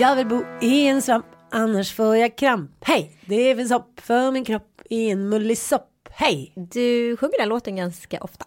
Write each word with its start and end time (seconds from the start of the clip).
Jag 0.00 0.16
vill 0.16 0.26
bo 0.26 0.42
i 0.60 0.86
en 0.86 1.02
svamp, 1.02 1.26
annars 1.50 1.92
får 1.92 2.16
jag 2.16 2.36
kramp. 2.36 2.70
Hej, 2.80 3.16
det 3.26 3.56
finns 3.56 3.70
hopp 3.72 4.00
för 4.00 4.30
min 4.30 4.44
kropp 4.44 4.82
i 4.90 5.10
en 5.10 5.28
mullig 5.28 5.58
sopp. 5.58 6.08
Hej! 6.10 6.52
Du 6.56 7.16
sjunger 7.16 7.38
den 7.38 7.48
låten 7.48 7.76
ganska 7.76 8.20
ofta. 8.20 8.44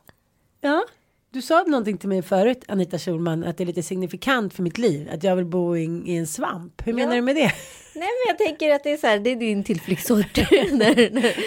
Ja, 0.62 0.84
du 1.32 1.42
sa 1.42 1.64
någonting 1.68 1.98
till 1.98 2.10
mig 2.10 2.22
förut, 2.22 2.64
Anita 2.68 2.98
Schulman, 3.00 3.44
att 3.44 3.58
det 3.58 3.64
är 3.64 3.66
lite 3.66 3.84
signifikant 3.84 4.54
för 4.54 4.64
mitt 4.64 4.78
liv, 4.78 5.10
att 5.14 5.24
jag 5.24 5.36
vill 5.36 5.46
bo 5.46 5.78
i, 5.78 5.84
i 6.06 6.18
en 6.18 6.28
svamp. 6.28 6.82
Hur 6.88 6.94
menar 6.94 7.12
Ja. 7.12 7.16
du 7.16 7.22
med 7.22 7.36
det? 7.36 7.42
Nej 7.96 8.08
men 8.10 8.28
jag 8.28 8.38
tänker 8.38 8.72
att 8.76 8.84
det 8.84 8.92
är 8.92 8.98
så 8.98 9.08
här, 9.08 9.20
det 9.20 9.30
är 9.30 9.36
din 9.36 9.64
tillflyktsort. 9.64 10.36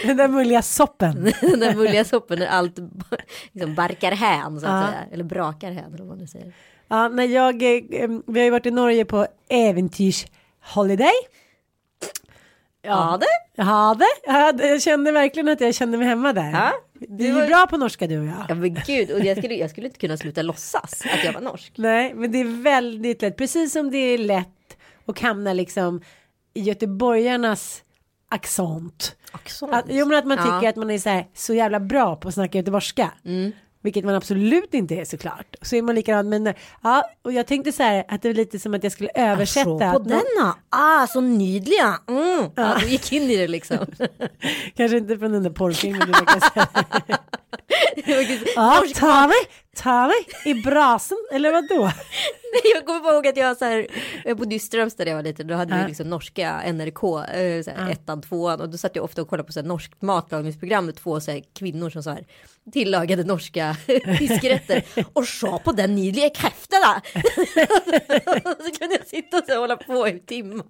Den 0.06 0.16
där 0.16 0.28
mulliga 0.28 0.62
soppen. 0.62 1.32
den 1.40 1.60
där 1.60 1.74
mulliga 1.74 2.04
soppen 2.04 2.38
när 2.38 2.46
allt 2.46 2.78
liksom 3.52 3.74
barkar 3.74 4.12
hän 4.12 4.60
så 4.60 4.66
att 4.66 4.72
Ja. 4.84 4.88
säga. 4.88 5.04
Eller 5.12 5.24
brakar 5.24 5.70
hän 5.70 5.84
eller 5.94 5.98
vad 5.98 6.06
man 6.08 6.18
nu 6.18 6.26
säger. 6.26 6.52
Ja, 6.88 7.08
när 7.08 7.24
jag, 7.24 7.62
eh, 7.62 7.82
em, 8.02 8.22
vi 8.26 8.40
har 8.40 8.44
ju 8.44 8.50
varit 8.50 8.66
i 8.66 8.70
Norge 8.70 9.04
på 9.04 9.26
äventyrsholiday. 9.48 11.12
Ja, 12.82 13.18
det. 13.20 13.26
Jag 13.56 13.64
hade, 13.64 14.04
jag 14.68 14.82
kände 14.82 15.12
verkligen 15.12 15.48
att 15.48 15.60
jag 15.60 15.74
kände 15.74 15.98
mig 15.98 16.06
hemma 16.06 16.32
där. 16.32 16.50
Ja, 16.52 16.72
Vi 16.92 17.28
är 17.28 17.34
det 17.34 17.40
ju 17.40 17.46
bra 17.46 17.66
på 17.66 17.76
norska 17.76 18.06
du 18.06 18.18
och 18.18 18.24
jag. 18.26 18.44
Ja 18.48 18.54
men 18.54 18.78
gud, 18.86 19.10
och 19.10 19.20
jag 19.20 19.38
skulle, 19.38 19.54
jag 19.54 19.70
skulle 19.70 19.86
inte 19.86 19.98
kunna 19.98 20.16
sluta 20.16 20.42
låtsas 20.42 21.02
att 21.14 21.24
jag 21.24 21.32
var 21.32 21.40
norsk. 21.40 21.72
Nej, 21.76 22.14
men 22.14 22.32
det 22.32 22.40
är 22.40 22.62
väldigt 22.62 23.22
lätt. 23.22 23.36
Precis 23.36 23.72
som 23.72 23.90
det 23.90 23.98
är 23.98 24.18
lätt 24.18 24.76
att 25.06 25.18
hamna 25.18 25.52
liksom 25.52 26.00
i 26.54 26.60
göteborgarnas 26.60 27.82
accent. 28.28 29.16
Att, 29.72 29.84
jo 29.88 30.06
men 30.06 30.18
att 30.18 30.24
man 30.26 30.38
Ja. 30.38 30.44
tycker 30.44 30.68
att 30.68 30.76
man 30.76 30.90
är 30.90 30.98
så, 30.98 31.08
här, 31.08 31.26
så 31.34 31.54
jävla 31.54 31.80
bra 31.80 32.16
på 32.16 32.28
att 32.28 32.34
snacka 32.34 32.58
göteborgska. 32.58 33.10
Mm. 33.24 33.52
Vilket 33.86 34.04
man 34.04 34.14
absolut 34.14 34.74
inte 34.74 34.94
är 34.94 35.04
såklart. 35.04 35.56
Så 35.62 35.76
är 35.76 35.82
man 35.82 35.94
likadant. 35.94 36.28
Men 36.28 36.54
ja, 36.82 37.10
och 37.22 37.32
jag 37.32 37.46
tänkte 37.46 37.72
så 37.72 37.82
här 37.82 38.04
att 38.08 38.22
det 38.22 38.28
är 38.28 38.34
lite 38.34 38.58
som 38.58 38.74
att 38.74 38.82
jag 38.82 38.92
skulle 38.92 39.10
översätta. 39.14 39.64
Så 39.64 39.92
på 39.92 39.98
denna, 39.98 40.56
ah 40.68 41.06
så 41.06 41.20
nydliga. 41.20 42.00
Mm. 42.08 42.50
Ja, 42.54 42.76
du 42.80 42.86
gick 42.88 43.12
in 43.12 43.22
i 43.22 43.36
det 43.36 43.48
liksom. 43.48 43.78
Kanske 44.76 44.96
inte 44.96 45.18
från 45.18 45.32
den 45.32 45.42
där 45.42 45.50
porrfilmen. 45.50 46.14
Ja, 48.56 48.84
ta 48.94 49.26
mig, 49.26 49.36
ta 49.76 50.06
mig 50.06 50.26
i 50.44 50.54
brasen, 50.54 51.18
eller 51.32 51.52
vad 51.52 51.68
då? 51.68 51.90
Jag 52.74 52.86
kommer 52.86 53.12
ihåg 53.12 53.26
att 53.26 53.36
jag 53.36 53.56
så 53.56 53.64
här, 53.64 53.86
jag 54.24 54.34
var 54.34 54.44
på 54.44 54.50
Nyströms 54.50 54.96
där 54.96 55.06
jag 55.06 55.14
var 55.14 55.22
liten, 55.22 55.46
då 55.46 55.54
hade 55.54 55.78
vi 55.82 55.88
liksom 55.88 56.10
norska 56.10 56.72
NRK, 56.72 57.04
eh, 57.34 57.62
så 57.62 57.70
här, 57.70 57.90
ettan, 57.90 58.22
tvåan 58.22 58.60
och 58.60 58.68
då 58.68 58.78
satt 58.78 58.96
jag 58.96 59.04
ofta 59.04 59.22
och 59.22 59.28
kollade 59.28 59.46
på 59.46 59.52
så 59.52 59.60
här, 59.60 59.66
norskt 59.66 60.02
matlagningsprogram 60.02 60.86
med 60.86 60.96
två 60.96 61.20
så 61.20 61.30
här, 61.30 61.42
kvinnor 61.58 61.90
som 61.90 62.02
så 62.02 62.10
här, 62.10 62.24
tillagade 62.72 63.24
norska 63.24 63.76
fiskrätter 64.18 64.82
och 65.12 65.26
sa 65.28 65.58
på 65.58 65.72
den 65.72 65.94
nydliga 65.94 66.30
kräftorna. 66.30 67.02
så 68.64 68.78
kunde 68.78 68.94
jag 68.94 69.06
sitta 69.06 69.38
och 69.38 69.44
så 69.46 69.52
här, 69.52 69.58
hålla 69.58 69.76
på 69.76 70.08
i 70.08 70.20
timmar. 70.20 70.64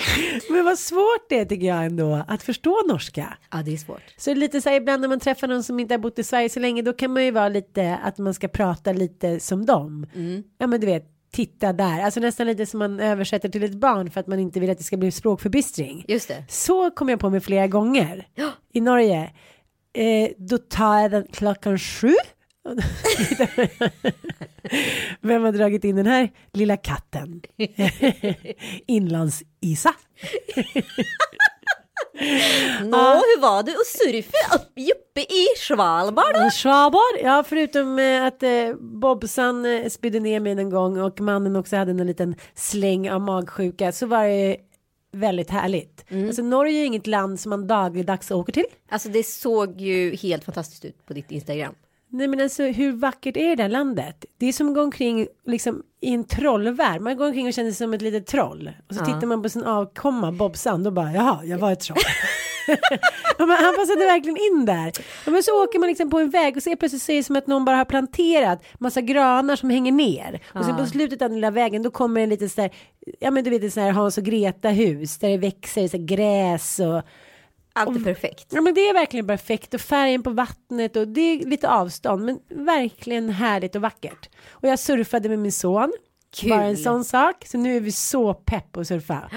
Men 0.50 0.64
vad 0.64 0.78
svårt 0.78 1.28
det 1.28 1.38
är 1.38 1.44
tycker 1.44 1.66
jag 1.66 1.84
ändå 1.84 2.24
att 2.28 2.42
förstå 2.42 2.82
norska. 2.88 3.38
Ja, 3.50 3.62
det 3.62 3.72
är 3.72 3.76
svårt. 3.76 4.02
Så 4.16 4.34
lite 4.34 4.60
så 4.60 4.68
här 4.68 4.76
ibland 4.76 5.00
när 5.00 5.08
man 5.08 5.20
träffar 5.20 5.48
någon 5.48 5.62
som 5.62 5.80
inte 5.80 5.94
har 5.94 5.98
bott 5.98 6.18
i 6.18 6.24
Sverige 6.24 6.48
så 6.48 6.60
länge 6.60 6.82
då 6.82 6.92
kan 6.92 7.12
man 7.12 7.24
ju 7.24 7.30
vara 7.30 7.48
lite 7.48 7.98
att 8.04 8.18
man 8.18 8.34
ska 8.34 8.48
prata 8.48 8.92
lite 8.92 9.40
som 9.40 9.66
dem. 9.66 10.06
Ja 10.58 10.66
men 10.66 10.80
du 10.80 10.86
vet, 10.86 11.04
titta 11.32 11.72
där, 11.72 12.02
alltså 12.02 12.20
nästan 12.20 12.46
lite 12.46 12.66
som 12.66 12.78
man 12.78 13.00
översätter 13.00 13.48
till 13.48 13.62
ett 13.62 13.74
barn 13.74 14.10
för 14.10 14.20
att 14.20 14.26
man 14.26 14.38
inte 14.38 14.60
vill 14.60 14.70
att 14.70 14.78
det 14.78 14.84
ska 14.84 14.96
bli 14.96 15.10
språkförbistring. 15.10 16.04
Just 16.08 16.28
det. 16.28 16.44
Så 16.48 16.90
kom 16.90 17.08
jag 17.08 17.20
på 17.20 17.30
mig 17.30 17.40
flera 17.40 17.66
gånger 17.66 18.26
i 18.72 18.80
Norge. 18.80 19.32
Eh, 19.94 20.30
då 20.36 20.58
tar 20.58 20.98
jag 20.98 21.10
den 21.10 21.26
klockan 21.32 21.78
sju. 21.78 22.14
Vem 25.20 25.42
har 25.42 25.52
dragit 25.52 25.84
in 25.84 25.96
den 25.96 26.06
här 26.06 26.30
lilla 26.52 26.76
katten? 26.76 27.42
Inlands-Isa. 28.86 29.94
Nå, 32.80 32.96
hur 32.96 33.40
var 33.40 33.62
det 33.62 33.72
att 33.72 33.86
surfa 33.86 34.54
upp, 34.56 34.68
uppe 34.76 35.20
i 35.20 35.46
Svalbard? 35.56 36.52
Svalbard, 36.52 37.18
ja 37.22 37.44
förutom 37.48 37.98
eh, 37.98 38.24
att 38.24 38.42
eh, 38.42 38.74
Bobsan 38.80 39.64
eh, 39.64 39.88
spydde 39.88 40.20
ner 40.20 40.40
mig 40.40 40.52
en 40.52 40.70
gång 40.70 41.00
och 41.00 41.20
mannen 41.20 41.56
också 41.56 41.76
hade 41.76 41.90
en 41.90 42.06
liten 42.06 42.34
släng 42.54 43.10
av 43.10 43.20
magsjuka 43.20 43.92
så 43.92 44.06
var 44.06 44.24
det 44.24 44.56
väldigt 45.12 45.50
härligt. 45.50 46.04
Alltså 46.26 46.42
Norge 46.42 46.82
är 46.82 46.86
inget 46.86 47.06
land 47.06 47.40
som 47.40 47.50
man 47.50 47.66
dagligdags 47.66 48.30
åker 48.30 48.52
till. 48.52 48.66
Alltså 48.88 49.08
det 49.08 49.26
såg 49.26 49.80
ju 49.80 50.16
helt 50.16 50.44
fantastiskt 50.44 50.84
ut 50.84 51.06
på 51.06 51.12
ditt 51.12 51.30
Instagram. 51.30 51.74
Nej 52.12 52.28
men 52.28 52.40
alltså 52.40 52.62
hur 52.62 52.92
vackert 52.92 53.36
är 53.36 53.48
det 53.48 53.62
där 53.62 53.68
landet? 53.68 54.24
Det 54.38 54.46
är 54.46 54.52
som 54.52 54.68
att 54.68 54.74
gå 54.74 54.82
omkring 54.82 55.26
liksom 55.46 55.82
i 56.00 56.14
en 56.14 56.24
trollvärld. 56.24 57.00
Man 57.00 57.16
går 57.16 57.26
omkring 57.26 57.46
och 57.46 57.54
känner 57.54 57.70
sig 57.70 57.76
som 57.76 57.94
ett 57.94 58.02
litet 58.02 58.26
troll. 58.26 58.70
Och 58.88 58.94
så 58.94 59.00
Ja. 59.00 59.04
tittar 59.06 59.26
man 59.26 59.42
på 59.42 59.48
sin 59.48 59.64
avkomma 59.64 60.32
Bobsan 60.32 60.86
och 60.86 60.92
bara 60.92 61.12
jaha, 61.12 61.44
jag 61.44 61.58
var 61.58 61.72
ett 61.72 61.80
troll. 61.80 61.98
han 63.38 63.74
passade 63.76 64.04
verkligen 64.06 64.36
in 64.36 64.64
där. 64.66 64.92
Men 65.30 65.42
så 65.42 65.64
åker 65.64 65.78
man 65.78 65.88
liksom 65.88 66.10
på 66.10 66.18
en 66.18 66.30
väg 66.30 66.56
och 66.56 66.62
ser 66.62 66.76
plötsligt 66.76 67.02
så 67.02 67.12
är 67.12 67.16
det 67.16 67.24
som 67.24 67.36
att 67.36 67.46
någon 67.46 67.64
bara 67.64 67.76
har 67.76 67.84
planterat 67.84 68.64
massa 68.78 69.00
granar 69.00 69.56
som 69.56 69.70
hänger 69.70 69.92
ner. 69.92 70.40
Och 70.54 70.64
sen 70.64 70.76
på 70.76 70.86
slutet 70.86 71.22
av 71.22 71.28
den 71.28 71.36
lilla 71.36 71.50
vägen 71.50 71.82
då 71.82 71.90
kommer 71.90 72.20
en 72.20 72.28
lite 72.28 72.48
så 72.48 72.60
där, 72.60 72.70
ja 73.20 73.30
men 73.30 73.44
du 73.44 73.50
vet 73.50 73.64
ett 73.64 73.72
så 73.74 73.80
här 73.80 73.90
Hans 73.90 74.18
och 74.18 74.24
Greta 74.24 74.68
hus 74.68 75.18
där 75.18 75.28
det 75.28 75.36
växer 75.38 75.88
så 75.88 75.96
här 75.96 76.04
gräs 76.04 76.78
och 76.80 77.02
Allt 77.72 77.96
är 77.96 78.04
perfekt. 78.04 78.46
Ja 78.50 78.60
men 78.60 78.74
det 78.74 78.80
är 78.80 78.94
verkligen 78.94 79.26
perfekt 79.26 79.74
och 79.74 79.80
färgen 79.80 80.22
på 80.22 80.30
vattnet 80.30 80.96
och 80.96 81.08
det 81.08 81.20
är 81.20 81.46
lite 81.46 81.68
avstånd 81.68 82.24
men 82.24 82.38
verkligen 82.66 83.30
härligt 83.30 83.76
och 83.76 83.82
vackert. 83.82 84.28
Och 84.48 84.68
jag 84.68 84.78
surfade 84.78 85.28
med 85.28 85.38
min 85.38 85.52
son. 85.52 85.92
Kul. 86.36 86.50
Bara 86.50 86.62
en 86.64 86.76
sån 86.76 87.04
sak. 87.04 87.46
Så 87.46 87.58
nu 87.58 87.76
är 87.76 87.80
vi 87.80 87.92
så 87.92 88.34
pepp 88.34 88.76
att 88.76 88.86
surfa. 88.88 89.30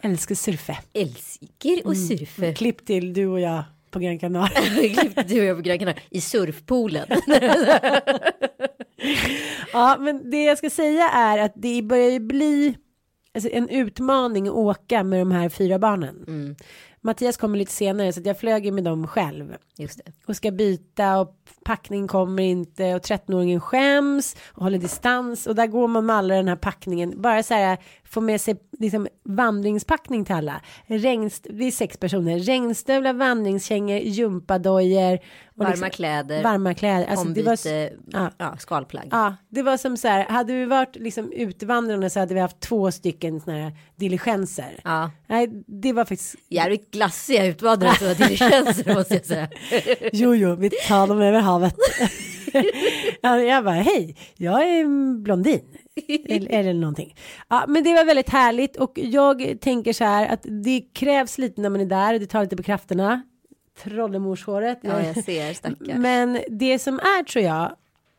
Älskar 0.00 0.34
surfa. 0.34 0.76
Älskar 0.92 1.80
och 1.84 1.96
surfa. 1.96 2.54
Klipp 2.54 2.86
till 2.86 3.12
du 3.12 3.26
och 3.26 3.40
jag 3.40 3.62
på 3.90 3.98
Gran 3.98 4.18
Canaria. 4.18 4.94
Klippte 4.98 5.22
du 5.22 5.40
och 5.40 5.46
jag 5.46 5.56
på 5.56 5.62
Gran 5.62 5.78
Canaria 5.78 6.00
i 6.10 6.20
surfpoolen. 6.20 7.06
ja 9.72 9.96
men 9.98 10.30
det 10.30 10.44
jag 10.44 10.58
ska 10.58 10.70
säga 10.70 11.08
är 11.08 11.38
att 11.38 11.52
det 11.54 11.82
börjar 11.82 12.10
ju 12.10 12.20
bli 12.20 12.76
alltså, 13.34 13.50
en 13.52 13.68
utmaning 13.68 14.48
att 14.48 14.54
åka 14.54 15.04
med 15.04 15.20
de 15.20 15.30
här 15.30 15.48
fyra 15.48 15.78
barnen. 15.78 16.56
Mattias 17.00 17.36
kommer 17.36 17.58
lite 17.58 17.72
senare 17.72 18.12
så 18.12 18.20
att 18.20 18.26
jag 18.26 18.38
flög 18.38 18.64
ju 18.64 18.72
med 18.72 18.84
dem 18.84 19.06
själv. 19.06 19.56
Just 19.76 20.00
det. 20.04 20.12
och 20.26 20.36
ska 20.36 20.50
byta 20.50 21.20
och 21.20 21.34
packning 21.64 22.08
kommer 22.08 22.42
inte 22.42 22.94
och 22.94 23.02
13-åringen 23.02 23.60
skäms 23.60 24.36
och 24.52 24.62
håller 24.62 24.78
distans 24.78 25.46
och 25.46 25.54
där 25.54 25.66
går 25.66 25.88
man 25.88 26.06
med 26.06 26.16
alla 26.16 26.34
den 26.34 26.48
här 26.48 26.56
packningen 26.56 27.22
bara 27.22 27.42
så 27.42 27.54
här 27.54 27.78
få 28.10 28.20
med 28.20 28.40
sig 28.40 28.56
liksom, 28.78 29.08
vandringspackning 29.24 30.24
till 30.24 30.34
alla. 30.34 30.60
Regnst 30.86 31.46
vi 31.50 31.66
är 31.66 31.70
sex 31.70 31.96
personer. 31.96 32.38
Regnstövlar, 32.38 33.12
vandringskängor, 33.12 33.98
gympadojor. 33.98 35.18
Varma 35.54 35.70
liksom- 35.70 35.90
kläder. 35.90 36.42
Varma 36.42 36.74
kläder. 36.74 37.06
Alltså, 37.06 37.28
det 37.28 37.42
var, 37.42 37.52
Ombyte, 37.52 37.92
ja. 38.06 38.30
ja. 38.38 38.56
skalplagg. 38.58 39.08
Ja, 39.10 39.36
det 39.48 39.62
var 39.62 39.76
som 39.76 39.96
så 39.96 40.08
här, 40.08 40.24
hade 40.24 40.52
vi 40.52 40.64
varit 40.64 40.96
liksom 40.96 41.32
utvandrande 41.32 42.10
så 42.10 42.20
hade 42.20 42.34
vi 42.34 42.40
haft 42.40 42.60
två 42.60 42.90
stycken 42.90 43.40
såna 43.40 43.56
här 43.56 43.72
diligenser. 43.96 44.80
Ja. 44.84 45.10
Nej, 45.26 45.48
det 45.66 45.92
var 45.92 46.04
faktiskt, 46.04 46.34
Jävligt 46.48 46.90
glassiga 46.90 47.46
utvandrare 47.46 47.94
som 47.94 48.06
var 48.06 48.14
diligenser 48.14 48.94
måste 48.94 49.14
jag 49.14 49.26
säga. 49.26 49.48
jo, 50.12 50.34
jo, 50.34 50.54
vi 50.54 50.70
tar 50.70 51.06
dem 51.06 51.20
över 51.20 51.40
havet. 51.40 51.74
ja, 53.20 53.40
jag 53.40 53.64
bara, 53.64 53.74
hej, 53.74 54.16
jag 54.36 54.62
är 54.62 54.84
blondin. 55.22 55.60
eller, 56.08 56.50
eller 56.50 56.74
någonting. 56.74 57.14
Ja, 57.48 57.64
men 57.68 57.84
det 57.84 57.94
var 57.94 58.04
väldigt 58.04 58.30
härligt 58.30 58.76
och 58.76 58.92
jag 58.94 59.60
tänker 59.60 59.92
så 59.92 60.04
här 60.04 60.26
att 60.26 60.40
det 60.42 60.80
krävs 60.92 61.38
lite 61.38 61.60
när 61.60 61.70
man 61.70 61.80
är 61.80 61.86
där 61.86 62.18
det 62.18 62.26
tar 62.26 62.42
lite 62.42 62.56
på 62.56 62.62
krafterna. 62.62 63.22
Trollemorshåret. 63.82 64.78
Ja, 64.82 65.02
jag 65.02 65.24
ser, 65.24 65.54
stackars. 65.54 65.96
Men 65.96 66.40
det 66.48 66.78
som 66.78 66.94
är 66.98 67.24
tror 67.24 67.44
jag 67.44 67.76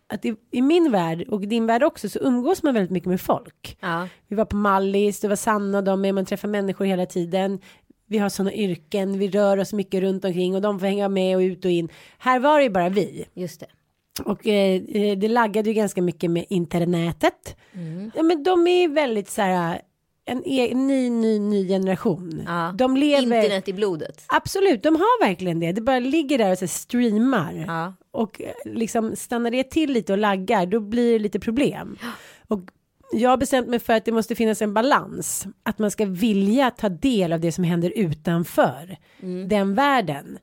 att 0.09 0.25
i, 0.25 0.35
i 0.51 0.61
min 0.61 0.91
värld 0.91 1.27
och 1.27 1.47
din 1.47 1.65
värld 1.65 1.83
också 1.83 2.09
så 2.09 2.19
umgås 2.19 2.63
man 2.63 2.73
väldigt 2.73 2.91
mycket 2.91 3.09
med 3.09 3.21
folk. 3.21 3.77
Ja. 3.79 4.07
Vi 4.27 4.35
var 4.35 4.45
på 4.45 4.55
Mallis, 4.55 5.19
det 5.19 5.27
var 5.27 5.35
Sanna 5.35 5.77
och 5.77 5.83
de 5.83 6.01
med, 6.01 6.15
man 6.15 6.25
träffar 6.25 6.47
människor 6.47 6.85
hela 6.85 7.05
tiden. 7.05 7.59
Vi 8.05 8.17
har 8.17 8.29
sådana 8.29 8.53
yrken, 8.53 9.19
vi 9.19 9.27
rör 9.27 9.57
oss 9.57 9.73
mycket 9.73 10.01
runt 10.01 10.25
omkring 10.25 10.55
och 10.55 10.61
de 10.61 10.79
får 10.79 10.87
hänga 10.87 11.09
med 11.09 11.35
och 11.35 11.41
ut 11.41 11.65
och 11.65 11.71
in. 11.71 11.89
Här 12.17 12.39
var 12.39 12.57
det 12.57 12.63
ju 12.63 12.69
bara 12.69 12.89
vi. 12.89 13.25
Just 13.33 13.59
det. 13.59 13.67
Och 14.19 14.47
eh, 14.47 14.81
eh, 14.89 15.17
det 15.17 15.27
laggade 15.27 15.69
ju 15.69 15.73
ganska 15.73 16.01
mycket 16.01 16.31
med 16.31 16.45
internetet. 16.49 17.55
Mm. 17.73 18.11
Ja 18.15 18.23
men 18.23 18.43
de 18.43 18.67
är 18.67 18.87
väldigt 18.87 19.29
så 19.29 19.41
här 19.41 19.81
en 20.25 20.43
e- 20.45 20.75
ny, 20.75 21.09
ny, 21.09 21.39
ny 21.39 21.67
generation. 21.67 22.43
Ja. 22.47 22.73
De 22.77 22.97
lever. 22.97 23.21
Internet 23.21 23.67
i 23.67 23.73
blodet. 23.73 24.23
Absolut, 24.27 24.83
de 24.83 24.95
har 24.95 25.27
verkligen 25.27 25.59
det. 25.59 25.71
Det 25.71 25.81
bara 25.81 25.99
ligger 25.99 26.37
där 26.37 26.51
och 26.51 26.57
så 26.57 26.67
streamar. 26.67 27.65
Ja. 27.67 27.93
Och 28.11 28.41
eh, 28.41 28.51
liksom 28.65 29.15
stannar 29.15 29.51
det 29.51 29.63
till 29.63 29.93
lite 29.93 30.13
och 30.13 30.19
laggar 30.19 30.65
då 30.65 30.79
blir 30.79 31.13
det 31.13 31.19
lite 31.19 31.39
problem. 31.39 31.97
Och 32.47 32.59
jag 33.11 33.29
har 33.29 33.37
bestämt 33.37 33.67
mig 33.67 33.79
för 33.79 33.93
att 33.93 34.05
det 34.05 34.11
måste 34.11 34.35
finnas 34.35 34.61
en 34.61 34.73
balans. 34.73 35.47
Att 35.63 35.79
man 35.79 35.91
ska 35.91 36.05
vilja 36.05 36.71
ta 36.71 36.89
del 36.89 37.33
av 37.33 37.39
det 37.39 37.51
som 37.51 37.63
händer 37.63 37.93
utanför 37.95 38.97
den 39.47 39.75
världen. 39.75 40.37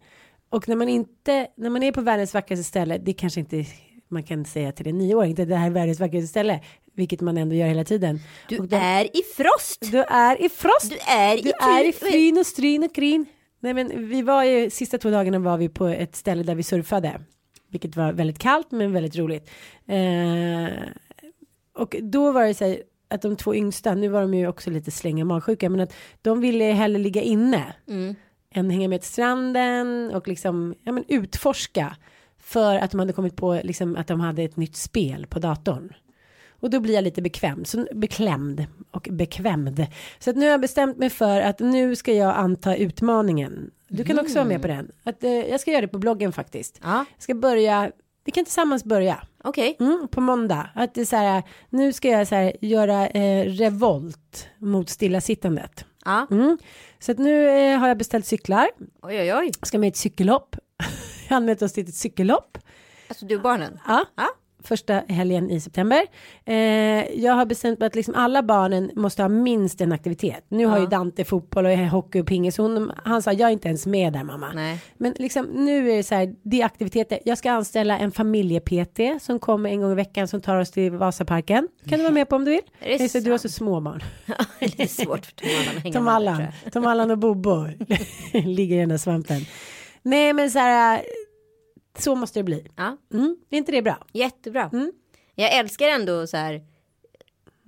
Och 0.50 0.68
när 0.68 0.76
man 0.76 0.88
inte, 0.88 1.46
när 1.56 1.70
man 1.70 1.82
är 1.82 1.92
på 1.92 2.00
världens 2.00 2.34
vackraste 2.34 2.64
ställe, 2.64 2.98
det 2.98 3.12
kanske 3.12 3.40
inte 3.40 3.64
man 4.08 4.22
kan 4.22 4.44
säga 4.44 4.72
till 4.72 4.88
en 4.88 4.98
nioåring, 4.98 5.34
det 5.34 5.44
det 5.44 5.56
här 5.56 5.66
är 5.66 5.70
världens 5.70 6.00
vackraste 6.00 6.26
ställe, 6.26 6.60
vilket 6.94 7.20
man 7.20 7.36
ändå 7.38 7.54
gör 7.54 7.66
hela 7.66 7.84
tiden. 7.84 8.20
Du 8.48 8.56
de- 8.58 8.76
är 8.76 9.04
i 9.04 9.22
frost. 9.36 9.92
du 9.92 9.98
är 10.02 10.42
i 10.42 10.48
frost. 10.48 10.90
Du 10.90 10.96
är 11.12 11.42
Du 11.42 11.48
i 11.48 11.52
är 11.60 11.88
i 11.88 11.92
fryn 11.92 12.38
och 12.38 12.46
stryn 12.46 12.82
och 12.84 12.94
krin. 12.94 13.26
Nej 13.60 13.74
men 13.74 14.08
vi 14.08 14.22
var 14.22 14.44
ju 14.44 14.70
sista 14.70 14.98
två 14.98 15.10
dagarna 15.10 15.38
var 15.38 15.56
vi 15.56 15.68
på 15.68 15.86
ett 15.86 16.16
ställe 16.16 16.42
där 16.42 16.54
vi 16.54 16.62
surfade. 16.62 17.20
Vilket 17.70 17.96
var 17.96 18.12
väldigt 18.12 18.38
kallt 18.38 18.70
men 18.70 18.92
väldigt 18.92 19.16
roligt. 19.16 19.50
Eh, 19.86 20.82
och 21.74 21.96
då 22.02 22.32
var 22.32 22.44
det 22.46 22.54
så 22.54 22.64
här 22.64 22.82
att 23.08 23.22
de 23.22 23.36
två 23.36 23.54
yngsta, 23.54 23.94
nu 23.94 24.08
var 24.08 24.20
de 24.20 24.34
ju 24.34 24.48
också 24.48 24.70
lite 24.70 24.90
slänga 24.90 25.24
magsjuka, 25.24 25.70
men 25.70 25.80
att 25.80 25.94
de 26.22 26.40
ville 26.40 26.64
hellre 26.64 26.98
ligga 27.02 27.22
inne. 27.22 27.74
Mm. 27.88 28.14
Än 28.56 28.70
hänga 28.70 28.88
med 28.88 29.00
till 29.00 29.10
stranden 29.10 30.10
och 30.14 30.28
liksom, 30.28 30.74
ja 30.82 30.92
men 30.92 31.04
utforska. 31.08 31.96
För 32.38 32.76
att 32.76 32.90
de 32.90 33.00
hade 33.00 33.12
kommit 33.12 33.36
på 33.36 33.60
liksom 33.64 33.96
att 33.96 34.06
de 34.06 34.20
hade 34.20 34.42
ett 34.42 34.56
nytt 34.56 34.76
spel 34.76 35.26
på 35.26 35.38
datorn. 35.38 35.92
Och 36.60 36.70
då 36.70 36.80
blir 36.80 36.94
jag 36.94 37.04
lite 37.04 37.22
bekväm, 37.22 37.64
så 37.64 37.86
beklämd 37.94 38.66
och 38.90 39.08
bekvämd. 39.10 39.86
Så 40.18 40.30
att 40.30 40.36
nu 40.36 40.44
har 40.44 40.50
jag 40.50 40.60
bestämt 40.60 40.96
mig 40.98 41.10
för 41.10 41.40
att 41.40 41.60
nu 41.60 41.96
ska 41.96 42.12
jag 42.12 42.36
anta 42.36 42.76
utmaningen. 42.76 43.70
Du 43.88 44.04
kan 44.04 44.18
också 44.18 44.34
vara 44.34 44.44
med 44.48 44.62
på 44.62 44.68
den. 44.68 44.90
Att, 45.04 45.24
eh, 45.24 45.30
jag 45.30 45.60
ska 45.60 45.70
göra 45.70 45.80
det 45.80 45.88
på 45.88 45.98
bloggen 45.98 46.32
faktiskt. 46.32 46.80
Ja, 46.82 47.04
Jag 47.14 47.22
ska 47.22 47.34
börja, 47.34 47.90
vi 48.24 48.32
kan 48.32 48.44
tillsammans 48.44 48.84
börja. 48.84 49.16
okej. 49.44 49.76
Mm, 49.80 50.08
på 50.10 50.20
måndag. 50.20 50.70
Att 50.74 50.94
det 50.94 51.00
är 51.00 51.04
så 51.04 51.16
här, 51.16 51.42
nu 51.70 51.92
ska 51.92 52.08
jag 52.08 52.28
så 52.28 52.34
här, 52.34 52.52
göra 52.60 53.08
eh, 53.08 53.44
revolt 53.44 54.48
mot 54.58 54.88
stillasittandet. 54.88 55.84
Ja. 56.04 56.26
Mm. 56.30 56.58
Så 56.98 57.12
att 57.12 57.18
nu 57.18 57.48
eh, 57.48 57.78
har 57.78 57.88
jag 57.88 57.98
beställt 57.98 58.26
cyklar. 58.26 58.68
Oj, 59.02 59.20
oj, 59.20 59.34
oj. 59.34 59.50
Ska 59.62 59.78
med 59.78 59.88
ett 59.88 59.96
cykellopp. 59.96 60.56
jag 61.28 61.36
anmält 61.36 61.62
oss 61.62 61.72
till 61.72 61.88
ett 61.88 61.94
cykellopp. 61.94 62.58
Alltså 63.08 63.26
du 63.26 63.36
och 63.36 63.42
barnen. 63.42 63.78
Ja. 63.86 64.04
Ja. 64.16 64.28
Första 64.66 65.02
helgen 65.08 65.50
i 65.50 65.60
september. 65.60 66.02
Eh, 66.44 66.54
jag 67.20 67.32
har 67.32 67.46
bestämt 67.46 67.78
mig 67.78 67.86
att 67.86 67.94
liksom 67.94 68.14
alla 68.14 68.42
barnen 68.42 68.90
måste 68.96 69.22
ha 69.22 69.28
minst 69.28 69.80
en 69.80 69.92
aktivitet. 69.92 70.44
Nu 70.48 70.66
har 70.66 70.76
Ja. 70.76 70.80
ju 70.82 70.86
Dante 70.88 71.24
fotboll 71.24 71.66
och 71.66 71.76
hockey 71.78 72.20
och 72.20 72.26
pingis. 72.26 72.56
Hon, 72.58 72.92
han 73.04 73.22
sa 73.22 73.32
jag 73.32 73.48
är 73.48 73.52
inte 73.52 73.68
ens 73.68 73.86
med 73.86 74.12
där 74.12 74.24
mamma. 74.24 74.52
Nej. 74.54 74.78
Men 74.98 75.14
liksom 75.18 75.46
nu 75.46 75.90
är 75.92 75.96
det 75.96 76.02
så 76.02 76.14
här, 76.14 76.34
det 76.42 76.60
är 76.60 76.66
aktiviteter. 76.66 77.18
Jag 77.24 77.38
ska 77.38 77.50
anställa 77.50 77.98
en 77.98 78.12
familje-PT 78.12 79.00
som 79.20 79.38
kommer 79.38 79.70
en 79.70 79.80
gång 79.80 79.92
i 79.92 79.94
veckan 79.94 80.28
som 80.28 80.40
tar 80.40 80.56
oss 80.56 80.70
till 80.70 80.92
Vasaparken. 80.92 81.68
Kan 81.88 81.98
du 81.98 82.02
vara 82.04 82.14
med 82.14 82.28
på 82.28 82.36
om 82.36 82.44
du 82.44 82.50
vill? 82.50 82.60
Är 82.80 82.98
det 82.98 83.08
så 83.08 83.20
du 83.20 83.30
har 83.30 83.38
så 83.38 83.48
små 83.48 83.80
barn. 83.80 84.02
det 84.60 84.80
är 84.82 84.86
svårt 84.86 85.26
för 85.26 85.92
Tom 85.92 86.08
Allan 86.08 86.34
att 86.34 86.40
hänga 86.40 86.42
Allan. 86.42 86.42
Tom 86.72 86.86
Allan 86.86 87.10
och 87.10 87.18
Bobo 87.18 87.66
ligger 88.32 88.76
i 88.76 88.80
den 88.80 88.88
där 88.88 88.96
svampen. 88.98 89.40
Nej 90.02 90.32
men 90.32 90.50
så 90.50 90.58
här, 90.58 91.02
så 92.02 92.14
måste 92.14 92.38
det 92.38 92.44
bli. 92.44 92.66
Ja, 92.76 92.96
Mm, 93.12 93.36
är 93.50 93.58
inte 93.58 93.72
det 93.72 93.82
bra? 93.82 94.06
jättebra. 94.12 94.70
Mm. 94.72 94.92
Jag 95.34 95.54
älskar 95.54 95.88
ändå 95.88 96.26
så 96.26 96.36
här. 96.36 96.62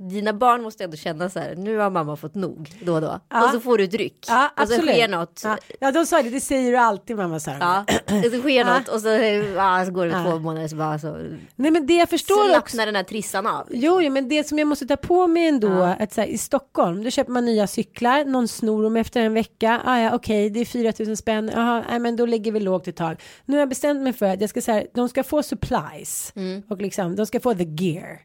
Dina 0.00 0.32
barn 0.32 0.62
måste 0.62 0.84
ändå 0.84 0.96
känna 0.96 1.30
så 1.30 1.38
här. 1.40 1.54
Nu 1.56 1.76
har 1.78 1.90
mamma 1.90 2.16
fått 2.16 2.34
nog 2.34 2.70
då 2.82 2.94
och 2.94 3.00
då. 3.00 3.20
Ja. 3.28 3.44
Och 3.44 3.50
så 3.50 3.60
får 3.60 3.78
du 3.78 3.84
ett 3.84 3.94
ryck. 3.94 4.24
Ja, 4.28 4.50
och 4.62 4.68
så 4.68 4.74
sker 4.74 5.08
något. 5.08 5.40
Ja, 5.44 5.56
ja 5.80 5.92
de 5.92 6.06
sa 6.06 6.22
det, 6.22 6.30
det 6.30 6.40
säger 6.40 6.70
du 6.72 6.76
alltid 6.78 7.16
mamma 7.16 7.40
sa. 7.40 7.50
Ja, 7.60 7.84
och 8.04 8.32
så 8.32 8.40
sker 8.40 8.48
Ja. 8.50 8.78
något 8.78 8.88
och 8.88 9.00
så, 9.00 9.08
ja, 9.08 9.84
så 9.86 9.92
går 9.92 10.06
det 10.06 10.12
två 10.12 10.38
månader 10.38 10.68
så 10.68 10.76
bara 10.76 10.98
så 10.98 11.16
Nej 11.56 11.70
men 11.70 11.86
det 11.86 11.94
jag 11.96 12.08
förstår 12.08 12.34
också. 12.40 12.48
slappnar 12.48 12.86
den 12.86 12.96
här 12.96 13.02
trissan 13.02 13.46
av. 13.46 13.66
Jo, 13.70 14.00
jo, 14.02 14.12
men 14.12 14.28
det 14.28 14.48
som 14.48 14.58
jag 14.58 14.68
måste 14.68 14.86
ta 14.86 14.96
på 14.96 15.26
mig 15.26 15.46
ändå, 15.48 15.82
att 15.98 16.12
så 16.12 16.20
här, 16.20 16.28
i 16.28 16.38
Stockholm, 16.38 17.04
då 17.04 17.10
köper 17.10 17.32
man 17.32 17.44
nya 17.44 17.66
cyklar, 17.66 18.24
någon 18.24 18.48
snor 18.48 18.82
dem 18.82 18.96
efter 18.96 19.20
en 19.20 19.34
vecka, 19.34 19.80
ah, 19.84 19.98
ja 19.98 20.14
okej, 20.14 20.50
det 20.50 20.60
är 20.60 20.64
4000 20.64 21.16
spänn, 21.16 21.50
jaha, 21.54 21.84
nej, 21.90 21.98
men 21.98 22.16
då 22.16 22.26
lägger 22.26 22.52
vi 22.52 22.60
lågt 22.60 22.88
ett 22.88 22.96
tag. 22.96 23.20
Nu 23.44 23.54
har 23.56 23.58
jag 23.60 23.68
bestämt 23.68 24.00
mig 24.02 24.12
för 24.12 24.26
att 24.26 24.40
jag 24.40 24.50
ska 24.50 24.60
så 24.60 24.72
här, 24.72 24.86
de 24.94 25.08
ska 25.08 25.24
få 25.24 25.42
supplies 25.42 26.32
Mm. 26.36 26.62
och 26.68 26.82
liksom, 26.82 27.16
de 27.16 27.26
ska 27.26 27.40
få 27.40 27.54
the 27.54 27.64
gear. 27.64 28.18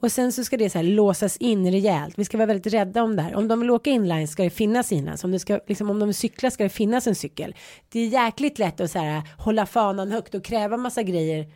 Och 0.00 0.12
sen 0.12 0.32
så 0.32 0.44
ska 0.44 0.56
det 0.56 0.70
så 0.70 0.78
här 0.78 0.84
låsas 1.22 1.36
in 1.36 1.70
rejält, 1.70 2.18
vi 2.18 2.24
ska 2.24 2.36
vara 2.36 2.46
väldigt 2.46 2.72
rädda 2.72 3.02
om 3.02 3.16
det 3.16 3.22
här. 3.22 3.34
Om 3.34 3.48
de 3.48 3.60
vill 3.60 3.70
åka 3.70 3.90
inline 3.90 4.28
ska 4.28 4.42
det 4.42 4.50
finnas 4.50 4.92
inlines, 4.92 5.24
om, 5.24 5.38
ska, 5.38 5.60
liksom, 5.66 5.90
om 5.90 5.98
de 5.98 6.08
vill 6.08 6.14
cykla 6.14 6.50
ska 6.50 6.62
det 6.62 6.68
finnas 6.68 7.06
en 7.06 7.14
cykel. 7.14 7.54
Det 7.88 8.00
är 8.00 8.06
jäkligt 8.06 8.58
lätt 8.58 8.80
att 8.80 8.90
så 8.90 8.98
här, 8.98 9.22
hålla 9.38 9.66
fanan 9.66 10.10
högt 10.10 10.34
och 10.34 10.44
kräva 10.44 10.76
massa 10.76 11.02
grejer 11.02 11.46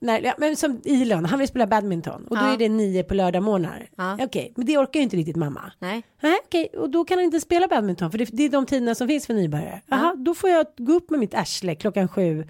när, 0.00 0.20
ja, 0.20 0.34
men 0.38 0.56
som 0.56 0.80
Elon, 0.84 1.24
han 1.24 1.38
vill 1.38 1.48
spela 1.48 1.66
badminton 1.66 2.26
och 2.26 2.36
då 2.36 2.42
Ja. 2.42 2.52
är 2.52 2.56
det 2.56 2.68
nio 2.68 3.02
på 3.02 3.14
lördagmorgnar. 3.14 3.88
Ja. 3.96 4.18
Okej, 4.20 4.52
men 4.56 4.66
det 4.66 4.78
orkar 4.78 5.00
ju 5.00 5.04
inte 5.04 5.16
riktigt 5.16 5.36
mamma. 5.36 5.72
Nej. 5.78 6.02
Nej, 6.22 6.38
okej, 6.46 6.68
och 6.76 6.90
då 6.90 7.04
kan 7.04 7.18
han 7.18 7.24
inte 7.24 7.40
spela 7.40 7.68
badminton 7.68 8.10
för 8.10 8.18
det, 8.18 8.28
det 8.32 8.42
är 8.42 8.48
de 8.48 8.66
tiderna 8.66 8.94
som 8.94 9.08
finns 9.08 9.26
för 9.26 9.34
nybörjare. 9.34 9.80
Jaha, 9.86 10.14
då 10.16 10.34
får 10.34 10.50
jag 10.50 10.66
gå 10.76 10.92
upp 10.92 11.10
med 11.10 11.20
mitt 11.20 11.34
arsle 11.34 11.74
klockan 11.74 12.08
sju 12.08 12.44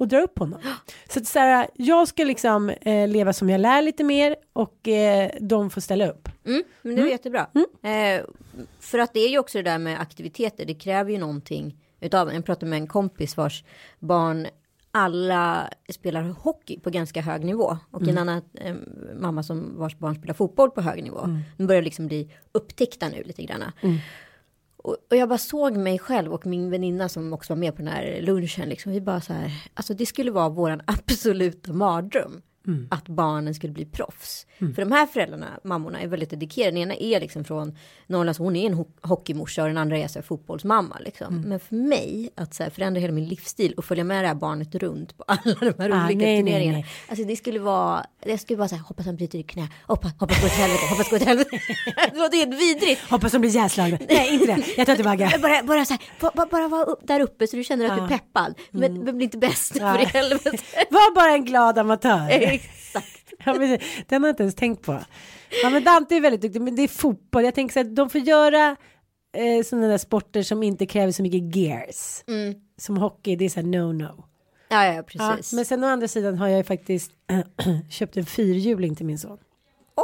och 0.00 0.08
dra 0.08 0.20
upp 0.20 0.38
honom. 0.38 0.60
Så 1.08 1.18
att 1.18 1.26
så 1.26 1.38
här, 1.38 1.68
jag 1.74 2.08
ska 2.08 2.24
liksom 2.24 2.70
eh, 2.70 3.08
leva 3.08 3.32
som 3.32 3.50
jag 3.50 3.60
lär 3.60 3.82
lite 3.82 4.04
mer 4.04 4.36
och 4.52 4.88
eh, 4.88 5.30
de 5.40 5.70
får 5.70 5.80
ställa 5.80 6.10
upp. 6.10 6.28
Mm, 6.46 6.62
men 6.82 6.96
det 6.96 7.02
är 7.02 7.06
jättebra. 7.06 7.46
Eh, 7.82 8.24
för 8.80 8.98
att 8.98 9.14
det 9.14 9.20
är 9.20 9.28
ju 9.28 9.38
också 9.38 9.58
det 9.58 9.70
där 9.70 9.78
med 9.78 10.00
aktiviteter. 10.00 10.64
Det 10.64 10.74
kräver 10.74 11.10
ju 11.10 11.18
någonting 11.18 11.76
utav. 12.00 12.34
Jag 12.34 12.44
pratade 12.44 12.70
med 12.70 12.76
en 12.76 12.86
kompis 12.86 13.36
vars 13.36 13.64
barn 13.98 14.46
alla 14.90 15.70
spelar 15.88 16.22
hockey 16.22 16.80
på 16.80 16.90
ganska 16.90 17.20
hög 17.20 17.44
nivå. 17.44 17.78
Och 17.90 18.08
en 18.08 18.18
annan 18.18 18.42
eh, 18.54 18.74
mamma 19.20 19.42
som 19.42 19.78
vars 19.78 19.98
barn 19.98 20.14
spelar 20.14 20.34
fotboll 20.34 20.70
på 20.70 20.80
hög 20.80 21.02
nivå. 21.02 21.38
De 21.56 21.66
börjar 21.66 21.82
liksom 21.82 22.06
bli 22.06 22.32
upptäckta 22.52 23.08
nu 23.08 23.22
lite 23.22 23.42
grann. 23.42 23.64
Och, 24.82 24.96
och 25.10 25.16
jag 25.16 25.28
bara 25.28 25.38
såg 25.38 25.76
mig 25.76 25.98
själv 25.98 26.32
och 26.32 26.46
min 26.46 26.70
väninna 26.70 27.08
som 27.08 27.32
också 27.32 27.52
var 27.52 27.58
med 27.58 27.76
på 27.76 27.82
den 27.82 27.92
här 27.92 28.20
lunchen. 28.22 28.68
Liksom, 28.68 28.92
vi 28.92 29.00
bara 29.00 29.20
så 29.20 29.32
här, 29.32 29.50
alltså 29.74 29.94
det 29.94 30.06
skulle 30.06 30.30
vara 30.30 30.48
våran 30.48 30.80
absoluta 30.86 31.72
mardröm. 31.72 32.42
Att 32.90 33.08
barnen 33.08 33.54
skulle 33.54 33.72
bli 33.72 33.84
proffs. 33.84 34.46
För 34.58 34.76
de 34.84 34.92
här 34.92 35.06
föräldrarna, 35.06 35.46
mammorna, 35.64 36.00
är 36.00 36.06
väldigt 36.06 36.30
dedikerade. 36.30 36.70
Den 36.70 36.78
ena 36.82 36.94
är 36.94 37.20
liksom 37.20 37.44
från 37.44 37.76
Norrland, 38.06 38.36
så 38.36 38.42
hon 38.42 38.56
är 38.56 38.66
en 38.66 38.74
ho- 38.74 38.92
hockeymorsa 39.02 39.62
och 39.62 39.68
den 39.68 39.78
andra 39.78 39.98
är 39.98 40.08
så 40.08 40.18
här, 40.18 40.22
fotbollsmamma. 40.26 40.96
Liksom. 41.00 41.40
Men 41.40 41.60
för 41.60 41.76
mig, 41.76 42.30
att 42.34 42.54
så 42.54 42.62
här, 42.62 42.70
förändra 42.70 43.00
hela 43.00 43.12
min 43.12 43.28
livsstil 43.28 43.72
och 43.76 43.84
följa 43.84 44.04
med 44.04 44.24
det 44.24 44.28
här 44.28 44.34
barnet 44.34 44.74
runt 44.74 45.18
på 45.18 45.24
alla 45.28 45.54
de 45.60 45.74
här 45.82 45.90
Ah, 45.90 46.04
olika 46.06 46.18
nej, 46.18 46.38
turneringarna. 46.38 46.78
nej. 46.78 46.86
Alltså 47.08 47.24
det 47.24 47.36
skulle 47.36 47.58
vara, 47.58 48.06
det 48.24 48.38
skulle 48.38 48.56
vara 48.56 48.68
så 48.68 48.74
här, 48.76 48.82
hoppas 48.82 49.06
han 49.06 49.16
bryter 49.16 49.38
i 49.38 49.42
knä, 49.42 49.68
hoppas, 49.86 50.12
hoppas 50.18 50.42
gå 50.42 50.48
till 50.48 50.58
helvete, 50.58 50.82
hoppas 50.90 51.10
gå 51.10 51.18
till 51.18 51.26
helvete. 51.28 51.50
det 52.12 52.18
låter 52.18 52.36
helt 52.36 52.60
vidrigt. 52.60 53.00
Hoppas 53.10 53.32
de 53.32 53.38
blir 53.38 53.50
ihjälslagna. 53.50 53.98
Nej, 54.08 54.34
inte 54.34 54.46
det. 54.46 54.64
Jag 54.76 54.86
tar 54.86 54.94
tillbaka. 54.96 55.30
Bara, 55.42 55.62
bara, 55.62 55.84
så 55.84 55.92
här, 55.94 56.02
bara, 56.34 56.46
bara, 56.46 56.68
vara 56.68 56.84
upp, 56.84 57.00
där 57.02 57.20
uppe 57.20 57.46
så 57.46 57.56
du 57.56 57.64
känner 57.64 57.84
att 57.86 57.96
du 57.96 57.98
Ja. 58.00 58.04
är 58.04 58.08
peppad. 58.08 58.54
Men, 58.70 59.04
men 59.04 59.16
bli 59.16 59.24
inte 59.24 59.38
bäst 59.38 59.76
Ja. 59.80 59.92
för 59.94 60.02
i 60.02 60.04
helvete. 60.04 60.50
Var 60.90 61.14
bara 61.14 61.32
en 61.32 61.44
glad 61.44 61.78
amatör. 61.78 62.28
Exakt. 62.64 63.16
Ja, 63.44 63.54
men, 63.54 63.78
den 64.06 64.22
har 64.22 64.28
jag 64.28 64.32
inte 64.32 64.42
ens 64.42 64.54
tänkt 64.54 64.82
på. 64.82 65.00
Ja, 65.62 65.70
men 65.70 65.84
Dante 65.84 66.14
är 66.16 66.20
väldigt 66.20 66.40
duktig, 66.40 66.60
men 66.62 66.76
det 66.76 66.82
är 66.82 66.88
fotboll. 66.88 67.44
Jag 67.44 67.54
tänker 67.54 67.72
så 67.72 67.80
att 67.80 67.96
de 67.96 68.10
får 68.10 68.20
göra 68.20 68.76
eh, 69.36 69.64
sådana 69.64 69.88
där 69.88 69.98
sporter 69.98 70.42
som 70.42 70.62
inte 70.62 70.86
kräver 70.86 71.12
så 71.12 71.22
mycket 71.22 71.56
gears. 71.56 72.24
Mm. 72.28 72.54
Som 72.78 72.96
hockey, 72.96 73.36
det 73.36 73.44
är 73.44 73.48
så 73.48 73.60
här 73.60 73.66
no-no. 73.66 74.24
Ja, 74.68 74.84
ja 74.86 74.92
Ja, 74.94 75.02
precis. 75.02 75.52
men 75.52 75.64
sen 75.64 75.84
å 75.84 75.86
andra 75.86 76.08
sidan 76.08 76.38
har 76.38 76.48
jag 76.48 76.58
ju 76.58 76.64
faktiskt 76.64 77.12
köpt 77.90 78.16
en 78.16 78.26
fyrhjuling 78.26 78.96
till 78.96 79.06
min 79.06 79.18
son. 79.18 79.38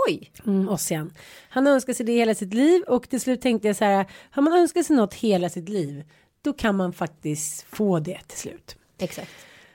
Oj, 0.08 0.32
Mm, 0.46 0.68
Ossian. 0.68 1.12
Han 1.48 1.66
önskar 1.66 1.92
sig 1.92 2.06
det 2.06 2.12
hela 2.12 2.34
sitt 2.34 2.54
liv 2.54 2.82
och 2.82 3.08
till 3.08 3.20
slut 3.20 3.40
tänkte 3.40 3.68
jag 3.68 3.76
så 3.76 3.84
här, 3.84 4.06
har 4.30 4.42
man 4.42 4.52
önskat 4.52 4.86
sig 4.86 4.96
något 4.96 5.14
hela 5.14 5.48
sitt 5.48 5.68
liv, 5.68 6.04
då 6.42 6.52
kan 6.52 6.76
man 6.76 6.92
faktiskt 6.92 7.62
få 7.70 7.98
det 7.98 8.18
till 8.26 8.38
slut. 8.38 8.76
exakt. 8.98 9.30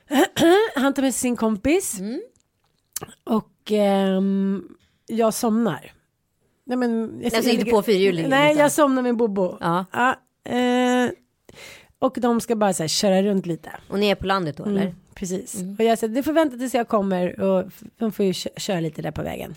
Han 0.75 0.93
tar 0.93 1.01
med 1.01 1.13
sig 1.13 1.19
sin 1.21 1.35
kompis 1.35 2.00
och 3.24 3.72
ehm, 3.72 4.63
jag 5.08 5.34
somnar. 5.34 5.91
Nej, 6.65 6.77
men, 6.77 7.20
jag 7.24 7.36
Alltså 7.36 7.51
inte 7.51 7.65
på 7.72 7.81
fyrhjulingen, 7.81 8.29
Nej, 8.29 8.51
utan- 8.51 8.62
jag 8.62 8.72
somnar 8.72 9.01
med 9.01 9.15
Bobo. 9.17 9.58
Ja. 9.60 9.86
eh, 10.43 11.10
och 12.00 12.17
de 12.22 12.41
ska 12.41 12.55
bara 12.55 12.74
så 12.74 12.84
här, 12.84 12.88
köra 12.88 13.24
runt 13.24 13.46
lite. 13.46 13.72
Och 13.89 14.00
ni 14.00 14.08
är 14.10 14.15
på 14.15 14.25
landet 14.25 14.58
då 14.58 14.63
eller? 14.65 14.81
Mm, 14.81 14.96
precis. 15.15 15.55
Och 15.79 15.86
jag 15.86 15.98
säger, 15.98 16.15
det 16.15 16.24
får 16.24 16.34
vänta 16.34 16.58
tills 16.58 16.74
jag 16.74 16.88
kommer 16.88 17.39
och 17.41 17.72
de 17.98 18.12
får 18.12 18.25
ju 18.25 18.34
kö- 18.34 18.50
köra 18.58 18.79
lite 18.79 19.01
där 19.01 19.12
på 19.12 19.22
vägen. 19.24 19.55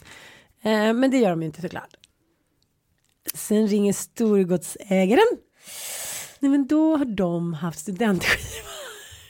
Eh, 0.62 0.92
men 0.92 1.10
det 1.10 1.18
gör 1.18 1.30
de 1.30 1.40
ju 1.42 1.46
inte 1.46 1.60
såklart. 1.60 1.96
Sen 3.34 3.68
ringer 3.68 3.92
storgodsägaren. 3.92 5.26
Nej 6.38 6.50
men 6.50 6.66
då 6.66 6.96
har 6.96 7.04
de 7.04 7.54
haft 7.54 7.78
studentskiva. 7.78 8.68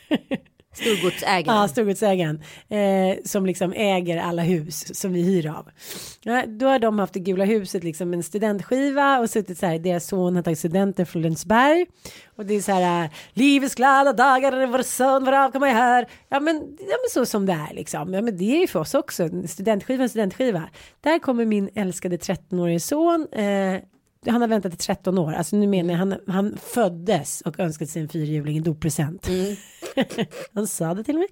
Storgodsägaren. 0.75 1.61
Ja, 1.61 1.69
storgodsägaren. 1.69 2.43
Eh, 2.69 3.19
som 3.25 3.47
liksom 3.47 3.73
äger 3.73 4.19
alla 4.19 4.43
hus 4.43 5.01
som 5.01 5.13
vi 5.13 5.23
hyr 5.23 5.47
av. 5.47 5.69
Ja, 6.23 6.47
då 6.47 6.67
har 6.67 6.79
de 6.79 6.99
haft 6.99 7.15
det 7.15 7.21
gula 7.21 7.45
huset 7.45 7.85
liksom 7.85 8.15
en 8.15 8.23
studentskiva 8.23 9.19
och 9.19 9.31
suttit 9.31 9.59
så 9.59 9.67
här. 9.67 9.79
Deras 9.79 10.07
son 10.07 10.37
har 10.37 10.43
tagit 10.43 10.59
studenten 10.59 11.07
från 11.07 11.23
Lundsberg. 11.23 11.87
Och 12.37 12.47
det 12.47 12.55
är 12.55 12.61
så 12.61 12.73
här. 12.73 13.05
Eh, 13.05 13.11
Livets 13.33 13.75
glada 13.75 14.13
dagar, 14.13 14.67
vår 14.67 14.83
son, 14.83 15.25
varav 15.25 15.51
kommer 15.51 15.67
jag 15.67 15.75
här. 15.75 16.07
Ja 16.29 16.41
men, 16.41 16.57
ja 16.79 16.97
men 17.03 17.11
så 17.11 17.27
som 17.27 17.47
det 17.47 17.53
är 17.53 17.75
liksom. 17.75 18.15
Ja 18.15 18.23
men 18.23 18.37
det 18.37 18.57
är 18.57 18.61
ju 18.61 18.67
för 18.67 18.81
oss 18.81 18.95
också. 18.95 19.29
Studentskiva, 19.49 20.09
studentskiva. 20.09 20.63
Där 21.01 21.19
kommer 21.19 21.45
min 21.45 21.71
älskade 21.75 22.17
13-årige 22.17 22.81
son. 22.81 23.27
Eh, 23.33 23.81
han 24.27 24.41
har 24.41 24.49
väntat 24.49 24.75
i 24.75 24.77
13 24.77 25.19
år. 25.19 25.33
Alltså 25.33 25.57
nu 25.57 25.67
menar 25.67 25.91
jag 25.91 25.99
han, 25.99 26.15
han 26.27 26.59
föddes 26.63 27.41
och 27.41 27.61
önskade 27.61 27.91
sig 27.91 28.03
en 28.03 28.09
fyrhjuling 28.09 28.57
i 28.57 28.61
doppresent. 28.61 29.29
han 30.55 30.67
sa 30.67 30.95
det 30.95 31.05
till 31.05 31.19
mig. 31.19 31.29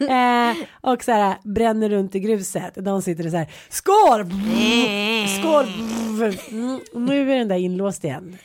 Eh, 0.00 0.56
och 0.92 1.04
så 1.04 1.12
här 1.12 1.36
bränner 1.44 1.88
runt 1.88 2.14
i 2.14 2.20
gruset. 2.20 2.74
De 2.74 3.02
sitter 3.02 3.24
och 3.24 3.30
så 3.30 3.36
här 3.36 3.50
skål! 3.68 4.24
Skål! 5.40 5.66
Mm, 6.50 6.80
nu 6.94 7.32
är 7.32 7.38
den 7.38 7.48
där 7.48 7.56
inlåst 7.56 8.04
igen. 8.04 8.38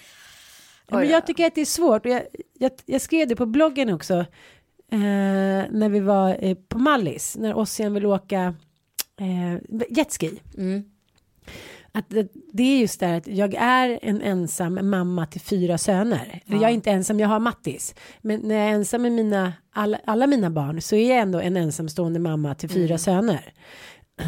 Ja, 0.87 0.97
men 0.97 1.09
jag 1.09 1.27
tycker 1.27 1.47
att 1.47 1.55
det 1.55 1.61
är 1.61 1.65
svårt. 1.65 2.05
Och 2.05 2.11
jag, 2.11 2.23
jag, 2.59 2.71
jag 2.85 3.01
skrev 3.01 3.27
det 3.27 3.35
på 3.35 3.45
bloggen 3.45 3.89
också. 3.89 4.25
Eh, 4.93 5.69
när 5.71 5.89
vi 5.89 5.99
var 5.99 6.37
eh, 6.39 6.55
på 6.55 6.77
Mallis. 6.77 7.37
När 7.39 7.53
Ossian 7.53 7.93
vill 7.93 8.05
åka 8.05 8.55
eh, 9.19 9.83
jetski. 9.89 10.41
Mm. 10.57 10.83
Att 11.91 12.09
det, 12.09 12.27
det 12.55 12.63
är 12.63 12.79
just 12.79 12.99
det 12.99 13.05
här 13.05 13.17
att 13.17 13.27
jag 13.27 13.53
är 13.53 13.99
en 14.01 14.21
ensam 14.21 14.89
mamma 14.89 15.25
till 15.25 15.41
fyra 15.41 15.77
söner. 15.77 16.41
Eller 16.45 16.61
Jag 16.61 16.69
är 16.69 16.73
inte 16.73 16.91
ensam, 16.91 17.19
jag 17.19 17.27
har 17.27 17.39
Mattis. 17.39 17.95
Men 18.21 18.39
när 18.39 18.55
jag 18.55 18.65
är 18.65 18.73
ensam 18.73 19.01
med 19.01 19.11
mina, 19.11 19.53
alla, 19.71 19.99
alla 20.05 20.27
mina 20.27 20.49
barn 20.49 20.81
så 20.81 20.95
är 20.95 21.09
jag 21.09 21.19
ändå 21.19 21.39
en 21.39 21.57
ensamstående 21.57 22.19
mamma 22.19 22.55
till 22.55 22.69
fyra 22.69 22.97
söner. 22.97 23.53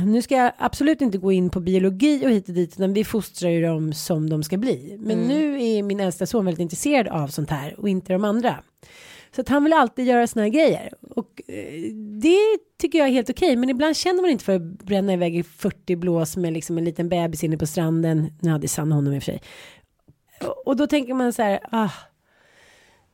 Nu 0.05 0.22
ska 0.22 0.36
jag 0.36 0.51
absolut 0.58 1.01
inte 1.01 1.17
gå 1.17 1.32
in 1.32 1.50
på 1.50 1.60
biologi 1.60 2.25
och 2.25 2.29
hit 2.29 2.50
och 2.50 2.55
dit 2.55 2.75
utan 2.75 2.94
vi 2.94 3.03
fostrar 3.03 3.50
ju 3.50 3.62
dem 3.62 3.94
som 3.94 4.29
de 4.29 4.44
ska 4.44 4.58
bli. 4.58 4.98
Men 5.00 5.17
nu 5.17 5.63
är 5.63 5.84
min 5.84 6.00
äldsta 6.00 6.25
son 6.25 6.46
väldigt 6.46 6.62
intresserad 6.62 7.08
av 7.08 7.27
sånt 7.27 7.50
här 7.50 7.79
och 7.79 7.89
inte 7.89 8.13
de 8.13 8.24
andra. 8.24 8.63
Så 9.36 9.41
att 9.41 9.50
han 9.50 9.63
vill 9.63 9.74
alltid 9.74 10.05
göra 10.05 10.27
såna 10.27 10.44
här 10.44 10.50
grejer. 10.50 10.94
Det 12.22 12.58
tycker 12.78 13.00
jag 13.00 13.08
är 13.08 13.12
helt 13.12 13.30
okej. 13.30 13.56
Men 13.56 13.70
ibland 13.70 13.98
känner 13.98 14.22
man 14.22 14.32
inte 14.32 14.46
för 14.46 14.56
att 14.56 14.62
bränna 14.62 15.14
iväg 15.14 15.38
i 15.38 15.44
40 15.44 15.96
blås 15.96 16.38
med 16.38 16.54
liksom 16.54 16.78
en 16.78 16.86
liten 16.86 17.10
bebis 17.10 17.44
inne 17.44 17.58
på 17.58 17.66
stranden. 17.66 18.34
Nu 18.42 18.50
hade 18.50 18.68
Sanna 18.68 18.96
honom 18.96 19.14
i 19.14 19.20
och 19.20 19.24
för 19.24 19.32
sig. 19.32 19.42
Och, 20.66 20.76
då 20.76 20.88
tänker 20.88 21.14
man 21.14 21.34
så 21.34 21.42
här. 21.42 21.60
Ah, 21.72 21.92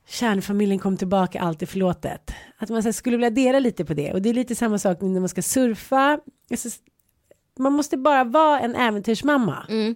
kärnfamiljen 0.08 0.80
kom 0.80 0.98
tillbaka, 0.98 1.42
allt 1.42 1.62
är 1.62 1.66
förlåtet. 1.66 2.32
Att 2.58 2.70
man 2.70 2.82
här, 2.82 2.92
skulle 2.92 3.18
vilja 3.18 3.30
dela 3.30 3.60
lite 3.60 3.86
på 3.86 3.94
det. 3.94 4.14
Och 4.14 4.22
det 4.22 4.30
är 4.30 4.34
lite 4.34 4.56
samma 4.56 4.78
sak 4.78 5.02
när 5.02 5.20
man 5.20 5.30
ska 5.30 5.42
surfa. 5.42 6.20
Alltså, 6.52 6.70
man 7.60 7.74
måste 7.74 7.98
bara 7.98 8.24
vara 8.24 8.60
en 8.60 8.76
äventyrsmamma. 8.76 9.66
Mm. 9.70 9.96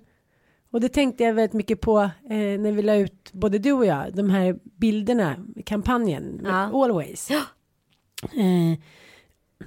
Och 0.72 0.82
det 0.82 0.90
tänkte 0.90 1.24
jag 1.24 1.34
väldigt 1.34 1.54
mycket 1.54 1.82
på 1.82 2.00
eh, 2.30 2.60
när 2.60 2.72
vi 2.72 2.82
la 2.82 2.96
ut, 2.96 3.34
både 3.34 3.58
du 3.58 3.72
och 3.72 3.86
jag, 3.86 4.16
de 4.16 4.30
här 4.30 4.60
bilderna, 4.64 5.36
kampanjen, 5.66 6.42
Ja. 6.44 6.84
Always. 6.84 7.30
Eh, 8.34 8.80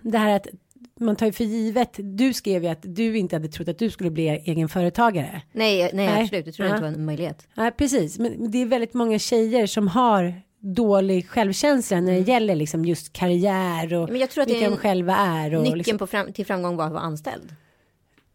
det 0.03 0.19
här 0.19 0.37
att 0.37 0.47
man 1.01 1.17
tar 1.17 1.27
ju 1.27 1.33
för 1.33 1.45
givet, 1.45 1.91
du 1.99 2.33
skrev 2.35 2.63
ju 2.65 2.69
att 2.69 2.79
du 2.83 3.19
inte 3.19 3.37
hade 3.37 3.49
trott 3.49 3.69
att 3.69 3.79
du 3.79 3.91
skulle 3.91 4.11
bli 4.11 4.29
egen 4.29 4.69
företagare. 4.69 5.43
Nej, 5.53 5.91
nej, 5.95 6.07
Nej. 6.07 6.23
absolut. 6.23 6.47
Jag 6.47 6.55
tror 6.55 6.69
Ja. 6.69 6.75
inte 6.75 6.87
det 6.87 6.91
var 6.91 6.99
en 6.99 7.05
möjlighet. 7.05 7.49
Nej, 7.55 7.71
precis, 7.73 8.19
men 8.19 8.51
det 8.51 8.59
är 8.63 8.67
väldigt 8.67 8.95
många 8.95 9.19
tjejer 9.19 9.67
som 9.67 9.89
har 9.89 10.35
dålig 10.61 11.29
självkänsla 11.29 12.01
när 12.01 12.13
det 12.13 12.19
gäller 12.21 12.55
liksom 12.57 12.85
just 12.85 13.13
karriär 13.13 13.95
och 13.95 14.09
Men 14.11 14.21
jag 14.21 14.31
tror 14.31 14.43
att 14.43 14.49
det 14.49 14.55
vilka 14.55 14.71
de 14.71 14.77
själva 14.77 15.17
är. 15.17 15.55
Och 15.55 15.63
Nyckeln 15.63 15.79
liksom, 15.79 15.99
på 15.99 16.07
fram, 16.07 16.33
till 16.33 16.47
framgång 16.47 16.77
var 16.77 16.87
att 16.87 16.93
vara 16.93 17.03
anställd. 17.03 17.55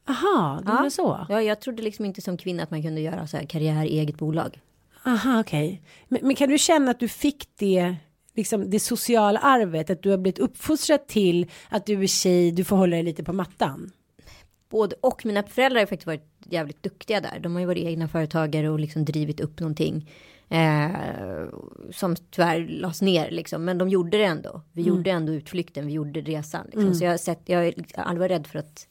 aha, 0.10 0.62
det 0.66 0.72
Ja. 0.72 0.82
var 0.84 0.90
så. 0.90 1.26
Ja, 1.30 1.42
jag 1.42 1.60
trodde 1.62 1.82
liksom 1.84 2.06
inte 2.06 2.22
som 2.22 2.38
kvinna 2.38 2.64
att 2.64 2.72
man 2.72 2.82
kunde 2.84 3.02
göra 3.02 3.28
så 3.28 3.38
här 3.38 3.46
karriär 3.46 3.86
i 3.86 4.00
eget 4.00 4.18
bolag. 4.18 4.60
Aha, 5.06 5.40
okej. 5.40 5.82
Men, 6.08 6.20
men 6.24 6.36
kan 6.36 6.50
du 6.50 6.58
känna 6.58 6.92
att 6.92 7.00
du 7.00 7.08
fick 7.08 7.48
det, 7.58 7.96
liksom 8.36 8.70
det 8.70 8.80
sociala 8.80 9.40
arvet, 9.40 9.90
att 9.90 10.04
du 10.04 10.10
har 10.10 10.18
blivit 10.18 10.40
uppfostrad 10.40 11.08
till 11.08 11.52
att 11.70 11.86
du 11.86 12.04
är 12.04 12.08
tjej, 12.08 12.52
du 12.52 12.64
får 12.64 12.76
hålla 12.76 12.96
dig 12.96 13.04
lite 13.04 13.24
på 13.24 13.34
mattan? 13.34 13.92
Både 14.70 14.96
och 15.02 15.26
mina 15.26 15.44
föräldrar 15.44 15.80
har 15.80 15.86
faktiskt 15.86 16.08
varit 16.08 16.30
jävligt 16.46 16.84
duktiga 16.84 17.22
där. 17.22 17.40
De 17.40 17.54
har 17.54 17.60
ju 17.60 17.66
varit 17.66 17.84
egna 17.84 18.08
företagare 18.08 18.70
och 18.70 18.80
liksom 18.80 19.06
drivit 19.06 19.40
upp 19.40 19.60
någonting. 19.60 20.10
Eh, 20.50 21.46
som 21.92 22.16
tyvärr 22.16 22.68
lades 22.68 23.02
ner 23.02 23.32
liksom. 23.32 23.66
Men 23.66 23.78
de 23.78 23.90
gjorde 23.90 24.18
det 24.18 24.24
ändå. 24.24 24.62
Vi 24.72 24.82
gjorde 24.82 25.12
ändå 25.12 25.34
utflykten, 25.34 25.88
vi 25.88 25.94
gjorde 25.94 26.22
resan. 26.22 26.66
Liksom. 26.66 26.96
Så 26.96 27.04
jag 27.04 27.12
har 27.12 27.18
sett, 27.18 27.42
jag 27.46 27.68
är 27.68 28.18
varit 28.18 28.32
rädd 28.32 28.48
för 28.48 28.60
att, 28.60 28.88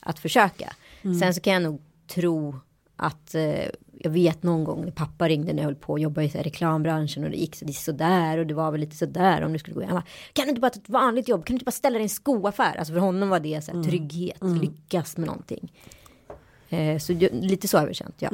att 0.00 0.18
försöka. 0.18 0.72
Sen 1.20 1.34
så 1.34 1.40
kan 1.40 1.52
jag 1.52 1.62
nog 1.62 1.82
tro 2.06 2.60
att 3.00 3.34
eh, 3.34 3.64
jag 3.98 4.10
vet 4.10 4.42
någon 4.42 4.64
gång 4.64 4.84
när 4.84 4.90
pappa 4.90 5.28
ringde 5.28 5.52
när 5.52 5.62
jag 5.62 5.66
höll 5.66 5.74
på 5.74 5.94
att 5.94 6.00
jobba 6.00 6.22
i 6.22 6.28
reklambranschen 6.28 7.24
och 7.24 7.30
det 7.30 7.36
gick 7.36 7.56
så, 7.56 7.64
det 7.64 7.70
är 7.70 7.74
sådär 7.74 8.38
och 8.38 8.46
det 8.46 8.54
var 8.54 8.70
väl 8.70 8.80
lite 8.80 8.96
sådär 8.96 9.42
om 9.42 9.52
du 9.52 9.58
skulle 9.58 9.74
gå. 9.74 9.80
Bara, 9.80 10.04
kan 10.32 10.44
du 10.44 10.48
inte 10.48 10.60
bara 10.60 10.70
ta 10.70 10.80
ett 10.80 10.88
vanligt 10.88 11.28
jobb? 11.28 11.44
Kan 11.44 11.54
du 11.54 11.56
inte 11.56 11.64
bara 11.64 11.70
ställa 11.70 11.94
dig 11.94 12.00
i 12.00 12.04
en 12.04 12.08
skoaffär? 12.08 12.76
Alltså 12.76 12.92
för 12.92 13.00
honom 13.00 13.28
var 13.28 13.40
det 13.40 13.64
så 13.64 13.72
här, 13.72 13.82
trygghet, 13.82 14.42
lyckas 14.60 15.16
med 15.16 15.26
någonting. 15.26 15.72
Eh, 16.68 16.98
så 16.98 17.12
lite 17.32 17.68
så 17.68 17.78
har 17.78 17.86
vi 17.86 17.94
känt, 17.94 18.16
ja. 18.18 18.28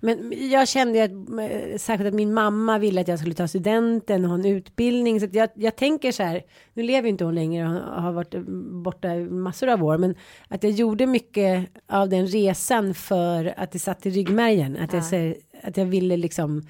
Men 0.00 0.32
jag 0.50 0.68
kände 0.68 0.98
ju 0.98 1.04
att, 1.04 1.10
eh, 1.50 1.76
särskilt 1.78 2.08
att 2.08 2.14
min 2.14 2.34
mamma 2.34 2.78
ville 2.78 3.00
att 3.00 3.08
jag 3.08 3.18
skulle 3.18 3.34
ta 3.34 3.48
studenten 3.48 4.24
och 4.24 4.30
ha 4.30 4.38
en 4.38 4.44
utbildning. 4.44 5.20
Så 5.20 5.26
att 5.26 5.34
jag, 5.34 5.48
jag 5.54 5.76
tänker 5.76 6.12
så 6.12 6.22
här, 6.22 6.42
nu 6.74 6.82
lever 6.82 7.08
inte 7.08 7.24
hon 7.24 7.34
längre 7.34 7.64
och 7.68 8.02
har- 8.02 8.12
varit 8.12 8.34
borta 8.82 9.14
i 9.14 9.24
massor 9.24 9.68
av 9.68 9.84
år. 9.84 9.98
Men 9.98 10.14
att 10.48 10.62
jag 10.62 10.72
gjorde 10.72 11.06
mycket 11.06 11.68
av 11.86 12.08
den 12.08 12.26
resan 12.26 12.94
för 12.94 13.54
att 13.56 13.72
det 13.72 13.78
satt 13.78 14.06
i 14.06 14.10
ryggmärgen. 14.10 14.76
Att, 14.76 14.92
jag, 14.92 15.04
säger- 15.04 15.36
att 15.62 15.76
jag 15.76 15.84
ville 15.86 16.16
liksom 16.16 16.62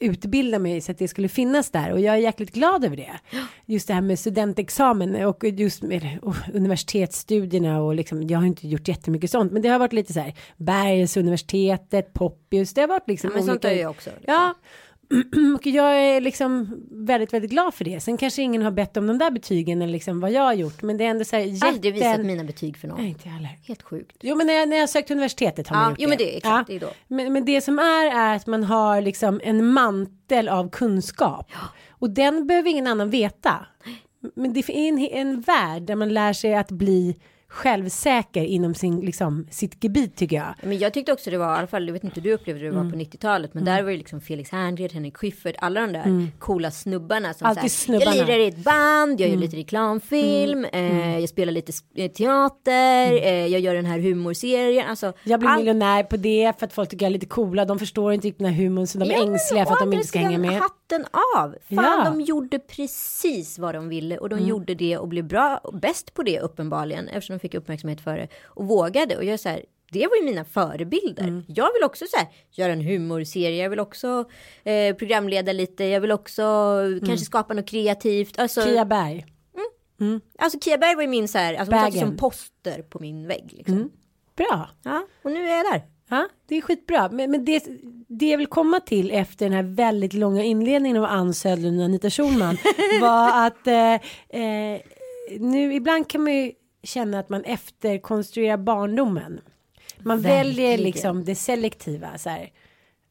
utbilda 0.00 0.58
mig 0.58 0.80
så 0.80 0.92
att 0.92 0.98
det 0.98 1.08
skulle 1.08 1.28
finnas 1.28 1.70
där 1.70 1.92
och 1.92 2.00
jag 2.00 2.14
är 2.14 2.18
jäkligt 2.18 2.52
glad 2.54 2.84
över 2.84 2.96
det. 2.96 3.10
Just 3.66 3.88
det 3.88 3.94
här 3.94 4.00
med 4.00 4.18
studentexamen 4.18 5.24
och 5.24 5.44
just 5.44 5.82
med 5.82 6.18
och 6.22 6.34
universitetsstudierna 6.54 7.80
och 7.82 7.94
liksom 7.94 8.22
jag 8.28 8.38
har 8.38 8.46
inte 8.46 8.68
gjort 8.68 8.88
jättemycket 8.88 9.30
sånt 9.30 9.52
men 9.52 9.62
det 9.62 9.68
har 9.68 9.78
varit 9.78 9.92
lite 9.92 10.12
så 10.12 10.20
här 10.20 10.34
Bergs 10.56 11.16
universitetet, 11.16 12.12
Poppius, 12.12 12.74
det 12.74 12.80
har 12.80 12.88
varit 12.88 13.08
liksom 13.08 13.30
Ja, 13.30 13.36
men 13.36 13.44
sånt 13.46 13.64
olika- 13.64 13.68
har 13.68 13.82
jag 13.82 13.90
också, 13.90 14.10
liksom. 14.10 14.34
Ja. 14.34 14.54
Och 15.54 15.66
jag 15.66 16.02
är 16.02 16.20
liksom 16.20 16.82
väldigt, 16.90 17.32
väldigt 17.32 17.50
glad 17.50 17.74
för 17.74 17.84
det. 17.84 18.00
Sen 18.00 18.16
kanske 18.16 18.42
ingen 18.42 18.62
har 18.62 18.70
bett 18.70 18.96
om 18.96 19.06
de 19.06 19.18
där 19.18 19.30
betygen 19.30 19.82
eller 19.82 19.92
liksom 19.92 20.20
vad 20.20 20.32
jag 20.32 20.42
har 20.42 20.52
gjort. 20.52 20.82
Men 20.82 20.96
det 20.96 21.04
är 21.04 21.08
ändå 21.08 21.24
så 21.24 21.36
här 21.36 21.42
jätten... 21.42 21.68
Aldrig 21.68 21.94
visat 21.94 22.20
mina 22.20 22.44
betyg 22.44 22.76
för 22.76 22.88
någon. 22.88 23.00
Nej, 23.00 23.08
inte 23.08 23.28
heller. 23.28 23.58
Helt 23.62 23.82
sjukt. 23.82 24.16
Jo, 24.20 24.36
men 24.36 24.46
när 24.46 24.54
jag, 24.54 24.68
när 24.68 24.76
jag 24.76 24.88
sökte 24.88 25.12
universitetet 25.12 25.68
har 25.68 25.76
man 25.76 25.84
Ja, 25.84 25.90
gjort 25.90 25.98
jo, 26.00 26.08
men 26.08 26.18
det 26.18 26.36
exakt, 26.36 26.66
det 26.66 26.76
är 26.76 26.80
då. 26.80 26.90
Men, 27.08 27.32
men 27.32 27.44
det 27.44 27.60
som 27.60 27.78
är 27.78 28.06
är 28.06 28.36
att 28.36 28.46
man 28.46 28.64
har 28.64 29.00
liksom 29.00 29.40
en 29.44 29.66
mantel 29.66 30.48
av 30.48 30.70
kunskap. 30.70 31.52
Och 31.88 32.10
den 32.10 32.46
behöver 32.46 32.70
ingen 32.70 32.86
annan 32.86 33.10
veta. 33.10 33.66
Men 34.34 34.52
det 34.52 34.70
är 34.70 34.88
en, 34.88 34.98
en 34.98 35.40
värld 35.40 35.82
där 35.82 35.94
man 35.94 36.14
lär 36.14 36.32
sig 36.32 36.54
att 36.54 36.70
bli 36.70 37.16
självsäker 37.50 38.42
inom 38.44 38.74
sin, 38.74 39.00
liksom, 39.00 39.46
sitt 39.50 39.84
gebit 39.84 40.16
tycker 40.16 40.36
jag. 40.36 40.54
Men 40.62 40.78
jag 40.78 40.92
tyckte 40.94 41.12
också 41.12 41.30
det 41.30 41.38
var, 41.38 41.54
i 41.54 41.58
alla 41.58 41.66
fall, 41.66 41.86
jag 41.86 41.92
vet 41.92 42.04
inte 42.04 42.20
hur 42.20 42.30
du 42.30 42.34
upplevde 42.34 42.64
det 42.64 42.70
var 42.70 42.80
Mm. 42.80 42.92
på 42.92 42.98
90-talet, 42.98 43.54
men 43.54 43.64
där 43.64 43.82
var 43.82 43.90
det 43.90 43.96
liksom 43.96 44.20
Felix 44.20 44.50
Herngren, 44.50 44.88
Henrik 44.92 45.16
Schyffert, 45.16 45.54
alla 45.58 45.80
de 45.80 45.92
där 45.92 46.26
coola 46.38 46.70
snubbarna 46.70 47.34
som 47.34 47.46
Mm. 47.46 47.58
Alltid 47.58 47.72
så 47.72 47.92
här, 47.92 47.98
snubbarna. 47.98 48.10
Mm. 48.16 48.18
jag 48.18 48.26
lirar 48.28 48.44
i 48.44 48.48
ett 48.48 48.64
band, 48.64 49.20
jag 49.20 49.30
gör 49.30 49.36
lite 49.36 49.56
reklamfilm, 49.56 50.64
eh, 50.72 51.18
jag 51.18 51.28
spelar 51.28 51.52
lite 51.52 51.72
eh, 51.94 52.10
teater, 52.10 53.12
eh, 53.12 53.46
jag 53.46 53.60
gör 53.60 53.74
den 53.74 53.86
här 53.86 53.98
humorserien, 53.98 54.90
alltså. 54.90 55.06
Mm. 55.06 55.16
Jag 55.24 55.40
blir 55.40 55.48
allt- 55.50 55.58
miljonär 55.58 56.02
på 56.02 56.16
det 56.16 56.52
för 56.58 56.66
att 56.66 56.72
folk 56.72 56.88
tycker 56.90 57.04
jag 57.06 57.10
är 57.10 57.14
lite 57.14 57.26
coola. 57.26 57.64
De 57.64 57.78
förstår 57.78 58.12
inte 58.12 58.26
riktigt 58.28 58.44
den 58.44 58.54
här 58.54 58.62
humorn 58.64 58.86
så 58.86 58.98
de 58.98 59.04
är 59.10 59.12
Ja, 59.12 59.22
ängsliga 59.22 59.64
för 59.66 59.72
att 59.72 59.78
de 59.80 59.92
inte 59.92 60.06
ska 60.06 60.18
hänga 60.18 60.38
med. 60.38 60.60
Hatten 60.90 61.06
av. 61.36 61.50
Fan, 61.50 61.84
Ja. 61.84 62.04
de 62.04 62.20
gjorde 62.20 62.58
precis 62.58 63.58
vad 63.58 63.74
de 63.74 63.88
ville 63.88 64.18
och 64.18 64.28
de 64.28 64.38
gjorde 64.38 64.74
det 64.74 64.98
och 64.98 65.08
blev 65.08 65.24
bra, 65.24 65.60
bäst 65.72 66.14
på 66.14 66.22
det 66.22 66.40
uppenbarligen 66.40 67.08
eftersom 67.08 67.36
de 67.36 67.40
fick 67.40 67.54
uppmärksamhet 67.54 68.00
för 68.00 68.16
det 68.16 68.28
och 68.44 68.66
vågade 68.66 69.16
och 69.16 69.24
jag 69.24 69.40
så 69.40 69.48
här, 69.48 69.64
det 69.92 70.06
var 70.06 70.16
ju 70.16 70.22
mina 70.24 70.44
förebilder. 70.44 71.42
Jag 71.48 71.72
vill 71.72 71.84
också 71.84 72.04
så 72.10 72.16
här, 72.16 72.26
göra 72.50 72.72
en 72.72 72.80
humorserie, 72.80 73.62
jag 73.62 73.70
vill 73.70 73.80
också 73.80 74.24
eh, 74.64 74.96
programleda 74.96 75.52
lite, 75.52 75.84
jag 75.84 76.00
vill 76.00 76.12
också 76.12 76.42
kanske 77.06 77.24
skapa 77.24 77.54
något 77.54 77.68
kreativt. 77.68 78.38
Alltså, 78.38 78.62
Kia 78.62 78.84
Berg. 78.84 79.26
alltså 80.38 80.58
Kia 80.60 80.78
Berg 80.78 80.94
var 80.94 81.02
ju 81.02 81.08
min 81.08 81.28
så 81.28 81.38
här, 81.38 81.54
alltså 81.54 81.74
hon 81.74 81.84
satt 81.84 82.00
som 82.00 82.16
poster 82.16 82.82
på 82.82 82.98
min 82.98 83.26
vägg. 83.26 83.52
Liksom. 83.56 83.90
Bra. 84.36 84.68
Ja, 84.82 85.06
och 85.22 85.32
nu 85.32 85.48
är 85.48 85.56
jag 85.56 85.66
där. 85.72 85.82
Ja, 86.08 86.28
det 86.46 86.56
är 86.56 86.60
skitbra. 86.60 87.08
Men, 87.08 87.30
men 87.30 87.44
det, 87.44 87.64
det 88.08 88.30
jag 88.30 88.38
vill 88.38 88.46
komma 88.46 88.80
till 88.80 89.10
efter 89.10 89.46
den 89.46 89.52
här 89.52 89.62
väldigt 89.62 90.12
långa 90.12 90.42
inledningen 90.42 90.96
av 90.96 91.04
Ann 91.04 91.34
Södlund 91.34 91.78
och 91.78 91.84
Anita 91.84 92.10
Schulman 92.10 92.56
var 93.00 93.46
att 93.46 93.66
eh, 93.66 93.94
eh, 94.42 94.80
nu 95.38 95.74
ibland 95.74 96.08
kan 96.08 96.22
man 96.22 96.32
ju 96.34 96.52
känna 96.82 97.18
att 97.18 97.28
man 97.28 97.44
efterkonstruerar 97.44 98.56
barndomen. 98.56 99.40
Man 99.98 100.20
väljer 100.20 100.44
Verkligen. 100.46 100.80
liksom 100.80 101.24
det 101.24 101.34
selektiva. 101.34 102.18
Så 102.18 102.28
här. 102.28 102.50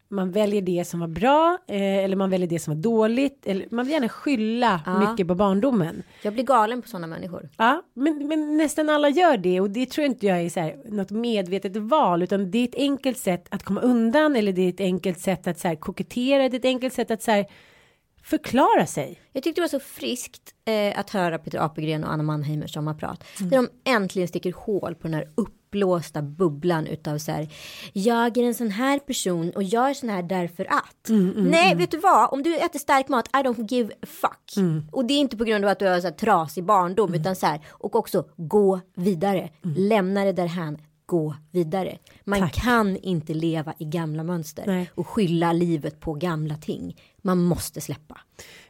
Man 0.10 0.32
väljer 0.32 0.62
det 0.62 0.86
som 0.88 1.00
var 1.00 1.08
bra 1.08 1.58
eh, 1.68 1.82
eller 1.98 2.16
man 2.16 2.30
väljer 2.30 2.48
det 2.48 2.60
som 2.60 2.74
var 2.76 2.82
dåligt. 2.82 3.46
Eller, 3.48 3.68
man 3.72 3.86
vill 3.86 3.94
gärna 3.94 4.10
skylla 4.10 4.82
Ja. 4.86 5.00
mycket 5.12 5.28
på 5.28 5.36
barndomen. 5.36 6.04
Jag 6.24 6.34
blir 6.34 6.44
galen 6.44 6.82
på 6.82 6.88
sådana 6.88 7.08
människor. 7.08 7.50
Ja, 7.58 7.82
men, 7.94 8.28
men 8.28 8.58
nästan 8.58 8.90
alla 8.90 9.10
gör 9.10 9.38
det 9.38 9.62
och 9.62 9.70
det 9.70 9.86
tror 9.90 10.04
jag 10.06 10.12
inte 10.12 10.26
jag 10.26 10.42
är 10.42 10.50
så 10.50 10.60
här, 10.60 10.76
något 10.86 11.12
medvetet 11.12 11.76
val 11.78 12.24
utan 12.24 12.52
det 12.52 12.58
är 12.58 12.64
ett 12.64 12.76
enkelt 12.76 13.18
sätt 13.18 13.46
att 13.52 13.64
komma 13.64 13.82
undan 13.82 14.36
eller 14.36 14.52
det 14.52 14.62
är 14.62 14.70
ett 14.70 14.80
enkelt 14.80 15.20
sätt 15.20 15.48
att 15.48 15.60
så 15.60 15.68
här, 15.68 15.76
kokettera, 15.76 16.50
det 16.50 16.56
är 16.56 16.60
ett 16.60 16.66
enkelt 16.66 16.94
sätt 16.94 17.12
att 17.12 17.24
så 17.24 17.32
här, 17.32 17.46
förklara 18.24 18.86
sig. 18.86 19.20
Jag 19.34 19.44
tyckte 19.44 19.62
det 19.62 19.64
var 19.64 19.80
så 19.80 19.80
friskt 19.80 20.54
eh, 20.66 21.00
att 21.00 21.10
höra 21.10 21.38
Peter 21.40 21.60
Apelgren 21.60 22.04
och 22.04 22.12
Anna 22.14 22.24
Mannheimers 22.24 22.74
sommarprat. 22.74 23.24
Där 23.40 23.58
de 23.58 23.70
äntligen 23.92 24.28
sticker 24.28 24.54
hål 24.54 24.96
på 24.96 25.08
den 25.08 25.14
här 25.14 25.28
uppblåsta 25.68 26.22
bubblan 26.22 26.88
utav 26.88 27.18
så 27.18 27.32
här. 27.32 27.48
Jag 27.94 28.38
är 28.38 28.44
en 28.44 28.54
sån 28.56 28.72
här 28.72 29.00
person 29.00 29.52
och 29.56 29.64
jag 29.64 29.90
är 29.90 29.94
sån 29.94 30.10
här 30.10 30.24
därför 30.24 30.66
att. 30.66 31.10
Nej, 31.36 31.76
vet 31.76 31.92
du 31.92 31.98
vad? 31.98 32.34
Om 32.34 32.44
du 32.44 32.56
äter 32.58 32.80
stark 32.80 33.08
mat, 33.08 33.28
I 33.28 33.38
don't 33.38 33.68
give 33.74 33.94
a 33.94 34.06
fuck. 34.06 34.54
Och 34.92 35.06
det 35.06 35.14
är 35.14 35.20
inte 35.20 35.38
på 35.38 35.44
grund 35.44 35.66
av 35.66 35.72
att 35.72 35.80
du 35.80 35.88
har 35.88 36.00
så 36.00 36.08
här 36.08 36.14
trasig 36.14 36.64
barndom 36.64 37.14
utan 37.14 37.36
så 37.36 37.46
här. 37.46 37.62
Och 37.70 37.96
också 37.96 38.26
gå 38.38 38.80
vidare. 38.96 39.50
Lämna 39.62 40.26
det 40.26 40.34
därhän. 40.34 40.78
Gå 41.06 41.36
vidare. 41.52 41.98
Man 42.24 42.40
Tack. 42.40 42.54
kan 42.54 42.98
inte 42.98 43.34
leva 43.34 43.74
i 43.80 43.86
gamla 43.86 44.24
mönster 44.24 44.64
Nej. 44.68 44.92
och 44.96 45.08
skylla 45.08 45.54
livet 45.54 46.00
på 46.00 46.14
gamla 46.14 46.56
ting. 46.56 46.96
Man 47.22 47.44
måste 47.44 47.82
släppa. 47.82 48.18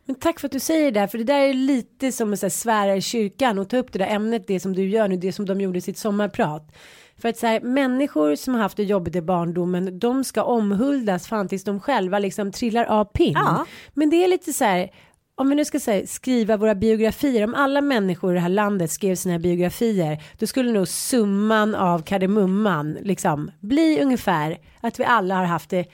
Men 0.07 0.15
tack 0.15 0.39
för 0.39 0.47
att 0.47 0.51
du 0.51 0.59
säger 0.59 0.91
det 0.91 0.99
där, 0.99 1.07
för 1.07 1.17
det 1.17 1.23
där 1.23 1.39
är 1.39 1.53
lite 1.53 2.11
som 2.11 2.33
att 2.33 2.41
här, 2.41 2.49
svära 2.49 2.95
i 2.95 3.01
kyrkan 3.01 3.59
och 3.59 3.69
ta 3.69 3.77
upp 3.77 3.91
det 3.93 3.99
där 3.99 4.07
ämnet, 4.07 4.47
det 4.47 4.59
som 4.59 4.73
du 4.73 4.89
gör 4.89 5.07
nu, 5.07 5.17
det 5.17 5.31
som 5.31 5.45
de 5.45 5.61
gjorde 5.61 5.77
i 5.77 5.81
sitt 5.81 5.97
sommarprat. 5.97 6.75
För 7.17 7.29
att 7.29 7.37
så 7.37 7.47
här, 7.47 7.59
människor 7.59 8.35
som 8.35 8.53
har 8.53 8.61
haft 8.61 8.77
det 8.77 8.83
jobbigt 8.83 9.15
i 9.15 9.21
barndomen, 9.21 9.99
de 9.99 10.23
ska 10.23 10.43
omhuldas 10.43 11.27
fan 11.27 11.47
tills 11.47 11.63
de 11.63 11.79
själva 11.79 12.19
liksom 12.19 12.51
trillar 12.51 12.85
av 12.85 13.05
pinn. 13.05 13.33
Ja. 13.33 13.65
Men 13.93 14.09
det 14.09 14.23
är 14.23 14.27
lite 14.27 14.53
så 14.53 14.63
här, 14.63 14.89
om 15.35 15.49
vi 15.49 15.55
nu 15.55 15.65
ska 15.65 15.79
säga, 15.79 16.07
skriva 16.07 16.57
våra 16.57 16.75
biografier, 16.75 17.43
om 17.43 17.55
alla 17.55 17.81
människor 17.81 18.31
i 18.31 18.35
det 18.35 18.41
här 18.41 18.49
landet 18.49 18.91
skrev 18.91 19.15
sina 19.15 19.39
biografier, 19.39 20.23
då 20.39 20.47
skulle 20.47 20.71
nog 20.71 20.87
summan 20.87 21.75
av 21.75 22.01
kardemumman 22.01 22.97
liksom 23.01 23.51
bli 23.59 24.01
ungefär 24.01 24.57
att 24.81 24.99
vi 24.99 25.03
alla 25.03 25.35
har 25.35 25.45
haft 25.45 25.69
det 25.69 25.85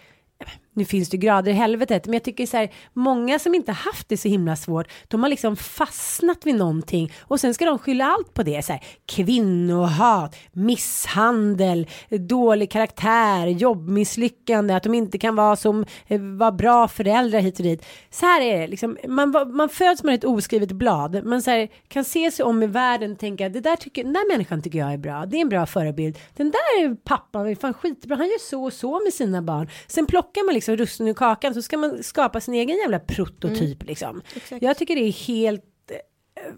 nu 0.74 0.86
finns 0.86 1.10
det 1.10 1.18
grader 1.18 1.52
i 1.52 1.56
helvetet, 1.56 2.06
men 2.06 2.14
jag 2.14 2.24
tycker 2.24 2.46
så 2.46 2.58
här, 2.58 2.72
många 2.94 3.40
som 3.40 3.56
inte 3.56 3.72
haft 3.72 4.10
det 4.10 4.18
så 4.18 4.28
himla 4.28 4.56
svårt, 4.56 4.88
de 5.08 5.24
har 5.24 5.30
liksom 5.30 5.56
fastnat 5.56 6.46
vid 6.46 6.56
någonting 6.56 7.12
och 7.22 7.40
sen 7.40 7.54
ska 7.54 7.66
de 7.66 7.80
skylla 7.80 8.06
allt 8.06 8.34
på 8.34 8.44
det. 8.44 8.66
Så 8.66 8.72
här, 8.72 8.84
kvinnohat, 9.06 10.36
misshandel, 10.52 11.88
dålig 12.10 12.72
karaktär, 12.72 13.48
jobbmisslyckande, 13.48 14.74
att 14.74 14.84
de 14.84 14.94
inte 14.94 15.18
kan 15.18 15.36
vara 15.36 15.56
som, 15.56 15.86
eh, 16.08 16.22
var 16.22 16.52
bra 16.52 16.88
föräldrar 16.88 17.40
hit 17.40 17.60
och 17.60 17.64
dit. 17.64 17.86
Så 18.10 18.26
här 18.26 18.42
är 18.42 18.60
det, 18.60 18.68
liksom, 18.68 18.98
man, 19.08 19.34
man 19.54 19.70
föds 19.70 20.04
med 20.04 20.16
ett 20.16 20.24
oskrivet 20.24 20.72
blad, 20.72 21.26
man 21.26 21.42
så 21.42 21.52
här, 21.52 21.70
kan 21.88 22.04
se 22.04 22.32
sig 22.32 22.46
om 22.46 22.64
i 22.64 22.68
världen 22.68 23.12
och 23.12 23.20
tänka, 23.20 23.50
det 23.50 23.60
där 23.60 23.76
tycker, 23.76 24.04
den 24.04 24.14
där 24.14 24.32
människan 24.32 24.62
tycker 24.62 24.80
jag 24.80 24.94
är 24.94 24.98
bra, 24.98 25.26
det 25.26 25.38
är 25.38 25.42
en 25.42 25.50
bra 25.50 25.66
förebild. 25.66 26.18
Den 26.36 26.52
där 26.52 26.96
pappan 26.96 27.48
är 27.48 27.56
fan 27.56 27.74
skitbra, 27.74 28.16
han 28.16 28.26
gör 28.26 28.50
så 28.50 28.64
och 28.64 28.74
så 28.74 29.04
med 29.04 29.14
sina 29.14 29.42
barn. 29.42 29.70
Sen 29.88 30.06
plockar 30.06 30.46
man 30.46 30.54
liksom 30.54 30.63
russinen 30.72 31.10
ur 31.10 31.14
kakan 31.14 31.54
så 31.54 31.62
ska 31.62 31.78
man 31.78 32.04
skapa 32.04 32.42
sin 32.42 32.54
egen 32.54 32.78
jävla 32.78 33.00
prototyp 33.00 33.84
liksom. 33.84 34.22
Jag 34.62 34.78
tycker 34.78 34.96
det 34.96 35.02
är 35.02 35.12
helt 35.12 35.64
eh, 35.90 36.54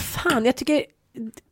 fan, 0.00 0.44
jag 0.44 0.56
tycker, 0.56 0.84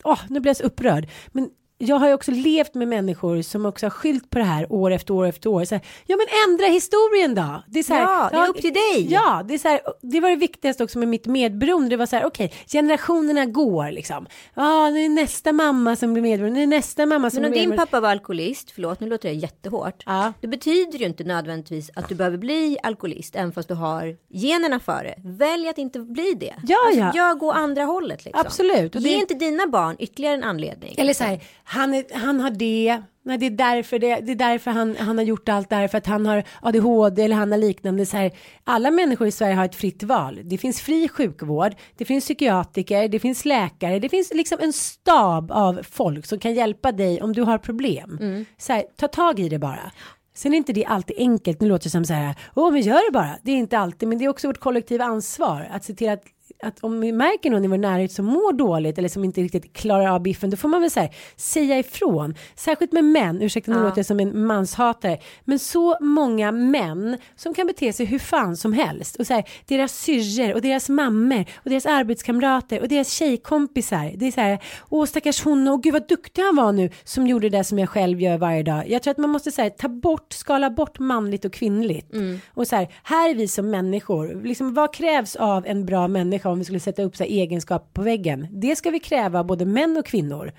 åh, 0.05 0.21
nu 0.29 0.41
blir 0.41 0.51
jag 0.51 0.57
så 0.57 0.63
upprörd. 0.63 1.09
Men 1.33 1.51
jag 1.81 1.97
har 1.97 2.09
ju 2.09 2.15
också 2.15 2.31
levt 2.31 2.75
med 2.75 2.89
människor 2.89 3.43
som 3.43 3.67
också 3.67 3.87
har 3.87 3.91
skylt 3.91 4.31
på 4.31 4.39
det 4.39 4.45
här 4.45 4.73
år 4.73 4.91
efter 4.91 5.15
år 5.15 5.27
efter 5.27 5.51
år. 5.51 5.65
Så 5.65 5.75
här, 5.75 5.85
ja 6.07 6.17
men 6.17 6.27
ändra 6.51 6.67
historien 6.67 7.35
då. 7.35 7.63
Det 7.69 7.79
är 7.79 7.83
så 7.83 7.95
här, 7.95 8.03
Ja, 8.03 8.29
det 8.33 8.37
är 8.37 8.49
upp 8.49 8.61
till 8.61 8.73
dig. 8.73 9.07
Ja, 9.13 9.43
det 9.49 9.55
är 9.55 9.59
så 9.59 9.69
här, 9.69 9.81
det 10.03 10.21
var 10.21 10.31
det 10.31 10.37
viktigaste 10.37 10.85
också 10.85 10.99
med 10.99 11.09
mitt 11.09 11.27
medberoende. 11.27 11.89
Det 11.91 11.97
var 11.97 12.07
så 12.07 12.17
här, 12.17 12.25
okej, 12.27 12.53
generationerna 12.67 13.47
går 13.47 13.91
liksom. 13.91 14.27
Ja, 14.55 14.91
nu 14.91 15.05
är 15.05 15.09
nästa 15.09 15.53
mamma 15.53 15.97
som 15.97 16.13
blir 16.13 16.23
medberoende, 16.23 16.57
nu 16.59 16.63
är 16.63 16.67
nästa 16.67 17.07
mamma 17.07 17.31
som 17.31 17.37
Men 17.41 17.45
om 17.45 17.51
blir 17.51 17.61
din 17.61 17.69
medberoende. 17.71 17.91
pappa 17.91 18.01
var 18.01 18.11
alkoholist, 18.11 18.71
förlåt 18.71 19.01
nu 19.01 19.09
låter 19.09 19.29
det 19.29 19.35
jättehårt. 19.35 20.03
Ja. 20.07 20.33
Det 20.41 20.49
betyder 20.49 20.99
ju 20.99 21.07
inte 21.07 21.25
nödvändigtvis 21.25 21.91
att 21.95 22.09
du 22.09 22.15
behöver 22.15 22.39
bli 22.39 22.79
alkoholist 22.83 23.37
även 23.37 23.53
fast 23.53 23.69
du 23.69 23.75
har 23.75 24.17
generna 24.29 24.81
för 24.81 25.05
det. 25.05 25.15
Välj 25.25 25.69
att 25.69 25.79
inte 25.79 25.99
bli 25.99 26.35
det. 26.41 26.55
Ja, 26.67 26.77
alltså, 26.87 27.01
ja. 27.01 27.13
Jag 27.15 27.39
går 27.39 27.53
andra 27.53 27.83
hållet 27.85 28.25
liksom. 28.25 28.43
Absolut, 28.47 28.95
och 28.95 29.01
Ge 29.01 29.09
det- 29.11 29.15
inte 29.21 29.35
dina 29.35 29.67
barn 29.67 29.97
ytterligare 29.99 30.35
en 30.35 30.45
anledning. 30.45 30.95
Eller 30.99 31.15
så 31.15 31.25
här, 31.25 31.41
han, 31.71 31.95
är, 31.95 32.05
han 32.15 32.41
har 32.41 32.51
det, 32.51 33.03
nej 33.23 33.39
det 33.39 33.47
är 33.47 33.51
därför, 33.51 33.99
det, 33.99 34.17
det 34.21 34.33
är 34.33 34.37
därför 34.37 34.71
han, 34.71 34.97
han 34.97 35.19
har 35.19 35.25
gjort 35.25 35.49
allt 35.49 35.71
där, 35.71 35.89
för 35.89 35.99
att 35.99 36.07
han 36.07 36.27
har 36.27 36.45
ADHD 36.63 37.23
eller 37.23 37.37
han 37.37 37.53
har 37.53 37.59
liknande. 37.59 38.07
Så 38.07 38.17
här, 38.17 38.33
alla 38.65 38.91
människor 38.91 39.27
i 39.27 39.31
Sverige 39.31 39.55
har 39.55 39.65
ett 39.65 39.75
fritt 39.75 40.03
val. 40.03 40.41
Det 40.45 40.59
finns 40.59 40.81
fri 40.81 41.09
sjukvård, 41.09 41.75
det 41.97 42.05
finns 42.05 42.25
psykiatriker, 42.25 43.09
det 43.09 43.19
finns 43.19 43.45
läkare, 43.45 43.99
det 43.99 44.09
finns 44.09 44.33
liksom 44.35 44.59
en 44.61 44.73
stab 44.73 45.53
av 45.53 45.81
folk 45.91 46.27
som 46.27 46.39
kan 46.39 46.55
hjälpa 46.55 46.93
dig 46.93 47.23
om 47.23 47.33
du 47.33 47.43
har 47.43 47.59
problem. 47.59 48.19
Så 48.59 48.73
här, 48.73 48.85
ta 48.97 49.09
tag 49.09 49.41
i 49.41 49.49
det 49.49 49.59
bara. 49.59 49.93
Sen 50.35 50.53
är 50.53 50.57
inte 50.57 50.73
det 50.73 50.85
alltid 50.85 51.17
enkelt, 51.19 51.61
nu 51.61 51.69
låter 51.69 51.85
det 51.85 51.91
som 51.91 52.05
så 52.05 52.15
här, 52.15 52.35
åh 52.55 52.73
men 52.73 52.81
gör 52.81 53.11
det 53.11 53.13
bara. 53.13 53.39
Det 53.43 53.53
är 53.53 53.57
inte 53.57 53.79
alltid, 53.79 54.09
men 54.09 54.19
det 54.19 54.25
är 54.25 54.29
också 54.29 54.47
vårt 54.47 54.61
kollektiva 54.61 55.05
ansvar 55.05 55.69
att 55.71 55.85
se 55.85 55.95
till 55.95 56.11
att 56.11 56.23
att 56.63 56.81
om 56.81 57.01
vi 57.01 57.13
märker 57.13 57.51
någon 57.51 57.65
i 57.65 57.69
vår 57.69 57.79
närhet 57.79 58.13
som 58.13 58.25
mår 58.25 58.53
dåligt 58.53 58.99
eller 58.99 59.09
som 59.09 59.25
inte 59.25 59.41
riktigt 59.41 59.73
klarar 59.73 60.09
av 60.09 60.23
biffen, 60.23 60.51
då 60.51 60.57
får 60.57 60.69
man 60.69 60.81
väl 60.81 60.91
så 60.91 61.01
här, 61.01 61.15
säga 61.37 61.79
ifrån. 61.79 62.35
Särskilt 62.57 62.93
med 62.93 63.05
män, 63.05 63.43
ursäkta 63.43 63.71
nu 63.73 63.77
Ja. 63.79 63.83
låter 63.83 63.99
jag 63.99 64.07
som 64.07 64.21
en 64.21 64.47
manshatare, 64.47 65.19
men 65.45 65.59
så 65.59 65.97
många 66.01 66.53
män 66.53 67.19
som 67.37 67.55
kan 67.55 67.67
bete 67.67 67.93
sig 67.93 68.07
hur 68.07 68.19
fan 68.19 68.57
som 68.57 68.73
helst. 68.73 69.17
Och 69.17 69.27
så 69.27 69.35
här, 69.35 69.45
deras 69.67 69.93
syrror 69.99 70.55
och 70.55 70.61
deras 70.63 70.89
mammor 70.89 71.45
och 71.57 71.71
deras 71.71 71.87
arbetskamrater 71.87 72.81
och 72.81 72.89
deras 72.89 73.11
tjejkompisar. 73.11 74.13
Det 74.17 74.27
är 74.27 74.33
så 74.33 74.41
här, 74.41 74.59
åh 74.89 75.07
stackars 75.07 75.45
hon 75.45 75.69
och 75.69 75.83
gud 75.83 75.93
vad 75.93 76.09
duktig 76.09 76.43
han 76.43 76.57
var 76.57 76.73
nu 76.73 76.91
som 77.05 77.27
gjorde 77.27 77.49
det 77.49 77.65
som 77.65 77.79
jag 77.79 77.89
själv 77.89 78.21
gör 78.21 78.39
varje 78.39 78.63
dag. 78.63 78.85
Jag 78.91 79.03
tror 79.03 79.11
att 79.11 79.19
man 79.19 79.31
måste 79.31 79.51
så 79.53 79.63
här, 79.63 79.71
ta 79.71 79.89
bort, 79.89 80.33
skala 80.33 80.71
bort 80.71 80.99
manligt 80.99 81.45
och 81.45 81.53
kvinnligt. 81.53 82.11
Och 82.55 82.67
så 82.67 82.77
här, 82.77 82.89
här 83.03 83.31
är 83.31 83.35
vi 83.35 83.49
som 83.49 83.71
människor, 83.71 84.43
liksom, 84.45 84.75
vad 84.75 84.95
krävs 84.95 85.37
av 85.37 85.67
en 85.67 85.87
bra 85.87 86.09
människa 86.09 86.48
om 86.51 86.59
vi 86.59 86.65
skulle 86.65 86.81
sätta 86.81 87.03
upp 87.03 87.17
så 87.17 87.25
egenskaper 87.25 87.93
på 87.93 88.03
väggen? 88.03 88.47
Det 88.51 88.77
ska 88.77 88.91
vi 88.91 89.01
kräva 89.01 89.45
både 89.45 89.65
män 89.65 89.97
och 89.97 90.07
kvinnor. 90.07 90.53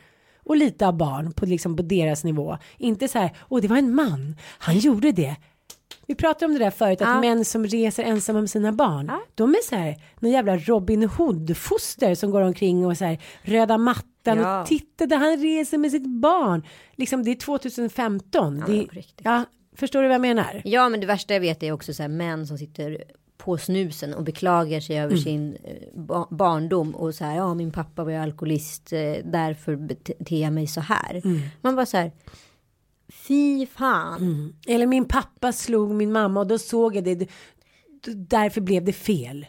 Och 0.44 0.58
lite 0.58 0.88
av 0.88 0.98
barn 0.98 1.32
på, 1.34 1.46
liksom, 1.46 1.76
på 1.76 1.84
deras 1.84 2.24
nivå. 2.24 2.58
Inte 2.78 3.08
så 3.08 3.20
här, 3.20 3.32
åh 3.50 3.62
det 3.62 3.68
var 3.68 3.78
en 3.78 3.96
man, 3.96 4.36
han 4.60 4.78
gjorde 4.78 5.12
det. 5.12 5.36
Vi 6.08 6.16
pratade 6.16 6.46
om 6.46 6.54
det 6.54 6.60
där 6.66 6.72
förut, 6.72 7.02
att 7.02 7.08
Ja. 7.08 7.22
män 7.22 7.46
som 7.46 7.66
reser 7.68 8.04
ensamma 8.04 8.40
med 8.40 8.50
sina 8.50 8.72
barn, 8.72 9.12
de 9.36 9.50
är 9.50 9.64
så 9.70 9.76
här, 9.76 9.96
någon 10.20 10.32
jävla 10.32 10.58
Robin 10.58 11.04
Hood-foster 11.10 12.16
som 12.16 12.32
går 12.32 12.42
omkring 12.42 12.86
och 12.86 12.98
så 12.98 13.06
här, 13.06 13.20
röda 13.42 13.78
mattan 13.78 14.06
Ja. 14.38 14.62
och 14.62 14.68
titta 14.68 15.06
där 15.06 15.18
han 15.18 15.38
reser 15.38 15.78
med 15.78 15.92
sitt 15.92 16.08
barn. 16.22 16.64
Liksom 16.96 17.24
det 17.24 17.32
är 17.32 17.36
2015. 17.36 18.64
Ja, 18.68 18.74
det, 18.74 18.88
ja, 19.24 19.44
förstår 19.76 20.02
du 20.02 20.08
vad 20.08 20.16
jag 20.16 20.22
menar? 20.22 20.62
Ja 20.66 20.90
men 20.90 21.00
det 21.00 21.06
värsta 21.08 21.34
jag 21.34 21.42
vet 21.42 21.64
är 21.64 21.72
också 21.72 21.94
så 21.94 22.04
här 22.04 22.10
män 22.10 22.48
som 22.48 22.58
sitter 22.58 23.04
på 23.40 23.58
snusen 23.58 24.14
och 24.14 24.24
beklagar 24.24 24.80
sig 24.80 25.00
över 25.00 25.16
sin 25.16 25.58
eh, 25.64 25.76
ba 25.94 26.28
barndom 26.30 26.96
och 26.96 27.16
så 27.16 27.26
här, 27.26 27.36
ja 27.36 27.54
min 27.54 27.72
pappa 27.72 28.04
var 28.04 28.12
ju 28.12 28.18
alkoholist, 28.18 28.94
eh, 28.94 29.16
därför 29.24 29.76
beter 29.76 30.42
jag 30.42 30.54
mig 30.54 30.68
så 30.68 30.82
här. 30.82 31.22
Man 31.62 31.76
bara 31.76 31.86
så 31.86 31.98
här, 31.98 32.12
fy 33.10 33.66
fan. 33.66 34.54
Eller 34.68 34.88
min 34.88 35.06
pappa 35.06 35.52
slog 35.52 35.90
min 35.96 36.12
mamma 36.12 36.40
och 36.40 36.48
då 36.48 36.58
såg 36.58 36.96
jag 36.96 37.04
det. 37.04 37.30
Därför 38.16 38.62
blev 38.62 38.86
det 38.86 38.94
fel. 38.94 39.46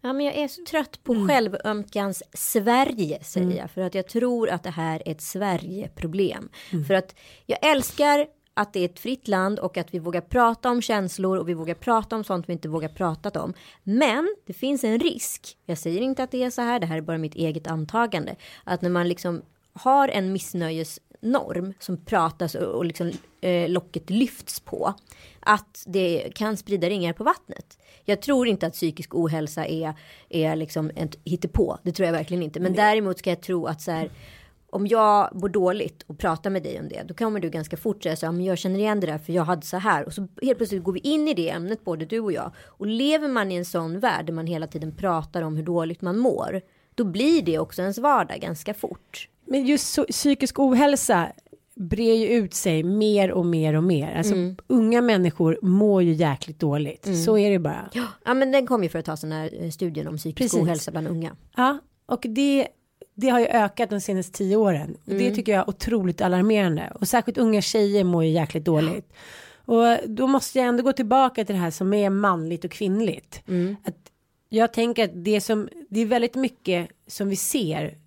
Ja, 0.00 0.12
men 0.12 0.26
jag 0.26 0.34
är 0.34 0.48
så 0.48 0.64
trött 0.70 1.04
på 1.04 1.26
självömkans 1.28 2.22
Sverige 2.32 3.24
säger 3.24 3.56
jag. 3.56 3.70
För 3.70 3.80
att 3.80 3.94
jag 3.94 4.08
tror 4.08 4.48
att 4.50 4.62
det 4.62 4.70
här 4.70 5.02
är 5.06 5.12
ett 5.12 5.20
Sverigeproblem. 5.20 6.48
För 6.86 6.94
att 6.94 7.14
jag 7.46 7.66
älskar 7.66 8.26
att 8.56 8.72
det 8.72 8.80
är 8.80 8.84
ett 8.84 8.98
fritt 8.98 9.28
land 9.28 9.58
och 9.58 9.76
att 9.76 9.94
vi 9.94 9.98
vågar 9.98 10.20
prata 10.20 10.70
om 10.70 10.82
känslor 10.82 11.38
och 11.38 11.48
vi 11.48 11.54
vågar 11.54 11.74
prata 11.74 12.16
om 12.16 12.24
sånt 12.24 12.48
vi 12.48 12.52
inte 12.52 12.68
vågar 12.68 12.88
prata 12.88 13.42
om. 13.42 13.54
Men 13.82 14.36
det 14.46 14.52
finns 14.52 14.84
en 14.84 14.98
risk. 14.98 15.56
Jag 15.66 15.78
säger 15.78 16.00
inte 16.00 16.22
att 16.22 16.30
det 16.30 16.42
är 16.42 16.50
så 16.50 16.62
här. 16.62 16.80
Det 16.80 16.86
här 16.86 16.96
är 16.96 17.00
bara 17.00 17.18
mitt 17.18 17.34
eget 17.34 17.66
antagande. 17.66 18.36
Att 18.64 18.82
när 18.82 18.90
man 18.90 19.08
liksom 19.08 19.42
har 19.72 20.08
en 20.08 20.32
missnöjesnorm 20.32 21.74
som 21.78 21.96
pratas 21.96 22.54
och, 22.54 22.84
liksom 22.84 23.12
eh, 23.40 23.68
locket 23.68 24.10
lyfts 24.10 24.60
på. 24.60 24.94
Att 25.40 25.84
det 25.86 26.30
kan 26.34 26.56
sprida 26.56 26.88
ringar 26.88 27.12
på 27.12 27.24
vattnet. 27.24 27.78
Jag 28.04 28.22
tror 28.22 28.48
inte 28.48 28.66
att 28.66 28.72
psykisk 28.72 29.14
ohälsa 29.14 29.66
är, 29.66 29.94
är 30.28 30.56
liksom 30.56 30.90
ett 30.96 31.18
hittepå. 31.24 31.78
Det 31.82 31.92
tror 31.92 32.06
jag 32.06 32.12
verkligen 32.12 32.42
inte. 32.42 32.60
Men 32.60 32.74
däremot 32.74 33.18
ska 33.18 33.30
jag 33.30 33.40
tro 33.42 33.66
att 33.66 33.80
så 33.80 33.90
här. 33.90 34.10
Om 34.76 34.86
jag 34.86 35.30
mår 35.34 35.48
dåligt 35.48 36.02
och 36.06 36.18
pratar 36.18 36.50
med 36.50 36.62
dig 36.62 36.80
om 36.80 36.88
det. 36.88 37.02
Då 37.02 37.14
kommer 37.14 37.40
du 37.40 37.50
ganska 37.50 37.76
fort 37.76 38.02
säga 38.02 38.16
så 38.16 38.26
här. 38.26 38.32
Men 38.32 38.44
jag 38.44 38.58
känner 38.58 38.78
igen 38.78 39.00
det 39.00 39.06
där 39.06 39.18
för 39.18 39.32
jag 39.32 39.44
hade 39.44 39.66
så 39.66 39.76
här. 39.76 40.06
Och 40.06 40.12
så 40.12 40.28
helt 40.42 40.58
plötsligt 40.58 40.82
går 40.82 40.92
vi 40.92 41.00
in 41.00 41.28
i 41.28 41.34
det 41.34 41.50
ämnet 41.50 41.84
både 41.84 42.04
du 42.04 42.20
och 42.20 42.32
jag. 42.32 42.52
Och 42.66 42.86
lever 42.86 43.28
man 43.28 43.52
i 43.52 43.54
en 43.54 43.64
sån 43.64 44.00
värld 44.00 44.26
där 44.26 44.32
man 44.32 44.46
hela 44.46 44.66
tiden 44.66 44.96
pratar 44.96 45.42
om 45.42 45.56
hur 45.56 45.62
dåligt 45.62 46.00
man 46.02 46.18
mår. 46.18 46.60
Då 46.94 47.04
blir 47.04 47.42
det 47.42 47.58
också 47.58 47.82
ens 47.82 47.98
vardag 47.98 48.40
ganska 48.40 48.74
fort. 48.74 49.28
Men 49.44 49.66
just 49.66 49.92
så, 49.92 50.04
psykisk 50.04 50.58
ohälsa 50.58 51.32
brer 51.74 52.14
ju 52.14 52.26
ut 52.26 52.54
sig 52.54 52.82
mer 52.82 53.32
och 53.32 53.46
mer 53.46 53.74
och 53.74 53.84
mer. 53.84 54.16
Alltså 54.16 54.34
unga 54.66 55.02
människor 55.02 55.58
mår 55.62 56.02
ju 56.02 56.12
jäkligt 56.12 56.60
dåligt. 56.60 57.24
Så 57.24 57.38
är 57.38 57.50
det 57.50 57.58
bara. 57.58 57.90
Ja 58.24 58.34
men 58.34 58.52
den 58.52 58.66
kom 58.66 58.82
ju 58.82 58.88
för 58.88 58.98
att 58.98 59.04
ta 59.04 59.16
sån 59.16 59.32
här 59.32 59.50
eh, 59.62 59.70
studien 59.70 60.08
om 60.08 60.16
psykisk 60.16 60.52
Precis. 60.52 60.66
ohälsa 60.66 60.90
bland 60.90 61.08
unga. 61.08 61.36
Ja, 61.56 61.78
och 62.06 62.26
det, 62.28 62.68
det 63.18 63.28
har 63.28 63.40
ju 63.40 63.46
ökat 63.46 63.90
de 63.90 64.00
senaste 64.00 64.32
tio 64.32 64.56
åren. 64.56 64.96
Och 65.04 65.12
Mm. 65.12 65.24
det 65.24 65.34
tycker 65.34 65.52
jag 65.52 65.60
är 65.62 65.68
otroligt 65.68 66.20
alarmerande. 66.20 66.92
Och 67.00 67.08
särskilt 67.08 67.38
unga 67.38 67.60
tjejer 67.62 68.04
mår 68.04 68.24
ju 68.24 68.30
jäkligt 68.30 68.64
dåligt. 68.64 69.12
Och 69.64 69.98
då 70.06 70.26
måste 70.26 70.58
jag 70.58 70.68
ändå 70.68 70.82
gå 70.82 70.92
tillbaka 70.92 71.44
till 71.44 71.54
det 71.54 71.60
här 71.60 71.70
som 71.70 71.94
är 71.94 72.10
manligt 72.10 72.64
och 72.64 72.70
kvinnligt. 72.70 73.42
Mm. 73.48 73.76
Att 73.84 73.96
jag 74.48 74.72
tänker 74.72 75.04
att 75.04 75.24
det 75.24 75.40
som, 75.40 75.68
det 75.90 76.00
är 76.00 76.06
väldigt 76.06 76.34
mycket 76.34 76.88
som 77.06 77.28
vi 77.28 77.36
ser, 77.36 77.98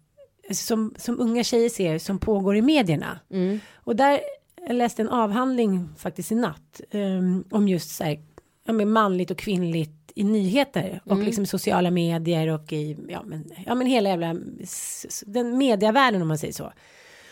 som, 0.51 0.93
som 0.97 1.19
unga 1.19 1.43
tjejer 1.43 1.69
ser, 1.69 1.97
som 1.99 2.19
pågår 2.19 2.55
i 2.55 2.61
medierna. 2.61 3.19
Mm. 3.31 3.59
Och 3.75 3.95
där, 3.95 4.19
jag 4.67 4.75
läste 4.75 5.01
en 5.01 5.09
avhandling 5.09 5.89
faktiskt 5.97 6.31
i 6.31 6.35
natt, 6.35 6.81
um, 6.91 7.43
om 7.51 7.67
just 7.67 7.95
så 7.95 8.03
här, 8.03 8.19
ja, 8.65 8.73
manligt 8.73 9.31
och 9.31 9.37
kvinnligt 9.37 9.98
i 10.19 10.23
nyheter 10.23 11.01
och 11.05 11.17
liksom 11.17 11.45
sociala 11.45 11.91
medier 11.91 12.47
och 12.47 12.73
i, 12.73 12.97
ja 13.09 13.23
men, 13.25 13.51
ja 13.65 13.75
men 13.75 13.87
hela 13.87 14.09
jävla, 14.09 14.35
den 15.25 15.57
mediavärlden 15.57 16.21
om 16.21 16.27
man 16.27 16.37
säger 16.37 16.53
så. 16.53 16.71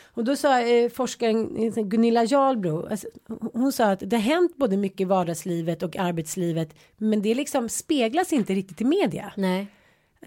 Och 0.06 0.24
då 0.24 0.36
sa 0.36 0.62
eh, 0.62 0.90
forskaren 0.90 1.58
eh, 1.58 1.84
Gunilla 1.84 2.26
Jarlbro, 2.26 2.88
alltså, 2.88 3.08
hon- 3.54 3.72
sa 3.72 3.86
att 3.86 4.00
det 4.06 4.16
har 4.16 4.24
hänt 4.24 4.58
både 4.58 4.78
mycket 4.78 5.02
i 5.02 5.06
vardagslivet 5.06 5.84
och 5.84 5.98
arbetslivet, 5.98 6.76
men 6.98 7.22
det 7.22 7.36
liksom 7.36 7.70
speglas 7.70 8.34
inte 8.34 8.54
riktigt 8.54 8.82
i 8.82 8.86
media. 8.86 9.34
Nej. 9.38 9.68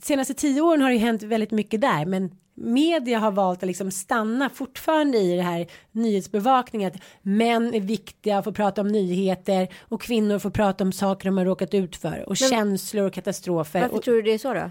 Senaste 0.03 0.35
tio 0.35 0.61
åren 0.61 0.83
har 0.83 0.91
det 0.91 0.97
hänt 0.97 1.23
väldigt 1.23 1.51
mycket 1.51 1.81
där, 1.81 2.07
men 2.07 2.31
media 2.61 3.19
har 3.19 3.31
valt 3.31 3.63
att 3.63 3.67
liksom 3.67 3.91
stanna 3.91 4.51
fortfarande 4.51 5.19
i 5.19 5.37
det 5.37 5.43
här 5.43 5.67
nyhetsbevakningen 5.93 6.93
att 6.93 7.03
män 7.23 7.75
är 7.75 7.81
viktiga 7.81 8.39
och 8.39 8.45
får 8.45 8.53
prata 8.53 8.81
om 8.81 8.89
nyheter 8.89 9.69
och 9.81 10.03
kvinnor 10.03 10.39
får 10.39 10.51
prata 10.51 10.85
om 10.85 10.93
saker 10.93 11.29
de 11.29 11.39
har 11.39 11.45
råkat 11.45 11.75
ut 11.75 11.97
för 11.97 12.29
och 12.29 12.37
känslor 12.37 13.07
och 13.07 13.13
katastrofer. 13.13 13.81
Varför 13.81 13.97
Och, 13.97 14.03
tror 14.03 14.15
du 14.15 14.23
det 14.23 14.33
är 14.33 14.39
så 14.39 14.55
då? 14.55 14.71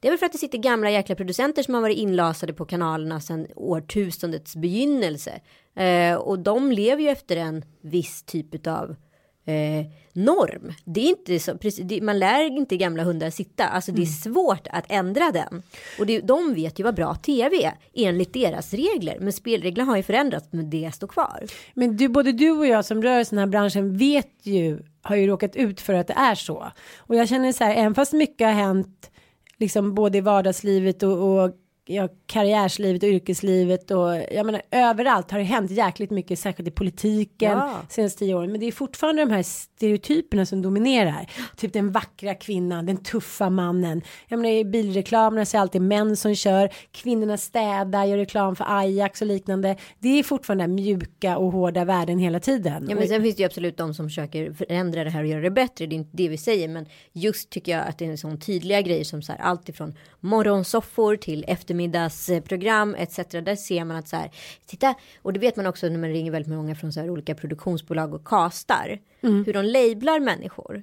Det 0.00 0.08
är 0.08 0.12
väl 0.12 0.18
för 0.18 0.26
att 0.26 0.32
det 0.32 0.38
sitter 0.38 0.58
gamla 0.58 0.90
jäkla 0.90 1.14
producenter 1.14 1.62
som 1.62 1.74
har 1.74 1.80
varit 1.80 1.98
inlasade 1.98 2.52
på 2.52 2.64
kanalerna 2.64 3.20
sedan 3.20 3.46
årtusendets 3.56 4.56
begynnelse. 4.56 5.40
Eh, 5.76 6.14
och 6.14 6.38
de 6.38 6.72
lever 6.72 7.02
ju 7.02 7.08
efter 7.08 7.36
en 7.36 7.64
viss 7.80 8.22
typ 8.22 8.66
av 8.66 8.96
eh, 9.48 9.86
norm. 10.12 10.72
Det 10.84 11.00
är 11.00 11.08
inte 11.08 11.38
så, 11.38 11.58
precis, 11.58 12.02
man 12.02 12.18
lär 12.18 12.46
inte 12.46 12.76
gamla 12.76 13.02
hundar 13.02 13.30
sitta. 13.30 13.64
Alltså 13.64 13.92
det 13.92 14.02
är 14.02 14.06
svårt 14.06 14.66
att 14.70 14.84
ändra 14.88 15.30
den. 15.30 15.62
Och 15.98 16.06
det, 16.06 16.20
de 16.20 16.54
vet 16.54 16.78
ju 16.80 16.84
vad 16.84 16.94
bra 16.94 17.14
tv 17.14 17.64
är 17.64 17.74
enligt 17.94 18.32
deras 18.32 18.74
regler. 18.74 19.16
Men 19.20 19.32
spelreglerna 19.32 19.90
har 19.90 19.96
ju 19.96 20.02
förändrats 20.02 20.48
men 20.50 20.70
det 20.70 20.94
står 20.94 21.06
kvar. 21.06 21.44
men 21.74 21.96
du, 21.96 22.08
både 22.08 22.32
du 22.32 22.50
och 22.50 22.66
jag 22.66 22.84
som 22.84 23.02
rör 23.02 23.30
den 23.30 23.38
här 23.38 23.46
branschen 23.46 23.96
vet 23.96 24.32
ju, 24.42 24.82
har 25.02 25.16
ju 25.16 25.26
råkat 25.26 25.56
ut 25.56 25.80
för 25.80 25.94
att 25.94 26.06
det 26.06 26.14
är 26.14 26.34
så. 26.34 26.72
Och 26.98 27.16
jag 27.16 27.28
känner 27.28 27.52
så 27.52 27.64
här, 27.64 27.74
även 27.74 27.94
fast 27.94 28.12
mycket 28.12 28.46
har 28.46 28.54
hänt 28.54 29.10
liksom 29.58 29.94
både 29.94 30.18
i 30.18 30.20
vardagslivet 30.20 31.02
och, 31.02 31.42
och 31.42 31.50
ja, 31.88 32.08
karriärslivet 32.26 33.02
och 33.02 33.08
yrkeslivet 33.08 33.90
och 33.90 34.14
jag 34.32 34.46
menar 34.46 34.62
överallt 34.70 35.30
har 35.30 35.38
det 35.38 35.44
hänt 35.44 35.70
jäkligt 35.70 36.10
mycket 36.10 36.38
särskilt 36.38 36.68
i 36.68 36.70
politiken 36.72 37.52
Ja. 37.52 37.76
senaste 37.88 38.18
tio 38.18 38.34
åren. 38.34 38.50
Men 38.52 38.60
det 38.60 38.66
är 38.66 38.72
fortfarande 38.72 39.22
de 39.22 39.30
här 39.30 39.42
stereotyperna 39.42 40.46
som 40.46 40.62
dominerar. 40.62 41.30
Typ 41.56 41.72
den 41.72 41.92
vackra 41.92 42.34
kvinnan 42.34 42.86
den 42.86 42.96
tuffa 42.96 43.50
mannen. 43.50 44.02
Jag 44.28 44.38
menar 44.38 44.54
i 44.54 44.64
bilreklamerna 44.64 45.44
så 45.44 45.56
är 45.56 45.58
det 45.58 45.62
alltid 45.62 45.82
män 45.82 46.16
som 46.16 46.34
kör. 46.34 46.70
Kvinnorna 46.92 47.36
städar 47.36 48.04
gör 48.04 48.16
reklam 48.16 48.56
för 48.56 48.64
Ajax 48.68 49.20
och 49.20 49.26
liknande. 49.26 49.76
Det 49.98 50.18
är 50.18 50.22
fortfarande 50.22 50.68
mjuka 50.68 51.36
och 51.38 51.52
hårda 51.52 51.84
världen 51.84 52.18
hela 52.18 52.40
tiden. 52.40 52.86
Ja, 52.88 52.94
men 52.94 53.08
sen 53.08 53.22
finns 53.22 53.36
det 53.36 53.42
ju 53.42 53.46
absolut 53.46 53.76
de 53.76 53.94
som 53.94 54.08
försöker 54.08 54.52
förändra 54.52 55.04
det 55.04 55.10
här 55.10 55.20
och 55.20 55.28
göra 55.28 55.40
det 55.40 55.50
bättre. 55.50 55.86
Det 55.86 55.94
är 55.94 55.98
inte 55.98 56.16
det 56.16 56.28
vi 56.28 56.36
säger, 56.38 56.68
men 56.68 56.86
just 57.12 57.50
tycker 57.50 57.72
jag 57.72 57.86
att 57.86 57.98
det 57.98 58.04
är 58.06 58.10
en 58.10 58.18
sån 58.18 58.40
tydliga 58.40 58.80
grej 58.82 59.04
som 59.04 59.22
så 59.22 59.32
här 59.32 59.40
allt 59.40 59.68
ifrån 59.68 59.94
morgonsoffor 60.20 61.16
till 61.16 61.44
eftermiddagsprogram 61.84 62.94
etc. 62.94 63.16
Där 63.30 63.56
ser 63.56 63.84
man 63.84 63.96
att 63.96 64.08
så 64.08 64.16
här 64.16 64.30
titta 64.66 64.94
och 65.22 65.32
det 65.32 65.40
vet 65.40 65.56
man 65.56 65.66
också 65.66 65.88
när 65.88 65.98
man 65.98 66.10
ringer 66.10 66.32
väldigt 66.32 66.52
många 66.52 66.74
från 66.74 66.92
så 66.92 67.00
här 67.00 67.10
olika 67.10 67.34
produktionsbolag 67.34 68.14
och 68.14 68.26
castar 68.26 68.98
hur 69.20 69.52
de 69.52 69.62
lablar 69.64 70.20
människor. 70.20 70.82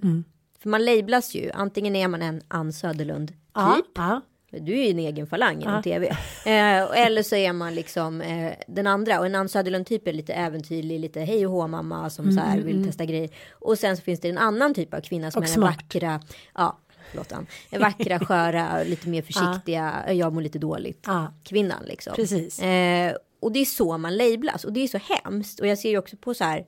För 0.60 0.69
man 0.69 0.86
lablas 0.86 1.36
ju 1.36 1.51
antingen 1.51 1.95
är 1.95 2.08
man 2.08 2.21
en 2.21 2.41
Ann 2.47 2.73
Söderlund 2.73 3.27
typ. 3.29 3.38
ja, 3.53 3.81
ja. 3.95 4.21
Du 4.51 4.71
är 4.79 4.84
ju 4.84 4.91
en 4.91 4.99
egen 4.99 5.27
falang 5.27 5.62
inom 5.62 5.84
tv. 5.84 6.08
Eh, 6.45 7.05
eller 7.05 7.23
så 7.23 7.36
är 7.36 7.53
man 7.53 7.75
liksom 7.75 8.21
eh, 8.21 8.53
den 8.67 8.88
andra. 8.88 9.19
Och 9.19 9.25
en 9.25 9.36
Ann 9.36 9.49
Söderlund 9.49 9.86
typ 9.88 10.08
är 10.08 10.13
lite 10.13 10.34
äventyrlig, 10.34 10.99
lite 10.99 11.19
hej 11.19 11.45
och 11.45 11.51
hå 11.51 11.67
mamma 11.67 12.10
som 12.10 12.31
så 12.31 12.39
här 12.39 12.60
vill 12.60 12.86
testa 12.86 13.05
grejer. 13.05 13.29
Och 13.51 13.77
sen 13.79 13.97
så 13.97 14.03
finns 14.03 14.19
det 14.19 14.29
en 14.29 14.38
annan 14.38 14.73
typ 14.73 14.93
av 14.93 15.01
kvinna 15.01 15.31
som 15.31 15.39
Och 15.39 15.43
är 15.43 15.47
den 15.47 15.53
smart. 15.53 15.75
vackra, 15.75 16.21
ja, 16.55 16.77
förlåt 17.09 17.31
Ann, 17.31 17.47
Den 17.69 17.81
vackra, 17.81 18.19
sköra, 18.19 18.83
lite 18.83 19.09
mer 19.09 19.21
försiktiga, 19.31 20.13
jag 20.13 20.33
mår 20.33 20.41
lite 20.41 20.59
dåligt. 20.59 21.03
Ja. 21.07 21.33
Kvinnan 21.43 21.83
liksom. 21.85 22.13
Precis. 22.15 22.59
Eh, 22.59 23.15
och 23.39 23.51
det 23.51 23.59
är 23.59 23.65
så 23.65 23.97
man 23.97 24.17
lablas 24.17 24.63
och 24.63 24.73
det 24.73 24.79
är 24.79 24.87
så 24.87 24.97
hemskt. 24.97 25.59
Och 25.59 25.67
jag 25.67 25.79
ser 25.79 25.89
ju 25.89 25.97
också 25.97 26.17
på 26.17 26.33
så 26.33 26.43
här, 26.43 26.65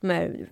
de 0.00 0.10
här 0.10 0.48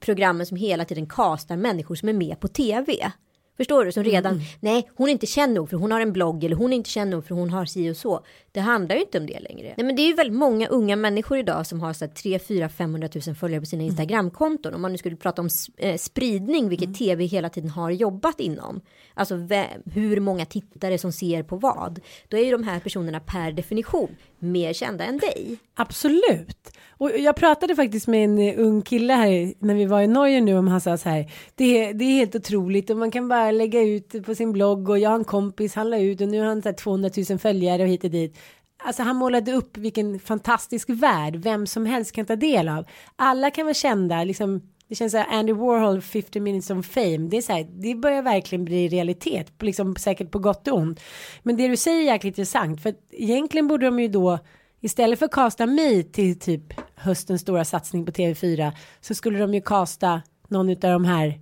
programmen 0.00 0.46
som 0.46 0.56
hela 0.56 0.84
tiden 0.84 1.06
kastar 1.06 1.56
människor 1.56 1.94
som 1.94 2.08
är 2.08 2.12
med 2.12 2.40
på 2.40 2.48
tv. 2.48 3.12
Förstår 3.60 3.84
du? 3.84 3.92
Som 3.92 4.04
redan, 4.04 4.40
nej 4.60 4.90
hon 4.94 5.08
är 5.08 5.12
inte 5.12 5.26
känd 5.26 5.54
nog 5.54 5.70
för 5.70 5.76
hon 5.76 5.92
har 5.92 6.00
en 6.00 6.12
blogg 6.12 6.44
eller 6.44 6.56
hon 6.56 6.72
är 6.72 6.76
inte 6.76 6.90
känd 6.90 7.10
nog 7.10 7.26
för 7.26 7.34
hon 7.34 7.50
har 7.50 7.64
si 7.64 7.90
och 7.90 7.96
så. 7.96 8.24
Det 8.52 8.60
handlar 8.60 8.96
ju 8.96 9.02
inte 9.02 9.18
om 9.18 9.26
det 9.26 9.40
längre. 9.40 9.74
Nej 9.76 9.86
men 9.86 9.96
det 9.96 10.02
är 10.02 10.06
ju 10.06 10.14
väldigt 10.14 10.36
många 10.36 10.68
unga 10.68 10.96
människor 10.96 11.38
idag 11.38 11.66
som 11.66 11.80
har 11.80 11.92
så 11.92 12.04
här 12.04 12.12
3, 12.12 12.38
4, 12.38 12.68
500 12.68 13.08
000 13.26 13.34
följare 13.34 13.60
på 13.60 13.66
sina 13.66 13.82
Instagramkonton. 13.82 14.74
Om 14.74 14.82
man 14.82 14.92
nu 14.92 14.98
skulle 14.98 15.16
prata 15.16 15.42
om 15.42 15.48
eh, 15.76 15.96
spridning, 15.96 16.68
vilket 16.68 16.94
tv 16.94 17.24
hela 17.24 17.48
tiden 17.48 17.70
har 17.70 17.90
jobbat 17.90 18.40
inom. 18.40 18.80
Alltså 19.14 19.36
vem, 19.36 19.82
hur 19.84 20.20
många 20.20 20.44
tittare 20.44 20.98
som 20.98 21.12
ser 21.12 21.42
på 21.42 21.56
vad. 21.56 22.00
Då 22.28 22.36
är 22.36 22.44
ju 22.44 22.50
de 22.50 22.62
här 22.62 22.80
personerna 22.80 23.20
per 23.20 23.52
definition 23.52 24.16
mer 24.42 24.72
kända 24.72 25.04
än 25.04 25.18
dig. 25.18 25.56
Absolut. 25.74 26.76
Och 26.90 27.10
jag 27.18 27.36
pratade 27.36 27.76
faktiskt 27.76 28.06
med 28.06 28.24
en 28.24 28.38
eh, 28.38 28.54
ung 28.58 28.82
kille 28.82 29.12
här 29.12 29.54
när 29.58 29.74
vi 29.74 29.84
var 29.84 30.00
i 30.00 30.06
Norge 30.06 30.40
nu 30.40 30.58
om 30.58 30.68
han 30.68 30.80
sa 30.80 30.96
så 30.96 31.08
här. 31.08 31.32
Det 31.54 31.84
är, 31.84 31.94
det 31.94 32.04
är 32.04 32.12
helt 32.12 32.34
otroligt 32.34 32.90
och 32.90 32.96
man 32.96 33.10
kan 33.10 33.28
bara 33.28 33.50
lägga 33.50 33.82
ut 33.82 34.26
på 34.26 34.34
sin 34.34 34.52
blogg 34.52 34.88
och 34.88 34.98
jag 34.98 35.10
har 35.10 35.16
en 35.16 35.24
kompis 35.24 35.74
han 35.74 35.90
la 35.90 35.98
ut 35.98 36.20
och 36.20 36.28
nu 36.28 36.40
har 36.40 36.46
han 36.46 36.62
så 36.62 36.68
här 36.68 36.76
200 36.76 37.10
000 37.30 37.38
följare 37.38 37.82
och 37.82 37.88
hit 37.88 38.04
och 38.04 38.10
dit. 38.10 38.38
Alltså 38.82 39.02
han 39.02 39.16
målade 39.16 39.52
upp 39.52 39.76
vilken 39.76 40.20
fantastisk 40.20 40.90
värld 40.90 41.36
vem 41.36 41.66
som 41.66 41.86
helst 41.86 42.12
kan 42.12 42.26
ta 42.26 42.36
del 42.36 42.68
av. 42.68 42.84
Alla 43.16 43.50
kan 43.50 43.66
vara 43.66 43.74
kända 43.74 44.24
liksom. 44.24 44.62
Det 44.90 44.96
känns 44.96 45.12
så 45.12 45.18
här 45.18 45.38
Andy 45.38 45.52
Warhol 45.52 46.00
50 46.00 46.40
minutes 46.40 46.70
of 46.70 46.86
fame. 46.86 47.18
Det 47.18 47.36
är 47.36 47.42
så 47.42 47.52
här, 47.52 47.66
det 47.70 47.94
börjar 47.94 48.22
verkligen 48.22 48.64
bli 48.64 48.88
realitet, 48.88 49.58
på 49.58 49.64
liksom 49.64 49.96
säkert 49.96 50.30
på 50.30 50.38
gott 50.38 50.68
och 50.68 50.78
ont. 50.78 51.00
Men 51.42 51.56
det 51.56 51.68
du 51.68 51.76
säger 51.76 51.98
är 52.00 52.04
jäkligt 52.04 52.38
intressant 52.38 52.82
för 52.82 52.94
egentligen 53.10 53.68
borde 53.68 53.86
de 53.86 54.00
ju 54.00 54.08
då 54.08 54.38
Istället 54.80 55.18
för 55.18 55.26
att 55.26 55.32
kasta 55.32 55.66
mig 55.66 56.02
till 56.02 56.38
typ 56.38 56.62
höstens 56.94 57.40
stora 57.40 57.64
satsning 57.64 58.06
på 58.06 58.12
TV4 58.12 58.72
så 59.00 59.14
skulle 59.14 59.38
de 59.38 59.54
ju 59.54 59.60
kasta 59.60 60.22
någon 60.48 60.70
av 60.70 60.76
de 60.76 61.04
här 61.04 61.40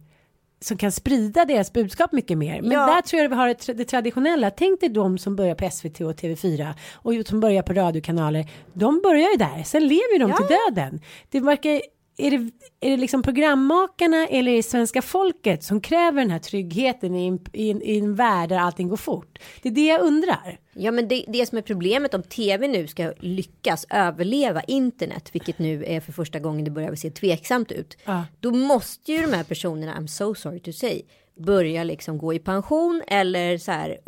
som 0.61 0.77
kan 0.77 0.93
sprida 0.93 1.45
deras 1.45 1.73
budskap 1.73 2.13
mycket 2.13 2.39
mer. 2.39 2.63
Men 2.63 2.71
Ja. 2.71 2.87
där 2.87 3.03
tror 3.03 3.23
jag 3.23 3.29
vi 3.29 3.35
har 3.35 3.75
det, 3.75 3.85
traditionella. 3.85 4.51
Tänk 4.51 4.81
dig 4.81 4.89
de 4.89 5.19
som 5.19 5.37
börjar 5.37 5.55
på 5.55 5.71
SVT 5.71 6.01
och 6.01 6.13
TV4 6.13 6.75
och 6.95 7.27
som 7.27 7.41
börjar 7.41 7.63
på 7.63 7.73
radiokanaler. 7.73 8.51
De 8.73 9.01
börjar 9.03 9.31
ju 9.31 9.37
där, 9.37 9.63
sen 9.63 9.83
lever 9.83 10.13
ju 10.13 10.19
de 10.19 10.33
till 10.33 10.57
döden. 10.57 11.01
Det 11.31 11.41
verkar 11.41 11.81
är 12.19 12.31
det, 12.31 12.51
är 12.81 12.91
det 12.91 12.97
liksom 12.97 13.23
programmakarna 13.23 14.27
eller 14.27 14.53
är 14.53 14.57
det 14.57 14.63
svenska 14.63 15.03
folket 15.03 15.65
som 15.65 15.81
kräver 15.81 16.23
den 16.23 16.31
här 16.31 16.39
tryggheten 16.39 17.15
i 17.15 17.27
en, 17.27 17.39
i 17.53 17.71
en, 17.71 17.83
i 17.83 17.99
en 17.99 18.15
värld 18.15 18.49
där 18.49 18.59
allting 18.59 18.89
går 18.89 18.97
fort? 18.97 19.39
Det 19.63 19.69
är 19.69 19.73
det 19.73 19.87
jag 19.87 20.01
undrar. 20.01 20.59
Ja 20.73 20.91
men 20.91 21.09
det, 21.09 21.25
det 21.29 21.47
som 21.47 21.59
är 21.59 21.63
problemet 21.63 22.15
om 22.15 22.23
tv 22.23 22.69
nu 22.69 22.87
ska 22.87 23.13
lyckas 23.21 23.87
överleva 23.91 24.63
internet, 24.63 25.31
vilket 25.33 25.59
nu 25.59 25.85
är 25.85 26.01
för 26.01 26.13
första 26.13 26.39
gången 26.39 26.65
det 26.65 26.71
börjar 26.71 26.95
se 26.95 27.11
tveksamt 27.11 27.73
ut. 27.73 27.97
Ja. 28.05 28.25
Då 28.41 28.51
måste 28.51 29.13
ju 29.13 29.23
de 29.23 29.33
här 29.33 29.45
personerna, 29.45 29.95
I'm 29.95 30.07
so 30.07 30.35
sorry 30.35 30.61
to 30.61 30.73
say, 30.73 31.03
börja 31.37 31.85
liksom 31.85 32.19
gå 32.19 32.35
i 32.35 32.39
pension 32.39 33.03
eller 33.07 33.59
så 33.59 33.73
här. 33.73 33.99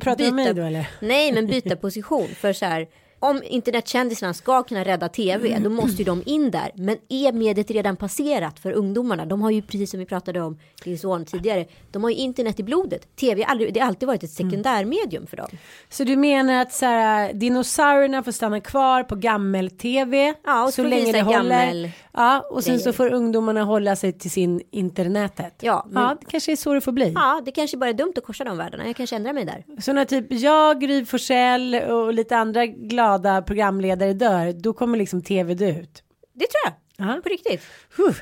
Pratar 0.00 0.28
om 0.28 0.36
mig 0.36 0.54
då, 0.54 0.62
eller? 0.62 0.88
Nej 1.00 1.32
men 1.32 1.46
byta 1.46 1.76
position 1.76 2.28
för 2.28 2.52
så 2.52 2.66
här. 2.66 2.88
Om 3.20 3.42
internetkändisarna 3.44 4.34
ska 4.34 4.62
kunna 4.62 4.84
rädda 4.84 5.08
tv, 5.08 5.58
då 5.58 5.70
måste 5.70 5.96
ju 5.96 6.04
de 6.04 6.22
in 6.26 6.50
där. 6.50 6.70
Men 6.74 6.96
är 7.08 7.32
mediet 7.32 7.70
redan 7.70 7.96
passerat 7.96 8.58
för 8.58 8.72
ungdomarna? 8.72 9.26
De 9.26 9.42
har 9.42 9.50
ju 9.50 9.62
precis 9.62 9.90
som 9.90 10.00
vi 10.00 10.06
pratade 10.06 10.40
om 10.40 10.58
din 10.84 10.98
son 10.98 11.24
tidigare. 11.24 11.66
De 11.90 12.02
har 12.02 12.10
ju 12.10 12.16
internet 12.16 12.60
i 12.60 12.62
blodet. 12.62 13.16
Tv 13.16 13.42
har 13.42 13.50
aldrig, 13.50 13.74
det 13.74 13.80
har 13.80 13.86
alltid 13.86 14.06
varit 14.06 14.22
ett 14.22 14.30
sekundärmedium 14.30 15.26
för 15.26 15.36
dem. 15.36 15.48
Så 15.88 16.04
du 16.04 16.16
menar 16.16 16.62
att 16.62 16.72
så 16.72 16.86
här, 16.86 17.32
dinosaurierna 17.32 18.22
får 18.22 18.32
stanna 18.32 18.60
kvar 18.60 19.02
på 19.02 19.14
gammel-tv 19.14 20.34
Ja, 20.44 20.70
så 20.72 20.82
länge 20.82 21.12
det 21.12 21.22
håller? 21.22 21.38
gammel 21.38 21.90
Ja, 22.18 22.46
och 22.50 22.64
sen 22.64 22.80
så 22.80 22.92
får 22.92 23.12
ungdomarna 23.12 23.62
hålla 23.64 23.96
sig 23.96 24.12
till 24.12 24.30
sin 24.30 24.62
internätet. 24.70 25.54
Ja, 25.60 25.86
men- 25.90 26.02
ja, 26.02 26.16
det 26.20 26.26
kanske 26.26 26.52
är 26.52 26.56
så 26.56 26.74
det 26.74 26.80
får 26.80 26.92
bli. 26.92 27.12
Ja, 27.14 27.42
det 27.44 27.52
kanske 27.52 27.76
bara 27.76 27.90
är 27.90 27.94
dumt 27.94 28.12
att 28.16 28.24
korsa 28.24 28.44
de 28.44 28.58
världarna. 28.58 28.86
Jag 28.86 28.96
kanske 28.96 29.16
ändrar 29.16 29.32
mig 29.32 29.44
där. 29.44 29.64
Så 29.80 29.92
när 29.92 30.04
typ 30.04 30.26
jag, 30.32 30.80
Gry 30.80 31.04
Forssell 31.04 31.74
och 31.74 32.14
lite 32.14 32.36
andra 32.36 32.66
glada 32.66 33.42
programledare 33.42 34.12
dör, 34.12 34.52
då 34.52 34.72
kommer 34.72 34.98
liksom 34.98 35.22
tv 35.22 35.54
dö 35.54 35.68
ut. 35.68 36.02
Det 36.34 36.46
tror 36.46 36.60
jag. 36.64 37.08
Ja. 37.08 37.20
På 37.22 37.28
riktigt. 37.28 37.62
Uh. 37.98 38.14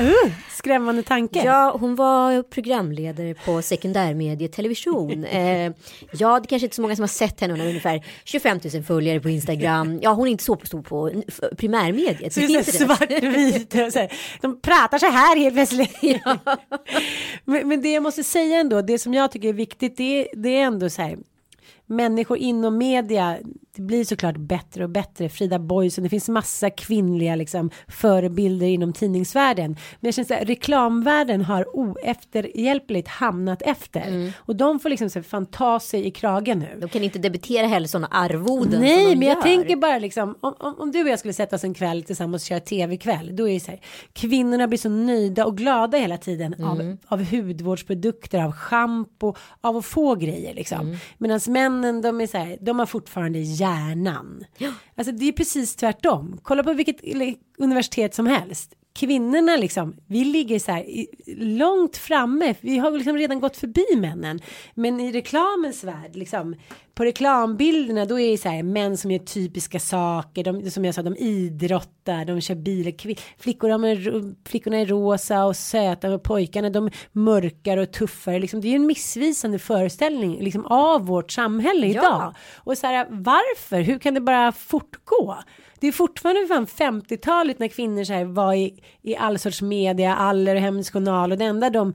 Uh, 0.00 0.32
skrämmande 0.50 1.02
tanke. 1.02 1.44
Ja, 1.44 1.76
hon 1.80 1.94
var 1.94 2.42
programledare 2.42 3.34
på 3.34 3.62
sekundärmedietelevision. 3.62 5.24
eh, 5.30 5.72
ja, 6.12 6.40
det 6.40 6.48
kanske 6.48 6.66
inte 6.66 6.66
är 6.66 6.74
så 6.74 6.82
många 6.82 6.96
som 6.96 7.02
har 7.02 7.08
sett 7.08 7.40
henne. 7.40 7.52
Hon 7.52 7.60
har 7.60 7.68
ungefär 7.68 8.04
25 8.24 8.60
000 8.74 8.82
följare 8.82 9.20
på 9.20 9.28
Instagram. 9.28 9.98
Ja, 10.02 10.12
hon 10.12 10.26
är 10.26 10.30
inte 10.30 10.44
så 10.44 10.58
stor 10.64 10.82
på 10.82 11.22
primärmediet. 11.56 12.32
Så 12.32 12.40
det 12.40 12.46
här 12.46 12.62
svartvit. 12.62 13.70
De 14.40 14.60
pratar 14.60 14.98
så 14.98 15.06
här 15.06 15.36
helt 15.36 15.54
plötsligt. 15.54 15.96
men, 17.44 17.68
men 17.68 17.82
det 17.82 17.92
jag 17.92 18.02
måste 18.02 18.24
säga 18.24 18.60
ändå, 18.60 18.82
det 18.82 18.98
som 18.98 19.14
jag 19.14 19.32
tycker 19.32 19.48
är 19.48 19.52
viktigt, 19.52 19.96
det, 19.96 20.28
det 20.34 20.56
är 20.56 20.62
ändå 20.62 20.90
så 20.90 21.02
här. 21.02 21.18
Människor 21.86 22.36
inom 22.38 22.78
media, 22.78 23.38
det 23.76 23.82
blir 23.82 24.04
såklart 24.04 24.36
bättre 24.36 24.84
och 24.84 24.90
bättre. 24.90 25.28
Frida 25.28 25.58
Boysen, 25.58 26.04
det 26.04 26.10
finns 26.10 26.28
massa 26.28 26.70
kvinnliga 26.70 27.36
liksom, 27.36 27.70
förebilder 27.88 28.66
inom 28.66 28.92
tidningsvärlden. 28.92 29.70
Men 30.00 30.08
jag 30.08 30.14
känner 30.14 30.42
att 30.42 30.48
reklamvärlden 30.48 31.40
har 31.44 31.76
oefterhjälpligt 31.76 33.08
hamnat 33.08 33.62
efter. 33.62 34.32
Och 34.38 34.56
de 34.56 34.80
får 34.80 34.88
liksom 34.88 35.10
så 35.10 35.22
fan 35.22 35.46
ta 35.46 35.80
sig 35.80 36.06
i 36.06 36.10
kragen 36.10 36.58
nu. 36.58 36.78
De 36.80 36.88
kan 36.88 37.02
inte 37.02 37.18
debitera 37.18 37.66
heller 37.66 37.88
sådana 37.88 38.06
arvoden 38.06 38.80
Nej, 38.80 39.16
men 39.16 39.28
jag 39.28 39.36
gör. 39.36 39.42
tänker 39.42 39.76
bara 39.76 39.98
liksom 39.98 40.34
om, 40.40 40.54
om, 40.58 40.74
om 40.78 40.90
du 40.92 41.02
och 41.02 41.08
jag 41.08 41.18
skulle 41.18 41.34
sätta 41.34 41.56
oss 41.56 41.64
en 41.64 41.74
kväll 41.74 42.02
tillsammans 42.02 42.42
och 42.42 42.46
köra 42.46 42.60
tv-kväll. 42.60 43.36
Då 43.36 43.48
är 43.48 43.54
det 43.54 43.60
så 43.60 43.70
här, 43.70 43.80
kvinnorna 44.12 44.68
blir 44.68 44.78
så 44.78 44.88
nöjda 44.88 45.46
och 45.46 45.56
glada 45.56 45.98
hela 45.98 46.16
tiden 46.18 46.54
Mm. 46.54 46.68
av, 46.68 46.96
av 47.08 47.24
hudvårdsprodukter, 47.30 48.44
av 48.44 48.52
schampo, 48.52 49.34
av 49.60 49.76
att 49.76 49.84
få 49.84 50.14
grejer 50.14 50.54
liksom. 50.54 50.80
Mm. 50.80 50.96
Medan 51.18 51.40
männen, 51.48 52.00
de 52.02 52.20
är 52.20 52.26
så 52.26 52.38
här, 52.38 52.58
de 52.60 52.78
har 52.78 52.86
fortfarande 52.86 53.38
hjärnan. 53.64 54.44
Alltså 54.94 55.12
det 55.12 55.28
är 55.28 55.32
precis 55.32 55.76
tvärtom. 55.76 56.40
Kolla 56.42 56.62
på 56.62 56.72
vilket 56.72 56.96
universitet 57.58 58.14
som 58.14 58.26
helst. 58.26 58.74
Kvinnorna 58.98 59.56
liksom, 59.56 59.96
vi 60.06 60.24
ligger 60.24 60.58
så 60.58 60.72
här 60.72 60.84
långt 61.36 61.96
framme. 61.96 62.54
Vi 62.60 62.78
har 62.78 62.90
liksom 62.90 63.16
redan 63.16 63.40
gått 63.40 63.56
förbi 63.56 63.84
männen. 63.96 64.40
Men 64.74 65.00
i 65.00 65.12
reklamens 65.12 65.84
värld, 65.84 66.16
liksom, 66.16 66.54
på 66.94 67.04
reklambilderna 67.04 68.04
då 68.04 68.20
är 68.20 68.30
det 68.30 68.38
så 68.38 68.48
här 68.48 68.62
män 68.62 68.96
som 68.96 69.10
gör 69.10 69.18
typiska 69.18 69.80
saker. 69.80 70.44
De, 70.44 70.70
som 70.70 70.84
jag 70.84 70.94
sa, 70.94 71.02
de 71.02 71.16
idrottar, 71.16 72.24
de 72.24 72.40
kör 72.40 72.54
bil. 72.54 72.86
Kvi- 72.86 73.18
Flickor, 73.38 73.68
de 73.68 73.84
är, 73.84 74.34
flickorna 74.48 74.76
är 74.78 74.86
rosa 74.86 75.44
och 75.44 75.56
söta 75.56 76.14
och 76.14 76.22
pojkarna 76.22 76.70
de 76.70 76.90
mörkare 77.12 77.80
och 77.82 77.92
tuffare. 77.92 78.38
Liksom, 78.38 78.60
det 78.60 78.68
är 78.68 78.70
ju 78.70 78.76
en 78.76 78.86
missvisande 78.86 79.58
föreställning 79.58 80.40
liksom, 80.40 80.66
av 80.66 81.06
vårt 81.06 81.32
samhälle 81.32 81.86
Ja. 81.86 81.92
idag. 81.92 82.34
Och 82.56 82.78
så 82.78 82.86
här, 82.86 83.06
varför? 83.10 83.80
Hur 83.80 83.98
kan 83.98 84.14
det 84.14 84.20
bara 84.20 84.52
fortgå? 84.52 85.36
Det 85.84 85.88
är 85.88 85.92
fortfarande 85.92 86.46
fan 86.46 86.66
50-talet 86.66 87.58
när 87.58 87.68
kvinnor 87.68 88.04
så 88.04 88.12
här 88.12 88.24
var 88.24 88.54
i, 88.54 88.82
i 89.02 89.16
all 89.16 89.38
sorts 89.38 89.62
media, 89.62 90.16
Aller 90.16 90.54
och 90.54 90.60
Hemmets 90.60 90.90
Journal 90.90 91.32
och 91.32 91.38
det 91.38 91.44
enda 91.44 91.70
de 91.70 91.94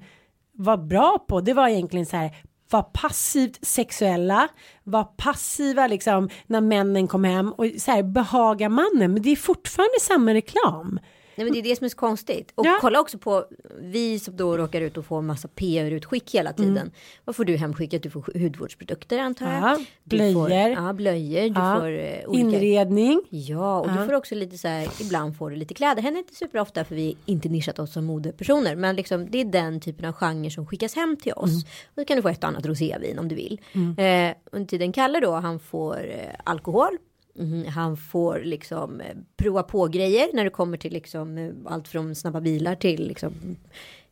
var 0.53 0.77
bra 0.77 1.25
på 1.27 1.41
det 1.41 1.53
var 1.53 1.67
egentligen 1.67 2.05
så 2.05 2.17
här 2.17 2.35
var 2.69 2.83
passivt 2.83 3.65
sexuella, 3.65 4.47
var 4.83 5.03
passiva 5.03 5.87
liksom 5.87 6.29
när 6.47 6.61
männen 6.61 7.07
kom 7.07 7.23
hem 7.23 7.51
och 7.51 7.65
så 7.77 7.91
här 7.91 8.03
behaga 8.03 8.69
mannen. 8.69 9.13
Men 9.13 9.21
det 9.21 9.29
är 9.29 9.35
fortfarande 9.35 9.99
samma 10.01 10.33
reklam. 10.33 10.99
Nej 11.39 11.45
men 11.45 11.53
det 11.53 11.59
är 11.59 11.63
det 11.63 11.75
som 11.75 11.85
är 11.85 11.89
så 11.89 11.97
konstigt. 11.97 12.51
Och 12.55 12.65
Ja. 12.65 12.77
kolla 12.81 12.99
också 12.99 13.17
på 13.17 13.45
vi 13.81 14.19
som 14.19 14.37
då 14.37 14.57
råkar 14.57 14.81
ut 14.81 14.97
och 14.97 15.05
får 15.05 15.21
massa 15.21 15.47
PR-utskick 15.47 16.35
hela 16.35 16.53
tiden. 16.53 16.77
Mm. 16.77 16.91
Vad 17.25 17.35
får 17.35 17.45
du 17.45 17.55
hemskickat? 17.57 18.03
Du 18.03 18.09
får 18.09 18.39
hudvårdsprodukter 18.39 19.19
antar 19.19 19.45
jag. 19.53 19.61
Ja, 19.63 19.77
Du 20.03 20.17
Får, 20.33 20.45
blöjor. 20.47 20.69
ja, 20.69 20.93
blöjor. 20.93 21.41
Du 21.41 21.47
Ja, 21.59 21.77
får 21.79 21.91
eh, 21.99 22.29
olika... 22.29 22.47
Inredning. 22.47 23.21
Ja, 23.29 23.79
och 23.79 23.87
Ja. 23.89 23.91
du 24.01 24.05
får 24.05 24.13
också 24.13 24.35
lite 24.35 24.57
så 24.57 24.67
här, 24.67 24.87
ibland 25.01 25.37
får 25.37 25.49
du 25.49 25.55
lite 25.55 25.73
kläder. 25.73 26.01
Händer 26.01 26.19
inte 26.19 26.35
superofta 26.35 26.83
för 26.85 26.95
vi 26.95 27.17
inte 27.25 27.49
nischat 27.49 27.79
oss 27.79 27.93
som 27.93 28.05
modepersoner. 28.05 28.75
Men 28.75 28.95
liksom 28.95 29.31
det 29.31 29.41
är 29.41 29.45
den 29.45 29.79
typen 29.79 30.05
av 30.05 30.13
genre 30.13 30.49
som 30.51 30.65
skickas 30.67 30.95
hem 30.95 31.17
till 31.17 31.33
oss. 31.33 31.49
Mm. 31.51 31.61
Och 31.87 31.93
då 31.95 32.05
kan 32.05 32.15
du 32.15 32.21
få 32.21 32.29
ett 32.29 32.43
annat 32.43 32.65
rosévin 32.65 33.19
om 33.19 33.27
du 33.27 33.35
vill. 33.35 33.61
Eh, 33.97 34.35
under 34.51 34.67
tiden 34.67 34.91
Kalle 34.91 35.19
då, 35.19 35.31
han 35.31 35.59
får 35.59 36.09
eh, 36.11 36.35
alkohol. 36.43 36.97
Mhm, 37.35 37.65
han 37.65 37.97
får 37.97 38.41
liksom 38.43 39.01
eh, 39.01 39.15
prova 39.37 39.63
på 39.63 39.87
grejer 39.87 40.27
när 40.33 40.43
det 40.43 40.49
kommer 40.49 40.77
till 40.77 40.93
liksom 40.93 41.37
eh, 41.37 41.51
allt 41.65 41.87
från 41.87 42.15
snabba 42.15 42.41
bilar 42.41 42.75
till 42.75 43.07
liksom 43.07 43.33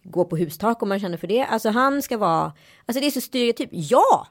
gå 0.03 0.25
på 0.25 0.37
hustak 0.37 0.81
om 0.83 0.89
man 0.89 0.99
känner 0.99 1.17
för 1.17 1.27
det. 1.27 1.43
Alltså 1.43 1.69
han 1.69 2.01
ska 2.01 2.17
vara, 2.17 2.53
alltså 2.85 3.01
det 3.01 3.07
är 3.07 3.11
så 3.11 3.21
stereotyp. 3.21 3.69
Ja, 3.71 4.27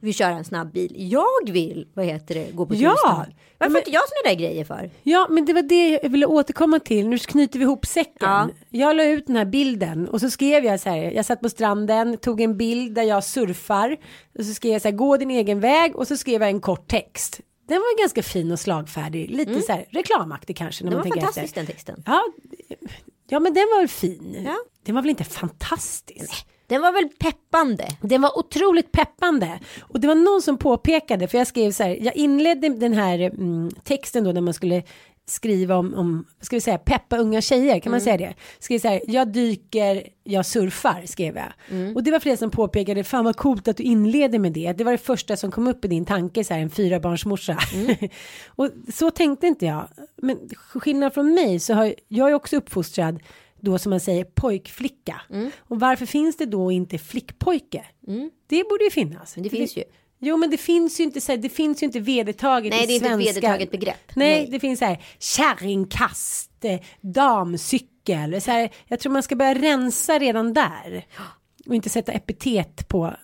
vill 0.00 0.14
köra 0.14 0.30
en 0.30 0.44
snabb 0.44 0.72
bil. 0.72 0.92
Jag 0.96 1.50
vill, 1.52 1.88
vad 1.94 2.04
heter 2.04 2.34
det, 2.34 2.50
gå 2.52 2.66
på 2.66 2.74
Ja, 2.74 2.90
hustak. 2.90 3.28
Varför 3.58 3.72
men- 3.72 3.80
inte 3.80 3.90
jag 3.90 4.02
såna 4.08 4.30
där 4.34 4.40
grejer 4.40 4.64
för? 4.64 4.90
Ja, 5.02 5.26
men 5.30 5.44
det 5.44 5.52
var 5.52 5.62
det 5.62 5.88
jag 6.02 6.10
ville 6.10 6.26
återkomma 6.26 6.78
till. 6.80 7.08
Nu 7.08 7.18
knyter 7.18 7.58
vi 7.58 7.62
ihop 7.64 7.86
säcken. 7.86 8.12
Ja. 8.20 8.48
Jag 8.70 8.96
la 8.96 9.04
ut 9.04 9.26
den 9.26 9.36
här 9.36 9.44
bilden 9.44 10.08
och 10.08 10.20
så 10.20 10.30
skrev 10.30 10.64
jag 10.64 10.80
så 10.80 10.88
här. 10.90 10.96
Jag 11.10 11.24
satt 11.24 11.40
på 11.40 11.48
stranden, 11.48 12.16
tog 12.16 12.40
en 12.40 12.56
bild 12.56 12.94
där 12.94 13.02
jag 13.02 13.24
surfar. 13.24 13.96
Och 14.38 14.44
så 14.44 14.54
skrev 14.54 14.72
jag 14.72 14.82
så 14.82 14.88
här, 14.88 14.96
gå 14.96 15.16
din 15.16 15.30
egen 15.30 15.60
väg 15.60 15.96
och 15.96 16.08
så 16.08 16.16
skrev 16.16 16.40
jag 16.42 16.50
en 16.50 16.60
kort 16.60 16.88
text. 16.88 17.40
Den 17.68 17.76
var 17.78 17.98
ganska 18.00 18.22
fin 18.22 18.52
och 18.52 18.60
slagfärdig, 18.60 19.30
lite 19.30 19.60
så 19.62 19.72
här 19.72 19.86
reklamaktig 19.90 20.56
kanske. 20.56 20.84
När 20.84 20.90
Det 20.90 20.96
man 20.96 21.04
var 21.04 21.04
tänker 21.04 21.20
fantastisk 21.20 21.44
efter. 21.44 21.60
den 21.60 21.66
texten. 21.66 22.02
Ja, 22.06 22.22
ja, 23.28 23.40
men 23.40 23.54
den 23.54 23.62
var 23.72 23.78
väl 23.78 23.88
fin. 23.88 24.42
Ja. 24.46 24.56
Den 24.82 24.94
var 24.94 25.02
väl 25.02 25.10
inte 25.10 25.24
fantastisk. 25.24 26.46
Den 26.66 26.82
var 26.82 26.92
väl 26.92 27.08
peppande. 27.08 27.88
Den 28.02 28.22
var 28.22 28.38
otroligt 28.38 28.92
peppande. 28.92 29.60
Och 29.80 30.00
det 30.00 30.08
var 30.08 30.14
någon 30.14 30.42
som 30.42 30.58
påpekade, 30.58 31.28
för 31.28 31.38
jag 31.38 31.46
skrev 31.46 31.72
så 31.72 31.82
här, 31.82 31.98
jag 32.02 32.16
inledde 32.16 32.68
den 32.68 32.92
här 32.92 33.18
mm, 33.20 33.70
texten 33.84 34.24
då 34.24 34.32
när 34.32 34.40
man 34.40 34.54
skulle 34.54 34.82
skriva 35.30 35.76
om, 35.76 35.94
om, 35.94 36.26
ska 36.40 36.56
vi 36.56 36.60
säga, 36.60 36.78
peppa 36.78 37.18
unga 37.18 37.40
tjejer, 37.40 37.80
kan 37.80 37.90
man 37.90 38.00
säga 38.00 38.16
det? 38.16 38.34
Skrev 38.58 38.78
så 38.78 38.88
här, 38.88 39.00
jag 39.06 39.32
dyker, 39.32 40.08
jag 40.24 40.46
surfar, 40.46 41.02
skrev 41.06 41.36
jag. 41.36 41.52
Och 41.96 42.02
det 42.02 42.10
var 42.10 42.20
flera 42.20 42.36
som 42.36 42.50
påpekade, 42.50 43.04
fan 43.04 43.24
vad 43.24 43.36
coolt 43.36 43.68
att 43.68 43.76
du 43.76 43.82
inleder 43.82 44.38
med 44.38 44.52
det. 44.52 44.72
Det 44.72 44.84
var 44.84 44.92
det 44.92 44.98
första 44.98 45.36
som 45.36 45.50
kom 45.50 45.66
upp 45.66 45.84
i 45.84 45.88
din 45.88 46.04
tanke, 46.04 46.44
så 46.44 46.54
här, 46.54 46.60
en 46.60 46.70
fyrabarnsmorsa. 46.70 47.58
och 48.46 48.70
så 48.94 49.10
tänkte 49.10 49.46
inte 49.46 49.66
jag. 49.66 49.88
Men 50.16 50.38
skillnad 50.56 51.14
från 51.14 51.34
mig 51.34 51.60
så 51.60 51.74
har 51.74 51.94
jag 52.08 52.30
är 52.30 52.34
också 52.34 52.56
uppfostrad 52.56 53.20
då 53.60 53.78
som 53.78 53.90
man 53.90 54.00
säger 54.00 54.24
pojkflicka. 54.24 55.20
Och 55.58 55.80
varför 55.80 56.06
finns 56.06 56.36
det 56.36 56.46
då 56.46 56.72
inte 56.72 56.98
flickpojke? 56.98 57.84
Det 58.46 58.64
borde 58.68 58.84
ju 58.84 58.90
finnas. 58.90 59.36
Men 59.36 59.42
det 59.42 59.50
finns 59.50 59.76
ju. 59.76 59.82
Jo 60.18 60.36
men 60.36 60.50
det 60.50 60.56
finns 60.56 61.00
ju 61.00 61.04
inte 61.04 61.20
så 61.20 61.32
här, 61.32 61.36
det 61.36 61.48
finns 61.48 61.82
ju 61.82 61.86
inte 61.86 62.00
vedertaget 62.00 62.72
Nej, 62.72 62.84
i 62.84 62.86
det 62.86 62.92
är 62.92 62.94
inte 62.94 63.06
ett 63.06 63.12
svenska. 63.12 63.40
vedertaget 63.40 63.70
begrepp. 63.70 64.10
Nej, 64.14 64.40
Nej. 64.40 64.48
det 64.50 64.60
finns 64.60 64.78
så 64.78 64.84
här 64.84 65.02
kärringkast, 65.18 66.50
eh, 66.64 66.80
damcykel. 67.00 68.40
Så 68.40 68.50
här, 68.50 68.70
jag 68.86 69.00
tror 69.00 69.12
man 69.12 69.22
ska 69.22 69.36
börja 69.36 69.54
rensa 69.54 70.18
redan 70.18 70.52
där. 70.52 71.06
Och 71.66 71.74
inte 71.74 71.88
sätta 71.88 72.12
epitet 72.12 72.88
på. 72.88 73.14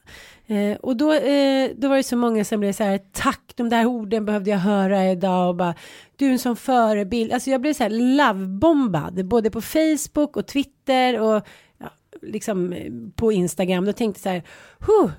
Eh, 0.47 0.77
och 0.77 0.97
då, 0.97 1.13
eh, 1.13 1.71
då 1.77 1.89
var 1.89 1.97
det 1.97 2.03
så 2.03 2.17
många 2.17 2.45
som 2.45 2.61
blev 2.61 2.73
så 2.73 2.85
här, 2.85 3.01
tack, 3.13 3.53
de 3.57 3.69
där 3.69 3.87
orden 3.87 4.25
behövde 4.25 4.51
jag 4.51 4.59
höra 4.59 5.11
idag 5.11 5.49
och 5.49 5.57
bara, 5.57 5.75
du 6.17 6.27
är 6.27 6.31
en 6.33 6.39
sån 6.39 6.57
förebild. 6.57 7.33
Alltså 7.33 7.51
jag 7.51 7.61
blev 7.61 7.73
så 7.73 7.83
här 7.83 7.91
lovebombad, 7.91 9.27
både 9.27 9.51
på 9.51 9.61
Facebook 9.61 10.37
och 10.37 10.47
Twitter 10.47 11.21
och 11.21 11.47
ja, 11.79 11.91
liksom 12.23 12.73
eh, 12.73 12.93
på 13.17 13.33
Instagram. 13.33 13.85
Då 13.85 13.93
tänkte 13.93 14.19
jag 14.19 14.23
så 14.23 14.29
här, 14.29 14.43
huh, 14.79 15.11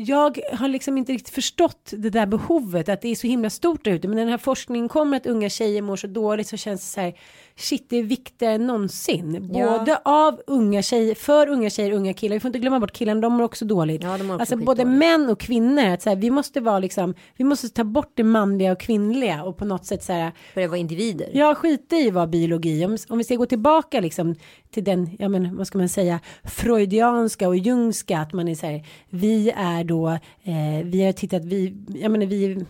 jag 0.00 0.38
har 0.52 0.68
liksom 0.68 0.98
inte 0.98 1.12
riktigt 1.12 1.34
förstått 1.34 1.92
det 1.96 2.10
där 2.10 2.26
behovet, 2.26 2.88
att 2.88 3.00
det 3.00 3.08
är 3.08 3.14
så 3.14 3.26
himla 3.26 3.50
stort 3.50 3.84
där 3.84 3.92
ute. 3.92 4.08
Men 4.08 4.16
när 4.16 4.22
den 4.22 4.30
här 4.30 4.38
forskningen 4.38 4.88
kommer 4.88 5.16
att 5.16 5.26
unga 5.26 5.48
tjejer 5.48 5.82
mår 5.82 5.96
så 5.96 6.06
dåligt 6.06 6.48
så 6.48 6.56
känns 6.56 6.80
det 6.80 6.86
så 6.86 7.00
här, 7.00 7.14
shit 7.58 7.86
det 7.88 7.96
är 7.96 8.02
viktigare 8.02 8.54
än 8.54 8.66
någonsin. 8.66 9.50
Ja. 9.54 9.78
Både 9.78 10.00
av 10.04 10.40
unga 10.46 10.82
tjejer, 10.82 11.14
för 11.14 11.48
unga 11.48 11.70
tjejer 11.70 11.92
och 11.92 11.96
unga 11.96 12.14
killar. 12.14 12.34
Vi 12.34 12.40
får 12.40 12.48
inte 12.48 12.58
glömma 12.58 12.80
bort 12.80 12.92
killarna, 12.92 13.20
de 13.20 13.32
mår 13.32 13.44
också 13.44 13.64
dåligt. 13.64 14.02
Ja, 14.02 14.14
också 14.14 14.32
alltså 14.32 14.56
både 14.56 14.82
skitdåligt. 14.82 14.98
män 14.98 15.30
och 15.30 15.40
kvinnor, 15.40 15.84
att 15.84 16.02
så 16.02 16.08
här, 16.08 16.16
vi 16.16 16.30
måste 16.30 16.60
vara 16.60 16.78
liksom, 16.78 17.14
vi 17.36 17.44
måste 17.44 17.68
ta 17.68 17.84
bort 17.84 18.12
det 18.14 18.24
manliga 18.24 18.72
och 18.72 18.80
kvinnliga 18.80 19.44
och 19.44 19.56
på 19.56 19.64
något 19.64 19.86
sätt 19.86 20.04
så 20.04 20.12
här, 20.12 20.32
För 20.54 20.60
det 20.60 20.68
var 20.68 20.76
individer. 20.76 21.30
Ja, 21.32 21.54
skita 21.54 21.96
i 21.96 22.10
vad 22.10 22.30
biologi. 22.30 22.84
Om, 22.84 22.96
om 23.08 23.18
vi 23.18 23.24
ska 23.24 23.34
gå 23.34 23.46
tillbaka 23.46 24.00
liksom 24.00 24.34
till 24.70 24.84
den, 24.84 25.16
ja 25.18 25.28
men 25.28 25.56
vad 25.56 25.66
ska 25.66 25.78
man 25.78 25.88
säga, 25.88 26.20
freudianska 26.44 27.48
och 27.48 27.56
jungska, 27.56 28.18
att 28.18 28.32
man 28.32 28.48
är 28.48 28.54
så 28.54 28.66
här, 28.66 28.86
vi 29.08 29.50
är 29.56 29.84
då, 29.84 30.08
eh, 30.42 30.84
vi 30.84 31.04
har 31.04 31.12
tittat, 31.12 31.44
vi, 31.44 31.76
jag 31.88 32.10
menar 32.10 32.26
vi, 32.26 32.64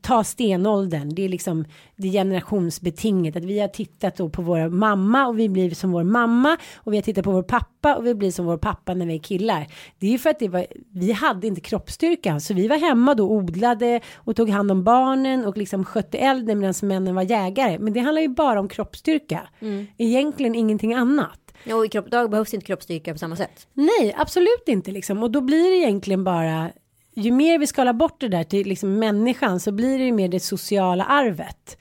ta 0.00 0.24
stenåldern, 0.24 1.14
det 1.14 1.24
är 1.24 1.28
liksom 1.28 1.64
det 1.96 2.08
är 2.08 2.12
generationsbetinget, 2.12 3.36
att 3.36 3.44
vi 3.44 3.60
har 3.60 3.68
tittat 3.68 4.15
då 4.16 4.28
på 4.28 4.42
vår 4.42 4.68
mamma 4.68 5.26
och 5.26 5.38
vi 5.38 5.48
blir 5.48 5.70
som 5.70 5.92
vår 5.92 6.04
mamma 6.04 6.56
och 6.76 6.92
vi 6.92 6.96
har 6.96 7.02
tittat 7.02 7.24
på 7.24 7.32
vår 7.32 7.42
pappa 7.42 7.96
och 7.96 8.06
vi 8.06 8.14
blir 8.14 8.30
som 8.30 8.46
vår 8.46 8.58
pappa 8.58 8.94
när 8.94 9.06
vi 9.06 9.14
är 9.14 9.18
killar. 9.18 9.66
Det 9.98 10.06
är 10.06 10.10
ju 10.10 10.18
för 10.18 10.30
att 10.30 10.38
det 10.38 10.48
var, 10.48 10.66
vi 10.92 11.12
hade 11.12 11.46
inte 11.46 11.60
kroppsstyrkan, 11.60 12.40
så 12.40 12.54
vi 12.54 12.68
var 12.68 12.76
hemma 12.76 13.14
då 13.14 13.30
odlade 13.30 14.00
och 14.16 14.36
tog 14.36 14.50
hand 14.50 14.70
om 14.70 14.84
barnen 14.84 15.44
och 15.44 15.56
liksom 15.56 15.84
skötte 15.84 16.18
elden 16.18 16.58
medan 16.58 16.74
männen 16.82 17.14
var 17.14 17.22
jägare. 17.22 17.78
Men 17.78 17.92
det 17.92 18.00
handlar 18.00 18.22
ju 18.22 18.28
bara 18.28 18.60
om 18.60 18.68
kroppsstyrka. 18.68 19.48
Egentligen 19.98 20.54
ingenting 20.54 20.94
annat. 20.94 21.40
Och 21.72 21.84
i 21.84 21.88
kropp, 21.88 22.06
idag 22.06 22.30
behövs 22.30 22.54
inte 22.54 22.66
kroppsstyrka 22.66 23.12
på 23.12 23.18
samma 23.18 23.36
sätt. 23.36 23.66
Nej, 23.72 24.14
absolut 24.18 24.64
inte 24.66 24.90
liksom. 24.90 25.22
Och 25.22 25.30
då 25.30 25.40
blir 25.40 25.70
det 25.70 25.76
egentligen 25.76 26.24
bara, 26.24 26.70
ju 27.14 27.30
mer 27.30 27.58
vi 27.58 27.66
skalar 27.66 27.92
bort 27.92 28.20
det 28.20 28.28
där 28.28 28.44
till 28.44 28.68
liksom 28.68 28.98
människan 28.98 29.60
så 29.60 29.72
blir 29.72 29.98
det 29.98 30.04
ju 30.04 30.12
mer 30.12 30.28
det 30.28 30.40
sociala 30.40 31.04
arvet. 31.04 31.78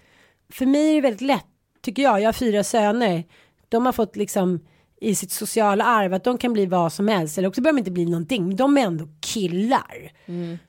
För 0.49 0.65
mig 0.65 0.89
är 0.89 0.95
det 0.95 1.01
väldigt 1.01 1.21
lätt, 1.21 1.45
tycker 1.85 2.03
jag, 2.03 2.21
jag 2.21 2.27
har 2.27 2.33
fyra 2.33 2.63
söner, 2.63 3.23
de 3.69 3.85
har 3.85 3.93
fått 3.93 4.15
liksom 4.15 4.59
i 5.01 5.15
sitt 5.15 5.31
sociala 5.31 5.83
arv 5.83 6.13
att 6.13 6.23
de 6.23 6.37
kan 6.37 6.53
bli 6.53 6.65
vad 6.65 6.93
som 6.93 7.07
helst 7.07 7.37
eller 7.37 7.47
också 7.47 7.61
behöver 7.61 7.77
de 7.77 7.81
inte 7.81 7.91
bli 7.91 8.05
någonting, 8.05 8.55
de 8.55 8.77
är 8.77 8.81
ändå 8.81 9.07
killar. 9.21 10.11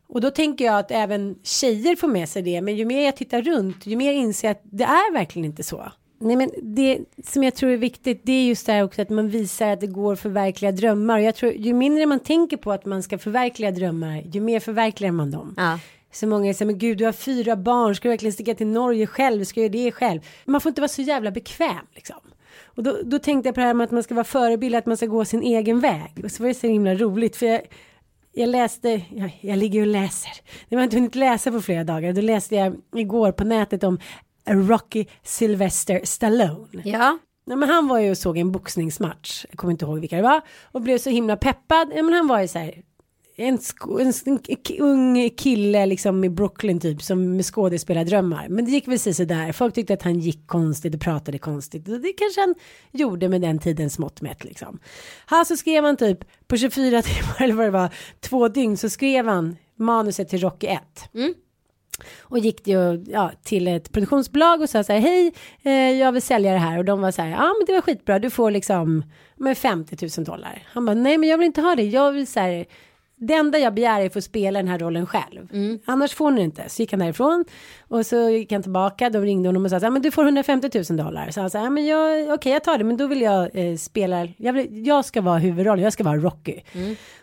Och 0.09 0.21
då 0.21 0.31
tänker 0.31 0.65
jag 0.65 0.79
att 0.79 0.91
även 0.91 1.35
tjejer 1.43 1.97
får 1.97 2.09
med 2.09 2.29
sig 2.29 2.43
det, 2.43 2.61
men 2.61 2.77
ju 2.77 2.85
mer 2.85 3.05
jag 3.05 3.17
tittar 3.17 3.43
runt, 3.43 3.87
ju 3.87 3.97
mer 3.97 4.13
inser 4.13 4.49
jag 4.49 4.53
att 4.53 4.63
det 4.65 4.85
är 4.85 5.13
verkligen 5.13 5.45
inte 5.45 5.63
så. 5.63 5.93
Nej 6.19 6.37
men 6.37 6.51
det 6.63 6.99
som 7.25 7.45
jag 7.45 7.55
tror 7.55 7.71
är 7.71 7.77
viktigt 7.77 8.21
det 8.25 8.33
är 8.33 8.45
just 8.45 8.67
det 8.67 8.73
här 8.73 8.85
också 8.85 9.03
att 9.03 9.11
man 9.11 9.29
visar 9.29 9.69
att 9.69 9.81
det 9.81 9.87
går 9.87 10.13
att 10.13 10.21
förverkliga 10.21 10.73
drömmar 10.73 11.19
och 11.19 11.25
jag 11.25 11.35
tror 11.35 11.53
ju 11.53 11.73
mindre 11.73 12.07
man 12.07 12.21
tänker 12.21 12.57
på 12.57 12.73
att 12.73 12.85
man 12.85 13.03
ska 13.03 13.19
förverkliga 13.19 13.71
drömmar 13.71 14.23
ju 14.33 14.41
mer 14.41 14.61
förverkligar 14.61 15.13
man 15.13 15.31
dem. 15.31 15.55
Ja. 15.57 15.79
Så 16.17 16.27
många 16.27 16.55
säger 16.55 16.67
men 16.67 16.79
gud 16.79 16.99
du 16.99 17.05
har 17.05 17.13
fyra 17.13 17.57
barn 17.57 17.95
ska 17.95 18.09
du 18.09 18.13
verkligen 18.13 18.33
sticka 18.33 18.55
till 18.55 18.67
Norge 18.67 19.07
själv 19.07 19.45
ska 19.45 19.61
jag 19.61 19.75
göra 19.75 19.85
det 19.85 19.93
själv. 19.93 20.21
Man 20.45 20.61
får 20.61 20.71
inte 20.71 20.81
vara 20.81 20.89
så 20.89 21.03
jävla 21.03 21.31
bekväm 21.31 21.87
liksom. 21.95 22.21
Och 22.65 22.83
då, 22.83 22.97
då 23.05 23.19
tänkte 23.19 23.49
jag 23.49 23.55
på 23.55 23.61
det 23.61 23.67
här 23.67 23.75
med 23.75 23.85
att 23.85 23.91
man 23.91 24.03
ska 24.03 24.15
vara 24.15 24.25
förebild 24.25 24.75
att 24.75 24.87
man 24.87 24.97
ska 24.97 25.07
gå 25.07 25.25
sin 25.25 25.43
egen 25.43 25.81
väg 25.81 26.21
och 26.25 26.31
så 26.31 26.43
var 26.43 26.49
det 26.49 26.55
så 26.55 26.67
himla 26.67 26.95
roligt 26.95 27.37
för 27.37 27.47
jag 27.47 27.61
jag 28.39 28.49
läste, 28.49 29.03
jag, 29.11 29.39
jag 29.41 29.59
ligger 29.59 29.81
och 29.81 29.87
läser. 29.87 30.33
Det 30.69 30.77
var 30.77 30.83
inte 30.83 30.97
hunnit 30.97 31.15
läsa 31.15 31.53
på 31.53 31.61
flera 31.61 31.85
dagar. 31.85 32.13
Då 32.13 32.21
läste 32.21 32.55
jag 32.55 32.77
igår 32.95 33.33
på 33.33 33.45
nätet 33.45 33.85
om 33.85 33.99
Rocky 34.45 35.07
Sylvester 35.23 36.01
Stallone. 36.05 36.83
Ja. 36.85 37.19
Nej, 37.47 37.57
men 37.57 37.69
han 37.69 37.89
var 37.89 37.99
ju 37.99 38.11
och 38.11 38.19
såg 38.19 38.39
en 38.39 38.53
boxningsmatch, 38.53 39.45
jag 39.51 39.59
kommer 39.59 39.73
inte 39.73 39.85
ihåg 39.85 39.99
vilka 40.01 40.17
det 40.17 40.23
var, 40.23 40.41
och 40.73 40.83
blev 40.83 40.99
så 40.99 41.11
himla 41.11 41.37
peppad. 41.37 41.93
Ja, 41.95 42.03
men 42.03 42.15
han 42.15 42.27
var 42.27 42.41
ju 42.41 42.49
så 42.49 42.59
här, 42.59 42.83
en, 43.39 43.59
en, 43.99 44.13
en 44.25 44.79
ung 44.79 45.31
kille 45.31 45.87
liksom 45.87 46.25
i 46.25 46.29
Brooklyn 46.29 46.81
typ 46.81 47.03
som 47.03 47.37
med 47.37 47.45
skådespelardrömmar. 47.45 48.49
Men 48.49 48.65
det 48.65 48.71
gick 48.71 48.89
väl 48.89 48.99
så 48.99 49.25
där. 49.25 49.53
Folk 49.53 49.75
tyckte 49.75 49.95
att 49.95 50.03
han 50.03 50.19
gick 50.19 50.47
konstigt 50.47 50.95
och 50.95 51.01
pratade 51.01 51.39
konstigt. 51.39 51.89
Och 51.89 52.01
det 52.01 52.13
kanske 52.13 52.41
han 52.41 52.55
gjorde 52.93 53.29
med 53.29 53.41
den 53.41 53.59
tidens 53.59 53.99
mått 53.99 54.21
mätt 54.21 54.45
liksom. 54.45 54.79
Här 55.27 55.45
så 55.45 55.57
skrev 55.57 55.85
han 55.85 55.97
typ 55.97 56.19
på 56.47 56.57
24 56.57 57.03
timmar 57.03 57.43
eller 57.43 57.55
vad 57.55 57.67
det 57.67 57.71
var, 57.71 57.95
två 58.21 58.49
dygn 58.49 58.77
så 58.77 58.91
skrev 58.91 59.27
han 59.27 59.57
manuset 59.77 60.29
till 60.29 60.41
Rocky 60.41 60.67
1. 60.67 60.83
Och 62.21 62.39
gick 62.39 62.65
det 62.65 62.71
ju 62.71 63.05
ja, 63.09 63.33
till 63.43 63.69
ett 63.69 63.93
produktionsbolag 63.93 64.61
och 64.61 64.71
sa 64.71 64.85
så 64.85 64.93
här 64.93 65.01
hej 65.01 65.33
eh, 65.63 65.73
jag 65.73 66.13
vill 66.13 66.23
sälja 66.23 66.53
det 66.53 66.59
här 66.59 66.79
och 66.79 66.85
de 66.85 67.01
var 67.01 67.11
så 67.11 67.23
här 67.23 67.31
ja 67.31 67.55
men 67.59 67.67
det 67.67 67.73
var 67.73 67.81
skitbra 67.81 68.19
du 68.19 68.31
får 68.31 68.51
liksom 68.51 69.05
med 69.37 69.59
50 69.59 70.09
000 70.19 70.25
dollar. 70.25 70.63
Han 70.67 70.87
bara 70.87 70.95
nej 70.95 71.19
men 71.19 71.29
jag 71.29 71.39
vill 71.39 71.47
inte 71.47 71.61
ha 71.61 71.75
det 71.75 71.83
jag 71.83 72.13
vill 72.13 72.27
så 72.27 72.41
här 72.41 72.67
det 73.19 73.35
enda 73.35 73.59
jag 73.59 73.75
begär 73.75 74.01
är 74.01 74.07
att 74.07 74.13
få 74.13 74.21
spela 74.21 74.59
den 74.59 74.69
här 74.69 74.79
rollen 74.79 75.07
själv. 75.07 75.49
Annars 75.85 76.15
får 76.15 76.31
ni 76.31 76.43
inte. 76.43 76.69
Så 76.69 76.83
gick 76.83 76.93
han 76.93 77.01
därifrån. 77.01 77.45
Och 77.89 78.07
så 78.07 78.31
gick 78.31 78.53
han 78.53 78.63
tillbaka. 78.63 79.11
Då 79.11 79.21
ringde 79.21 79.49
honom 79.49 79.65
och 79.65 79.71
sa 79.71 79.81
så 79.81 79.87
här, 79.87 79.91
men 79.91 80.03
du 80.03 80.11
får 80.11 80.23
150 80.25 80.71
000 80.91 80.97
dollar. 80.97 81.31
Så 81.31 81.41
han 81.41 81.51
sa, 81.51 81.71
men 81.71 81.87
jag, 81.87 82.35
okej 82.35 82.53
jag 82.53 82.65
tar 82.65 82.79
det. 82.79 82.85
Men 82.85 82.97
då 82.97 83.07
vill 83.07 83.21
jag 83.21 83.51
eh, 83.57 83.77
spela, 83.77 84.29
jag, 84.37 84.53
vill, 84.53 84.87
jag 84.87 85.05
ska 85.05 85.21
vara 85.21 85.39
huvudrollen, 85.39 85.85
jag 85.85 85.93
ska 85.93 86.05
vara 86.05 86.17
Rocky. 86.17 86.61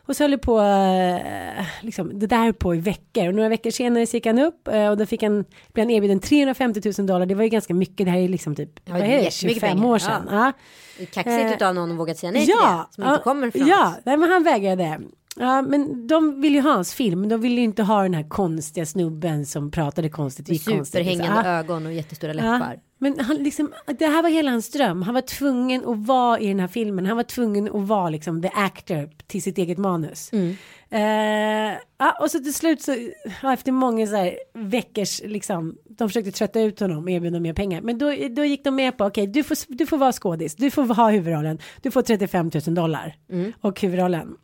Och 0.06 0.16
så 0.16 0.24
höll 0.24 0.32
det 0.32 0.38
på, 0.38 0.60
eh, 0.60 1.66
liksom, 1.82 2.20
det 2.20 2.28
där 2.28 2.52
på 2.52 2.76
i 2.76 2.80
veckor. 2.80 3.28
Och 3.28 3.36
några 3.36 3.50
veckor 3.50 3.72
senare 3.72 4.08
så 4.08 4.18
gick 4.18 4.26
han 4.26 4.40
upp. 4.40 4.68
Eh, 4.68 4.88
och 4.90 4.98
då 4.98 5.06
fick 5.06 5.24
han, 5.24 5.46
blev 5.74 5.86
han 5.86 5.90
erbjuden 5.92 6.20
350 6.20 6.82
000 6.98 7.08
dollar. 7.08 7.26
Det 7.26 7.36
var 7.36 7.44
ju 7.44 7.50
ganska 7.50 7.74
mycket, 7.74 8.06
det 8.06 8.12
här 8.12 8.20
är 8.20 8.28
liksom 8.30 8.56
typ, 8.56 8.70
Ja, 8.86 8.92
vad 8.94 9.02
det 9.02 9.06
är 9.06 9.10
är 9.10 9.18
det, 9.18 9.24
jättemycket 9.24 9.62
25 9.62 9.70
pengar. 9.78 9.88
år 9.94 9.98
sedan. 9.98 10.28
Ja. 10.32 10.52
Ja. 11.00 11.06
Kaxigt 11.14 11.28
Eh, 11.28 11.52
utav 11.54 11.76
någon 11.76 11.92
att 11.92 11.98
våga 11.98 12.16
säga 12.16 12.32
nej 12.32 12.46
till 12.46 12.56
ja, 12.62 12.88
det. 12.90 12.96
Som 12.96 13.04
inte 13.12 13.24
kommer 13.24 13.52
från. 13.52 13.68
Ja, 13.68 13.96
nej, 14.04 14.18
men 14.18 14.30
han 14.32 14.44
vägrade. 14.44 15.00
Ja, 15.38 15.62
men 15.62 16.08
de 16.08 16.42
vill 16.42 16.54
ju 16.56 16.62
ha 16.62 16.72
hans 16.74 16.94
film, 16.94 17.20
men 17.20 17.30
de 17.30 17.42
vill 17.42 17.58
ju 17.58 17.64
inte 17.64 17.84
ha 17.84 18.04
den 18.04 18.14
här 18.14 18.30
konstiga 18.30 18.86
snubben 18.86 19.46
som 19.46 19.72
pratade 19.72 20.10
konstigt. 20.10 20.50
Med 20.50 20.66
konstigt, 20.66 20.88
superhängande. 20.88 21.50
Ja. 21.50 21.58
ögon 21.60 21.86
och 21.86 21.94
jättestora 21.94 22.34
Ja, 22.34 22.54
läppar. 22.54 22.80
men 22.98 23.20
han 23.20 23.36
liksom, 23.38 23.72
det 24.00 24.06
här 24.06 24.24
var 24.24 24.30
hela 24.30 24.52
hans 24.52 24.70
dröm. 24.72 25.02
Han 25.02 25.14
var 25.14 25.22
tvungen 25.22 25.86
att 25.86 25.98
vara 26.08 26.40
i 26.40 26.48
den 26.48 26.60
här 26.60 26.68
filmen. 26.68 27.06
Han 27.06 27.18
var 27.18 27.24
tvungen 27.24 27.76
att 27.76 27.88
vara 27.88 28.10
liksom 28.10 28.42
the 28.42 28.50
actor 28.54 29.10
till 29.28 29.42
sitt 29.42 29.58
eget 29.58 29.78
manus. 29.78 30.30
Mm. 30.34 30.56
Eh, 30.90 31.78
ja, 31.98 32.18
och 32.22 32.32
så 32.32 32.40
till 32.40 32.54
slut 32.54 32.82
så, 32.82 32.96
ja, 33.42 33.54
efter 33.54 33.72
många 33.72 34.08
så 34.08 34.16
här 34.16 34.36
veckors, 34.54 35.22
liksom, 35.26 35.76
de 35.90 36.10
försökte 36.10 36.32
trötta 36.32 36.62
ut 36.62 36.80
honom 36.80 37.04
och 37.04 37.10
erbjuda 37.12 37.40
mer 37.40 37.54
pengar. 37.54 37.82
Men 37.82 37.98
då, 37.98 38.14
då 38.30 38.46
gick 38.46 38.64
de 38.64 38.76
med 38.76 38.98
på, 38.98 39.06
okej, 39.06 39.28
du, 39.28 39.44
får, 39.44 39.58
du 39.68 39.86
får 39.86 39.98
vara 39.98 40.12
skådis, 40.12 40.56
du 40.56 40.72
får 40.72 40.84
ha 40.96 41.10
huvudrollen, 41.10 41.58
du 41.82 41.92
får 41.92 42.02
35 42.02 42.52
000 42.68 42.76
dollar 42.76 43.16
Mm. 43.32 43.54
och 43.62 43.82
huvudrollen. 43.82 44.36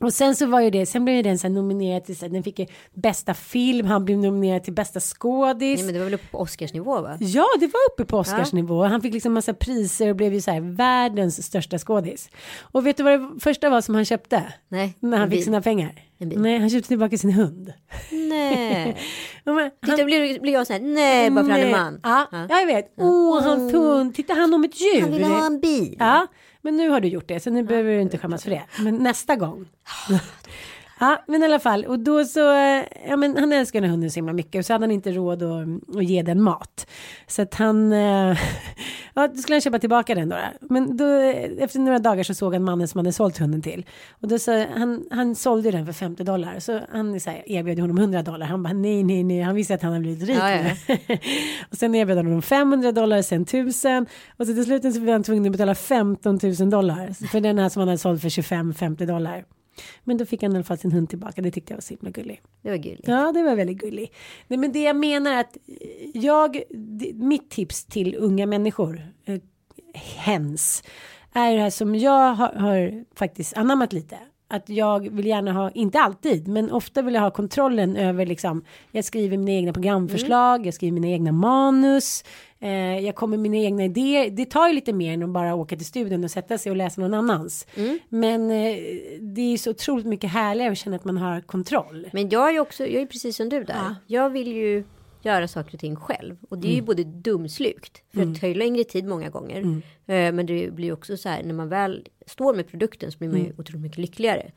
Och 0.00 0.14
sen 0.14 0.36
så 0.36 0.46
var 0.46 0.60
ju 0.60 0.70
det, 0.70 0.86
sen 0.86 1.04
blev 1.04 1.24
den 1.24 1.38
så 1.38 1.48
nominerad 1.48 2.04
till, 2.04 2.16
så 2.16 2.28
den 2.28 2.42
fick 2.42 2.58
ju 2.58 2.66
bästa 2.94 3.34
film, 3.34 3.86
han 3.86 4.04
blev 4.04 4.18
nominerad 4.18 4.64
till 4.64 4.72
bästa 4.72 5.00
skådis. 5.00 5.78
Nej, 5.78 5.84
men 5.84 5.94
det 5.94 6.00
var 6.00 6.04
väl 6.04 6.14
uppe 6.14 6.26
på 6.30 6.38
Oscarsnivå 6.38 7.00
va? 7.00 7.16
Ja, 7.20 7.46
det 7.60 7.66
var 7.66 7.80
uppe 7.92 8.04
på 8.04 8.18
Oscarsnivå. 8.18 8.84
Han 8.84 9.02
fick 9.02 9.14
liksom 9.14 9.32
massa 9.32 9.54
priser 9.54 10.10
och 10.10 10.16
blev 10.16 10.34
ju 10.34 10.40
så 10.40 10.50
här 10.50 10.60
världens 10.60 11.46
största 11.46 11.78
skådis. 11.78 12.30
Och 12.60 12.86
vet 12.86 12.96
du 12.96 13.02
vad 13.02 13.20
det 13.20 13.40
första 13.40 13.70
var 13.70 13.80
som 13.80 13.94
han 13.94 14.04
köpte? 14.04 14.42
Nej. 14.68 14.94
När 15.00 15.18
han 15.18 15.30
fick 15.30 15.44
sina 15.44 15.62
pengar? 15.62 16.02
Nej, 16.18 16.58
han 16.58 16.70
köpte 16.70 16.88
tillbaka 16.88 17.18
sin 17.18 17.32
hund. 17.32 17.72
Nej. 18.10 18.96
Men 19.44 19.70
Titta, 19.86 20.04
blir, 20.04 20.40
blir 20.40 20.52
jag 20.52 20.66
så 20.66 20.72
här, 20.72 20.80
nej, 20.80 21.30
bara 21.30 21.44
för 21.44 21.50
han 21.50 21.60
är 21.60 21.64
Nej. 21.64 21.72
man. 21.72 22.00
Ja, 22.02 22.26
ja, 22.32 22.60
jag 22.60 22.66
vet. 22.66 22.92
Åh, 22.96 23.42
hans 23.42 23.72
hund. 23.72 24.14
Titta 24.14 24.34
han 24.34 24.54
om 24.54 24.64
ett 24.64 24.80
djur. 24.80 25.00
Han 25.00 25.12
ville 25.12 25.26
ha 25.26 25.46
en 25.46 25.60
bil. 25.60 25.96
Ja, 25.98 26.26
men 26.66 26.76
nu 26.76 26.88
har 26.88 27.00
du 27.00 27.08
gjort 27.08 27.28
det 27.28 27.40
så 27.40 27.50
nu 27.50 27.62
behöver 27.62 27.92
du 27.92 28.00
inte 28.00 28.18
skämmas 28.18 28.42
för 28.42 28.50
det. 28.50 28.62
Men 28.78 28.96
nästa 28.96 29.36
gång. 29.36 29.68
Ja, 31.00 31.24
men 31.26 31.42
i 31.42 31.44
alla 31.44 31.58
fall 31.58 31.84
och 31.84 31.98
då 31.98 32.24
så, 32.24 32.52
eh, 32.52 32.82
ja 33.08 33.16
men 33.16 33.36
han 33.36 33.52
älskar 33.52 33.80
den 33.80 33.90
hunden 33.90 34.10
så 34.10 34.14
himla 34.14 34.32
mycket 34.32 34.58
och 34.58 34.66
så 34.66 34.72
hade 34.72 34.82
han 34.82 34.90
inte 34.90 35.12
råd 35.12 35.42
att, 35.42 35.96
att 35.96 36.04
ge 36.04 36.22
den 36.22 36.42
mat. 36.42 36.86
Så 37.26 37.42
att 37.42 37.54
han, 37.54 37.92
eh, 37.92 38.38
ja 39.14 39.28
då 39.28 39.36
skulle 39.36 39.54
han 39.54 39.60
köpa 39.60 39.78
tillbaka 39.78 40.14
den 40.14 40.28
då. 40.28 40.36
Men 40.60 40.96
då, 40.96 41.04
eh, 41.04 41.50
efter 41.58 41.78
några 41.78 41.98
dagar 41.98 42.22
så 42.22 42.34
såg 42.34 42.52
han 42.52 42.64
mannen 42.64 42.88
som 42.88 42.98
hade 42.98 43.12
sålt 43.12 43.38
hunden 43.38 43.62
till. 43.62 43.86
Och 44.20 44.28
då 44.28 44.38
så, 44.38 44.66
han, 44.76 45.04
han 45.10 45.34
sålde 45.34 45.70
den 45.70 45.86
för 45.86 45.92
50 45.92 46.24
dollar. 46.24 46.60
Så 46.60 46.80
han 46.92 47.20
så 47.20 47.30
här, 47.30 47.42
erbjöd 47.46 47.78
honom 47.78 47.98
100 47.98 48.22
dollar. 48.22 48.46
Han 48.46 48.62
bara 48.62 48.72
nej, 48.72 49.02
nej, 49.02 49.24
nej. 49.24 49.40
Han 49.40 49.54
visste 49.54 49.74
att 49.74 49.82
han 49.82 49.92
hade 49.92 50.02
blivit 50.02 50.28
rik 50.28 50.38
Ja, 50.38 50.50
ja. 50.50 50.96
och 51.70 51.76
sen 51.76 51.94
erbjöd 51.94 52.16
han 52.16 52.26
honom 52.26 52.42
500 52.42 52.92
dollar, 52.92 53.22
sen 53.22 53.42
1000. 53.42 54.06
Och 54.36 54.46
så 54.46 54.54
till 54.54 54.64
slut 54.64 54.94
så 54.94 55.00
blev 55.00 55.12
han 55.12 55.22
tvungen 55.22 55.46
att 55.46 55.52
betala 55.52 55.74
15 55.74 56.38
000 56.42 56.70
dollar. 56.70 57.26
För 57.28 57.40
den 57.40 57.58
här 57.58 57.68
som 57.68 57.80
han 57.80 57.88
hade 57.88 57.98
sålt 57.98 58.22
för 58.22 58.28
25-50 58.28 59.06
dollar. 59.06 59.44
Men 60.04 60.16
då 60.16 60.26
fick 60.26 60.42
han 60.42 60.52
i 60.52 60.54
alla 60.54 60.64
fall 60.64 60.78
sin 60.78 60.92
hund 60.92 61.08
tillbaka. 61.08 61.42
Det 61.42 61.50
tyckte 61.50 61.72
jag 61.72 61.76
var 61.76 61.82
så 61.82 61.94
himla 61.94 62.10
gulligt. 62.10 62.42
Det 62.62 62.70
var 62.70 62.76
gulligt. 62.76 63.08
Ja, 63.08 63.32
det 63.32 63.42
var 63.42 63.56
väldigt 63.56 63.78
gulligt. 63.78 64.14
Nej, 64.48 64.58
men 64.58 64.72
det 64.72 64.82
jag 64.82 64.96
menar 64.96 65.32
är 65.32 65.40
att 65.40 65.56
jag, 66.14 66.62
mitt 67.14 67.50
tips 67.50 67.84
till 67.84 68.16
unga 68.18 68.46
människor, 68.46 69.02
eh, 69.24 69.40
hens, 69.94 70.82
är 71.32 71.54
det 71.54 71.60
här 71.60 71.70
som 71.70 71.94
jag 71.94 72.34
har, 72.34 72.52
har 72.52 73.04
faktiskt 73.14 73.56
anammat 73.56 73.92
lite. 73.92 74.18
Att 74.48 74.68
jag 74.68 75.08
vill 75.10 75.26
gärna 75.26 75.52
ha, 75.52 75.70
inte 75.70 76.00
alltid, 76.00 76.48
men 76.48 76.70
ofta 76.72 77.02
vill 77.02 77.14
jag 77.14 77.22
ha 77.22 77.30
kontrollen 77.30 77.96
över 77.96 78.26
liksom, 78.26 78.64
jag 78.90 79.04
skriver 79.04 79.36
mina 79.36 79.52
egna 79.52 79.72
programförslag, 79.72 80.66
jag 80.66 80.74
skriver 80.74 80.92
mina 80.92 81.08
egna 81.08 81.32
manus, 81.32 82.24
eh, 82.60 82.98
jag 82.98 83.14
kommer 83.14 83.36
med 83.36 83.50
mina 83.50 83.64
egna 83.64 83.84
idéer. 83.84 84.30
Det 84.30 84.44
tar 84.44 84.68
ju 84.68 84.74
lite 84.74 84.92
mer 84.92 85.14
än 85.14 85.22
att 85.22 85.28
bara 85.28 85.54
åka 85.54 85.76
till 85.76 85.86
studion 85.86 86.24
och 86.24 86.30
sätta 86.30 86.58
sig 86.58 86.70
och 86.70 86.76
läsa 86.76 87.00
någon 87.00 87.14
annans. 87.14 87.66
Men 88.08 88.50
eh, 88.50 88.76
det 89.20 89.40
är 89.40 89.56
så 89.56 89.70
otroligt 89.70 90.06
mycket 90.06 90.30
härligare 90.30 90.72
att 90.72 90.78
känna 90.78 90.96
att 90.96 91.04
man 91.04 91.16
har 91.16 91.40
kontroll. 91.40 92.08
Men 92.12 92.28
jag 92.28 92.48
är 92.48 92.52
ju 92.52 92.60
också, 92.60 92.86
jag 92.86 93.02
är 93.02 93.06
precis 93.06 93.36
som 93.36 93.48
du 93.48 93.64
där. 93.64 93.74
Ja. 93.74 93.94
Jag 94.06 94.30
vill 94.30 94.52
ju 94.52 94.84
göra 95.26 95.48
saker 95.48 95.74
och 95.74 95.80
ting 95.80 95.96
själv. 95.96 96.36
Och 96.48 96.58
det 96.58 96.68
är 96.68 96.74
ju 96.74 96.82
både 96.82 97.04
dumslukt, 97.04 98.02
för 98.14 98.24
det 98.24 98.40
tar 98.40 98.48
ju 98.48 98.54
längre 98.54 98.84
tid 98.84 99.04
många 99.06 99.28
gånger. 99.28 99.60
Eh, 100.06 100.32
Men 100.32 100.46
det 100.46 100.70
blir 100.74 100.86
ju 100.86 100.92
också 100.92 101.16
så 101.16 101.28
här, 101.28 101.42
när 101.42 101.54
man 101.54 101.68
väl 101.68 102.06
står 102.26 102.54
med 102.54 102.68
produkten 102.68 103.12
så 103.12 103.18
blir 103.18 103.28
man 103.28 103.38
ju 103.40 103.52
otroligt 103.58 103.82
mycket 103.82 103.98
lyckligare. 103.98 104.50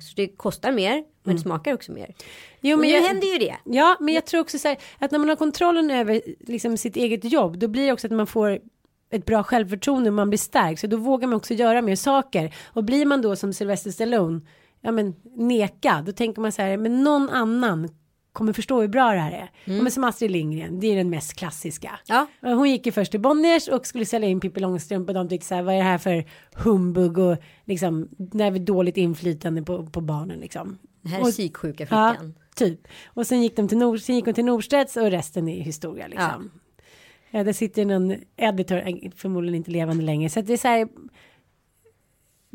Så 0.00 0.12
det 0.16 0.26
kostar 0.28 0.72
mer, 0.72 1.04
men 1.22 1.36
det 1.36 1.42
smakar 1.42 1.74
också 1.74 1.92
mer. 1.92 2.14
Jo, 2.60 2.74
Och 2.76 2.80
men 2.80 2.88
nu 2.88 2.94
jag- 2.94 3.02
händer 3.02 3.26
ju 3.32 3.38
det. 3.38 3.56
Ja, 3.64 3.96
men 4.00 4.14
jag 4.14 4.26
tror 4.26 4.40
också 4.40 4.58
så 4.58 4.68
här 4.68 4.78
att 4.98 5.10
när 5.10 5.18
man 5.18 5.28
har 5.28 5.36
kontrollen 5.36 5.90
över 5.90 6.22
liksom 6.40 6.76
sitt 6.76 6.96
eget 6.96 7.32
jobb, 7.32 7.58
då 7.58 7.68
blir 7.68 7.86
det 7.86 7.92
också 7.92 8.06
att 8.06 8.12
man 8.12 8.26
får 8.26 8.58
ett 9.10 9.24
bra 9.24 9.42
självförtroende 9.42 10.10
och 10.10 10.14
man 10.14 10.30
blir 10.30 10.38
stark. 10.38 10.78
Så 10.78 10.86
då 10.86 10.96
vågar 10.96 11.28
man 11.28 11.36
också 11.36 11.54
göra 11.54 11.82
mer 11.82 11.96
saker. 11.96 12.54
Och 12.66 12.84
blir 12.84 13.06
man 13.06 13.22
då 13.22 13.36
som 13.36 13.52
Sylvester 13.52 13.90
Stallone, 13.90 14.40
ja 14.80 14.92
men 14.92 15.14
nekad, 15.36 16.04
då 16.04 16.12
tänker 16.12 16.40
man 16.40 16.52
så 16.52 16.62
här, 16.62 16.76
men 16.76 17.04
någon 17.04 17.30
annan 17.30 17.88
kommer 18.36 18.52
förstå 18.52 18.80
hur 18.80 18.88
bra 18.88 19.12
det 19.12 19.18
här 19.18 19.32
är. 19.32 19.50
Ja, 19.64 19.82
men 19.82 19.92
som 19.92 20.04
Astrid 20.04 20.30
Lindgren, 20.30 20.80
det 20.80 20.86
är 20.86 20.96
den 20.96 21.10
mest 21.10 21.34
klassiska. 21.34 21.90
Ja. 22.06 22.26
Hon 22.40 22.70
gick 22.70 22.86
ju 22.86 22.92
först 22.92 23.10
till 23.10 23.20
Bonniers 23.20 23.68
och 23.68 23.86
skulle 23.86 24.04
sälja 24.06 24.28
in 24.28 24.40
Pippi 24.40 24.60
Långstrump 24.60 25.08
och 25.08 25.14
de 25.14 25.28
tyckte 25.28 25.46
så 25.46 25.54
här, 25.54 25.62
vad 25.62 25.74
är 25.74 25.78
det 25.78 25.84
här 25.84 25.98
för 25.98 26.24
humbug 26.54 27.18
och 27.18 27.36
liksom, 27.64 28.08
det 28.18 28.44
är 28.44 28.50
väl 28.50 28.64
dåligt 28.64 28.96
inflytande 28.96 29.62
på, 29.62 29.86
på 29.86 30.00
barnen 30.00 30.38
liksom. 30.40 30.78
Det 31.02 31.08
här 31.08 31.18
är 31.18 31.22
Och- 31.22 31.30
psyksjuka 31.30 31.86
Ja, 31.90 32.14
flickan. 32.18 32.34
typ. 32.56 32.80
Och 33.06 33.26
sen 33.26 33.42
gick 33.42 33.56
de 33.56 33.68
till, 33.68 33.78
Nord, 33.78 34.00
sen 34.00 34.14
gick 34.16 34.24
de 34.24 34.32
till 34.32 34.44
Nordstedts 34.44 34.96
och 34.96 35.10
resten 35.10 35.48
är 35.48 35.60
historia 35.62 36.06
liksom. 36.06 36.50
Ja. 37.30 37.44
där 37.44 37.52
sitter 37.52 37.84
någon 37.84 38.14
editor, 38.36 38.76
eh, 38.88 39.10
förmodligen 39.16 39.54
inte 39.54 39.70
levande 39.70 40.04
längre. 40.04 40.28
Så 40.30 40.40
det 40.40 40.52
är 40.52 40.56
så 40.56 40.68
här. 40.68 40.88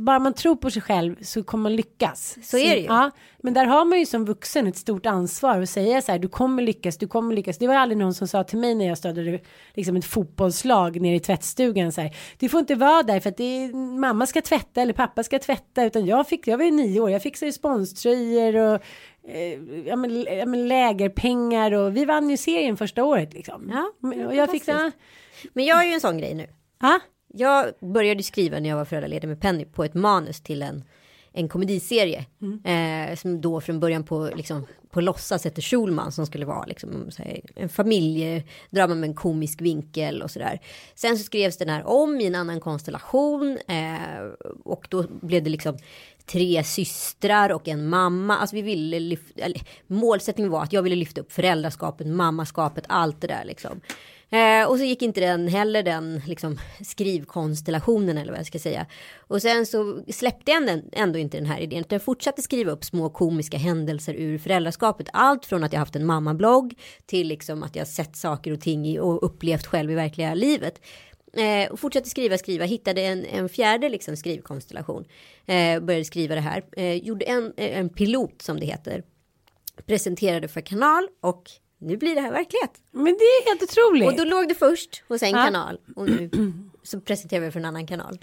Bara 0.05 0.19
man 0.19 0.33
tror 0.33 0.55
på 0.55 0.71
sig 0.71 0.81
själv 0.81 1.15
så 1.21 1.43
kommer 1.43 1.63
man 1.63 1.75
lyckas. 1.75 2.37
Så 2.43 2.57
är 2.57 2.75
det 2.75 2.81
ju. 2.81 2.85
Ja, 2.85 3.11
men 3.37 3.53
där 3.53 3.65
har 3.65 3.85
man 3.85 3.99
ju 3.99 4.05
som 4.05 4.25
vuxen 4.25 4.67
ett 4.67 4.77
stort 4.77 5.05
ansvar 5.05 5.61
att 5.61 5.69
säga 5.69 6.01
så 6.01 6.11
här, 6.11 6.19
du 6.19 6.27
kommer 6.27 6.63
lyckas, 6.63 6.97
du 6.97 7.07
kommer 7.07 7.35
lyckas. 7.35 7.57
Det 7.57 7.67
var 7.67 7.75
aldrig 7.75 7.97
någon 7.97 8.13
som 8.13 8.27
sa 8.27 8.43
till 8.43 8.57
mig 8.57 8.75
när 8.75 8.87
jag 8.87 8.97
stödde 8.97 9.39
liksom 9.73 9.95
ett 9.95 10.05
fotbollslag 10.05 11.01
nere 11.01 11.15
i 11.15 11.19
tvättstugan 11.19 11.91
så 11.91 12.01
här, 12.01 12.15
du 12.39 12.49
får 12.49 12.59
inte 12.59 12.75
vara 12.75 13.03
där 13.03 13.19
för 13.19 13.29
att 13.29 13.37
det 13.37 13.43
är, 13.43 13.73
mamma 13.99 14.25
ska 14.25 14.41
tvätta 14.41 14.81
eller 14.81 14.93
pappa 14.93 15.23
ska 15.23 15.39
tvätta, 15.39 15.83
utan 15.85 16.05
jag 16.05 16.27
fick, 16.27 16.47
jag 16.47 16.57
var 16.57 16.65
ju 16.65 16.71
nio 16.71 16.99
år, 16.99 17.11
jag 17.11 17.21
fixade 17.21 17.51
sponströjor 17.51 18.55
och 18.55 18.81
eh, 19.27 19.59
ja, 19.85 19.95
men, 19.95 20.23
ja, 20.23 20.45
men 20.45 20.67
lägerpengar 20.67 21.71
och 21.71 21.97
vi 21.97 22.05
vann 22.05 22.29
ju 22.29 22.37
serien 22.37 22.77
första 22.77 23.03
året 23.03 23.33
liksom. 23.33 23.71
Ja, 23.73 24.09
och 24.27 24.35
jag 24.35 24.51
fick 24.51 24.63
så, 24.63 24.91
Men 25.53 25.65
jag 25.65 25.75
har 25.75 25.83
ju 25.83 25.93
en 25.93 26.01
sån 26.01 26.17
grej 26.17 26.33
nu. 26.33 26.47
ja, 26.81 26.99
Jag 27.33 27.73
började 27.79 28.23
skriva 28.23 28.59
när 28.59 28.69
jag 28.69 28.77
var 28.77 28.85
föräldraledig 28.85 29.27
med 29.27 29.41
Penny 29.41 29.65
på 29.65 29.83
ett 29.83 29.93
manus 29.93 30.41
till 30.41 30.61
en, 30.61 30.83
en 31.31 31.49
komediserie. 31.49 32.25
Eh, 32.63 33.15
som 33.15 33.41
då 33.41 33.61
från 33.61 33.79
början 33.79 34.03
på, 34.03 34.29
liksom, 34.35 34.65
på 34.91 35.01
låtsas 35.01 35.43
hette 35.43 35.61
Schulman 35.61 36.11
som 36.11 36.25
skulle 36.25 36.45
vara 36.45 36.65
liksom, 36.65 37.09
här, 37.17 37.41
en 37.55 37.69
familjedrama 37.69 38.95
med 38.95 39.09
en 39.09 39.15
komisk 39.15 39.61
vinkel 39.61 40.21
och 40.21 40.31
sådär. 40.31 40.59
Sen 40.95 41.17
så 41.17 41.23
skrevs 41.23 41.57
den 41.57 41.69
här 41.69 41.87
om 41.87 42.21
i 42.21 42.25
en 42.25 42.35
annan 42.35 42.59
konstellation 42.59 43.57
eh, 43.67 44.47
och 44.63 44.87
då 44.89 45.05
blev 45.21 45.43
det 45.43 45.49
liksom 45.49 45.77
tre 46.25 46.63
systrar 46.63 47.51
och 47.51 47.67
en 47.67 47.89
mamma. 47.89 48.37
Alltså 48.37 48.55
vi 48.55 48.61
ville 48.61 48.99
lyfta, 48.99 49.43
målsättningen 49.87 50.51
var 50.51 50.63
att 50.63 50.73
jag 50.73 50.83
ville 50.83 50.95
lyfta 50.95 51.21
upp 51.21 51.31
föräldraskapet, 51.31 52.07
mammaskapet, 52.07 52.85
allt 52.87 53.21
det 53.21 53.27
där 53.27 53.45
liksom. 53.45 53.81
Eh, 54.31 54.69
och 54.69 54.77
så 54.77 54.83
gick 54.83 55.01
inte 55.01 55.19
den 55.19 55.47
heller 55.47 55.83
den 55.83 56.21
liksom, 56.25 56.59
skrivkonstellationen 56.81 58.17
eller 58.17 58.31
vad 58.31 58.39
jag 58.39 58.47
ska 58.47 58.59
säga. 58.59 58.85
Och 59.17 59.41
sen 59.41 59.65
så 59.65 60.01
släppte 60.09 60.51
jag 60.51 60.65
den, 60.65 60.89
ändå 60.91 61.19
inte 61.19 61.37
den 61.37 61.45
här 61.45 61.59
idén. 61.59 61.79
Utan 61.79 61.95
jag 61.95 62.03
fortsatte 62.03 62.41
skriva 62.41 62.71
upp 62.71 62.83
små 62.83 63.09
komiska 63.09 63.57
händelser 63.57 64.13
ur 64.13 64.37
föräldraskapet. 64.37 65.07
Allt 65.13 65.45
från 65.45 65.63
att 65.63 65.73
jag 65.73 65.79
haft 65.79 65.95
en 65.95 66.05
mammablogg 66.05 66.73
till 67.05 67.27
liksom 67.27 67.63
att 67.63 67.75
jag 67.75 67.87
sett 67.87 68.15
saker 68.15 68.51
och 68.51 68.61
ting 68.61 68.87
i, 68.87 68.99
och 68.99 69.23
upplevt 69.25 69.65
själv 69.65 69.91
i 69.91 69.95
verkliga 69.95 70.33
livet. 70.33 70.81
Eh, 71.33 71.71
och 71.71 71.79
fortsatte 71.79 72.09
skriva, 72.09 72.37
skriva, 72.37 72.65
hittade 72.65 73.01
en, 73.01 73.25
en 73.25 73.49
fjärde 73.49 73.89
liksom, 73.89 74.17
skrivkonstellation. 74.17 75.05
Eh, 75.45 75.79
började 75.79 76.05
skriva 76.05 76.35
det 76.35 76.41
här. 76.41 76.63
Eh, 76.71 76.95
gjorde 76.95 77.25
en, 77.25 77.53
en 77.57 77.89
pilot 77.89 78.41
som 78.41 78.59
det 78.59 78.65
heter. 78.65 79.03
Presenterade 79.85 80.47
för 80.47 80.61
kanal 80.61 81.07
och 81.21 81.43
nu 81.81 81.97
blir 81.97 82.15
det 82.15 82.21
här 82.21 82.31
verklighet. 82.31 82.71
men 82.91 83.05
det 83.05 83.23
är 83.23 83.49
helt 83.49 83.63
otroligt. 83.63 84.07
Och 84.07 84.15
då 84.17 84.23
låg 84.23 84.47
det 84.47 84.55
först 84.55 85.03
hos 85.07 85.23
en 85.23 85.29
Ja. 85.29 85.43
kanal 85.45 85.79
och 85.95 86.09
nu 86.09 86.29
så 86.83 86.99
presenterar 87.01 87.41
vi 87.45 87.51
för 87.51 87.59
en 87.59 87.65
annan 87.65 87.87
kanal. 87.87 88.19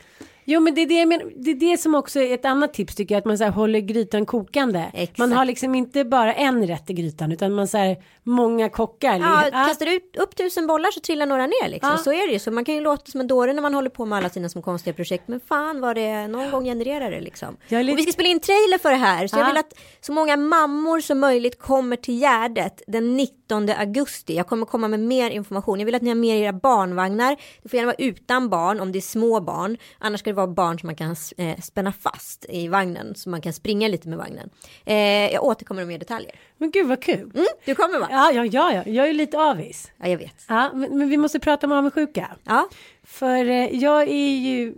Jo 0.50 0.60
men 0.60 0.74
det 0.74 0.80
är 0.80 0.86
det, 0.86 0.94
jag 0.94 1.08
menar, 1.08 1.24
det 1.36 1.50
är 1.50 1.54
det 1.54 1.76
som 1.78 1.94
också 1.94 2.20
är 2.20 2.34
ett 2.34 2.44
annat 2.44 2.74
tips 2.74 2.94
tycker 2.94 3.14
jag 3.14 3.18
att 3.20 3.24
man 3.24 3.38
så 3.38 3.44
här 3.44 3.50
håller 3.50 3.80
grytan 3.80 4.26
kokande. 4.26 4.84
Exakt. 4.94 5.18
Man 5.18 5.32
har 5.32 5.44
liksom 5.44 5.74
inte 5.74 6.04
bara 6.04 6.34
en 6.34 6.66
rätt 6.66 6.90
i 6.90 6.92
grytan 6.92 7.32
utan 7.32 7.54
man 7.54 7.68
så 7.68 7.78
här 7.78 7.96
många 8.22 8.68
kockar. 8.68 9.18
Ja, 9.18 9.44
Ja, 9.52 9.66
kastar 9.66 9.86
du 9.86 9.94
ut 9.94 10.16
upp 10.16 10.36
tusen 10.36 10.66
bollar 10.66 10.90
så 10.90 11.00
trillar 11.00 11.26
några 11.26 11.46
ner 11.46 11.68
liksom. 11.68 11.90
Ja. 11.90 11.96
Så 11.98 12.12
är 12.12 12.26
det 12.26 12.32
ju. 12.32 12.38
Så 12.38 12.50
man 12.50 12.64
kan 12.64 12.74
ju 12.74 12.80
låta 12.80 13.10
som 13.10 13.20
en 13.20 13.26
dåre 13.26 13.52
när 13.52 13.62
man 13.62 13.74
håller 13.74 13.90
på 13.90 14.04
med 14.06 14.18
alla 14.18 14.28
sina 14.28 14.48
små 14.48 14.62
konstiga 14.62 14.94
projekt. 14.94 15.28
Men 15.28 15.40
fan 15.40 15.80
vad 15.80 15.96
det 15.96 16.28
någon 16.28 16.50
gång 16.50 16.64
genererar 16.64 17.10
det 17.10 17.20
liksom. 17.20 17.56
Jag 17.68 17.84
lite- 17.84 17.92
Och 17.92 17.98
vi 17.98 18.02
ska 18.02 18.12
spela 18.12 18.28
in 18.28 18.40
trailer 18.40 18.78
för 18.78 18.90
det 18.90 18.96
här. 18.96 19.26
Så 19.26 19.36
jag 19.36 19.42
Ja. 19.44 19.48
vill 19.48 19.56
att 19.56 19.74
så 20.00 20.12
många 20.12 20.36
mammor 20.36 21.00
som 21.00 21.18
möjligt 21.20 21.58
kommer 21.58 21.96
till 21.96 22.14
Gärdet 22.20 22.82
den 22.86 23.16
19 23.16 23.68
augusti. 23.70 24.34
Jag 24.36 24.46
kommer 24.46 24.66
komma 24.66 24.88
med 24.88 25.00
mer 25.00 25.30
information. 25.30 25.78
Jag 25.78 25.86
vill 25.86 25.94
att 25.94 26.02
ni 26.02 26.08
har 26.10 26.14
med 26.16 26.40
era 26.40 26.52
barnvagnar. 26.52 27.36
Det 27.62 27.68
får 27.68 27.76
gärna 27.76 27.86
vara 27.86 27.96
utan 28.08 28.48
barn 28.48 28.80
om 28.80 28.92
det 28.92 28.98
är 28.98 29.00
små 29.00 29.40
barn. 29.40 29.76
Annars 29.98 30.20
ska 30.20 30.30
det 30.30 30.37
vara 30.38 30.54
barn 30.54 30.78
som 30.78 30.86
man 30.86 30.96
kan 30.96 31.16
eh, 31.36 31.60
spänna 31.60 31.92
fast 31.92 32.46
i 32.48 32.68
vagnen. 32.68 33.14
Så 33.14 33.30
man 33.30 33.40
kan 33.40 33.52
springa 33.52 33.88
lite 33.88 34.08
med 34.08 34.18
vagnen. 34.18 34.50
Eh, 34.84 35.32
jag 35.32 35.44
återkommer 35.44 35.80
med 35.80 35.88
mer 35.88 35.98
detaljer. 35.98 36.34
Men 36.58 36.70
gud 36.70 36.86
vad 36.86 37.02
kul. 37.02 37.30
Mm, 37.34 37.46
du 37.64 37.74
kommer 37.74 37.98
va? 37.98 38.06
Ja, 38.10 38.32
ja, 38.32 38.44
ja, 38.44 38.72
ja, 38.72 38.92
jag 38.92 39.08
är 39.08 39.12
lite 39.12 39.38
avis. 39.38 39.92
Ja, 39.96 40.08
jag 40.08 40.18
vet. 40.18 40.44
Ja, 40.48 40.70
men, 40.74 40.98
men 40.98 41.08
vi 41.08 41.16
måste 41.16 41.40
prata 41.40 41.66
om 41.66 41.72
avundsjuka. 41.72 42.36
Ja. 42.44 42.68
För 43.02 43.44
eh, 43.44 43.76
jag 43.76 44.02
är 44.02 44.36
ju 44.36 44.74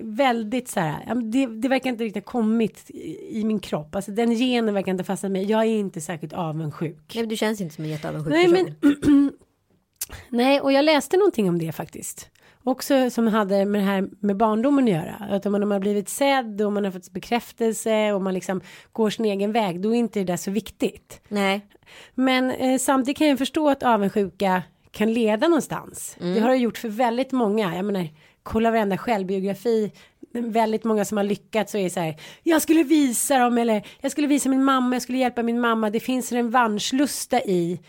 väldigt 0.00 0.68
så 0.68 0.80
här, 0.80 1.14
det, 1.14 1.46
det 1.46 1.68
verkar 1.68 1.90
inte 1.90 2.04
riktigt 2.04 2.24
ha 2.24 2.32
kommit 2.32 2.90
i, 2.90 3.40
i 3.40 3.44
min 3.44 3.60
kropp. 3.60 3.94
Alltså 3.94 4.10
den 4.10 4.30
genen 4.30 4.74
verkar 4.74 4.92
inte 4.92 5.04
fastna 5.04 5.28
med. 5.28 5.44
Jag 5.44 5.60
är 5.60 5.78
inte 5.78 6.00
särskilt 6.00 6.32
avundsjuk. 6.32 7.12
Nej, 7.14 7.22
men 7.22 7.28
du 7.28 7.36
känns 7.36 7.60
inte 7.60 7.74
som 7.74 7.84
en 7.84 7.90
jätteavundsjuk 7.90 8.34
Nej, 8.34 8.50
person. 8.50 8.74
men 8.80 9.32
Nej, 10.28 10.60
och 10.60 10.72
jag 10.72 10.84
läste 10.84 11.16
någonting 11.16 11.48
om 11.48 11.58
det 11.58 11.72
faktiskt. 11.72 12.28
Också 12.64 13.10
som 13.10 13.26
hade 13.26 13.64
med 13.64 13.80
det 13.80 13.84
här 13.84 14.08
med 14.20 14.36
barndomen 14.36 14.84
att 14.84 14.90
göra. 14.90 15.14
Att 15.30 15.46
om 15.46 15.52
man 15.52 15.70
har 15.70 15.80
blivit 15.80 16.08
sedd 16.08 16.62
och 16.62 16.72
man 16.72 16.84
har 16.84 16.90
fått 16.90 17.10
bekräftelse 17.10 18.12
och 18.12 18.22
man 18.22 18.34
liksom 18.34 18.60
går 18.92 19.10
sin 19.10 19.24
egen 19.24 19.52
väg, 19.52 19.80
då 19.80 19.94
är 19.94 19.98
inte 19.98 20.18
det 20.18 20.24
där 20.24 20.36
så 20.36 20.50
viktigt. 20.50 21.20
Nej. 21.28 21.66
Men 22.14 22.50
eh, 22.50 22.78
samtidigt 22.78 23.18
kan 23.18 23.26
jag 23.26 23.38
förstå 23.38 23.68
att 23.68 23.82
avundsjuka 23.82 24.62
kan 24.90 25.12
leda 25.12 25.48
någonstans. 25.48 26.16
Det 26.18 26.40
har 26.40 26.48
det 26.50 26.56
gjort 26.56 26.78
för 26.78 26.88
väldigt 26.88 27.32
många. 27.32 27.76
Jag 27.76 27.84
menar, 27.84 28.08
kolla 28.42 28.70
varenda 28.70 28.98
självbiografi. 28.98 29.92
Väldigt 30.34 30.84
många 30.84 31.04
som 31.04 31.16
har 31.16 31.24
lyckats 31.24 31.74
och 31.74 31.80
är 31.80 31.88
så 31.88 32.00
här. 32.00 32.16
Jag 32.42 32.62
skulle 32.62 32.82
visa 32.82 33.38
dem 33.38 33.58
eller 33.58 33.86
jag 34.00 34.12
skulle 34.12 34.26
visa 34.26 34.48
min 34.48 34.64
mamma. 34.64 34.94
Jag 34.94 35.02
skulle 35.02 35.18
hjälpa 35.18 35.42
min 35.42 35.60
mamma. 35.60 35.90
Det 35.90 36.00
finns 36.00 36.32
en 36.32 36.36
revanschlusta 36.38 37.40
i 37.40 37.80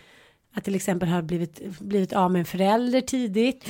att 0.54 0.64
till 0.64 0.76
exempel 0.76 1.10
ha 1.10 1.22
blivit, 1.22 1.80
blivit 1.80 2.14
av 2.14 2.32
med 2.32 2.40
en 2.40 2.46
förälder 2.46 3.02
tidigt. 3.02 3.70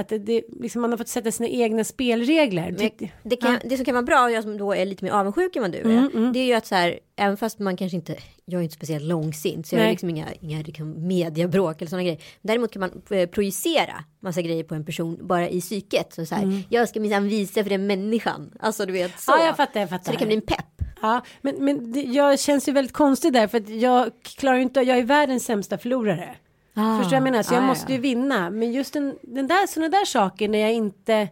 Att 0.00 0.08
det, 0.08 0.18
det, 0.18 0.42
liksom 0.60 0.82
man 0.82 0.90
har 0.90 0.98
fått 0.98 1.08
sätta 1.08 1.32
sina 1.32 1.48
egna 1.48 1.84
spelregler. 1.84 2.74
Men 2.78 3.08
Det- 3.22 3.36
kan, 3.36 3.56
det 3.64 3.76
som 3.76 3.84
kan 3.84 3.94
vara 3.94 4.02
bra, 4.02 4.30
jag 4.30 4.42
som 4.42 4.58
då 4.58 4.72
är 4.74 4.86
lite 4.86 5.04
mer 5.04 5.12
avundsjuk 5.12 5.56
än 5.56 5.62
vad 5.62 5.72
du 5.72 5.78
är, 5.78 6.32
det 6.32 6.38
är 6.38 6.44
ju 6.44 6.52
att 6.54 6.66
så 6.66 6.74
här, 6.74 6.98
även 7.16 7.36
fast 7.36 7.58
man 7.58 7.76
kanske 7.76 7.96
inte, 7.96 8.16
jag 8.44 8.58
är 8.58 8.62
inte 8.62 8.74
speciellt 8.74 9.04
långsint, 9.04 9.66
så 9.66 9.74
jag 9.74 9.80
har 9.80 9.84
Nej. 9.84 9.92
liksom 9.92 10.10
inga, 10.10 10.26
inga 10.40 10.62
liksom 10.62 11.06
mediebråk 11.06 11.80
eller 11.82 11.88
sådana 11.88 12.02
grejer. 12.02 12.20
Däremot 12.42 12.72
kan 12.72 12.80
man 12.80 13.02
eh, 13.18 13.26
projicera 13.28 14.04
massa 14.20 14.42
grejer 14.42 14.64
på 14.64 14.74
en 14.74 14.84
person 14.84 15.18
bara 15.22 15.48
i 15.48 15.60
psyket. 15.60 16.12
Så, 16.14 16.26
så 16.26 16.34
här, 16.34 16.62
jag 16.68 16.88
ska 16.88 17.00
minsann 17.00 17.28
visa 17.28 17.62
för 17.62 17.70
den 17.70 17.86
människan. 17.86 18.50
Alltså 18.60 18.86
du 18.86 18.92
vet 18.92 19.20
så. 19.20 19.32
Ja, 19.32 19.46
jag 19.46 19.56
fattar, 19.56 19.80
jag 19.80 19.88
fattar. 19.90 20.04
Så 20.04 20.10
det 20.10 20.16
kan 20.16 20.26
bli 20.28 20.36
en 20.36 20.42
pepp. 20.42 20.66
Ja, 21.02 21.24
men, 21.40 21.64
men 21.64 21.92
det, 21.92 22.00
jag 22.02 22.40
känns 22.40 22.68
ju 22.68 22.72
väldigt 22.72 22.92
konstig 22.94 23.32
där 23.32 23.46
för 23.46 23.58
att 23.58 23.68
jag 23.68 24.10
klarar 24.22 24.56
ju 24.56 24.62
inte, 24.62 24.80
jag 24.80 24.98
är 24.98 25.02
världens 25.02 25.44
sämsta 25.44 25.78
förlorare. 25.78 26.36
Ah, 26.74 26.98
Förstår 26.98 27.10
du 27.10 27.16
jag 27.16 27.22
menar? 27.22 27.42
Så 27.42 27.54
jag 27.54 27.62
ah, 27.62 27.66
måste 27.66 27.92
ja. 27.92 27.96
ju 27.96 28.00
vinna. 28.00 28.50
Men 28.50 28.72
just 28.72 28.92
den, 28.92 29.18
den 29.22 29.46
där, 29.46 29.66
sådana 29.66 29.88
där 29.88 30.04
saker 30.04 30.48
när 30.48 30.58
jag 30.58 30.72
inte 30.72 31.28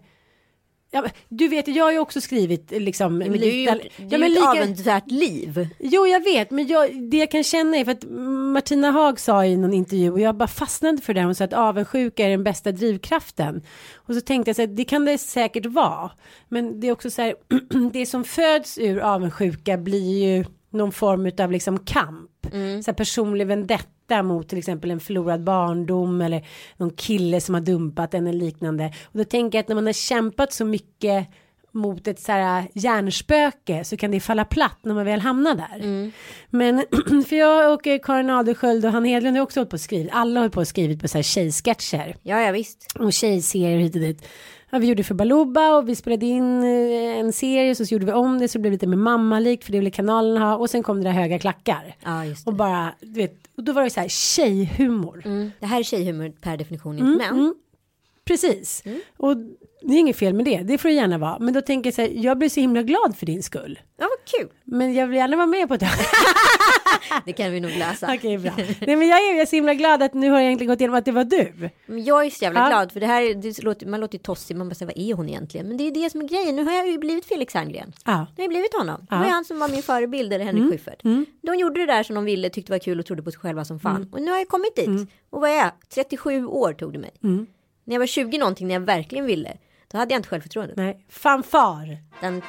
Ja, 0.90 1.04
du 1.28 1.48
vet, 1.48 1.68
jag 1.68 1.84
har 1.84 1.92
ju 1.92 1.98
också 1.98 2.20
skrivit 2.20 2.70
liksom. 2.70 3.18
Men 3.18 3.32
du 3.32 3.38
har 3.38 3.44
ju 3.44 3.66
det 3.66 3.88
ja, 3.96 4.04
är 4.04 4.18
men 4.18 4.22
ett 4.22 4.30
lika- 4.30 4.48
avundsvärt 4.50 5.10
liv. 5.10 5.68
Jo, 5.78 6.06
jag 6.06 6.24
vet, 6.24 6.50
men 6.50 6.66
jag, 6.66 7.02
det 7.10 7.16
jag 7.16 7.30
kan 7.30 7.44
känna 7.44 7.76
är 7.76 7.84
för 7.84 7.92
att 7.92 8.04
Martina 8.52 8.90
Haag 8.90 9.20
sa 9.20 9.44
i 9.44 9.56
någon 9.56 9.74
intervju 9.74 10.10
och 10.10 10.20
jag 10.20 10.34
bara 10.36 10.48
fastnade 10.48 11.02
för 11.02 11.14
det. 11.14 11.22
Hon 11.22 11.34
sa 11.34 11.44
att 11.44 11.52
avundsjuka 11.52 12.26
är 12.26 12.30
den 12.30 12.44
bästa 12.44 12.72
drivkraften. 12.72 13.62
Och 13.96 14.14
så 14.14 14.20
tänkte 14.20 14.48
jag 14.48 14.56
så 14.56 14.62
här, 14.62 14.66
det 14.66 14.84
kan 14.84 15.04
det 15.04 15.18
säkert 15.18 15.66
vara. 15.66 16.10
Men 16.48 16.80
det 16.80 16.88
är 16.88 16.92
också 16.92 17.10
så 17.10 17.22
här, 17.22 17.34
det 17.92 18.06
som 18.06 18.24
föds 18.24 18.78
ur 18.78 18.98
avundsjuka 18.98 19.76
blir 19.76 20.26
ju 20.26 20.44
någon 20.70 20.92
form 20.92 21.30
av 21.38 21.52
liksom 21.52 21.78
kamp. 21.78 22.30
Så 22.84 22.90
här 22.90 22.92
personlig 22.92 23.46
vendetta 23.46 23.84
mot 24.22 24.48
till 24.48 24.58
exempel 24.58 24.90
en 24.90 25.00
förlorad 25.00 25.44
barndom 25.44 26.20
eller 26.20 26.46
någon 26.76 26.90
kille 26.90 27.40
som 27.40 27.54
har 27.54 27.62
dumpat 27.62 28.14
en 28.14 28.26
eller 28.26 28.38
liknande. 28.38 28.92
Och 29.04 29.18
då 29.18 29.24
tänker 29.24 29.58
jag 29.58 29.62
att 29.62 29.68
när 29.68 29.74
man 29.74 29.86
har 29.86 29.92
kämpat 29.92 30.52
så 30.52 30.64
mycket 30.64 31.28
mot 31.72 32.08
ett 32.08 32.20
så 32.20 32.32
här 32.32 32.64
hjärnspöke 32.74 33.84
så 33.84 33.96
kan 33.96 34.10
det 34.10 34.20
falla 34.20 34.44
platt 34.44 34.78
när 34.82 34.94
man 34.94 35.04
väl 35.04 35.20
hamnar 35.20 35.54
där. 35.54 36.10
Men 36.50 36.84
för 37.28 37.36
jag 37.36 37.74
och 37.74 37.86
eh, 37.86 38.00
Karin 38.02 38.30
Adelsköld 38.30 38.84
och 38.84 38.92
han 38.92 39.04
Hedlund 39.04 39.36
har 39.36 39.42
också 39.44 39.60
hållit 39.60 39.70
på 39.70 39.74
och 39.74 39.80
skrivit. 39.80 40.08
Alla 40.12 40.40
har 40.40 40.48
på 40.48 40.60
och 40.60 40.68
skrivit 40.68 41.00
på 41.02 41.08
så 41.08 41.18
här 41.18 41.22
tjejsketcher 41.22 42.16
Ja, 42.22 42.40
ja 42.40 42.52
visst. 42.52 42.86
och 42.98 43.12
tjejserier 43.12 43.78
hit 43.78 43.94
och 43.94 44.00
dit. 44.00 44.28
Ja, 44.70 44.78
vi 44.78 44.86
gjorde 44.86 45.04
för 45.04 45.14
Baluba 45.14 45.76
och 45.76 45.88
vi 45.88 45.94
spelade 45.96 46.26
in 46.26 46.62
eh, 46.62 47.18
en 47.18 47.32
serie 47.32 47.74
så, 47.74 47.86
så 47.86 47.94
gjorde 47.94 48.06
vi 48.06 48.12
om 48.12 48.38
det 48.38 48.48
så 48.48 48.58
det 48.58 48.62
blev 48.62 48.72
lite 48.72 48.86
mer 48.86 48.96
mammalikt 48.96 49.64
för 49.64 49.72
det 49.72 49.78
ville 49.78 49.90
kanalen 49.90 50.42
ha 50.42 50.56
och 50.56 50.70
sen 50.70 50.82
kom 50.82 50.96
det 50.96 51.08
där 51.08 51.12
höga 51.12 51.38
klackar. 51.38 51.96
Ja, 52.04 52.24
just 52.24 52.46
Och 52.46 52.52
det. 52.52 52.56
bara, 52.56 52.94
du 53.00 53.20
vet, 53.20 53.34
och 53.56 53.64
då 53.64 53.72
var 53.72 53.82
det 53.84 53.90
så 53.90 54.00
här 54.00 54.08
tjejhumor. 54.08 55.22
Mm. 55.24 55.50
Det 55.60 55.66
här 55.66 55.78
är 55.78 55.82
tjejhumor 55.82 56.32
per 56.40 56.56
definition, 56.56 56.98
inte 56.98 57.18
män. 57.32 57.54
Precis. 58.24 58.82
Mm. 58.86 59.00
Och 59.16 59.36
det 59.80 59.94
är 59.94 59.98
inget 59.98 60.16
fel 60.16 60.34
med 60.34 60.44
det, 60.44 60.58
det 60.58 60.78
får 60.78 60.88
det 60.88 60.94
gärna 60.94 61.18
vara. 61.18 61.38
Men 61.38 61.54
då 61.54 61.60
tänker 61.60 61.86
jag 61.88 61.94
så 61.94 62.02
här, 62.02 62.08
jag 62.14 62.38
blir 62.38 62.48
så 62.48 62.60
himla 62.60 62.82
glad 62.82 63.16
för 63.18 63.26
din 63.26 63.42
skull. 63.42 63.78
Ja, 63.98 64.06
vad 64.10 64.40
kul. 64.40 64.56
Men 64.64 64.94
jag 64.94 65.06
vill 65.06 65.16
gärna 65.16 65.36
vara 65.36 65.46
med 65.46 65.68
på 65.68 65.76
det. 65.76 65.90
Det 67.24 67.32
kan 67.32 67.52
vi 67.52 67.60
nog 67.60 67.70
lösa. 67.70 68.06
Okej, 68.14 68.38
bra. 68.38 68.52
Nej, 68.56 68.96
men 68.96 69.08
jag 69.08 69.18
är, 69.18 69.32
jag 69.32 69.40
är 69.40 69.46
så 69.46 69.56
himla 69.56 69.74
glad 69.74 70.02
att 70.02 70.14
nu 70.14 70.30
har 70.30 70.36
jag 70.38 70.46
egentligen 70.46 70.68
gått 70.72 70.80
igenom 70.80 70.96
att 70.96 71.04
det 71.04 71.12
var 71.12 71.24
du. 71.24 71.70
Men 71.86 72.04
jag 72.04 72.26
är 72.26 72.30
så 72.30 72.44
jävla 72.44 72.60
Ja. 72.60 72.66
glad 72.68 72.92
för 72.92 73.00
det 73.00 73.06
här, 73.06 73.34
det 73.34 73.62
låter, 73.62 73.86
man 73.86 74.00
låter 74.00 74.14
ju 74.18 74.22
tossig, 74.22 74.56
man 74.56 74.68
bara 74.68 74.74
säger 74.74 74.92
vad 74.96 75.04
är 75.10 75.14
hon 75.14 75.28
egentligen? 75.28 75.68
Men 75.68 75.76
det 75.76 75.84
är 75.84 75.90
det 75.90 76.10
som 76.10 76.20
är 76.20 76.28
grejen, 76.28 76.56
nu 76.56 76.64
har 76.64 76.72
jag 76.72 76.88
ju 76.88 76.98
blivit 76.98 77.24
Felix 77.26 77.54
Herngren. 77.54 77.92
Ja. 78.04 78.12
Nu 78.18 78.24
har 78.36 78.42
jag 78.44 78.48
blivit 78.50 78.74
honom. 78.74 79.06
Det 79.10 79.16
var 79.16 79.24
Ja. 79.24 79.30
han 79.30 79.44
som 79.44 79.58
var 79.58 79.68
min 79.68 79.82
förebild, 79.82 80.32
eller 80.32 80.44
Henrik 80.44 80.70
Schyffert. 80.72 81.02
De 81.42 81.54
gjorde 81.58 81.80
det 81.80 81.86
där 81.86 82.02
som 82.02 82.14
de 82.14 82.24
ville, 82.24 82.50
tyckte 82.50 82.72
var 82.72 82.78
kul 82.78 82.98
och 83.00 83.06
trodde 83.06 83.22
på 83.22 83.30
sig 83.30 83.40
själva 83.40 83.64
som 83.64 83.80
fan. 83.80 84.08
Och 84.12 84.22
nu 84.22 84.30
har 84.30 84.38
jag 84.38 84.48
kommit 84.48 84.76
dit. 84.76 85.08
Och 85.30 85.40
vad 85.40 85.50
är 85.50 85.54
jag? 85.56 85.70
37 85.94 86.46
år 86.46 86.72
tog 86.72 86.92
det 86.92 86.98
mig. 86.98 87.10
När 87.20 87.94
jag 87.94 87.98
var 88.00 88.06
20 88.06 88.38
någonting, 88.38 88.66
när 88.68 88.74
jag 88.74 88.80
verkligen 88.80 89.24
ville, 89.26 89.56
då 89.92 89.98
hade 89.98 90.14
jag 90.14 90.18
inte 90.18 90.28
självförtroende. 90.28 90.74
Nej, 90.76 91.04
fanfar. 91.08 91.98
Dun! 92.20 92.42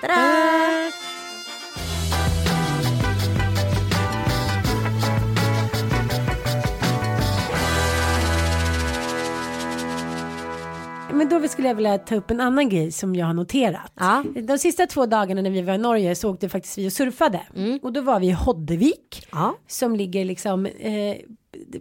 Men 11.14 11.30
då 11.30 11.48
skulle 11.48 11.68
jag 11.68 11.76
vilja 11.76 11.98
ta 11.98 12.16
upp 12.16 12.32
en 12.32 12.42
annan 12.42 12.70
grej 12.70 12.92
som 12.92 13.16
jag 13.16 13.26
har 13.26 13.34
noterat. 13.34 13.92
Ja. 14.00 14.24
De 14.36 14.58
sista 14.58 14.88
två 14.88 15.06
dagarna 15.06 15.42
när 15.42 15.50
vi 15.50 15.62
var 15.62 15.74
i 15.74 15.78
Norge 15.78 16.16
så 16.16 16.32
åkte 16.32 16.50
faktiskt 16.50 16.78
vi 16.78 16.88
och 16.88 16.94
surfade. 16.94 17.42
Och 17.82 17.94
då 17.94 18.02
var 18.02 18.20
vi 18.20 18.28
i 18.28 18.32
Hoddevik. 18.32 19.28
Ja. 19.32 19.56
Som 19.68 19.96
ligger 19.96 20.26
liksom 20.26 20.66
eh, 20.66 21.16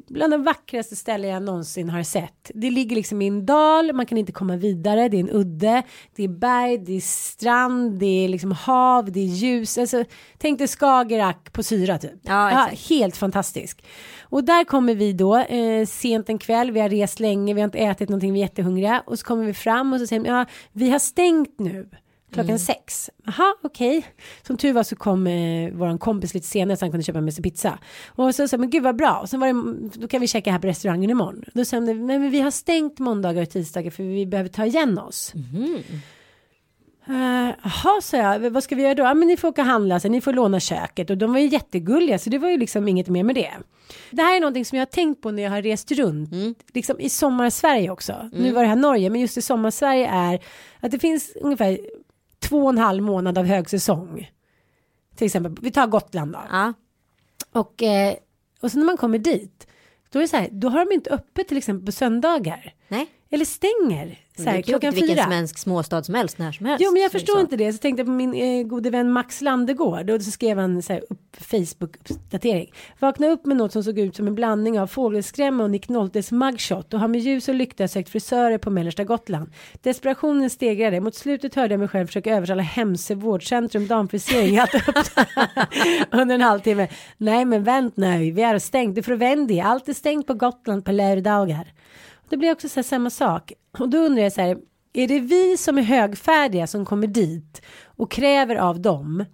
bland 0.08 0.32
de 0.32 0.44
vackraste 0.44 0.96
ställen 0.96 1.30
jag 1.30 1.42
någonsin 1.42 1.90
har 1.90 2.02
sett. 2.02 2.50
Det 2.54 2.70
ligger 2.70 2.96
liksom 2.96 3.22
i 3.22 3.26
en 3.26 3.46
dal, 3.46 3.92
man 3.92 4.06
kan 4.06 4.18
inte 4.18 4.32
komma 4.32 4.56
vidare, 4.56 5.08
det 5.08 5.16
är 5.16 5.20
en 5.20 5.30
udde, 5.30 5.82
det 6.16 6.24
är 6.24 6.28
berg, 6.28 6.78
det 6.78 6.96
är 6.96 7.00
strand, 7.00 7.98
det 7.98 8.24
är 8.24 8.28
liksom 8.28 8.52
hav, 8.52 9.12
det 9.12 9.20
är 9.20 9.24
ljus. 9.24 9.78
Alltså, 9.78 10.04
tänk 10.38 10.58
dig 10.58 10.68
Skagerrak 10.68 11.52
på 11.52 11.62
syra 11.62 11.98
typ. 11.98 12.20
Ja, 12.22 12.50
exakt. 12.50 12.90
helt 12.90 13.16
fantastisk. 13.16 13.84
Och 14.20 14.44
där 14.44 14.64
kommer 14.64 14.94
vi 14.94 15.12
då 15.12 15.36
eh, 15.38 15.86
sent 15.86 16.28
en 16.28 16.38
kväll, 16.38 16.70
vi 16.70 16.80
har 16.80 16.88
rest 16.88 17.20
länge, 17.20 17.54
vi 17.54 17.60
har 17.60 17.64
inte 17.64 17.78
ätit 17.78 18.08
någonting, 18.08 18.32
vi 18.32 18.38
är 18.38 18.44
jättehungriga. 18.44 19.02
Och 19.06 19.18
så 19.18 19.26
kommer 19.26 19.44
vi 19.44 19.54
fram 19.54 19.92
och 19.92 20.00
så 20.00 20.06
säger 20.06 20.22
de, 20.22 20.28
ja 20.28 20.46
vi 20.72 20.90
har 20.90 20.98
stängt 20.98 21.58
nu. 21.58 21.88
Klockan 22.32 22.48
Mm. 22.50 22.58
sex. 22.58 23.10
Jaha, 23.24 23.54
okej. 23.62 24.06
Som 24.46 24.56
tur 24.56 24.72
var 24.72 24.82
så 24.82 24.96
kom 24.96 25.26
eh, 25.26 25.70
våran 25.72 25.98
kompis 25.98 26.34
lite 26.34 26.46
senare 26.46 26.76
så 26.76 26.84
han 26.84 26.90
kunde 26.92 27.04
köpa 27.04 27.20
med 27.20 27.34
sig 27.34 27.42
pizza. 27.42 27.78
Och 28.08 28.34
så 28.34 28.48
sa 28.48 28.56
men 28.56 28.70
gud 28.70 28.82
vad 28.82 28.96
bra. 28.96 29.18
Och 29.22 29.28
sen 29.28 29.40
var 29.40 29.46
det, 29.46 29.88
då 30.00 30.08
kan 30.08 30.20
vi 30.20 30.26
käka 30.28 30.52
här 30.52 30.58
på 30.58 30.66
restaurangen 30.66 31.10
imorgon. 31.10 31.44
Då 31.54 31.64
sa 31.64 31.76
de, 31.80 31.86
men, 31.86 32.06
men 32.06 32.30
vi 32.30 32.40
har 32.40 32.50
stängt 32.50 32.98
måndagar 32.98 33.42
och 33.42 33.50
tisdagar 33.50 33.90
för 33.90 34.02
vi 34.02 34.26
behöver 34.26 34.48
ta 34.50 34.66
igen 34.66 34.98
oss. 34.98 35.32
Eh, 37.08 37.54
Jaha, 37.62 38.00
sa 38.02 38.16
jag, 38.16 38.50
vad 38.50 38.62
ska 38.64 38.74
vi 38.76 38.82
göra 38.82 38.94
då? 38.94 39.02
Ja, 39.02 39.14
men 39.14 39.28
ni 39.28 39.36
får 39.36 39.48
åka 39.48 39.62
och 39.62 39.66
handla, 39.68 40.00
så 40.00 40.08
ni 40.08 40.20
får 40.20 40.32
låna 40.32 40.60
köket. 40.60 41.10
Och 41.10 41.18
de 41.18 41.32
var 41.32 41.38
ju 41.40 41.46
jättegulliga, 41.48 42.18
så 42.18 42.30
det 42.30 42.38
var 42.38 42.50
ju 42.50 42.56
liksom 42.58 42.88
inget 42.88 43.08
mer 43.08 43.22
med 43.24 43.34
det. 43.34 43.50
Det 44.10 44.22
här 44.22 44.36
är 44.36 44.40
någonting 44.40 44.64
som 44.64 44.76
jag 44.78 44.80
har 44.80 44.86
tänkt 44.90 45.22
på 45.22 45.30
när 45.30 45.42
jag 45.42 45.50
har 45.50 45.62
rest 45.62 45.90
runt, 45.92 46.30
liksom 46.74 47.00
i 47.00 47.08
sommar-Sverige 47.08 47.90
också. 47.90 48.30
Nu 48.32 48.52
var 48.52 48.62
det 48.62 48.68
här 48.68 48.76
Norge, 48.76 49.10
men 49.10 49.20
just 49.20 49.38
i 49.38 49.42
sommar-Sverige 49.42 50.08
är 50.08 50.40
att 50.80 50.90
det 50.90 50.98
finns 50.98 51.32
ungefär 51.40 51.78
två 52.38 52.62
och 52.62 52.70
en 52.70 52.78
halv 52.78 53.02
månad 53.02 53.38
av 53.38 53.44
högsäsong. 53.44 54.30
Till 55.16 55.26
exempel, 55.26 55.56
vi 55.60 55.70
tar 55.70 55.86
Gotland 55.86 56.32
då. 56.32 56.40
Ja. 56.50 56.72
Och, 57.52 57.82
eh, 57.82 58.14
och 58.60 58.72
så 58.72 58.78
när 58.78 58.86
man 58.86 58.96
kommer 58.96 59.18
dit, 59.18 59.66
då 60.10 60.18
är 60.18 60.22
det 60.22 60.28
så 60.28 60.36
här, 60.36 60.48
då 60.52 60.68
har 60.68 60.84
de 60.84 60.94
inte 60.94 61.10
öppet 61.10 61.48
till 61.48 61.56
exempel 61.56 61.86
på 61.86 61.92
söndagar. 61.92 62.74
Nej. 62.88 63.06
Eller 63.30 63.44
stänger 63.44 64.18
så 64.42 64.50
här, 64.50 64.62
klockan 64.62 64.94
vilken 64.94 65.16
fyra. 65.16 65.24
svensk 65.24 65.58
småstad 65.58 66.04
som 66.04 66.14
helst 66.14 66.38
när 66.38 66.52
som 66.52 66.66
helst. 66.66 66.84
Jo 66.84 66.92
men 66.92 67.02
jag 67.02 67.12
förstår 67.12 67.34
så. 67.34 67.40
inte 67.40 67.56
det. 67.56 67.72
Så 67.72 67.78
tänkte 67.78 68.00
jag 68.00 68.06
på 68.06 68.12
min 68.12 68.34
eh, 68.34 68.66
gode 68.66 68.90
vän 68.90 69.12
Max 69.12 69.40
Landegård. 69.40 70.10
Och 70.10 70.22
så 70.22 70.30
skrev 70.30 70.58
han 70.58 70.82
så 70.82 70.92
här, 70.92 71.02
upp 71.10 71.36
Facebook-uppdatering. 71.38 72.72
Vakna 72.98 73.28
upp 73.28 73.46
med 73.46 73.56
något 73.56 73.72
som 73.72 73.84
såg 73.84 73.98
ut 73.98 74.16
som 74.16 74.26
en 74.26 74.34
blandning 74.34 74.80
av 74.80 74.86
fågelskrämma 74.86 75.64
och 75.64 75.70
Nick 75.70 75.88
Noltes 75.88 76.32
mugshot. 76.32 76.94
Och 76.94 77.00
har 77.00 77.08
med 77.08 77.20
ljus 77.20 77.48
och 77.48 77.54
lykta 77.54 77.88
sökt 77.88 78.08
frisörer 78.08 78.58
på 78.58 78.70
mellersta 78.70 79.04
Gotland. 79.04 79.50
Desperationen 79.82 80.50
stegrade. 80.50 81.00
Mot 81.00 81.14
slutet 81.14 81.54
hörde 81.54 81.72
jag 81.72 81.78
mig 81.78 81.88
själv 81.88 82.06
försöka 82.06 82.36
övertala 82.36 82.62
Hemse 82.62 83.14
vårdcentrum 83.14 83.86
damfrisering 83.86 84.58
att 84.58 84.70
under 86.10 86.34
en 86.34 86.40
halvtimme. 86.40 86.88
Nej 87.16 87.44
men 87.44 87.64
vänt 87.64 87.96
nu, 87.96 88.30
vi 88.30 88.42
är 88.42 88.58
stängt. 88.58 88.94
Du 88.94 89.02
får 89.02 89.12
vända. 89.12 89.62
Allt 89.62 89.88
är 89.88 89.94
stängt 89.94 90.26
på 90.26 90.34
Gotland 90.34 90.84
på 90.84 90.92
lördagar. 90.92 91.72
Det 92.28 92.36
blir 92.36 92.52
också 92.52 92.68
så 92.68 92.74
här 92.74 92.82
samma 92.82 93.10
sak. 93.10 93.52
Och 93.78 93.88
då 93.88 93.98
undrar 93.98 94.22
jag 94.22 94.32
så 94.32 94.40
här, 94.40 94.58
är 94.92 95.08
det 95.08 95.20
vi 95.20 95.56
som 95.56 95.78
är 95.78 95.82
högfärdiga 95.82 96.66
som 96.66 96.84
kommer 96.86 97.06
dit 97.06 97.62
och 97.86 98.10
kräver 98.10 98.56
av 98.56 98.80
dem 98.80 99.24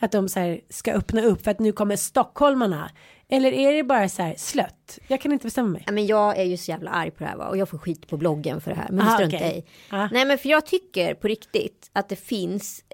att 0.00 0.12
de 0.12 0.28
så 0.28 0.40
här 0.40 0.60
ska 0.68 0.92
öppna 0.92 1.22
upp 1.22 1.44
för 1.44 1.50
att 1.50 1.58
nu 1.60 1.72
kommer 1.72 1.96
stockholmarna? 1.96 2.90
Eller 3.28 3.52
är 3.52 3.72
det 3.72 3.82
bara 3.82 4.08
så 4.08 4.22
här 4.22 4.34
slött? 4.38 4.98
Jag 5.08 5.20
kan 5.20 5.32
inte 5.32 5.46
bestämma 5.46 5.68
mig. 5.68 5.82
Ja, 5.86 5.92
men 5.92 6.06
jag 6.06 6.38
är 6.38 6.44
ju 6.44 6.56
så 6.56 6.70
jävla 6.70 6.90
arg 6.90 7.10
på 7.10 7.24
det 7.24 7.30
här 7.30 7.36
va? 7.36 7.48
och 7.48 7.56
jag 7.56 7.68
får 7.68 7.78
skit 7.78 8.08
på 8.08 8.16
bloggen 8.16 8.60
för 8.60 8.70
det 8.70 8.76
här. 8.76 8.86
Men 8.88 8.96
det 8.96 9.02
Aha, 9.02 9.14
struntar 9.16 9.38
jag 9.38 9.46
okej. 9.48 9.58
i. 9.58 9.70
Ja. 9.90 10.08
Nej 10.12 10.24
men 10.24 10.38
för 10.38 10.48
jag 10.48 10.66
tycker 10.66 11.14
på 11.14 11.28
riktigt 11.28 11.90
att 11.92 12.08
det 12.08 12.16
finns 12.16 12.84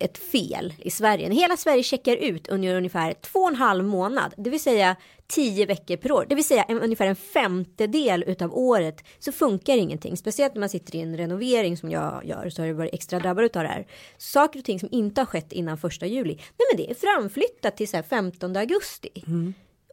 ett 0.00 0.18
fel 0.18 0.74
i 0.78 0.90
Sverige. 0.90 1.30
Hela 1.32 1.56
Sverige 1.56 1.82
checkar 1.82 2.16
ut 2.16 2.48
under 2.48 2.76
ungefär 2.76 3.12
två 3.12 3.38
och 3.38 3.48
en 3.48 3.54
halv 3.54 3.84
månad, 3.84 4.34
det 4.36 4.50
vill 4.50 4.60
säga 4.60 4.96
tio 5.26 5.66
veckor 5.66 5.96
per 5.96 6.12
år, 6.12 6.26
det 6.28 6.34
vill 6.34 6.44
säga 6.44 6.62
en, 6.62 6.80
ungefär 6.80 7.06
en 7.06 7.16
femtedel 7.16 8.24
utav 8.26 8.54
året 8.58 9.04
så 9.18 9.32
funkar 9.32 9.76
ingenting. 9.76 10.16
Speciellt 10.16 10.54
när 10.54 10.60
man 10.60 10.68
sitter 10.68 10.96
i 10.96 11.00
en 11.00 11.16
renovering 11.16 11.76
som 11.76 11.90
jag 11.90 12.24
gör 12.24 12.50
så 12.50 12.62
har 12.62 12.66
det 12.66 12.72
varit 12.72 12.94
extra 12.94 13.18
drabbad 13.18 13.44
utav 13.44 13.62
det 13.62 13.68
här. 13.68 13.86
Saker 14.18 14.58
och 14.58 14.64
ting 14.64 14.80
som 14.80 14.88
inte 14.92 15.20
har 15.20 15.26
skett 15.26 15.52
innan 15.52 15.78
första 15.78 16.06
juli. 16.06 16.34
Nej 16.34 16.66
men 16.72 16.76
det 16.76 16.90
är 16.90 16.94
framflyttat 16.94 17.76
till 17.76 17.88
så 17.88 17.96
här 17.96 18.02
15 18.02 18.56
augusti. 18.56 19.24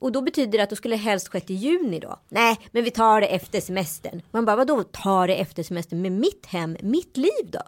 Och 0.02 0.12
då 0.12 0.22
betyder 0.22 0.58
det 0.58 0.64
att 0.64 0.70
då 0.70 0.76
skulle 0.76 0.96
det 0.96 1.02
helst 1.02 1.28
skett 1.28 1.50
i 1.50 1.54
juni 1.54 2.00
då. 2.00 2.20
Nej, 2.30 2.58
men 2.72 2.84
vi 2.84 2.92
tar 2.92 3.22
det 3.22 3.28
efter 3.28 3.62
semestern. 3.62 4.22
Man 4.32 4.46
bara, 4.46 4.56
vadå 4.56 4.84
tar 4.84 5.28
det 5.28 5.36
efter 5.36 5.64
semestern 5.64 6.02
med 6.02 6.12
mitt 6.12 6.46
hem, 6.46 6.78
mitt 6.82 7.18
liv 7.18 7.52
då? 7.52 7.62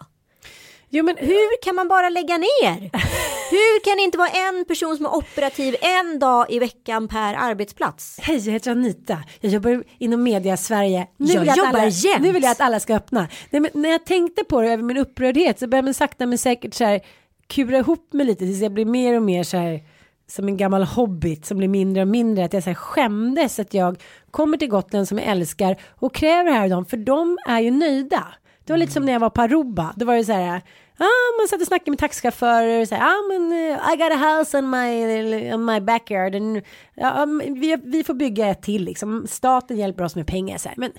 Jo 0.96 1.04
men 1.04 1.16
Hur 1.16 1.62
kan 1.62 1.74
man 1.74 1.88
bara 1.88 2.08
lägga 2.08 2.38
ner? 2.38 2.80
Hur 3.50 3.84
kan 3.84 3.96
det 3.96 4.02
inte 4.02 4.18
vara 4.18 4.28
en 4.28 4.64
person 4.64 4.96
som 4.96 5.06
är 5.06 5.14
operativ 5.14 5.76
en 5.80 6.18
dag 6.18 6.46
i 6.48 6.58
veckan 6.58 7.08
per 7.08 7.34
arbetsplats? 7.34 8.18
Hej, 8.22 8.36
jag 8.36 8.52
heter 8.52 8.70
Anita. 8.70 9.18
Jag 9.40 9.52
jobbar 9.52 9.84
inom 9.98 10.22
media 10.22 10.56
Sverige. 10.56 11.06
Nu 11.16 11.32
Jag 11.32 11.48
att 11.48 11.56
jobbar 11.56 11.68
alla, 11.68 11.88
jämt. 11.88 12.22
Nu 12.22 12.32
vill 12.32 12.42
jag 12.42 12.52
att 12.52 12.60
alla 12.60 12.80
ska 12.80 12.96
öppna. 12.96 13.28
Nej, 13.50 13.60
men 13.60 13.70
när 13.74 13.88
jag 13.88 14.06
tänkte 14.06 14.44
på 14.44 14.60
det 14.60 14.72
över 14.72 14.82
min 14.82 14.96
upprördhet 14.96 15.58
så 15.58 15.66
började 15.66 15.86
man 15.86 15.94
sakta 15.94 16.26
men 16.26 16.38
säkert 16.38 16.74
så 16.74 16.84
här 16.84 17.00
kura 17.46 17.78
ihop 17.78 18.12
mig 18.12 18.26
lite 18.26 18.44
tills 18.44 18.62
jag 18.62 18.72
blir 18.72 18.84
mer 18.84 19.16
och 19.16 19.22
mer 19.22 19.42
så 19.42 19.56
här 19.56 19.80
som 20.26 20.48
en 20.48 20.56
gammal 20.56 20.82
hobbit 20.82 21.46
som 21.46 21.58
blir 21.58 21.68
mindre 21.68 22.02
och 22.02 22.08
mindre. 22.08 22.44
Att 22.44 22.52
jag 22.52 22.62
så 22.62 22.70
här 22.70 22.74
skämdes 22.74 23.58
att 23.58 23.74
jag 23.74 24.02
kommer 24.30 24.56
till 24.56 24.68
Gotland 24.68 25.08
som 25.08 25.18
jag 25.18 25.26
älskar 25.26 25.76
och 25.90 26.14
kräver 26.14 26.50
här 26.50 26.62
av 26.62 26.70
dem 26.70 26.84
för 26.84 26.96
de 26.96 27.38
är 27.46 27.60
ju 27.60 27.70
nöjda. 27.70 28.24
Det 28.64 28.72
var 28.72 28.78
lite 28.78 28.92
som 28.92 29.04
när 29.04 29.12
jag 29.12 29.20
var 29.20 29.30
på 29.30 29.42
Aruba. 29.42 29.94
Då 29.96 30.06
var 30.06 30.14
det 30.14 30.24
så 30.24 30.32
här 30.32 30.62
Ah, 30.98 31.40
man 31.40 31.48
satt 31.48 31.60
och 31.60 31.66
snackade 31.66 31.90
med 31.90 31.98
taxichaufförer 31.98 32.80
och 32.80 32.88
så 32.88 32.94
här, 32.94 33.02
ah, 33.02 33.22
men 33.28 33.52
uh, 33.52 33.92
I 33.92 33.96
got 33.96 34.12
a 34.12 34.38
house 34.38 34.58
on 34.58 34.70
my, 34.70 35.52
on 35.54 35.64
my 35.64 35.80
backyard. 35.80 36.34
And, 36.34 36.62
ja, 36.94 37.22
um, 37.22 37.42
vi, 37.60 37.76
vi 37.84 38.04
får 38.04 38.14
bygga 38.14 38.46
ett 38.46 38.62
till 38.62 38.84
liksom. 38.84 39.26
Staten 39.26 39.76
hjälper 39.76 40.04
oss 40.04 40.16
med 40.16 40.26
pengar. 40.26 40.58
Så 40.58 40.68
här. 40.68 40.76
Men 40.76 40.90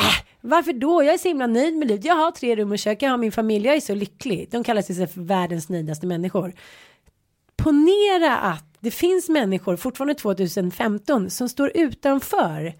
äh, 0.00 0.24
Varför 0.46 0.72
då? 0.72 1.04
Jag 1.04 1.14
är 1.14 1.18
så 1.18 1.28
himla 1.28 1.46
nöjd 1.46 1.76
med 1.76 1.88
livet. 1.88 2.04
Jag 2.04 2.14
har 2.14 2.30
tre 2.30 2.56
rum 2.56 2.72
och 2.72 2.78
kök, 2.78 3.02
jag 3.02 3.10
har 3.10 3.18
min 3.18 3.32
familj, 3.32 3.66
jag 3.66 3.76
är 3.76 3.80
så 3.80 3.94
lycklig. 3.94 4.48
De 4.50 4.64
kallar 4.64 4.82
sig 4.82 5.06
för 5.06 5.20
världens 5.20 5.68
nöjdaste 5.68 6.06
människor. 6.06 6.52
Ponera 7.56 8.36
att 8.36 8.76
det 8.80 8.90
finns 8.90 9.28
människor 9.28 9.76
fortfarande 9.76 10.14
2015 10.14 11.30
som 11.30 11.48
står 11.48 11.72
utanför. 11.74 12.74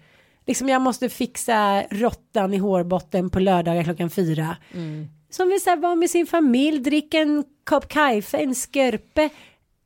Liksom 0.45 0.69
jag 0.69 0.81
måste 0.81 1.09
fixa 1.09 1.83
råttan 1.91 2.53
i 2.53 2.57
hårbotten 2.57 3.29
på 3.29 3.39
lördagar 3.39 3.83
klockan 3.83 4.09
fyra. 4.09 4.57
Mm. 4.73 5.07
Som 5.35 5.49
vill 5.49 5.61
så 5.61 5.75
vara 5.75 5.95
med 5.95 6.09
sin 6.09 6.27
familj, 6.27 6.79
dricka 6.79 7.19
en 7.19 7.43
kopp 7.67 7.89
kaffe, 7.91 8.37
en 8.37 8.55
skörpe. 8.55 9.29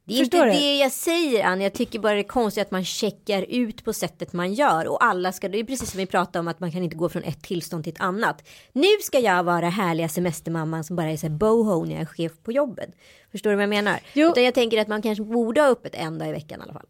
Det 0.09 0.15
är 0.15 0.19
Förstår 0.19 0.47
inte 0.47 0.59
du? 0.59 0.63
det 0.63 0.77
jag 0.77 0.91
säger 0.91 1.43
Ann. 1.45 1.61
Jag 1.61 1.73
tycker 1.73 1.99
bara 1.99 2.13
det 2.13 2.19
är 2.19 2.23
konstigt 2.23 2.61
att 2.61 2.71
man 2.71 2.85
checkar 2.85 3.45
ut 3.49 3.83
på 3.85 3.93
sättet 3.93 4.33
man 4.33 4.53
gör. 4.53 4.87
Och 4.87 5.03
alla 5.03 5.31
ska, 5.31 5.49
det 5.49 5.59
är 5.59 5.63
precis 5.63 5.91
som 5.91 5.97
vi 5.97 6.05
pratade 6.05 6.39
om 6.39 6.47
att 6.47 6.59
man 6.59 6.71
kan 6.71 6.83
inte 6.83 6.95
gå 6.95 7.09
från 7.09 7.23
ett 7.23 7.43
tillstånd 7.43 7.83
till 7.83 7.93
ett 7.93 8.01
annat. 8.01 8.47
Nu 8.73 8.87
ska 9.01 9.19
jag 9.19 9.43
vara 9.43 9.69
härliga 9.69 10.09
semestermamman 10.09 10.83
som 10.83 10.95
bara 10.95 11.11
är 11.11 11.17
så 11.17 11.27
här 11.27 11.33
boho 11.33 11.85
när 11.85 11.91
jag 11.91 12.01
är 12.01 12.05
chef 12.05 12.31
på 12.43 12.51
jobbet. 12.51 12.89
Förstår 13.31 13.49
du 13.49 13.55
vad 13.55 13.63
jag 13.63 13.69
menar? 13.69 13.99
Jo. 14.13 14.29
Utan 14.31 14.43
jag 14.43 14.53
tänker 14.53 14.81
att 14.81 14.87
man 14.87 15.01
kanske 15.01 15.23
borde 15.23 15.61
ha 15.61 15.67
öppet 15.67 15.95
en 15.95 16.17
dag 16.19 16.29
i 16.29 16.31
veckan 16.31 16.59
i 16.59 16.63
alla 16.63 16.73
fall. 16.73 16.85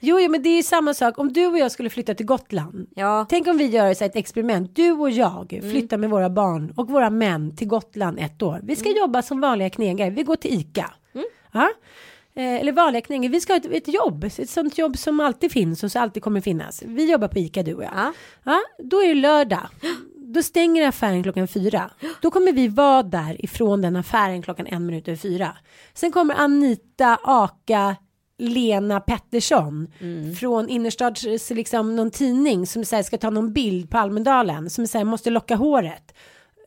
Jo, 0.00 0.20
jo, 0.20 0.30
men 0.30 0.42
det 0.42 0.48
är 0.48 0.62
samma 0.62 0.94
sak. 0.94 1.18
Om 1.18 1.32
du 1.32 1.46
och 1.46 1.58
jag 1.58 1.72
skulle 1.72 1.90
flytta 1.90 2.14
till 2.14 2.26
Gotland. 2.26 2.86
Ja. 2.94 3.26
Tänk 3.28 3.46
om 3.46 3.58
vi 3.58 3.66
gör 3.66 3.94
så 3.94 4.04
ett 4.04 4.16
experiment. 4.16 4.76
Du 4.76 4.90
och 4.92 5.10
jag 5.10 5.52
Mm. 5.52 5.70
flyttar 5.70 5.96
med 5.96 6.10
våra 6.10 6.30
barn 6.30 6.72
och 6.76 6.88
våra 6.90 7.10
män 7.10 7.56
till 7.56 7.68
Gotland 7.68 8.18
ett 8.18 8.42
år. 8.42 8.60
Vi 8.62 8.76
ska 8.76 8.88
Mm. 8.88 8.98
jobba 8.98 9.22
som 9.22 9.40
vanliga 9.40 9.70
knegare. 9.70 10.10
Vi 10.10 10.22
går 10.22 10.36
till 10.36 10.60
ICA. 10.60 10.90
Ja. 11.52 11.68
Eh, 12.34 12.60
eller 12.60 13.00
knegare. 13.00 13.32
Vi 13.32 13.40
ska 13.40 13.52
ha 13.52 13.58
ett, 13.58 13.66
ett 13.66 13.94
jobb. 13.94 14.24
Ett 14.24 14.50
sånt 14.50 14.78
jobb 14.78 14.98
som 14.98 15.20
alltid 15.20 15.52
finns 15.52 15.84
och 15.84 15.92
som 15.92 16.02
alltid 16.02 16.22
kommer 16.22 16.40
finnas. 16.40 16.82
Vi 16.86 17.10
jobbar 17.10 17.28
på 17.28 17.38
ICA 17.38 17.62
du 17.62 17.74
och 17.74 17.82
jag. 17.82 17.92
Ja. 17.94 18.12
Ja, 18.44 18.60
då 18.78 19.02
är 19.02 19.08
det 19.08 19.14
lördag. 19.14 19.68
Då 20.16 20.42
stänger 20.42 20.88
affären 20.88 21.22
klockan 21.22 21.48
fyra. 21.48 21.90
Då 22.22 22.30
kommer 22.30 22.52
vi 22.52 22.68
vara 22.68 23.02
där 23.02 23.44
ifrån 23.44 23.82
den 23.82 23.96
affären 23.96 24.42
klockan 24.42 24.66
en 24.66 24.86
minut 24.86 25.08
över 25.08 25.18
fyra. 25.18 25.56
Sen 25.94 26.12
kommer 26.12 26.34
Anita, 26.34 27.18
Aka, 27.22 27.96
Lena 28.38 29.00
Pettersson 29.00 29.92
från 30.40 30.68
innerstads, 30.68 31.50
liksom 31.50 31.96
någon 31.96 32.10
tidning 32.10 32.66
som 32.66 32.84
så 32.84 32.96
här, 32.96 33.02
ska 33.02 33.18
ta 33.18 33.30
någon 33.30 33.52
bild 33.52 33.90
på 33.90 33.98
Almedalen 33.98 34.70
som 34.70 34.86
så 34.86 34.98
här, 34.98 35.04
måste 35.04 35.30
locka 35.30 35.56
håret. 35.56 36.14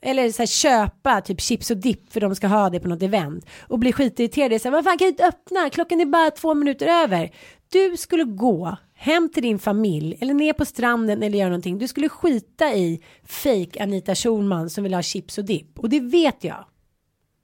Eller 0.04 0.32
så 0.32 0.42
här, 0.42 0.48
köpa 0.48 1.22
typ 1.22 1.42
chips 1.42 1.72
och 1.72 1.78
dipp 1.78 2.14
för 2.14 2.22
de 2.22 2.36
ska 2.36 2.48
ha 2.48 2.70
det 2.70 2.80
på 2.80 2.88
något 2.88 3.02
event. 3.02 3.46
Och 3.68 3.80
bli 3.80 3.94
skitirriterade. 3.94 4.60
Så 4.60 4.68
här, 4.68 4.72
vad 4.72 4.84
fan 4.84 4.98
kan 4.98 5.06
du 5.06 5.10
inte 5.10 5.26
öppna? 5.28 5.70
Klockan 5.70 6.02
är 6.02 6.06
bara 6.06 6.32
två 6.32 6.54
minuter 6.54 6.88
över. 6.88 7.32
Du 7.70 7.98
skulle 7.98 8.24
gå 8.24 8.78
hem 8.96 9.30
till 9.30 9.44
din 9.44 9.60
familj 9.60 10.18
eller 10.22 10.34
ner 10.34 10.54
på 10.54 10.66
stranden 10.66 11.24
eller 11.24 11.38
göra 11.38 11.50
någonting. 11.50 11.78
Du 11.78 11.88
skulle 11.88 12.10
skita 12.10 12.74
i 12.74 13.04
fake 13.24 13.84
Anita 13.84 14.16
Schulman 14.16 14.70
som 14.70 14.84
vill 14.84 14.94
ha 14.94 15.02
chips 15.02 15.38
och 15.38 15.46
dipp. 15.46 15.80
Och 15.80 15.90
det 15.90 16.00
vet 16.00 16.44
jag. 16.44 16.66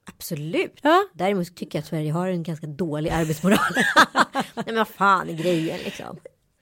Absolut. 0.05 0.79
Ja. 0.81 1.05
Däremot 1.13 1.55
tycker 1.55 1.77
jag 1.77 1.81
att 1.81 1.87
Sverige 1.87 2.11
har 2.11 2.27
en 2.27 2.43
ganska 2.43 2.67
dålig 2.67 3.09
arbetsmoral. 3.09 3.59
Nej 4.33 4.65
men 4.65 4.75
vad 4.75 4.87
fan 4.87 5.29
är 5.29 5.33
grejen 5.33 5.79
liksom. 5.85 6.17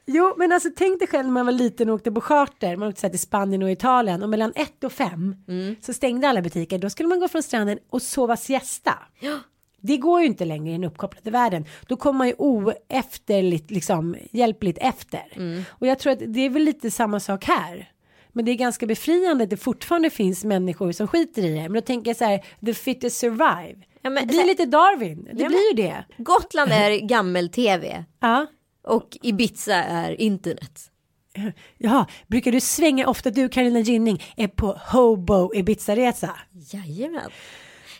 Jo, 0.09 0.33
men 0.37 0.51
alltså 0.51 0.69
tänk 0.75 0.99
dig 0.99 1.07
själv 1.07 1.25
när 1.25 1.31
man 1.33 1.45
var 1.45 1.53
liten 1.53 1.89
och 1.89 1.95
åkte 1.95 2.11
på 2.11 2.21
charter. 2.21 2.75
Man 2.75 2.87
åkte 2.89 3.01
så 3.01 3.07
här 3.07 3.11
till 3.11 3.19
Spanien 3.19 3.63
och 3.63 3.71
Italien 3.71 4.23
och 4.23 4.29
mellan 4.29 4.53
ett 4.55 4.83
och 4.83 4.91
fem 4.91 5.35
så 5.81 5.93
stängde 5.93 6.27
alla 6.29 6.41
butiker. 6.41 6.77
Då 6.79 6.89
skulle 6.89 7.09
man 7.09 7.19
gå 7.19 7.27
från 7.27 7.43
stranden 7.43 7.79
och 7.89 8.01
sova 8.01 8.37
siesta. 8.37 8.93
Det 9.81 9.97
går 9.97 10.21
ju 10.21 10.27
inte 10.27 10.45
längre 10.45 10.69
i 10.69 10.71
den 10.71 10.83
uppkopplade 10.83 11.31
världen. 11.31 11.65
Då 11.87 11.95
kommer 11.95 12.17
man 12.17 12.27
ju 12.27 12.33
oefterligt, 12.37 13.71
liksom 13.71 14.15
hjälpligt 14.31 14.77
efter. 14.81 15.23
Och 15.69 15.87
jag 15.87 15.99
tror 15.99 16.13
att 16.13 16.19
det 16.27 16.39
är 16.45 16.49
väl 16.49 16.63
lite 16.63 16.91
samma 16.91 17.19
sak 17.19 17.45
här. 17.45 17.91
Men 18.31 18.45
det 18.45 18.51
är 18.51 18.55
ganska 18.55 18.85
befriande 18.85 19.43
att 19.43 19.49
det 19.49 19.57
fortfarande 19.57 20.09
finns 20.09 20.43
människor 20.43 20.91
som 20.91 21.07
skiter 21.07 21.41
i 21.45 21.49
det. 21.53 21.61
Men 21.61 21.73
då 21.73 21.81
tänker 21.81 22.09
jag 22.09 22.17
så 22.17 22.23
här, 22.25 22.45
the 22.65 22.73
fittest 22.73 23.17
survive. 23.17 23.75
Ja, 24.01 24.09
men 24.09 24.13
det 24.13 24.19
så 24.21 24.27
blir 24.27 24.39
här- 24.39 24.45
lite 24.47 24.65
Darwin. 24.65 25.23
Det 25.33 25.43
Ja, 25.43 25.47
blir 25.47 25.67
ju 25.77 25.83
det. 25.83 26.05
Gotland 26.17 26.71
är 26.71 27.07
gammel-tv 27.07 28.05
Ja. 28.19 28.45
Och 28.87 29.17
Ibiza 29.21 29.75
är 29.75 30.21
internet. 30.21 30.91
Jaha, 31.77 32.05
brukar 32.27 32.51
du 32.51 32.59
svänga 32.61 33.07
ofta 33.07 33.29
du 33.29 33.49
Carolina 33.49 33.79
Gynning 33.79 34.23
är 34.37 34.47
på 34.47 34.79
Hobo 34.91 35.51
Ibiza-resa? 35.55 36.35
Jajamän. 36.73 37.29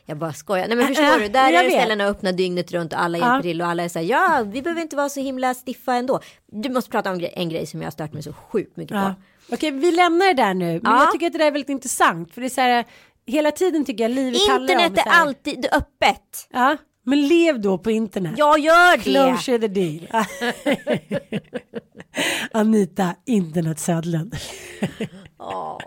Jag 0.05 0.17
bara 0.17 0.33
skojar. 0.33 0.67
Nej 0.67 0.77
men 0.77 0.87
förstår 0.87 1.03
äh, 1.03 1.17
du, 1.19 1.27
där 1.27 1.53
är 1.53 1.63
vet. 1.63 1.71
ställena 1.71 2.05
öppna 2.05 2.31
dygnet 2.31 2.71
runt 2.71 2.93
och 2.93 3.01
alla 3.01 3.17
Ja. 3.17 3.25
hjälper 3.33 3.41
till 3.49 3.61
och 3.61 3.67
alla 3.67 3.83
är 3.83 3.89
så 3.89 3.99
här, 3.99 4.05
ja 4.05 4.43
vi 4.47 4.61
behöver 4.61 4.81
inte 4.81 4.95
vara 4.95 5.09
så 5.09 5.19
himla 5.19 5.53
stiffa 5.53 5.93
ändå. 5.95 6.19
Du 6.51 6.69
måste 6.69 6.89
prata 6.91 7.11
om 7.11 7.27
en 7.33 7.49
grej 7.49 7.65
som 7.65 7.81
jag 7.81 7.85
har 7.85 7.91
stört 7.91 8.13
mig 8.13 8.23
så 8.23 8.33
sjukt 8.33 8.77
mycket 8.77 8.97
Ja. 8.97 9.15
på. 9.49 9.55
Okej, 9.55 9.71
vi 9.71 9.91
lämnar 9.91 10.25
det 10.27 10.33
där 10.33 10.53
nu. 10.53 10.65
Men 10.83 10.91
Ja. 10.93 10.99
jag 11.03 11.11
tycker 11.11 11.25
att 11.27 11.33
det 11.33 11.39
där 11.39 11.45
är 11.47 11.51
väldigt 11.51 11.69
intressant. 11.69 12.33
För 12.33 12.41
det 12.41 12.47
är 12.47 12.49
så 12.49 12.61
här, 12.61 12.85
hela 13.25 13.51
tiden 13.51 13.85
tycker 13.85 14.03
jag 14.03 14.11
livet 14.11 14.47
handlar 14.49 14.75
om 14.75 14.81
Internet 14.81 15.07
är 15.07 15.11
alltid 15.11 15.65
öppet. 15.71 16.47
Ja, 16.51 16.77
men 17.07 17.27
lev 17.27 17.61
då 17.61 17.77
på 17.77 17.91
internet. 17.91 18.33
Jag 18.37 18.59
gör 18.59 18.97
det. 18.97 19.03
Closure 19.03 19.59
the 19.59 19.67
deal. 19.67 20.07
Anita 22.51 23.15
Internet 23.25 23.79
Södlund. 23.79 24.35
Åh. 25.39 25.77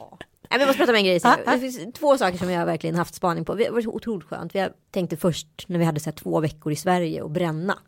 Nej, 0.50 0.60
jag 0.60 0.66
måste 0.66 0.78
prata 0.78 0.92
om 0.92 0.96
en 0.96 1.04
grej. 1.04 1.20
Så 1.20 1.28
Ah, 1.28 1.38
ah. 1.46 1.52
Det 1.52 1.60
finns 1.60 1.94
två 1.94 2.18
saker 2.18 2.38
som 2.38 2.50
jag 2.50 2.66
verkligen 2.66 2.96
haft 2.96 3.14
spaning 3.14 3.44
på. 3.44 3.54
Det 3.54 3.70
var 3.70 3.88
otroligt 3.88 4.28
skönt. 4.28 4.54
Vi 4.54 4.68
tänkte 4.90 5.16
först 5.16 5.48
när 5.66 5.78
vi 5.78 5.84
hade 5.84 6.00
så 6.00 6.12
två 6.12 6.40
veckor 6.40 6.72
i 6.72 6.76
Sverige 6.76 7.22
och 7.22 7.30
bränna. 7.30 7.78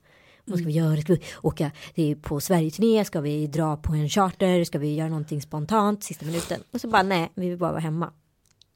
Vad 0.44 0.58
ska 0.58 0.66
vi 0.66 0.72
göra? 0.72 0.96
Ska 1.00 1.12
vi 1.12 1.22
åka 1.42 1.70
på 2.22 2.40
Sverigeturné? 2.40 3.04
Ska 3.04 3.20
vi 3.20 3.46
dra 3.46 3.76
på 3.76 3.92
en 3.92 4.08
charter? 4.08 4.64
Ska 4.64 4.78
vi 4.78 4.94
göra 4.94 5.08
någonting 5.08 5.42
spontant 5.42 6.04
sista 6.04 6.26
minuten? 6.26 6.60
Och 6.72 6.80
så 6.80 6.88
bara 6.88 7.02
nej, 7.02 7.32
vi 7.34 7.48
vill 7.48 7.58
bara 7.58 7.72
vara 7.72 7.80
hemma. 7.80 8.12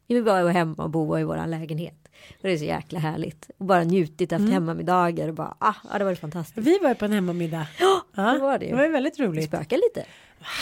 Vi 0.07 0.15
vill 0.15 0.25
bara 0.25 0.43
vara 0.43 0.53
hemma 0.53 0.85
och 0.85 0.91
bo 0.91 1.19
i 1.19 1.25
vår 1.25 1.47
lägenhet. 1.47 2.06
Och 2.37 2.43
det 2.43 2.53
är 2.53 2.57
så 2.57 2.65
jäkla 2.65 2.99
härligt. 2.99 3.51
Och 3.59 3.65
bara 3.67 3.85
njutit, 3.85 4.33
haft 4.33 4.49
hemmamiddagar 4.51 5.29
och 5.29 5.35
bara, 5.35 5.57
ah, 5.61 5.75
ja, 5.93 5.99
det 5.99 6.05
var 6.05 6.15
fantastiskt. 6.15 6.67
Vi 6.67 6.79
var 6.79 6.95
på 6.95 7.05
en 7.05 7.13
hemmamiddag. 7.13 7.67
Ja, 7.81 8.03
Ja, 8.17 8.23
det 8.33 8.39
var 8.39 8.59
det 8.59 8.65
ju. 8.65 8.71
Det 8.71 8.77
var 8.77 8.89
väldigt 8.89 9.17
Det 9.17 9.23
roligt. 9.27 9.45
spökar 9.45 9.77
lite. 9.77 10.09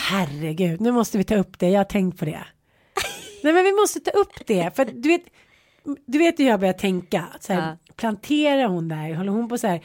Herregud, 0.09 0.81
nu 0.81 0.91
måste 0.91 1.17
vi 1.17 1.23
ta 1.23 1.35
upp 1.35 1.59
det. 1.59 1.69
Jag 1.69 1.79
har 1.79 1.83
tänkt 1.85 2.19
på 2.19 2.25
det. 2.25 2.43
Nej, 3.43 3.53
men 3.53 3.63
vi 3.63 3.71
måste 3.73 3.99
ta 3.99 4.11
upp 4.11 4.47
det. 4.47 4.75
För 4.75 4.85
du 4.85 5.09
vet, 5.09 5.21
du 6.05 6.17
vet 6.17 6.39
hur 6.39 6.45
jag 6.47 6.59
börjar 6.59 6.73
tänka. 6.73 7.25
Så 7.39 7.53
här, 7.53 7.59
Ja. 7.69 7.77
Planterar 7.95 8.67
hon 8.67 8.87
där? 8.87 9.13
Håller 9.13 9.31
hon 9.31 9.49
på 9.49 9.57
så 9.57 9.67
här? 9.67 9.81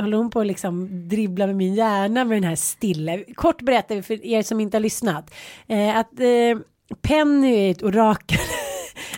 Håller 0.00 0.16
hon 0.16 0.30
på 0.30 0.40
att 0.40 0.46
liksom 0.46 0.88
dribbla 1.08 1.46
med 1.46 1.56
min 1.56 1.74
hjärna 1.74 2.24
med 2.24 2.36
den 2.36 2.44
här 2.44 2.56
stille? 2.56 3.24
Kort 3.34 3.62
berättar 3.62 3.94
vi 3.94 4.02
för 4.02 4.26
er 4.26 4.42
som 4.42 4.60
inte 4.60 4.76
har 4.76 4.82
lyssnat. 4.82 5.34
Eh, 5.66 5.96
att 5.96 6.20
eh, 6.20 6.58
Penny 7.02 7.54
är 7.56 7.70
ett 7.70 7.82
orakel. 7.82 8.38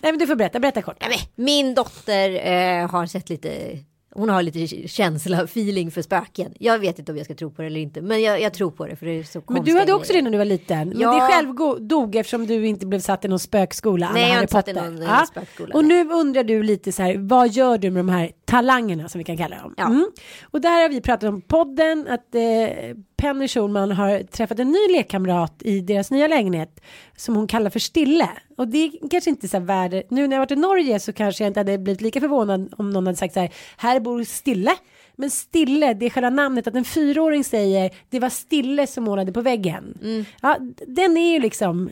Nej 0.06 0.12
men 0.12 0.18
du 0.18 0.26
får 0.26 0.36
berätta, 0.36 0.60
berätta 0.60 0.82
kort. 0.82 0.96
Nej, 1.00 1.10
men 1.36 1.44
min 1.44 1.74
dotter 1.74 2.30
eh, 2.30 2.90
har 2.90 3.06
sett 3.06 3.28
lite, 3.30 3.78
hon 4.14 4.28
har 4.28 4.42
lite 4.42 4.88
känsla, 4.88 5.42
feeling 5.42 5.90
för 5.90 6.02
spöken. 6.02 6.52
Jag 6.58 6.78
vet 6.78 6.98
inte 6.98 7.12
om 7.12 7.18
jag 7.18 7.24
ska 7.24 7.34
tro 7.34 7.50
på 7.50 7.62
det 7.62 7.66
eller 7.68 7.80
inte, 7.80 8.00
men 8.00 8.22
jag, 8.22 8.40
jag 8.40 8.54
tror 8.54 8.70
på 8.70 8.86
det 8.86 8.96
för 8.96 9.06
det 9.06 9.12
är 9.18 9.22
så 9.22 9.42
Men 9.48 9.64
du 9.64 9.78
hade 9.78 9.92
också 9.92 10.12
det 10.12 10.22
när 10.22 10.30
du 10.30 10.38
var 10.38 10.44
liten. 10.44 10.88
Men 10.88 11.00
Ja. 11.00 11.14
det 11.14 11.32
själv 11.32 11.54
dog 11.88 12.16
eftersom 12.16 12.46
du 12.46 12.66
inte 12.66 12.86
blev 12.86 13.00
satt 13.00 13.24
i 13.24 13.28
någon 13.28 13.38
spökskola. 13.38 14.10
Nej, 14.14 14.22
jag 14.22 14.34
har 14.34 14.40
inte 14.42 14.52
satt 14.52 14.68
i 14.68 14.72
någon, 14.72 15.02
eh, 15.02 15.24
spökskola, 15.24 15.74
Och 15.74 15.84
nu 15.84 16.08
undrar 16.10 16.44
du 16.44 16.62
lite 16.62 16.92
så 16.92 17.02
här, 17.02 17.14
vad 17.18 17.48
gör 17.48 17.78
du 17.78 17.90
med 17.90 18.00
de 18.00 18.08
här 18.08 18.30
talangerna 18.46 19.08
som 19.08 19.18
vi 19.18 19.24
kan 19.24 19.36
kalla 19.36 19.56
dem? 19.58 19.74
Ja. 19.76 19.86
Mm. 19.86 20.10
Och 20.44 20.60
där 20.60 20.82
har 20.82 20.88
vi 20.88 21.00
pratat 21.00 21.28
om 21.28 21.40
podden, 21.40 22.06
att 22.08 22.34
eh, 22.34 22.96
Penny 23.16 23.48
Schulman 23.48 23.90
har 23.92 24.22
träffat 24.22 24.58
en 24.58 24.70
ny 24.70 24.92
lekkamrat 24.92 25.62
i 25.62 25.80
deras 25.80 26.10
nya 26.10 26.28
lägenhet 26.28 26.80
som 27.16 27.36
hon 27.36 27.46
kallar 27.46 27.70
för 27.70 27.78
Stille. 27.80 28.28
Och 28.56 28.68
det 28.68 28.78
är 28.78 29.08
kanske 29.10 29.30
inte 29.30 29.48
så 29.48 29.56
här 29.58 29.64
värde, 29.64 30.02
nu 30.10 30.26
när 30.26 30.36
jag 30.36 30.40
varit 30.40 30.50
i 30.50 30.56
Norge 30.56 31.00
så 31.00 31.12
kanske 31.12 31.44
jag 31.44 31.50
inte 31.50 31.60
hade 31.60 31.78
blivit 31.78 32.00
lika 32.00 32.20
förvånad 32.20 32.74
om 32.78 32.90
någon 32.90 33.06
hade 33.06 33.16
sagt 33.18 33.34
så 33.34 33.40
här, 33.40 33.50
här 33.76 34.00
bor 34.00 34.24
Stille. 34.24 34.72
Men 35.16 35.30
Stille, 35.30 35.94
det 35.94 36.06
är 36.06 36.10
själva 36.10 36.30
namnet 36.30 36.66
att 36.66 36.74
en 36.74 36.84
fyraåring 36.84 37.44
säger 37.44 37.90
det 38.10 38.20
var 38.20 38.28
Stille 38.28 38.86
som 38.86 39.04
målade 39.04 39.32
på 39.32 39.40
väggen. 39.40 39.98
Ja, 40.42 40.56
d- 40.60 40.84
den 40.86 41.16
är 41.16 41.32
ju 41.32 41.40
liksom, 41.40 41.90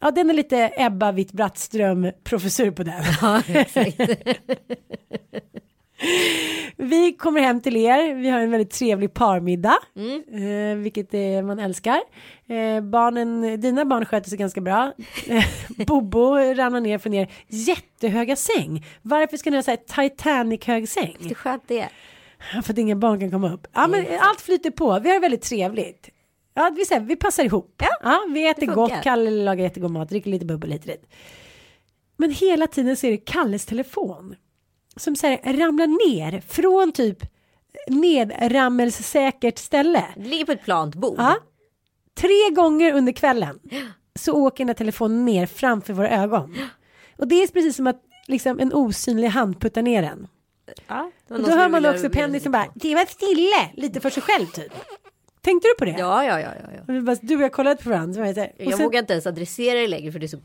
ja 0.00 0.10
den 0.10 0.30
är 0.30 0.34
lite 0.34 0.72
Ebba 0.76 1.12
Witt-Brattström 1.12 2.12
professor 2.24 2.70
på 2.70 2.82
den. 2.82 3.02
Ja, 3.22 3.42
exakt. 3.48 3.96
Vi 6.76 7.12
kommer 7.12 7.40
hem 7.40 7.60
till 7.60 7.76
er. 7.76 8.14
Vi 8.14 8.28
har 8.30 8.40
en 8.40 8.50
väldigt 8.50 8.70
trevlig 8.70 9.14
parmiddag, 9.14 9.78
Mm. 9.96 10.22
eh, 10.72 10.76
vilket 10.82 11.12
man 11.44 11.58
älskar. 11.58 12.00
Eh, 12.46 12.80
barnen, 12.80 13.60
dina 13.60 13.84
barn 13.84 14.04
sköter 14.04 14.28
sig 14.28 14.38
ganska 14.38 14.60
bra. 14.60 14.92
Eh, 15.26 15.44
Bobo 15.86 16.34
ramlar 16.54 16.80
ner 16.80 16.98
från 16.98 17.14
er 17.14 17.32
jättehöga 17.48 18.36
säng. 18.36 18.86
Varför 19.02 19.36
ska 19.36 19.50
ni 19.50 19.56
ha 19.56 19.62
så 19.62 19.70
här 19.70 20.08
Titanic 20.08 20.64
hög 20.64 20.88
säng? 20.88 21.16
Det 21.20 21.30
är 21.30 21.34
skönt 21.34 21.62
det. 21.68 21.88
För 22.64 22.72
att 22.72 22.78
inga 22.78 22.96
barn 22.96 23.20
kan 23.20 23.30
komma 23.30 23.52
upp. 23.52 23.66
Ja, 23.74 23.86
men 23.86 24.06
allt 24.20 24.40
flyter 24.40 24.70
på. 24.70 24.98
Vi 25.00 25.10
har 25.10 25.20
väldigt 25.20 25.42
trevligt. 25.42 26.08
Ja, 26.54 26.70
vi, 26.76 26.84
säger, 26.84 27.00
vi 27.00 27.16
passar 27.16 27.44
ihop. 27.44 27.82
Ja, 28.02 28.20
vi 28.34 28.48
äter 28.48 28.66
gott. 28.66 28.92
Kalle 29.02 29.30
lagar 29.30 29.62
jättegod 29.64 29.90
mat, 29.90 30.08
dricker 30.08 30.30
lite 30.30 30.44
bubbel 30.46 30.72
hit 30.72 30.80
och 30.80 30.86
dit. 30.86 31.06
Men 32.16 32.30
hela 32.30 32.66
tiden 32.66 32.96
så 32.96 33.06
är 33.06 33.10
det 33.10 33.16
Kalles 33.16 33.66
telefon. 33.66 34.36
Som 34.96 35.16
så 35.16 35.26
här, 35.26 35.52
ramlar 35.58 35.86
ner 35.86 36.40
från 36.40 36.92
typ 36.92 37.18
nedrammelsäkert 37.88 39.58
ställe. 39.58 40.04
Det 40.16 40.28
ligger 40.28 40.44
på 40.44 40.52
ett 40.52 40.64
plant 40.64 40.94
bord. 40.94 41.14
Ja. 41.18 41.36
Tre 42.14 42.50
gånger 42.50 42.92
under 42.92 43.12
kvällen. 43.12 43.58
så 44.18 44.32
åker 44.32 44.58
den 44.58 44.68
här 44.68 44.74
telefonen 44.74 45.24
ner 45.24 45.46
framför 45.46 45.92
våra 45.92 46.10
ögon. 46.10 46.56
Och 47.18 47.28
det 47.28 47.42
är 47.42 47.46
precis 47.46 47.76
som 47.76 47.86
att 47.86 48.02
liksom 48.26 48.60
en 48.60 48.72
osynlig 48.72 49.28
hand 49.28 49.60
puttar 49.60 49.82
ner 49.82 50.02
den. 50.02 50.26
Ja, 50.86 51.10
då 51.28 51.50
hör 51.50 51.68
man 51.68 51.86
också 51.86 52.10
Penny 52.10 52.40
som 52.40 52.52
bara, 52.52 52.66
det 52.74 52.94
var 52.94 53.04
stille, 53.04 53.70
lite 53.82 54.00
för 54.00 54.10
sig 54.10 54.22
själv 54.22 54.46
typ. 54.46 54.72
Tänkte 55.44 55.68
du 55.68 55.74
på 55.78 55.84
det? 55.84 55.90
Ja, 55.98 56.24
ja, 56.24 56.40
ja, 56.40 56.48
ja. 56.62 56.82
ja. 56.94 57.00
Bara, 57.00 57.16
du 57.22 57.36
och 57.36 57.42
jag 57.42 57.52
kollade 57.52 57.82
på 57.82 57.90
varandra. 57.90 58.26
jag 58.28 58.38
och 58.38 58.52
Jag 58.58 58.76
sen- 58.76 58.84
vågar 58.84 59.00
inte 59.00 59.12
ens 59.12 59.26
adressera 59.26 59.78
det 59.80 59.86
längre 59.88 60.12
för 60.12 60.18
det 60.18 60.26
är 60.26 60.28
så 60.28 60.40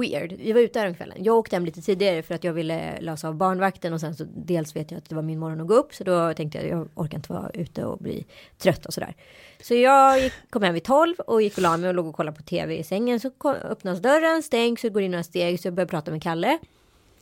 weird. 0.00 0.32
Vi 0.32 0.52
var 0.52 0.60
ute 0.60 0.78
här 0.78 0.88
om 0.88 0.94
kvällen. 0.94 1.16
Jag 1.24 1.36
åkte 1.36 1.56
hem 1.56 1.64
lite 1.64 1.82
tidigare 1.82 2.22
för 2.22 2.34
att 2.34 2.44
jag 2.44 2.52
ville 2.52 3.00
lösa 3.00 3.28
av 3.28 3.34
barnvakten 3.34 3.92
och 3.92 4.00
sen 4.00 4.14
så 4.14 4.24
dels 4.36 4.76
vet 4.76 4.90
jag 4.90 4.98
att 4.98 5.08
det 5.08 5.14
var 5.14 5.22
min 5.22 5.38
morgon 5.38 5.60
att 5.60 5.66
gå 5.66 5.74
upp 5.74 5.94
så 5.94 6.04
då 6.04 6.34
tänkte 6.34 6.58
jag 6.58 6.68
jag 6.68 6.88
orkar 6.94 7.18
inte 7.18 7.32
vara 7.32 7.50
ute 7.54 7.84
och 7.84 7.98
bli 7.98 8.24
trött 8.58 8.86
och 8.86 8.94
sådär. 8.94 9.14
Så 9.62 9.74
jag 9.74 10.20
gick, 10.20 10.32
kom 10.50 10.62
hem 10.62 10.74
vid 10.74 10.84
12 10.84 11.14
och 11.18 11.42
gick 11.42 11.56
och 11.56 11.62
la 11.62 11.76
mig 11.76 11.88
och 11.88 11.94
låg 11.94 12.06
och 12.06 12.16
kollade 12.16 12.36
på 12.36 12.42
tv 12.42 12.76
i 12.78 12.84
sängen 12.84 13.20
så 13.20 13.30
kom, 13.30 13.54
öppnas 13.54 13.98
dörren, 14.02 14.42
stängs 14.42 14.80
så 14.80 14.90
går 14.90 15.02
in 15.02 15.10
några 15.10 15.24
steg 15.24 15.60
så 15.60 15.66
jag 15.66 15.74
börjar 15.74 15.88
prata 15.88 16.10
med 16.10 16.22
Kalle. 16.22 16.58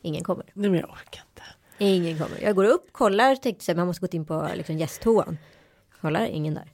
Ingen 0.03 0.25
kommer. 0.25 0.45
Nej 0.53 0.71
men 0.71 0.81
jag 0.81 0.91
orkar 0.91 1.23
inte. 1.31 1.43
Ingen 1.79 2.19
kommer. 2.19 2.43
Jag 2.43 2.57
går 2.57 2.65
upp, 2.65 2.89
kollar, 2.93 3.37
tänkte 3.37 3.65
så 3.65 3.73
här, 3.73 3.77
man 3.77 3.87
måste 3.87 4.01
gått 4.01 4.15
in 4.15 4.25
på 4.25 4.49
liksom, 4.55 4.79
gästtoan. 4.79 5.39
Kollar, 6.01 6.27
ingen 6.27 6.55
där. 6.55 6.73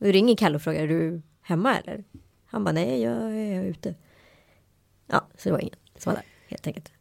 Och 0.00 0.06
ringer 0.06 0.36
Kalle 0.36 0.56
och 0.56 0.62
frågar, 0.62 0.82
är 0.82 0.88
du 0.88 1.22
hemma 1.42 1.78
eller? 1.78 2.04
Han 2.46 2.64
bara, 2.64 2.72
nej 2.72 3.02
jag 3.02 3.36
är 3.36 3.64
ute. 3.64 3.94
Ja, 5.06 5.26
så 5.38 5.48
det 5.48 5.52
var 5.52 5.60
ingen 5.60 5.76
som 5.98 6.10
var 6.10 6.16
där, 6.16 6.26
helt 6.48 6.66
enkelt. 6.66 6.92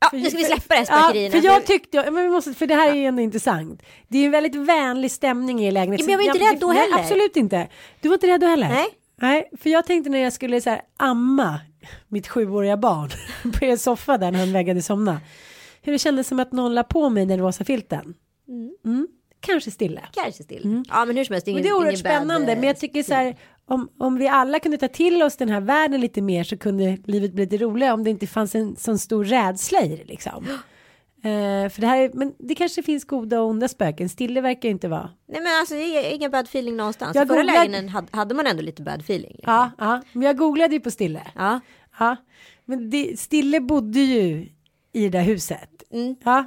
Ja, 0.00 0.10
nu 0.12 0.24
ska 0.24 0.38
vi 0.38 0.44
släppa 0.44 0.74
det 0.74 0.74
här 0.74 0.86
Ja, 0.90 1.02
spökerierna. 1.08 1.30
för 1.30 1.46
jag 1.46 1.66
tyckte, 1.66 2.10
men 2.10 2.24
vi 2.24 2.30
måste, 2.30 2.54
för 2.54 2.66
det 2.66 2.74
här 2.74 2.90
är 2.90 2.94
ju 2.94 3.04
ändå 3.04 3.22
intressant. 3.22 3.82
Det 4.08 4.18
är 4.18 4.22
ju 4.22 4.26
en 4.26 4.32
väldigt 4.32 4.54
vänlig 4.54 5.10
stämning 5.10 5.64
i 5.64 5.70
lägenheten. 5.70 6.10
Ja, 6.10 6.16
men 6.16 6.26
jag 6.26 6.34
var 6.34 6.40
inte 6.40 6.52
rädd 6.54 6.60
då 6.60 6.66
nej, 6.66 6.78
heller. 6.78 7.02
Absolut 7.02 7.36
inte. 7.36 7.68
Du 8.00 8.08
var 8.08 8.14
inte 8.14 8.26
rädd 8.26 8.40
då 8.40 8.46
heller? 8.46 8.68
Nej. 8.68 8.86
Nej, 9.16 9.50
för 9.58 9.70
jag 9.70 9.86
tänkte 9.86 10.10
när 10.10 10.18
jag 10.18 10.32
skulle 10.32 10.60
så 10.60 10.70
här, 10.70 10.82
amma 10.96 11.60
mitt 12.08 12.28
sjuåriga 12.28 12.76
barn 12.76 13.10
på 13.58 13.64
en 13.64 13.78
soffa 13.78 14.18
där 14.18 14.30
när 14.30 14.38
han 14.38 14.52
vägrade 14.52 14.82
somna. 14.82 15.20
Hur 15.82 15.92
det 15.92 15.98
kändes 15.98 16.28
som 16.28 16.40
att 16.40 16.52
någon 16.52 16.74
la 16.74 16.82
på 16.82 17.08
mig 17.08 17.26
den 17.26 17.38
rosa 17.38 17.64
filten. 17.64 18.14
Mm. 18.84 19.08
Kanske 19.46 19.70
stille. 19.70 20.02
Kanske 20.12 20.42
still. 20.42 20.82
Ja, 20.88 21.04
men 21.04 21.16
hur 21.16 21.24
som 21.24 21.32
helst, 21.32 21.44
det 21.44 21.50
är 21.50 21.54
Men 21.54 21.64
ingen, 21.64 21.64
det 21.64 21.68
är 21.68 21.78
oerhört 21.78 21.92
ingen 21.92 22.02
bad, 22.02 22.12
spännande. 22.12 22.52
eh, 22.52 22.58
Men 22.58 22.66
jag 22.66 22.76
tycker 22.80 23.02
så 23.02 23.14
här, 23.14 23.36
om, 23.68 23.88
om 23.98 24.16
vi 24.18 24.28
alla 24.28 24.58
kunde 24.58 24.78
ta 24.78 24.88
till 24.88 25.22
oss 25.22 25.36
den 25.36 25.48
här 25.48 25.60
världen 25.60 26.00
lite 26.00 26.22
mer 26.22 26.44
så 26.44 26.56
kunde 26.58 26.98
livet 27.04 27.32
bli 27.32 27.44
lite 27.44 27.56
roligare 27.64 27.92
om 27.94 28.04
det 28.04 28.10
inte 28.10 28.26
fanns 28.26 28.54
en 28.54 28.76
sån 28.76 28.98
stor 28.98 29.24
rädsla 29.24 29.80
i 29.82 29.88
det 29.96 30.04
liksom. 30.04 30.46
Eh, 31.16 31.68
för 31.68 31.80
det 31.80 31.86
här 31.86 31.98
är, 32.00 32.10
men 32.14 32.32
det 32.38 32.54
kanske 32.54 32.82
finns 32.82 33.04
goda 33.04 33.40
och 33.40 33.48
onda 33.50 33.68
spöken. 33.68 34.08
Stille 34.08 34.40
verkar 34.40 34.68
inte 34.68 34.88
vara. 34.88 35.10
Nej 35.28 35.40
men 35.42 35.52
alltså 35.60 35.74
det 35.74 35.80
är 35.82 36.14
ingen 36.14 36.30
bad 36.30 36.44
feeling 36.44 36.76
någonstans. 36.76 37.16
Jag 37.16 37.28
förra 37.28 37.36
googlade- 37.42 37.58
lägenheten 37.58 37.88
hade, 37.88 38.06
hade 38.10 38.34
man 38.34 38.46
ändå 38.46 38.62
lite 38.62 38.82
bad 38.82 39.00
feeling. 39.00 39.30
Liksom. 39.34 39.52
Ja, 39.52 39.70
ja, 39.78 40.02
men 40.12 40.22
jag 40.22 40.36
googlade 40.36 40.74
ju 40.74 40.80
på 40.80 40.90
Stille. 40.90 41.22
Ja. 41.34 41.60
Ja, 41.98 42.16
men 42.64 42.90
det, 42.90 43.18
Stille 43.20 43.60
bodde 43.60 44.00
ju 44.00 44.48
i 44.92 45.02
det 45.02 45.08
där 45.08 45.22
huset. 45.22 45.70
Mm. 45.92 46.16
Ja, 46.24 46.44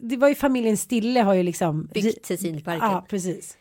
det 0.00 0.16
var 0.16 0.28
ju 0.28 0.34
familjen 0.34 0.76
Stille 0.76 1.20
har 1.20 1.34
ju 1.34 1.42
liksom. 1.42 1.88
Byggt 1.94 2.22
Tessinparken. 2.24 2.90
Ja, 2.90 3.06
precis. 3.08 3.56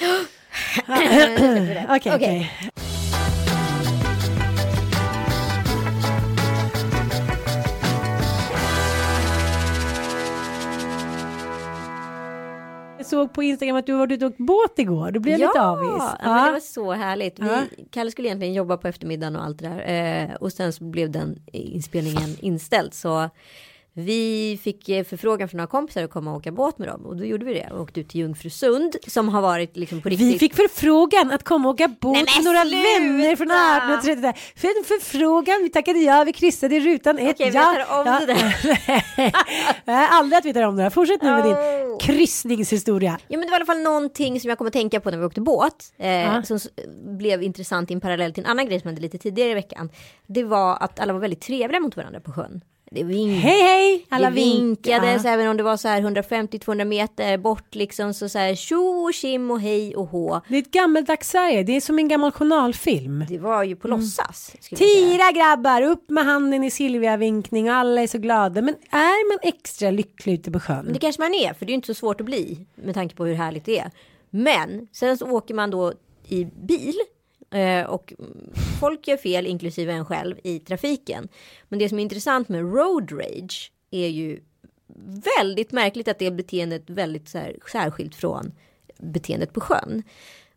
Okej, 0.88 1.86
Okej, 1.88 2.14
okej. 2.14 2.50
Jag 12.98 13.06
såg 13.06 13.32
på 13.32 13.42
Instagram 13.42 13.76
att 13.76 13.86
du 13.86 13.92
var 13.92 14.12
ute 14.12 14.26
och 14.26 14.30
åkt 14.30 14.38
båt 14.38 14.78
igår. 14.78 15.10
Då 15.10 15.20
blev 15.20 15.38
jag 15.40 15.48
lite 15.48 15.60
avis. 15.60 16.02
Ja, 16.22 16.34
men 16.34 16.46
det 16.46 16.52
var 16.52 16.60
så 16.60 16.92
härligt. 16.92 17.38
Vi. 17.38 17.48
Kalle 17.90 18.10
skulle 18.10 18.28
egentligen 18.28 18.54
jobba 18.54 18.76
på 18.76 18.88
eftermiddagen 18.88 19.36
och 19.36 19.44
allt 19.44 19.58
det 19.58 19.68
där. 19.68 20.28
Eh, 20.30 20.34
och 20.34 20.52
sen 20.52 20.72
så 20.72 20.84
blev 20.84 21.10
den 21.10 21.42
inspelningen 21.52 22.36
inställd. 22.40 22.94
Så 22.94 23.30
vi 23.98 24.58
fick 24.62 24.88
eh, 24.88 25.04
förfrågan 25.04 25.48
från 25.48 25.56
några 25.56 25.66
kompisar 25.66 26.02
att 26.04 26.10
komma 26.10 26.30
och 26.30 26.36
åka 26.36 26.52
båt 26.52 26.78
med 26.78 26.88
dem. 26.88 27.06
Och 27.06 27.16
då 27.16 27.24
gjorde 27.24 27.44
vi 27.44 27.54
det 27.54 27.68
och 27.72 27.80
åkte 27.80 28.00
ut 28.00 28.08
till 28.08 28.20
Jungfrusund 28.20 28.96
som 29.06 29.28
har 29.28 29.42
varit 29.42 29.76
liksom 29.76 30.00
på 30.02 30.08
riktigt. 30.08 30.34
Vi 30.34 30.38
fick 30.38 30.54
förfrågan 30.54 31.30
att 31.30 31.44
komma 31.44 31.68
och 31.68 31.74
åka 31.74 31.88
båt 31.88 32.12
Nej, 32.12 32.24
med 32.36 32.44
några 32.44 32.62
sluta! 32.62 32.76
vänner 32.76 33.36
från 33.36 33.50
Arnö. 33.50 34.32
För 34.56 34.68
en 34.78 34.84
förfrågan, 34.84 35.62
vi 35.62 35.68
tackade 35.70 35.98
ja, 35.98 36.24
vi 36.24 36.32
kryssade 36.32 36.76
i 36.76 36.80
rutan 36.80 37.18
ett. 37.18 37.34
Okej, 37.34 37.50
vi 37.50 37.56
ja, 37.56 37.62
tar 37.88 38.00
om 38.00 38.06
ja. 38.06 38.20
det 38.20 38.26
där. 38.26 39.32
Aldrig 40.10 40.38
att 40.38 40.44
vi 40.44 40.54
tar 40.54 40.62
om 40.62 40.76
det 40.76 40.82
där. 40.82 40.90
Fortsätt 40.90 41.22
nu 41.22 41.30
med 41.30 41.44
din 41.44 41.56
Oh. 41.88 41.98
kryssningshistoria. 41.98 43.18
Ja 43.28 43.38
men 43.38 43.40
det 43.40 43.50
var 43.50 43.52
i 43.52 43.56
alla 43.56 43.66
fall 43.66 43.80
någonting 43.82 44.40
som 44.40 44.48
jag 44.48 44.58
kom 44.58 44.66
att 44.66 44.72
tänka 44.72 45.00
på 45.00 45.10
när 45.10 45.18
vi 45.18 45.24
åkte 45.24 45.40
båt. 45.40 45.92
Eh, 45.98 46.08
Ja. 46.18 46.42
Som 46.42 46.58
blev 47.18 47.42
intressant 47.42 47.90
i 47.90 47.94
en 47.94 48.00
parallell 48.00 48.32
till 48.34 48.44
en 48.44 48.50
annan 48.50 48.66
grej 48.66 48.80
som 48.80 48.88
hände 48.88 49.02
lite 49.02 49.18
tidigare 49.18 49.50
i 49.50 49.54
veckan. 49.54 49.90
Det 50.26 50.44
var 50.44 50.76
att 50.80 51.00
alla 51.00 51.12
var 51.12 51.20
väldigt 51.20 51.40
trevliga 51.40 51.80
mot 51.80 51.96
varandra 51.96 52.20
på 52.20 52.32
sjön. 52.32 52.60
Det 52.90 53.02
vink- 53.04 53.40
Hej 53.40 53.62
hej! 53.62 54.06
Alla 54.08 54.28
det 54.30 54.34
vinkades 54.34 55.14
vinkar. 55.24 55.32
även 55.32 55.48
om 55.48 55.56
det 55.56 55.62
var 55.62 55.76
så 55.76 55.88
här 55.88 56.02
150-200 56.02 56.84
meter 56.84 57.38
bort 57.38 57.74
liksom 57.74 58.14
så 58.14 58.28
så 58.28 58.38
här 58.38 58.54
tjo 58.54 58.76
och 58.78 59.14
tjim 59.14 59.50
och 59.50 59.60
hej 59.60 59.96
och 59.96 60.06
hå. 60.06 60.40
Det 60.48 60.54
är 60.54 60.58
ett 60.58 60.70
gammaldags 60.70 61.28
Sverige. 61.30 61.62
Det 61.62 61.76
är 61.76 61.80
som 61.80 61.98
en 61.98 62.08
gammal 62.08 62.32
journalfilm. 62.32 63.24
Det 63.28 63.38
var 63.38 63.62
ju 63.64 63.76
på 63.76 63.88
låtsas. 63.88 64.50
jag 64.54 64.64
säga. 64.78 64.78
Tira 64.78 65.32
grabbar, 65.32 65.82
upp 65.82 66.10
med 66.10 66.24
handen 66.24 66.64
i 66.64 66.70
Silvia-vinkning 66.70 67.70
och 67.70 67.76
alla 67.76 68.02
är 68.02 68.06
så 68.06 68.18
glada. 68.18 68.62
Men 68.62 68.74
är 68.90 69.28
man 69.32 69.38
extra 69.42 69.90
lycklig 69.90 70.34
ute 70.34 70.50
på 70.50 70.58
Men 70.58 70.60
sjön? 70.60 70.92
det 70.92 70.98
kanske 70.98 71.22
man 71.22 71.34
är 71.34 71.54
för 71.54 71.66
det 71.66 71.72
är 71.72 71.74
inte 71.74 71.86
så 71.86 71.94
svårt 71.94 72.20
att 72.20 72.24
bli 72.26 72.66
med 72.74 72.94
tanke 72.94 73.16
på 73.16 73.24
hur 73.24 73.34
härligt 73.34 73.64
det 73.64 73.78
är. 73.78 73.90
Men 74.30 74.88
sen 74.92 75.18
så 75.18 75.30
åker 75.30 75.54
man 75.54 75.70
då 75.70 75.92
i 76.28 76.44
bil 76.44 76.94
Eh, 77.50 77.84
och 77.84 78.12
folk 78.80 79.08
gör 79.08 79.16
fel 79.16 79.46
inklusive 79.46 79.92
en 79.92 80.04
själv 80.04 80.36
i 80.44 80.58
trafiken. 80.58 81.28
Men 81.68 81.78
det 81.78 81.88
som 81.88 81.98
är 81.98 82.02
intressant 82.02 82.48
med 82.48 82.60
road 82.60 83.12
rage 83.12 83.72
är 83.90 84.08
ju 84.08 84.40
väldigt 85.38 85.72
märkligt 85.72 86.08
att 86.08 86.18
det 86.18 86.30
beteendet 86.30 86.90
väldigt 86.90 87.28
så 87.28 87.38
här, 87.38 87.56
särskilt 87.72 88.14
från 88.14 88.52
beteendet 88.98 89.52
på 89.52 89.60
sjön. 89.60 90.02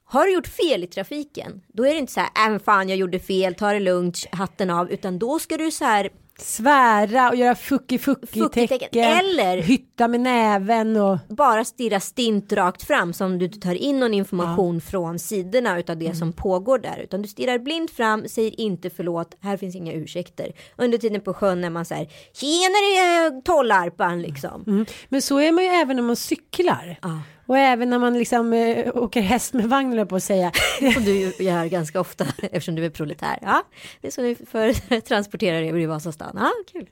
Har 0.03 0.25
du 0.25 0.33
gjort 0.33 0.47
fel 0.47 0.83
i 0.83 0.87
trafiken, 0.87 1.61
då 1.67 1.85
är 1.85 1.93
det 1.93 1.99
inte 1.99 2.13
så 2.13 2.19
här, 2.19 2.29
äh, 2.35 2.45
även 2.47 2.59
fan 2.59 2.89
jag 2.89 2.97
gjorde 2.97 3.19
fel, 3.19 3.55
ta 3.55 3.73
det 3.73 3.79
lugnt, 3.79 4.27
hatten 4.31 4.69
av, 4.69 4.91
utan 4.91 5.19
då 5.19 5.39
ska 5.39 5.57
du 5.57 5.71
så 5.71 5.85
här 5.85 6.09
Svära 6.43 7.29
och 7.29 7.35
göra 7.35 7.53
fucki-fucki-tecken. 7.55 8.67
Fucki-tecken. 8.67 9.03
Eller- 9.03 9.61
Hytta 9.61 10.07
med 10.07 10.19
näven 10.19 10.97
och... 10.97 11.17
bara 11.29 11.65
stirra 11.65 11.99
stint 11.99 12.53
rakt 12.53 12.83
fram 12.83 13.13
som 13.13 13.39
du 13.39 13.47
tar 13.49 13.75
in 13.75 13.99
någon 13.99 14.13
information 14.13 14.81
från 14.81 15.19
sidorna 15.19 15.79
utav 15.79 15.97
det 15.97 16.15
som 16.15 16.33
pågår 16.33 16.79
där. 16.79 16.97
Utan 17.03 17.21
du 17.21 17.27
stirrar 17.27 17.59
blint 17.59 17.91
fram, 17.91 18.27
säger 18.27 18.59
inte 18.59 18.89
förlåt, 18.89 19.37
här 19.41 19.57
finns 19.57 19.75
inga 19.75 19.93
ursäkter. 19.93 20.51
Under 20.77 20.97
tiden 20.97 21.21
på 21.21 21.33
sjön 21.33 21.63
är 21.63 21.69
man 21.69 21.85
här, 21.89 22.07
tjenare 22.33 23.41
tollarpan 23.41 24.21
liksom. 24.21 24.63
Mm. 24.67 24.85
Men 25.09 25.21
så 25.21 25.39
är 25.39 25.51
man 25.51 25.63
ju 25.63 25.69
även 25.69 25.95
när 25.95 26.03
man 26.03 26.15
cyklar. 26.15 26.97
Och 27.45 27.57
även 27.57 27.89
när 27.89 27.99
man 27.99 28.13
liksom 28.13 28.53
eh, 28.53 28.97
åker 28.97 29.21
häst 29.21 29.53
med 29.53 29.69
vagn, 29.69 30.07
på 30.07 30.15
att 30.15 30.23
säga. 30.23 30.51
Som 30.93 31.03
du 31.03 31.33
gör 31.39 31.65
ganska 31.65 31.99
ofta 31.99 32.25
eftersom 32.41 32.75
du 32.75 32.85
är 32.85 32.89
proletär. 32.89 33.37
Ja, 33.41 33.63
det 34.01 34.07
är 34.07 34.11
så 34.11 34.21
ni 34.21 34.35
för 34.35 35.01
transporterar 35.01 35.61
er 35.61 35.77
i 35.77 35.85
Vasastan. 35.85 36.37
Ja, 36.39 36.51
kul. 36.71 36.87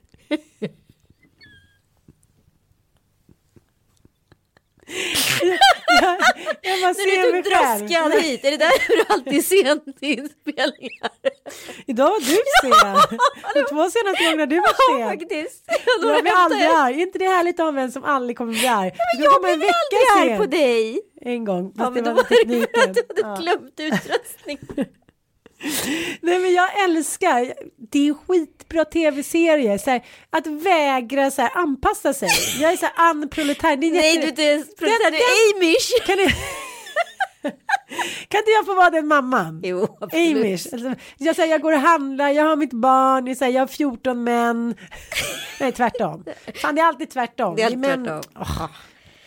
Jag 6.62 6.80
bara 6.80 6.88
Nu 6.88 6.94
ser 6.94 7.26
är 7.28 7.32
mig 7.32 7.42
du 7.42 7.50
själv. 7.50 7.78
droskad 7.88 8.22
hit, 8.22 8.44
är 8.44 8.50
det 8.50 8.56
därför 8.56 8.96
du 8.96 9.04
alltid 9.14 9.34
är 9.34 9.42
sen 9.42 9.80
till 10.00 10.08
inspelningar? 10.18 11.10
Idag 11.86 12.10
var 12.10 12.20
du 12.20 12.36
sen. 12.62 13.18
De 13.54 13.68
två 13.68 13.90
senaste 13.90 14.24
gångerna 14.24 14.46
du 14.46 14.56
var 14.56 14.74
Ja, 14.90 14.98
sen. 14.98 15.08
faktiskt. 15.18 15.64
Då 16.02 16.08
Jag 16.08 16.22
blir 16.22 16.32
aldrig 16.36 16.62
jag- 16.62 16.74
arg. 16.80 16.94
Är 16.94 17.00
inte 17.06 17.18
det 17.18 17.24
härligt 17.24 17.60
att 17.60 17.74
ha 17.74 17.80
en 17.80 17.92
som 17.92 18.04
aldrig 18.04 18.38
kommer 18.38 18.52
bli 18.52 18.66
arg? 18.68 18.92
Du 19.18 19.24
Jag 19.24 19.42
blir 19.42 19.50
aldrig 19.52 20.32
arg 20.32 20.38
på 20.38 20.46
dig. 20.46 21.00
En 21.20 21.44
gång. 21.44 21.72
Ja, 21.76 21.84
Fast 21.84 21.94
men 21.94 22.04
det 22.04 22.10
då 22.10 22.16
var 22.16 22.22
var 22.22 22.28
tekniken. 22.28 22.90
att 22.90 22.94
du 23.16 23.24
hade 23.24 23.28
Ja. 23.28 23.36
glömt 23.42 23.80
utrustning. 23.80 24.58
Nej 26.20 26.38
men 26.38 26.52
jag 26.52 26.84
älskar, 26.84 27.52
det 27.90 28.08
är 28.08 28.14
skitbra 28.14 28.84
tv-serier, 28.84 29.78
så 29.78 29.90
här, 29.90 30.04
att 30.30 30.46
vägra 30.46 31.30
så 31.30 31.42
här, 31.42 31.50
anpassa 31.54 32.12
sig. 32.12 32.28
Jag 32.60 32.72
är 32.72 32.76
så 32.76 32.86
här 32.86 32.94
anproletär. 33.10 33.76
Nej, 33.76 33.88
jätte- 33.96 34.18
du 34.20 34.24
är 34.24 34.28
inte 34.28 34.42
ens 34.42 34.74
proletär, 34.76 35.10
du 35.10 35.16
är 35.16 35.56
amish. 35.56 35.90
Kan, 36.06 36.16
ni... 36.16 36.26
kan 38.28 38.38
inte 38.38 38.50
jag 38.50 38.66
få 38.66 38.74
vara 38.74 38.90
den 38.90 39.06
mamman? 39.06 39.60
Jo, 39.64 39.96
absolut. 40.00 40.36
Amish. 40.36 40.66
Alltså, 40.72 40.94
jag, 41.18 41.36
säger, 41.36 41.50
jag 41.50 41.60
går 41.60 41.72
och 41.72 41.78
handlar, 41.80 42.28
jag 42.28 42.44
har 42.44 42.56
mitt 42.56 42.72
barn, 42.72 43.26
jag, 43.26 43.36
säger, 43.36 43.52
jag 43.52 43.62
har 43.62 43.66
14 43.66 44.24
män. 44.24 44.74
Nej, 45.60 45.72
tvärtom. 45.72 46.24
Fan, 46.54 46.74
det 46.74 46.80
är 46.80 46.86
alltid 46.86 47.10
tvärtom. 47.10 47.56
Det 47.56 47.62
är 47.62 47.66
alltid 47.66 47.78
män- 47.78 48.04
tvärtom. 48.04 48.32
Åh. 48.40 48.66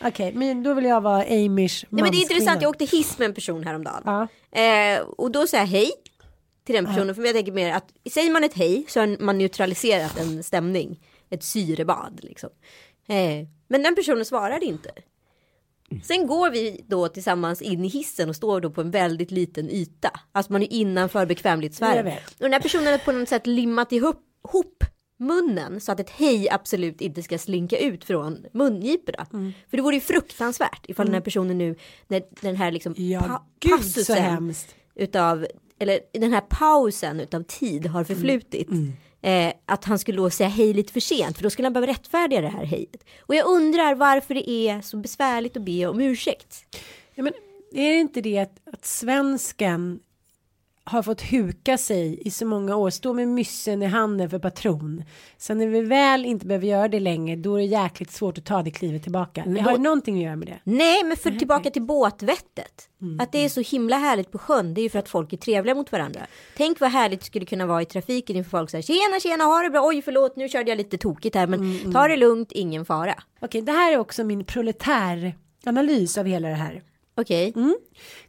Okej, 0.04 0.32
men 0.34 0.62
då 0.62 0.74
vill 0.74 0.84
jag 0.84 1.00
vara 1.00 1.22
amish 1.22 1.84
Nej, 1.90 2.02
men 2.02 2.10
det 2.10 2.16
är 2.16 2.22
intressant, 2.22 2.62
jag 2.62 2.68
åkte 2.68 2.84
hiss 2.84 3.18
med 3.18 3.26
en 3.26 3.34
person 3.34 3.64
häromdagen. 3.66 4.02
Ja. 4.52 4.60
Eh, 4.60 5.00
och 5.00 5.30
då 5.30 5.46
säger 5.46 5.64
jag 5.64 5.68
hej 5.68 5.90
till 6.64 6.74
den 6.74 6.86
personen. 6.86 7.14
För 7.14 7.24
jag 7.24 7.34
tänker 7.34 7.52
mer 7.52 7.72
att 7.72 7.92
säger 8.10 8.32
man 8.32 8.44
ett 8.44 8.54
hej 8.54 8.84
så 8.88 9.00
har 9.00 9.22
man 9.22 9.38
neutraliserat 9.38 10.18
en 10.18 10.42
stämning. 10.42 11.00
Ett 11.30 11.42
syrebad 11.42 12.20
liksom. 12.22 12.50
Eh, 13.08 13.46
men 13.68 13.82
den 13.82 13.94
personen 13.94 14.24
svarade 14.24 14.66
inte. 14.66 14.90
Sen 16.04 16.26
går 16.26 16.50
vi 16.50 16.84
då 16.88 17.08
tillsammans 17.08 17.62
in 17.62 17.84
i 17.84 17.88
hissen 17.88 18.28
och 18.28 18.36
står 18.36 18.60
då 18.60 18.70
på 18.70 18.80
en 18.80 18.90
väldigt 18.90 19.30
liten 19.30 19.70
yta. 19.70 20.20
Alltså 20.32 20.52
man 20.52 20.62
är 20.62 20.72
innanför 20.72 21.26
bekvämlighetssfären. 21.26 22.06
Och 22.06 22.38
den 22.38 22.52
här 22.52 22.60
personen 22.60 22.86
har 22.86 22.98
på 22.98 23.12
något 23.12 23.28
sätt 23.28 23.46
limmat 23.46 23.92
ihop 23.92 24.20
ihop 24.48 24.84
munnen 25.18 25.80
så 25.80 25.92
att 25.92 26.00
ett 26.00 26.10
hej 26.10 26.50
absolut 26.50 27.00
inte 27.00 27.22
ska 27.22 27.38
slinka 27.38 27.78
ut 27.78 28.04
från 28.04 28.46
mungiporna. 28.52 29.26
Mm. 29.32 29.52
För 29.70 29.76
det 29.76 29.82
vore 29.82 29.94
ju 29.94 30.00
fruktansvärt 30.00 30.86
ifall 30.88 31.06
den 31.06 31.14
här 31.14 31.20
personen 31.20 31.58
nu, 31.58 31.76
när 32.08 32.22
den 32.40 32.56
här 32.56 32.70
liksom 32.70 32.94
Ja, 32.96 33.20
pa- 33.20 33.46
gud 33.60 33.72
passusen 33.72 34.54
utav, 34.94 35.46
eller 35.78 36.00
den 36.12 36.32
här 36.32 36.40
pausen 36.40 37.20
utav 37.20 37.42
tid 37.42 37.86
har 37.86 38.04
förflutit. 38.04 38.68
Mm. 38.70 38.92
Eh, 39.22 39.54
att 39.66 39.84
han 39.84 39.98
skulle 39.98 40.18
då 40.18 40.30
säga 40.30 40.48
hej 40.48 40.74
lite 40.74 40.92
för 40.92 41.00
sent 41.00 41.36
för 41.36 41.42
då 41.42 41.50
skulle 41.50 41.66
han 41.66 41.72
behöva 41.72 41.92
rättfärdiga 41.92 42.40
det 42.40 42.48
här 42.48 42.64
hejet. 42.64 43.04
Och 43.20 43.34
jag 43.34 43.46
undrar 43.46 43.94
varför 43.94 44.34
det 44.34 44.50
är 44.50 44.80
så 44.80 44.96
besvärligt 44.96 45.56
att 45.56 45.62
be 45.62 45.86
om 45.86 46.00
ursäkt. 46.00 46.64
Ja, 47.14 47.22
men 47.22 47.32
är 47.72 47.90
det 47.92 47.98
inte 47.98 48.20
det 48.20 48.38
att, 48.38 48.60
att 48.72 48.84
svensken 48.84 50.00
har 50.86 51.02
fått 51.02 51.20
huka 51.22 51.78
sig 51.78 52.20
i 52.26 52.30
så 52.30 52.46
många 52.46 52.76
år, 52.76 52.90
stå 52.90 53.12
med 53.12 53.28
myssen 53.28 53.82
i 53.82 53.86
handen 53.86 54.30
för 54.30 54.38
patron. 54.38 55.04
Sen 55.38 55.58
när 55.58 55.66
vi 55.66 55.80
väl 55.80 56.24
inte 56.26 56.46
behöver 56.46 56.66
göra 56.66 56.88
det 56.88 57.00
längre, 57.00 57.36
då 57.36 57.54
är 57.54 57.58
det 57.58 57.64
jäkligt 57.64 58.10
svårt 58.10 58.38
att 58.38 58.44
ta 58.44 58.62
det 58.62 58.70
klivet 58.70 59.02
tillbaka. 59.02 59.42
Men 59.46 59.64
har 59.64 59.70
då- 59.70 59.76
det 59.76 59.82
någonting 59.82 60.16
att 60.16 60.22
göra 60.24 60.36
med 60.36 60.48
det? 60.48 60.58
Nej, 60.64 61.04
men 61.04 61.16
för 61.16 61.30
tillbaka 61.30 61.70
till 61.70 61.82
båtvettet. 61.82 62.88
Mm, 63.02 63.20
Att 63.20 63.32
det 63.32 63.44
är 63.44 63.48
så 63.48 63.60
himla 63.60 63.96
härligt 63.98 64.30
på 64.32 64.38
sjön, 64.38 64.74
det 64.74 64.80
är 64.80 64.82
ju 64.82 64.88
för 64.88 64.98
att 64.98 65.08
folk 65.08 65.32
är 65.32 65.36
trevliga 65.36 65.74
mot 65.74 65.92
varandra. 65.92 66.20
Tänk 66.56 66.80
vad 66.80 66.90
härligt 66.90 67.20
det 67.20 67.26
skulle 67.26 67.46
kunna 67.46 67.66
vara 67.66 67.82
i 67.82 67.84
trafiken 67.84 68.36
inför 68.36 68.50
folk 68.50 68.70
säger 68.70 68.82
tjena, 68.82 69.20
tjena, 69.22 69.44
ha 69.44 69.62
det 69.62 69.70
bra, 69.70 69.86
oj 69.88 70.02
förlåt, 70.02 70.36
nu 70.36 70.48
körde 70.48 70.70
jag 70.70 70.76
lite 70.78 70.98
tokigt 70.98 71.36
här, 71.36 71.46
men 71.46 71.60
Mm, 71.60 71.92
ta 71.92 72.08
det 72.08 72.16
lugnt, 72.16 72.52
ingen 72.52 72.84
fara. 72.84 73.14
Okej, 73.40 73.62
det 73.62 73.72
här 73.72 73.92
är 73.92 73.98
också 73.98 74.24
min 74.24 74.44
proletäranalys 74.44 76.18
av 76.18 76.26
hela 76.26 76.48
det 76.48 76.54
här. 76.54 76.82
Okej, 77.16 77.52
Mm. 77.56 77.74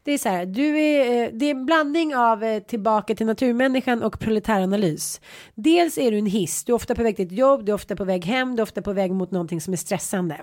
Det 0.04 0.12
är 0.12 0.18
så 0.18 0.30
här, 0.30 0.46
du 0.46 0.80
är, 0.80 1.24
eh, 1.24 1.30
det 1.34 1.46
är 1.46 1.52
en 1.52 1.66
blandning 1.66 2.16
av 2.16 2.44
eh, 2.44 2.64
tillbaka 2.64 3.16
till 3.16 3.26
naturmänniskan 3.26 4.04
och 4.04 4.20
proletäranalys. 4.20 5.22
Dels 5.56 5.98
är 5.98 6.12
du 6.12 6.18
en 6.18 6.26
hiss, 6.26 6.64
du 6.64 6.72
är 6.72 6.76
ofta 6.76 6.96
på 6.96 7.04
väg 7.04 7.16
till 7.16 7.26
ett 7.26 7.32
jobb, 7.32 7.66
du 7.66 7.72
är 7.72 7.76
ofta 7.76 7.96
på 7.96 8.04
väg 8.04 8.26
hem, 8.26 8.56
du 8.56 8.62
är 8.62 8.64
ofta 8.64 8.82
på 8.82 8.94
väg 8.94 9.12
mot 9.12 9.32
någonting 9.32 9.62
som 9.62 9.74
är 9.74 9.78
stressande. 9.78 10.42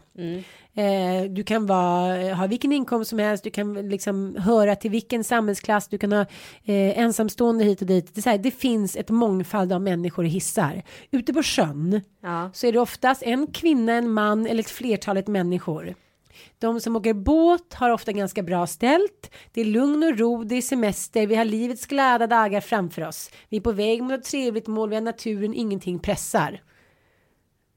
Eh, 0.75 1.31
du 1.31 1.45
kan 1.45 1.67
vara, 1.67 2.35
ha 2.35 2.47
vilken 2.47 2.73
inkomst 2.73 3.11
som 3.11 3.19
helst, 3.19 3.45
du 3.45 3.51
kan 3.51 3.89
liksom 3.89 4.37
höra 4.37 4.77
till 4.77 4.91
vilken 4.91 5.25
samhällsklass, 5.25 5.89
du 5.89 5.99
kan 5.99 6.13
ha 6.13 6.21
eh, 6.65 6.99
ensamstående 6.99 7.65
hit 7.65 7.81
och 7.81 7.87
dit. 7.87 8.15
Det, 8.15 8.21
är 8.21 8.23
så 8.23 8.31
här, 8.31 8.39
det 8.39 8.51
finns 8.51 8.97
ett 8.97 9.11
mångfald 9.11 9.73
av 9.73 9.83
människor 9.83 10.25
i 10.25 10.29
hissar. 10.29 10.83
Ute 11.11 11.33
på 11.33 11.43
sjön 11.43 12.01
ja. 12.23 12.51
så 12.55 12.67
är 12.67 12.73
det 12.73 12.81
oftast 12.81 13.23
en 13.23 13.47
kvinna, 13.47 13.93
en 13.93 14.11
man 14.11 14.47
eller 14.47 14.61
ett 14.61 14.71
flertalet 14.71 15.29
människor. 15.29 15.95
De 16.59 16.81
som 16.81 16.97
åker 16.97 17.15
båt 17.15 17.75
har 17.75 17.91
ofta 17.91 18.13
ganska 18.13 18.43
bra 18.43 18.67
ställt. 18.67 19.31
Det 19.53 19.61
är 19.61 19.65
lugn 19.65 20.03
och 20.03 20.19
ro, 20.19 20.45
det 20.45 20.55
är 20.55 20.63
semester, 20.63 21.27
vi 21.27 21.35
har 21.35 21.45
livets 21.45 21.87
glada 21.87 22.27
dagar 22.27 22.61
framför 22.61 23.09
oss. 23.09 23.31
Vi 23.49 23.57
är 23.57 23.61
på 23.61 23.73
väg 23.73 24.03
mot 24.03 24.13
ett 24.13 24.25
trevligt 24.25 24.67
mål, 24.67 24.89
vi 24.89 24.95
har 24.95 25.03
naturen, 25.03 25.55
ingenting 25.55 25.99
pressar. 25.99 26.63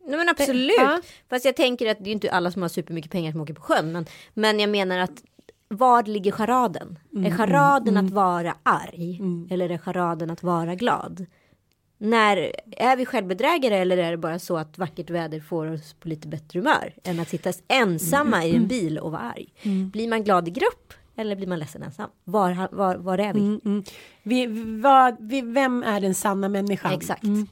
Nej, 0.08 0.18
men 0.18 0.30
absolut. 0.30 0.72
Ja. 0.78 1.02
Fast 1.30 1.46
jag 1.46 1.56
tänker 1.56 1.92
att 1.92 1.98
det 2.04 2.10
är 2.10 2.12
inte 2.12 2.32
alla 2.32 2.52
som 2.52 2.62
har 2.62 2.70
supermycket 2.70 3.12
pengar 3.12 3.32
som 3.32 3.42
åker 3.42 3.54
på 3.54 3.62
sjön, 3.62 3.92
men, 3.92 4.06
men 4.34 4.60
jag 4.60 4.70
menar 4.70 4.98
att 4.98 5.24
var 5.68 6.04
ligger 6.04 6.32
charaden? 6.32 7.00
Mm, 7.14 7.26
är 7.26 7.38
charaden 7.38 7.98
att 7.98 8.12
vara 8.12 8.56
arg? 8.64 9.22
Eller 9.50 9.70
är 9.70 9.78
charaden 9.78 10.30
att 10.30 10.44
vara 10.44 10.76
glad? 10.76 11.26
När 11.98 12.52
är 12.72 12.96
vi 12.98 13.06
självbedrägare 13.06 13.76
eller 13.78 13.98
är 13.98 14.12
det 14.12 14.18
bara 14.18 14.40
så 14.40 14.58
att 14.58 14.78
vackert 14.78 15.10
väder 15.10 15.40
får 15.40 15.72
oss 15.72 15.94
på 15.94 16.08
lite 16.08 16.28
bättre 16.28 16.60
humör 16.60 16.94
än 17.04 17.20
att 17.20 17.30
sitta 17.30 17.54
ensamma 17.68 18.38
Mm, 18.38 18.48
i 18.48 18.56
en 18.56 18.68
bil 18.68 19.00
och 19.00 19.12
vara 19.12 19.22
arg? 19.22 19.54
Blir 19.92 20.08
man 20.08 20.24
glad 20.24 20.48
i 20.48 20.52
grupp 20.52 20.94
eller 21.16 21.36
blir 21.36 21.48
man 21.48 21.60
ledsen 21.60 21.84
ensam? 21.84 22.10
Var, 22.24 22.68
var, 22.72 22.96
var 22.96 23.18
är 23.18 23.34
vi? 23.34 23.40
Mm, 23.40 23.62
mm. 23.66 23.84
Vi, 24.24 24.48
vad, 24.82 25.16
vi, 25.20 25.42
vem 25.42 25.84
är 25.84 26.02
den 26.02 26.16
sanna 26.16 26.50
människan? 26.50 26.94
Exakt. 26.94 27.24
Mm. 27.24 27.48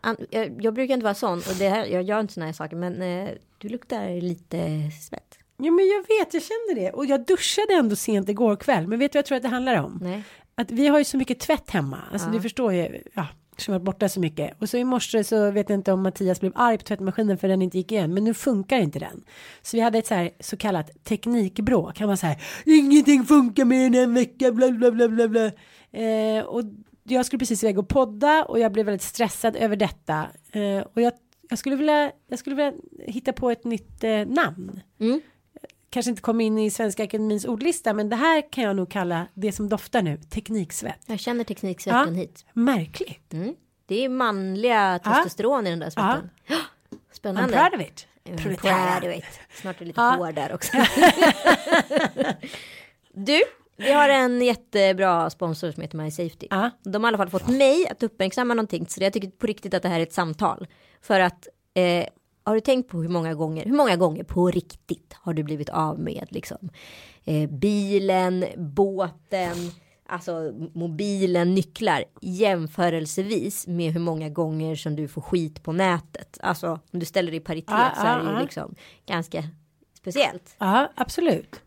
An, 0.00 0.16
jag, 0.30 0.64
jag 0.64 0.74
brukar 0.74 0.94
inte 0.94 1.04
vara 1.04 1.14
sån 1.14 1.38
och 1.38 1.54
det 1.58 1.68
här, 1.68 1.86
jag 1.86 2.02
gör 2.02 2.20
inte 2.20 2.32
såna 2.32 2.46
här 2.46 2.52
saker 2.52 2.76
men 2.76 3.02
eh, 3.02 3.28
du 3.58 3.68
luktar 3.68 4.20
lite 4.20 4.90
svett. 5.08 5.38
Ja 5.56 5.70
men 5.70 5.86
jag 5.88 6.00
vet, 6.00 6.34
jag 6.34 6.42
känner 6.42 6.74
det. 6.74 6.90
Och 6.90 7.06
jag 7.06 7.26
duschade 7.26 7.74
ändå 7.74 7.96
sent 7.96 8.28
igår 8.28 8.56
kväll. 8.56 8.86
Men 8.86 8.98
vet 8.98 9.12
du 9.12 9.16
vad 9.16 9.20
jag 9.20 9.26
tror 9.26 9.36
att 9.36 9.42
det 9.42 9.48
handlar 9.48 9.74
om? 9.74 9.98
Nej. 10.02 10.22
att 10.54 10.70
vi 10.70 10.86
har 10.86 10.98
ju 10.98 11.04
så 11.04 11.16
mycket 11.16 11.40
tvätt 11.40 11.70
hemma. 11.70 11.98
Alltså 12.12 12.28
Ja. 12.28 12.32
du 12.32 12.40
förstår 12.40 12.72
ju, 12.74 13.02
ja, 13.14 13.26
som 13.60 13.72
varit 13.72 13.84
borta 13.84 14.08
så 14.08 14.20
mycket. 14.20 14.62
Och 14.62 14.68
så 14.68 14.76
i 14.76 14.84
morse 14.84 15.24
så 15.24 15.50
vet 15.50 15.70
jag 15.70 15.78
inte 15.78 15.92
om 15.92 16.02
Mattias 16.02 16.40
blev 16.40 16.52
arg 16.54 16.78
på 16.78 16.84
tvättmaskinen 16.84 17.38
för 17.38 17.48
den 17.48 17.62
inte 17.62 17.78
gick 17.78 17.92
igen. 17.92 18.14
Men 18.14 18.24
nu 18.24 18.34
funkar 18.34 18.78
inte 18.78 18.98
den. 18.98 19.24
Så 19.62 19.76
vi 19.76 19.80
hade 19.80 19.98
ett 19.98 20.06
så 20.06 20.14
här 20.14 20.30
så 20.40 20.56
kallat 20.56 21.04
teknikbråk. 21.04 21.98
Han 21.98 22.08
var 22.08 22.16
så 22.16 22.26
här, 22.26 22.42
ingenting 22.64 23.24
funkar 23.24 23.64
mer 23.64 23.86
än 23.86 23.94
en 23.94 24.14
vecka, 24.14 24.52
bla 24.52 24.70
bla 24.70 24.90
bla 24.90 25.08
bla 25.08 25.28
bla. 25.28 25.50
Eh, 25.92 26.44
och 26.44 26.62
jag 27.02 27.26
skulle 27.26 27.38
precis 27.38 27.64
iväg 27.64 27.78
och 27.78 27.88
podda 27.88 28.44
och 28.44 28.58
jag 28.58 28.72
blev 28.72 28.86
väldigt 28.86 29.02
stressad 29.02 29.56
över 29.56 29.76
detta. 29.76 30.26
Eh, 30.52 30.80
och 30.94 31.02
jag, 31.02 31.12
jag, 31.48 31.58
skulle 31.58 31.76
vilja, 31.76 32.12
jag 32.28 32.38
skulle 32.38 32.56
vilja 32.56 32.72
hitta 33.06 33.32
på 33.32 33.50
ett 33.50 33.64
nytt 33.64 34.04
eh, 34.04 34.26
namn. 34.26 34.80
Mm. 35.00 35.20
Kanske 35.90 36.10
inte 36.10 36.22
kom 36.22 36.40
in 36.40 36.58
i 36.58 36.70
Svenska 36.70 37.04
Akademins 37.04 37.44
ordlista 37.44 37.92
men 37.94 38.08
det 38.08 38.16
här 38.16 38.52
kan 38.52 38.64
jag 38.64 38.76
nog 38.76 38.90
kalla 38.90 39.26
det 39.34 39.52
som 39.52 39.68
doftar 39.68 40.02
nu, 40.02 40.16
tekniksvett. 40.16 41.00
Jag 41.06 41.20
känner 41.20 41.44
tekniksvetten 41.44 42.14
Ja. 42.14 42.20
hit. 42.20 42.44
Märkligt. 42.52 43.32
Mm. 43.32 43.54
Det 43.86 44.04
är 44.04 44.08
manliga 44.08 44.98
testosteron 45.04 45.66
i 45.66 45.70
den 45.70 45.78
där 45.78 45.90
svetten. 45.90 46.30
I'm 46.48 46.56
Spännande. 47.12 47.52
proud 47.56 47.80
of 47.80 47.86
it. 47.88 48.06
Proletariat. 48.42 49.00
proud 49.00 49.12
of 49.12 49.18
it. 49.18 49.24
Snart 49.60 49.76
är 49.76 49.78
det 49.78 49.84
lite 49.84 50.00
Ja. 50.00 50.10
hår 50.10 50.32
där 50.32 50.54
också. 50.54 50.72
du, 53.14 53.42
vi 53.76 53.92
har 53.92 54.08
en 54.08 54.42
jättebra 54.42 55.30
sponsor 55.30 55.70
som 55.72 55.82
heter 55.82 55.96
MySafety. 55.98 56.46
Ja. 56.50 56.70
De 56.82 57.04
har 57.04 57.08
i 57.08 57.10
alla 57.10 57.18
fall 57.18 57.30
fått 57.30 57.48
mig 57.48 57.88
att 57.88 58.02
uppmärksamma 58.02 58.54
någonting. 58.54 58.86
Så 58.88 59.02
jag 59.02 59.12
tycker 59.12 59.28
på 59.30 59.46
riktigt 59.46 59.74
att 59.74 59.82
det 59.82 59.88
här 59.88 59.98
är 59.98 60.02
ett 60.02 60.12
samtal. 60.12 60.66
För 61.02 61.20
att 61.20 61.48
eh, 61.74 62.06
har 62.44 62.54
du 62.54 62.60
tänkt 62.60 62.90
på 62.90 63.02
hur 63.02 63.08
många 63.08 63.34
gånger, 63.34 63.64
hur 63.64 63.76
många 63.76 63.96
gånger 63.96 64.24
på 64.24 64.50
riktigt 64.50 65.12
har 65.12 65.34
du 65.34 65.42
blivit 65.42 65.68
av 65.68 65.98
med 65.98 66.26
liksom 66.30 66.70
eh, 67.24 67.50
bilen, 67.50 68.44
båten, 68.56 69.56
alltså 70.06 70.52
mobilen, 70.74 71.54
nycklar 71.54 72.04
jämförelsevis 72.20 73.66
med 73.66 73.92
hur 73.92 74.00
många 74.00 74.28
gånger 74.28 74.76
som 74.76 74.96
du 74.96 75.08
får 75.08 75.22
skit 75.22 75.62
på 75.62 75.72
nätet. 75.72 76.38
Alltså 76.42 76.80
om 76.92 76.98
du 76.98 77.06
ställer 77.06 77.30
det 77.30 77.36
i 77.36 77.40
paritet 77.40 77.74
Ja, 77.78 77.92
så 77.96 78.06
är 78.06 78.18
det 78.18 78.24
ja, 78.24 78.36
ju 78.36 78.42
liksom 78.42 78.74
ganska 79.06 79.44
speciellt. 79.94 80.56
Ja, 80.58 80.92
absolut. 80.94 81.60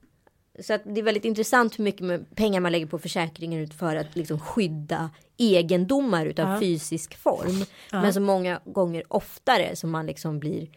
Så 0.60 0.74
att 0.74 0.82
det 0.86 1.00
är 1.02 1.04
väldigt 1.04 1.26
intressant 1.26 1.80
hur 1.80 1.84
mycket 1.84 2.36
pengar 2.36 2.60
man 2.62 2.72
lägger 2.72 2.86
på 2.86 3.00
försäkringar 3.00 3.66
för 3.66 3.96
att 3.96 4.16
liksom 4.16 4.40
skydda 4.40 5.10
egendomar 5.38 6.26
utav 6.26 6.50
Ja. 6.50 6.60
fysisk 6.60 7.18
form. 7.18 7.66
Men 7.92 8.14
så 8.14 8.20
många 8.22 8.60
gånger 8.66 9.04
oftare 9.08 9.76
som 9.76 9.92
man 9.92 10.06
liksom 10.06 10.40
blir 10.40 10.68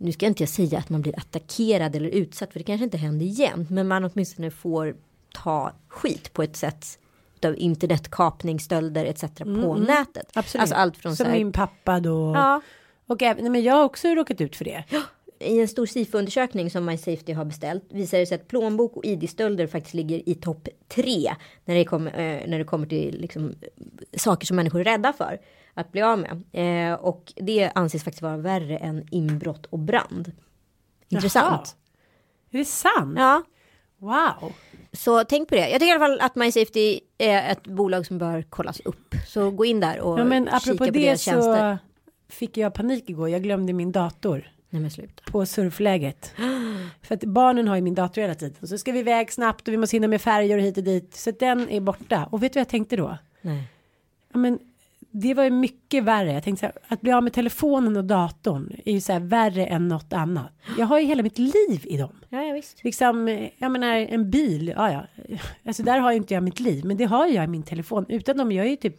nu 0.00 0.12
ska 0.12 0.26
inte 0.26 0.42
jag 0.42 0.48
säga 0.50 0.78
att 0.78 0.88
man 0.90 1.02
blir 1.02 1.18
attackerad 1.18 1.96
eller 1.96 2.08
utsatt 2.08 2.52
för 2.52 2.58
det 2.60 2.64
kanske 2.64 2.84
inte 2.84 2.96
händer 2.96 3.26
igen. 3.26 3.66
Men 3.70 3.88
man 3.88 4.04
åtminstone 4.04 4.50
får 4.50 4.96
ta 5.34 5.72
skit 5.88 6.32
på 6.32 6.42
ett 6.42 6.56
sätt 6.56 6.98
av 7.44 7.56
internetkapning, 7.58 8.60
stölder 8.60 9.04
etc. 9.04 9.20
på 9.38 9.74
nätet. 9.74 10.16
Mm, 10.16 10.26
Absolut. 10.34 10.60
Alltså 10.62 10.74
allt 10.76 10.96
från 10.96 11.16
Som 11.16 11.24
så 11.26 11.30
här, 11.30 11.38
min 11.38 11.52
pappa 11.52 12.00
då. 12.00 12.32
ja, 12.36 12.60
Och 13.06 13.22
även, 13.22 13.42
nej, 13.44 13.50
men 13.50 13.62
jag 13.62 13.74
har 13.74 13.84
också 13.84 14.08
råkat 14.08 14.40
ut 14.40 14.56
för 14.56 14.64
det. 14.64 14.84
I 15.40 15.60
en 15.60 15.68
stor 15.68 15.86
SIFO-undersökning 15.86 16.70
som 16.70 16.84
MySafety 16.86 17.32
har 17.32 17.44
beställt 17.44 17.84
visar 17.92 18.18
det 18.18 18.26
sig 18.26 18.34
att 18.34 18.48
plånbok 18.48 18.96
och 18.96 19.04
ID-stölder 19.04 19.66
faktiskt 19.66 19.94
ligger 19.94 20.28
i 20.28 20.34
topp 20.34 20.68
tre 20.88 21.34
när 21.64 21.74
det 21.74 21.84
kommer, 21.84 22.10
eh, 22.10 22.48
när 22.48 22.58
det 22.58 22.64
kommer 22.64 22.86
till 22.86 23.20
liksom, 23.20 23.54
saker 24.16 24.46
som 24.46 24.56
människor 24.56 24.80
är 24.80 24.84
rädda 24.84 25.12
för 25.12 25.38
att 25.74 25.92
bli 25.92 26.02
av 26.02 26.18
med. 26.18 26.42
Eh, 26.92 26.94
och 27.00 27.32
det 27.36 27.70
anses 27.74 28.04
faktiskt 28.04 28.22
vara 28.22 28.36
värre 28.36 28.76
än 28.76 29.06
inbrott 29.10 29.66
och 29.66 29.78
brand. 29.78 30.32
Intressant. 31.08 31.76
Är 32.50 32.58
det 32.58 32.64
sant? 32.64 33.14
Ja, 33.18 33.42
Wow. 34.00 34.52
så 34.92 35.24
tänk 35.24 35.48
på 35.48 35.54
det. 35.54 35.68
Jag 35.70 35.80
tycker 35.80 35.86
i 35.86 35.90
alla 35.90 36.00
fall 36.06 36.20
att 36.20 36.36
MySafety 36.36 37.00
är 37.18 37.52
ett 37.52 37.66
bolag 37.66 38.06
som 38.06 38.18
bör 38.18 38.42
kollas 38.42 38.80
upp. 38.80 39.14
Så 39.26 39.50
gå 39.50 39.64
in 39.64 39.80
där 39.80 40.00
och 40.00 40.20
Ja, 40.20 40.24
men 40.24 40.44
kika 40.44 40.56
apropå 40.56 40.78
på 40.78 40.84
det 40.84 40.90
deras 41.00 41.22
så 41.22 41.30
tjänster. 41.30 41.78
fick 42.28 42.56
jag 42.56 42.74
panik 42.74 43.10
igår. 43.10 43.28
Jag 43.28 43.42
glömde 43.42 43.72
min 43.72 43.92
dator 43.92 44.50
Nej 44.70 44.90
på 45.30 45.46
surfläget. 45.46 46.34
För 47.02 47.14
att 47.14 47.24
barnen 47.24 47.68
har 47.68 47.76
ju 47.76 47.82
min 47.82 47.94
dator 47.94 48.22
hela 48.22 48.34
tiden. 48.34 48.68
Så 48.68 48.78
ska 48.78 48.92
vi 48.92 48.98
iväg 48.98 49.32
snabbt 49.32 49.68
och 49.68 49.72
vi 49.72 49.76
måste 49.76 49.96
hinna 49.96 50.08
med 50.08 50.20
färger 50.20 50.56
och 50.56 50.62
hit 50.62 50.78
och 50.78 50.84
dit. 50.84 51.14
Så 51.14 51.30
den 51.30 51.68
är 51.68 51.80
borta. 51.80 52.28
Och 52.30 52.42
vet 52.42 52.52
du 52.52 52.56
vad 52.56 52.60
jag 52.60 52.68
tänkte 52.68 52.96
då? 52.96 53.18
Nej. 53.42 53.62
Ja, 54.32 54.38
men 54.38 54.58
det 55.10 55.34
var 55.34 55.44
ju 55.44 55.50
mycket 55.50 56.04
värre. 56.04 56.32
Jag 56.32 56.42
tänkte 56.42 56.60
så 56.60 56.66
här, 56.66 56.94
att 56.94 57.00
bli 57.00 57.12
av 57.12 57.22
med 57.22 57.32
telefonen 57.32 57.96
och 57.96 58.04
datorn 58.04 58.72
är 58.84 58.92
ju 58.92 59.00
så 59.00 59.12
här 59.12 59.20
värre 59.20 59.66
än 59.66 59.88
något 59.88 60.12
annat. 60.12 60.52
Jag 60.78 60.86
har 60.86 60.98
ju 60.98 61.06
hela 61.06 61.22
mitt 61.22 61.38
liv 61.38 61.80
i 61.84 61.96
dem. 61.96 62.12
Ja, 62.28 62.42
ja 62.42 62.54
visst. 62.54 62.84
Liksom, 62.84 63.48
jag 63.58 63.72
menar 63.72 63.94
en 63.94 64.30
bil, 64.30 64.72
ja 64.76 64.92
ja. 64.92 65.06
Alltså 65.64 65.82
där 65.82 65.98
har 65.98 66.12
ju 66.12 66.16
inte 66.16 66.34
jag 66.34 66.42
mitt 66.42 66.60
liv, 66.60 66.84
men 66.84 66.96
det 66.96 67.04
har 67.04 67.26
jag 67.26 67.44
i 67.44 67.46
min 67.46 67.62
telefon. 67.62 68.06
Utan 68.08 68.36
dem, 68.36 68.52
jag 68.52 68.66
är 68.66 68.70
ju 68.70 68.76
typ 68.76 68.96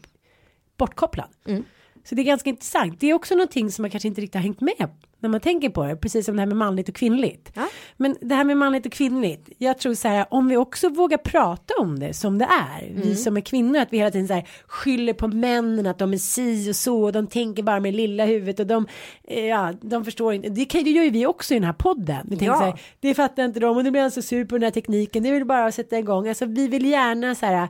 bortkopplad. 0.77 1.27
Mm. 1.45 1.63
Så 2.03 2.15
det 2.15 2.21
är 2.21 2.23
ganska 2.23 2.49
intressant. 2.49 2.99
Det 2.99 3.07
är 3.07 3.13
också 3.13 3.35
någonting 3.35 3.71
som 3.71 3.83
man 3.83 3.91
kanske 3.91 4.07
inte 4.07 4.21
riktigt 4.21 4.35
har 4.35 4.41
hängt 4.41 4.61
med 4.61 4.89
när 5.19 5.29
man 5.29 5.39
tänker 5.39 5.69
på 5.69 5.83
det, 5.85 5.95
precis 5.95 6.25
som 6.25 6.35
det 6.35 6.41
här 6.41 6.47
med 6.47 6.57
manligt 6.57 6.89
och 6.89 6.95
kvinnligt. 6.95 7.51
Ja. 7.53 7.67
Men 7.97 8.15
det 8.21 8.35
här 8.35 8.43
med 8.43 8.57
manligt 8.57 8.85
och 8.85 8.91
kvinnligt, 8.91 9.49
jag 9.57 9.77
tror 9.77 9.93
så 9.93 10.07
här, 10.07 10.25
om 10.29 10.47
vi 10.47 10.57
också 10.57 10.89
vågar 10.89 11.17
prata 11.17 11.73
om 11.79 11.99
det 11.99 12.13
som 12.13 12.37
det 12.37 12.45
är, 12.45 12.93
vi 12.93 13.15
som 13.15 13.37
är 13.37 13.41
kvinnor, 13.41 13.79
att 13.79 13.93
vi 13.93 13.97
hela 13.97 14.11
tiden 14.11 14.27
så 14.27 14.33
här 14.33 14.47
skyller 14.67 15.13
på 15.13 15.27
männen, 15.27 15.85
att 15.85 15.97
de 15.97 16.13
är 16.13 16.17
si 16.17 16.71
och 16.71 16.75
så, 16.75 17.03
och 17.03 17.11
de 17.11 17.27
tänker 17.27 17.63
bara 17.63 17.79
med 17.79 17.93
lilla 17.93 18.25
huvudet 18.25 18.59
och 18.59 18.67
de, 18.67 18.87
eh, 19.23 19.45
ja, 19.45 19.73
de 19.81 20.05
förstår 20.05 20.33
inte, 20.33 20.49
det, 20.49 20.65
kan, 20.65 20.83
det 20.83 20.89
gör 20.89 21.03
ju 21.03 21.09
vi 21.09 21.25
också 21.25 21.53
i 21.53 21.57
den 21.57 21.63
här 21.65 21.73
podden. 21.73 22.27
Vi 22.29 22.37
tänker 22.37 22.45
Ja. 22.53 22.57
så 22.59 22.63
här, 22.65 22.81
det 22.99 23.13
fattar 23.13 23.45
inte 23.45 23.59
de 23.59 23.77
och 23.77 23.83
nu 23.83 23.91
blir 23.91 24.01
han 24.01 24.11
så 24.11 24.21
sur 24.21 24.45
på 24.45 24.55
den 24.55 24.63
här 24.63 24.71
tekniken, 24.71 25.23
det 25.23 25.31
vill 25.31 25.45
bara 25.45 25.71
sätta 25.71 25.99
igång, 25.99 26.27
alltså 26.27 26.45
vi 26.45 26.67
vill 26.67 26.85
gärna 26.85 27.35
så 27.35 27.45
här 27.45 27.67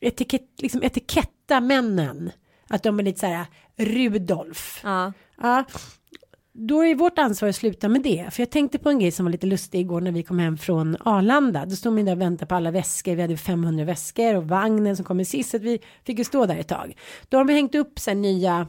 etikett, 0.00 0.48
liksom 0.58 0.82
etiketta 0.82 1.60
männen. 1.60 2.32
Att 2.68 2.82
de 2.82 2.98
är 2.98 3.02
lite 3.02 3.20
så 3.20 3.26
här 3.26 3.46
Rudolf. 3.76 4.80
Ja. 4.84 5.12
Ja. 5.42 5.64
Då 6.54 6.84
är 6.84 6.94
vårt 6.94 7.18
ansvar 7.18 7.48
att 7.48 7.56
sluta 7.56 7.88
med 7.88 8.02
det. 8.02 8.26
För 8.30 8.42
jag 8.42 8.50
tänkte 8.50 8.78
på 8.78 8.90
en 8.90 8.98
grej 8.98 9.10
som 9.10 9.26
var 9.26 9.32
lite 9.32 9.46
lustig 9.46 9.80
igår 9.80 10.00
när 10.00 10.12
vi 10.12 10.22
kom 10.22 10.38
hem 10.38 10.58
från 10.58 10.96
Arlanda. 11.00 11.66
Då 11.66 11.76
stod 11.76 11.94
vi 11.94 12.02
där 12.02 12.12
och 12.12 12.20
väntade 12.20 12.46
på 12.46 12.54
alla 12.54 12.70
väskor. 12.70 13.14
Vi 13.14 13.22
hade 13.22 13.36
500 13.36 13.84
väskor 13.84 14.34
och 14.34 14.48
vagnen 14.48 14.96
som 14.96 15.04
kom 15.04 15.24
sist. 15.24 15.50
Så 15.50 15.58
vi 15.58 15.78
fick 16.04 16.18
ju 16.18 16.24
stå 16.24 16.46
där 16.46 16.56
ett 16.56 16.68
tag. 16.68 16.96
Då 17.28 17.36
har 17.36 17.44
vi 17.44 17.54
hängt 17.54 17.74
upp 17.74 17.98
sen 17.98 18.22
nya 18.22 18.66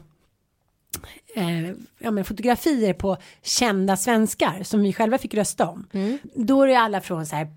eh, 1.36 1.68
ja, 1.98 2.10
men 2.10 2.24
fotografier 2.24 2.92
på 2.92 3.16
kända 3.42 3.96
svenskar 3.96 4.62
som 4.62 4.82
vi 4.82 4.92
själva 4.92 5.18
fick 5.18 5.34
rösta 5.34 5.68
om. 5.68 5.86
Då 6.34 6.62
är 6.62 6.66
det 6.66 6.78
alla 6.78 7.00
från 7.00 7.26
så 7.26 7.36
här 7.36 7.48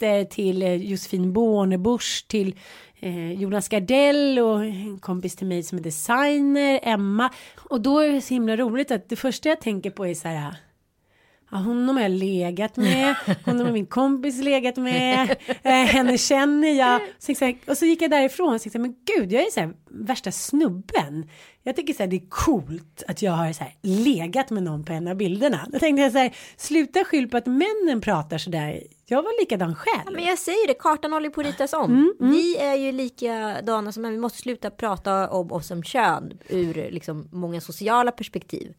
Petter 0.00 0.24
till 0.24 0.62
eh, 0.62 0.74
Josefin 0.74 1.32
Bornebusch 1.32 2.24
till 2.28 2.54
eh, 3.00 3.32
Jonas 3.32 3.68
Gardell 3.68 4.38
och 4.38 4.64
en 4.64 4.98
kompis 4.98 5.36
till 5.36 5.46
mig 5.46 5.62
som 5.62 5.78
är 5.78 5.82
designer, 5.82 6.80
Emma. 6.82 7.30
Och 7.56 7.80
då 7.80 7.98
är 7.98 8.12
det 8.12 8.20
så 8.20 8.34
himla 8.34 8.56
roligt 8.56 8.90
att 8.90 9.08
det 9.08 9.16
första 9.16 9.48
jag 9.48 9.60
tänker 9.60 9.90
på 9.90 10.06
är 10.06 10.14
så 10.14 10.28
här 10.28 10.54
Ja, 11.52 11.58
honom 11.58 11.96
har 11.96 12.02
jag 12.02 12.10
legat 12.10 12.76
med, 12.76 13.14
honom 13.44 13.66
har 13.66 13.72
min 13.72 13.86
kompis 13.86 14.42
legat 14.42 14.76
med, 14.76 15.36
eh, 15.62 15.72
henne 15.72 16.18
känner 16.18 16.72
jag. 16.78 17.00
Så, 17.18 17.34
så 17.34 17.44
här, 17.44 17.56
och 17.66 17.76
så 17.76 17.84
gick 17.86 18.02
jag 18.02 18.10
därifrån 18.10 18.54
och 18.54 18.60
tänkte, 18.62 18.78
men 18.78 18.94
gud, 19.16 19.32
jag 19.32 19.42
är 19.42 19.50
så 19.50 19.60
här 19.60 19.72
värsta 19.90 20.32
snubben. 20.32 21.28
Jag 21.62 21.76
tycker 21.76 21.94
så 21.94 22.02
här, 22.02 22.10
det 22.10 22.16
är 22.16 22.28
coolt 22.28 23.02
att 23.08 23.22
jag 23.22 23.32
har 23.32 23.52
så 23.52 23.64
här 23.64 23.74
legat 23.82 24.50
med 24.50 24.62
någon 24.62 24.84
på 24.84 24.92
en 24.92 25.08
av 25.08 25.16
bilderna. 25.16 25.66
Då 25.72 25.78
tänkte 25.78 26.02
jag 26.02 26.12
så 26.12 26.18
här, 26.18 26.34
sluta 26.56 27.04
skyll 27.04 27.28
på 27.28 27.36
att 27.36 27.46
männen 27.46 28.00
pratar 28.00 28.38
så 28.38 28.50
där. 28.50 28.82
Jag 29.06 29.22
var 29.22 29.40
likadan 29.40 29.74
själv. 29.74 30.14
Men 30.16 30.24
jag 30.24 30.38
säger 30.38 30.68
det, 30.68 30.74
kartan 30.74 31.12
håller 31.12 31.30
på 31.30 31.40
att 31.40 31.46
ritas 31.46 31.72
om. 31.72 31.90
Mm, 31.90 32.32
Vi 32.32 32.56
är 32.56 32.74
ju 32.74 32.92
likadana 32.92 33.92
som 33.92 34.02
män. 34.02 34.12
Vi 34.12 34.18
måste 34.18 34.38
sluta 34.38 34.70
prata 34.70 35.28
om 35.30 35.52
oss 35.52 35.66
som 35.66 35.82
kön 35.82 36.38
ur 36.48 36.90
liksom 36.90 37.28
många 37.32 37.60
sociala 37.60 38.10
perspektiv. 38.12 38.72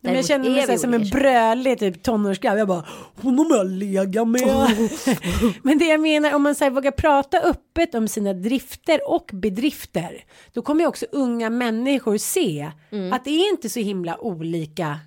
Men 0.00 0.14
jag 0.14 0.26
känner 0.26 0.66
mig 0.66 0.78
som 0.78 0.94
en 0.94 1.08
brölig 1.08 1.78
typ 1.78 2.02
tonårsgrabb. 2.02 2.58
Jag 2.58 2.68
bara, 2.68 2.84
honom 3.22 3.50
har 3.50 3.56
jag 3.56 3.66
legat 3.66 4.28
med. 4.28 4.88
Men 5.62 5.78
det 5.78 5.84
jag 5.84 6.00
menar, 6.00 6.34
om 6.34 6.42
man 6.42 6.54
så 6.54 6.64
här, 6.64 6.70
vågar 6.70 6.90
prata 6.90 7.40
öppet 7.40 7.94
om 7.94 8.08
sina 8.08 8.32
drifter 8.32 9.00
och 9.10 9.30
bedrifter. 9.32 10.24
Då 10.52 10.62
kommer 10.62 10.80
ju 10.80 10.86
också 10.86 11.06
unga 11.12 11.50
människor 11.50 12.16
se 12.16 12.70
att 13.12 13.24
det 13.24 13.30
är 13.30 13.50
inte 13.50 13.68
så 13.68 13.80
himla 13.80 14.18
olika 14.20 14.98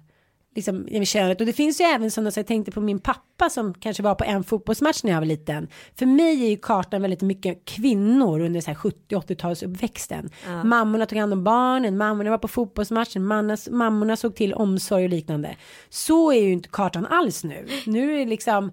liksom, 0.56 0.88
i 0.88 1.06
könet. 1.06 1.40
Och 1.40 1.46
det 1.46 1.54
finns 1.54 1.82
ju 1.82 1.86
även 1.86 2.12
sådana, 2.12 2.32
så 2.32 2.40
jag 2.40 2.48
tänkte 2.48 2.72
på 2.72 2.82
min 2.82 3.00
pappa 3.00 3.50
som 3.50 3.74
kanske 3.74 4.04
var 4.04 4.16
på 4.16 4.24
en 4.24 4.44
fotbollsmatch 4.44 5.04
när 5.04 5.12
jag 5.12 5.20
var 5.20 5.26
liten. 5.26 5.68
För 5.96 6.06
mig 6.06 6.46
är 6.46 6.50
ju 6.50 6.58
kartan 6.58 7.02
väldigt 7.02 7.22
mycket 7.22 7.66
kvinnor 7.66 8.40
under 8.40 8.62
så 8.62 8.68
här 8.68 8.78
70-80-talsuppväxten. 8.78 10.30
Mammorna 10.64 11.06
tog 11.06 11.20
hand 11.20 11.34
om 11.34 11.44
barnen, 11.44 11.98
mammorna 11.98 12.30
var 12.30 12.38
på 12.38 12.48
fotbollsmatchen, 12.48 13.26
mannas, 13.26 13.70
mammorna 13.70 14.16
såg 14.16 14.36
till 14.36 14.54
omsorg 14.54 15.04
och 15.04 15.10
liknande. 15.10 15.56
Så 15.90 16.32
är 16.32 16.42
ju 16.42 16.52
inte 16.52 16.70
kartan 16.70 17.06
alls 17.06 17.44
nu. 17.44 17.68
Nu 17.86 18.14
är 18.14 18.18
det 18.18 18.26
liksom 18.26 18.72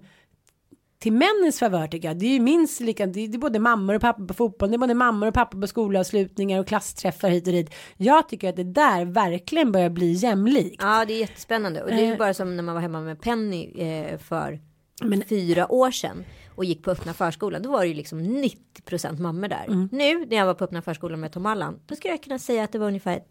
till 0.99 1.13
männens 1.13 1.59
favör 1.59 1.87
tycker 1.87 2.07
jag. 2.07 2.19
Det 2.19 2.25
är 2.25 2.33
ju 2.33 2.39
minst 2.39 2.79
lika, 2.79 3.05
det 3.05 3.19
är, 3.23 3.27
det 3.27 3.35
är 3.35 3.39
både 3.39 3.59
mammor 3.59 3.95
och 3.95 4.01
pappor 4.01 4.25
på 4.25 4.33
fotboll, 4.33 4.69
det 4.69 4.75
är 4.75 4.77
både 4.77 4.93
mammor 4.93 5.27
och 5.27 5.33
pappor 5.33 5.61
på 5.61 5.67
skolavslutningar 5.67 6.59
och 6.59 6.67
klassträffar 6.67 7.29
hit 7.29 7.47
och 7.47 7.53
dit. 7.53 7.73
Jag 7.97 8.29
tycker 8.29 8.49
att 8.49 8.55
det 8.55 8.63
där 8.63 9.05
verkligen 9.05 9.71
börjar 9.71 9.89
bli 9.89 10.11
jämlikt. 10.11 10.75
Ja, 10.83 11.05
det 11.05 11.13
är 11.13 11.19
jättespännande. 11.19 11.83
Och 11.83 11.89
det 11.89 11.95
är 12.01 12.05
ju 12.05 12.11
Eh. 12.11 12.17
bara 12.17 12.33
som 12.33 12.55
när 12.55 12.63
man 12.63 12.75
var 12.75 12.81
hemma 12.81 13.01
med 13.01 13.21
Penny 13.21 13.71
eh, 13.81 14.17
för 14.17 14.59
Men- 15.03 15.23
fyra 15.29 15.71
år 15.71 15.91
sedan 15.91 16.23
och 16.59 16.65
gick 16.65 16.83
på 16.83 16.91
öppna 16.91 17.13
förskolan. 17.13 17.61
Då 17.61 17.71
var 17.71 17.81
det 17.81 17.87
ju 17.87 17.93
liksom 17.93 18.19
90% 18.19 19.19
mammor 19.19 19.47
där. 19.47 19.65
Mm. 19.67 19.89
Nu 19.91 20.25
när 20.25 20.37
jag 20.37 20.45
var 20.45 20.53
på 20.53 20.63
öppna 20.63 20.81
förskolan 20.81 21.19
med 21.19 21.31
Tom 21.31 21.45
Allan, 21.45 21.79
då 21.85 21.95
skulle 21.95 22.13
jag 22.13 22.23
kunna 22.23 22.39
säga 22.39 22.63
att 22.63 22.71
det 22.71 22.79
var 22.79 22.87
ungefär 22.87 23.23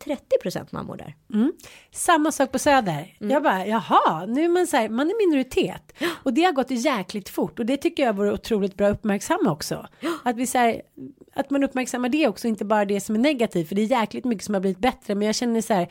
30% 0.45 0.67
mammor 0.71 0.97
där. 0.97 1.15
Samma 1.93 2.33
sak 2.33 2.53
på 2.53 2.59
Söder. 2.59 3.17
Mm. 3.21 3.31
Jag 3.31 3.43
bara, 3.43 3.67
jaha, 3.67 4.27
nu 4.27 4.45
är 4.45 4.49
man 4.49 4.67
så 4.67 4.77
här, 4.77 4.89
man 4.89 5.11
är 5.11 5.27
minoritet. 5.27 5.93
Och 6.23 6.35
det 6.35 6.43
har 6.43 6.53
gått 6.53 6.71
jäkligt 6.71 7.29
fort. 7.29 7.59
Och 7.59 7.67
det 7.67 7.77
tycker 7.77 8.03
jag 8.03 8.17
vore 8.17 8.33
otroligt 8.33 8.77
bra 8.77 8.87
att 8.87 8.97
uppmärksamma 8.97 9.53
också. 9.53 9.87
Att 10.25 10.37
vi 10.37 10.47
så 10.47 10.59
här, 10.59 10.83
att 11.35 11.51
man 11.51 11.65
uppmärksammar 11.65 12.09
det 12.09 12.29
också, 12.29 12.49
inte 12.49 12.65
bara 12.65 12.85
det 12.85 13.01
som 13.01 13.15
är 13.15 13.19
negativt. 13.19 13.69
För 13.69 13.75
det 13.75 13.83
är 13.83 14.01
jäkligt 14.01 14.25
mycket 14.25 14.45
som 14.45 14.55
har 14.55 14.61
blivit 14.61 14.79
bättre. 14.79 15.15
Men 15.15 15.27
jag 15.27 15.35
känner 15.35 15.61
så 15.61 15.75
här, 15.75 15.89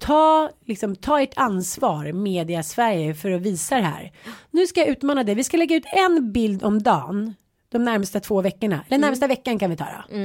ta, 0.00 0.50
liksom, 0.64 0.96
ta 0.96 1.20
ert 1.20 1.32
ansvar, 1.36 2.12
media 2.12 2.62
Sverige, 2.62 3.14
för 3.14 3.30
att 3.30 3.42
visa 3.42 3.76
det 3.76 3.82
här. 3.82 4.12
Nu 4.50 4.66
ska 4.66 4.80
jag 4.80 4.88
utmana 4.88 5.24
det. 5.24 5.34
Vi 5.34 5.44
ska 5.44 5.56
lägga 5.56 5.76
ut 5.76 5.86
en 5.86 6.32
bild 6.32 6.62
om 6.62 6.82
dagen. 6.82 7.34
De 7.68 7.84
närmsta 7.84 8.20
två 8.20 8.42
veckorna. 8.42 8.84
Eller 8.88 8.98
närmsta 8.98 9.26
veckan 9.26 9.58
kan 9.58 9.70
vi 9.70 9.76
ta 9.76 9.84
då. 9.84 10.16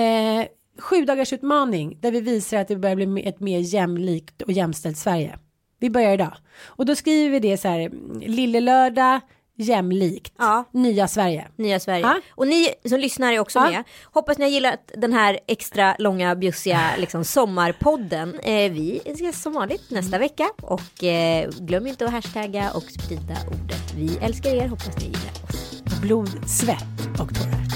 Eh, 0.00 0.46
sju 0.78 1.04
dagars 1.04 1.32
utmaning 1.32 1.98
där 2.00 2.10
vi 2.10 2.20
visar 2.20 2.56
att 2.56 2.68
det 2.68 2.76
börjar 2.76 2.96
bli 2.96 3.22
ett 3.26 3.40
mer 3.40 3.58
jämlikt 3.58 4.42
och 4.42 4.52
jämställt 4.52 4.98
Sverige. 4.98 5.38
Vi 5.78 5.90
börjar 5.90 6.14
idag. 6.14 6.32
Och 6.64 6.86
då 6.86 6.94
skriver 6.94 7.30
vi 7.30 7.38
det 7.40 7.56
så 7.56 7.68
här, 7.68 7.90
lille 8.20 8.60
lördag, 8.60 9.20
jämlikt, 9.56 10.32
Ja. 10.38 10.64
nya 10.72 11.08
Sverige. 11.08 11.48
Nya 11.56 11.80
Sverige. 11.80 12.00
Ja. 12.00 12.20
Och 12.30 12.46
ni 12.46 12.68
som 12.88 12.98
lyssnar 13.00 13.32
är 13.32 13.38
också 13.38 13.58
Ja. 13.58 13.70
med. 13.70 13.84
Hoppas 14.04 14.38
ni 14.38 14.44
har 14.44 14.50
gillat 14.50 14.90
den 14.96 15.12
här 15.12 15.38
extra 15.48 15.96
långa 15.98 16.36
bjussiga 16.36 16.90
liksom, 16.98 17.24
sommarpodden. 17.24 18.40
Eh, 18.40 18.72
vi 18.72 19.00
ses 19.04 19.42
som 19.42 19.52
vanligt 19.52 19.90
nästa 19.90 20.18
vecka. 20.18 20.48
Och 20.62 21.04
eh, 21.04 21.50
glöm 21.60 21.86
inte 21.86 22.04
att 22.04 22.12
hashtagga 22.12 22.70
och 22.74 22.82
sprida 22.82 23.36
ordet. 23.46 23.94
Vi 23.96 24.18
älskar 24.22 24.50
er, 24.54 24.68
hoppas 24.68 24.96
ni 24.98 25.04
gillar 25.04 25.32
oss. 25.48 25.82
Blod, 26.02 26.48
svett 26.48 27.20
och 27.20 27.34
tårar. 27.34 27.75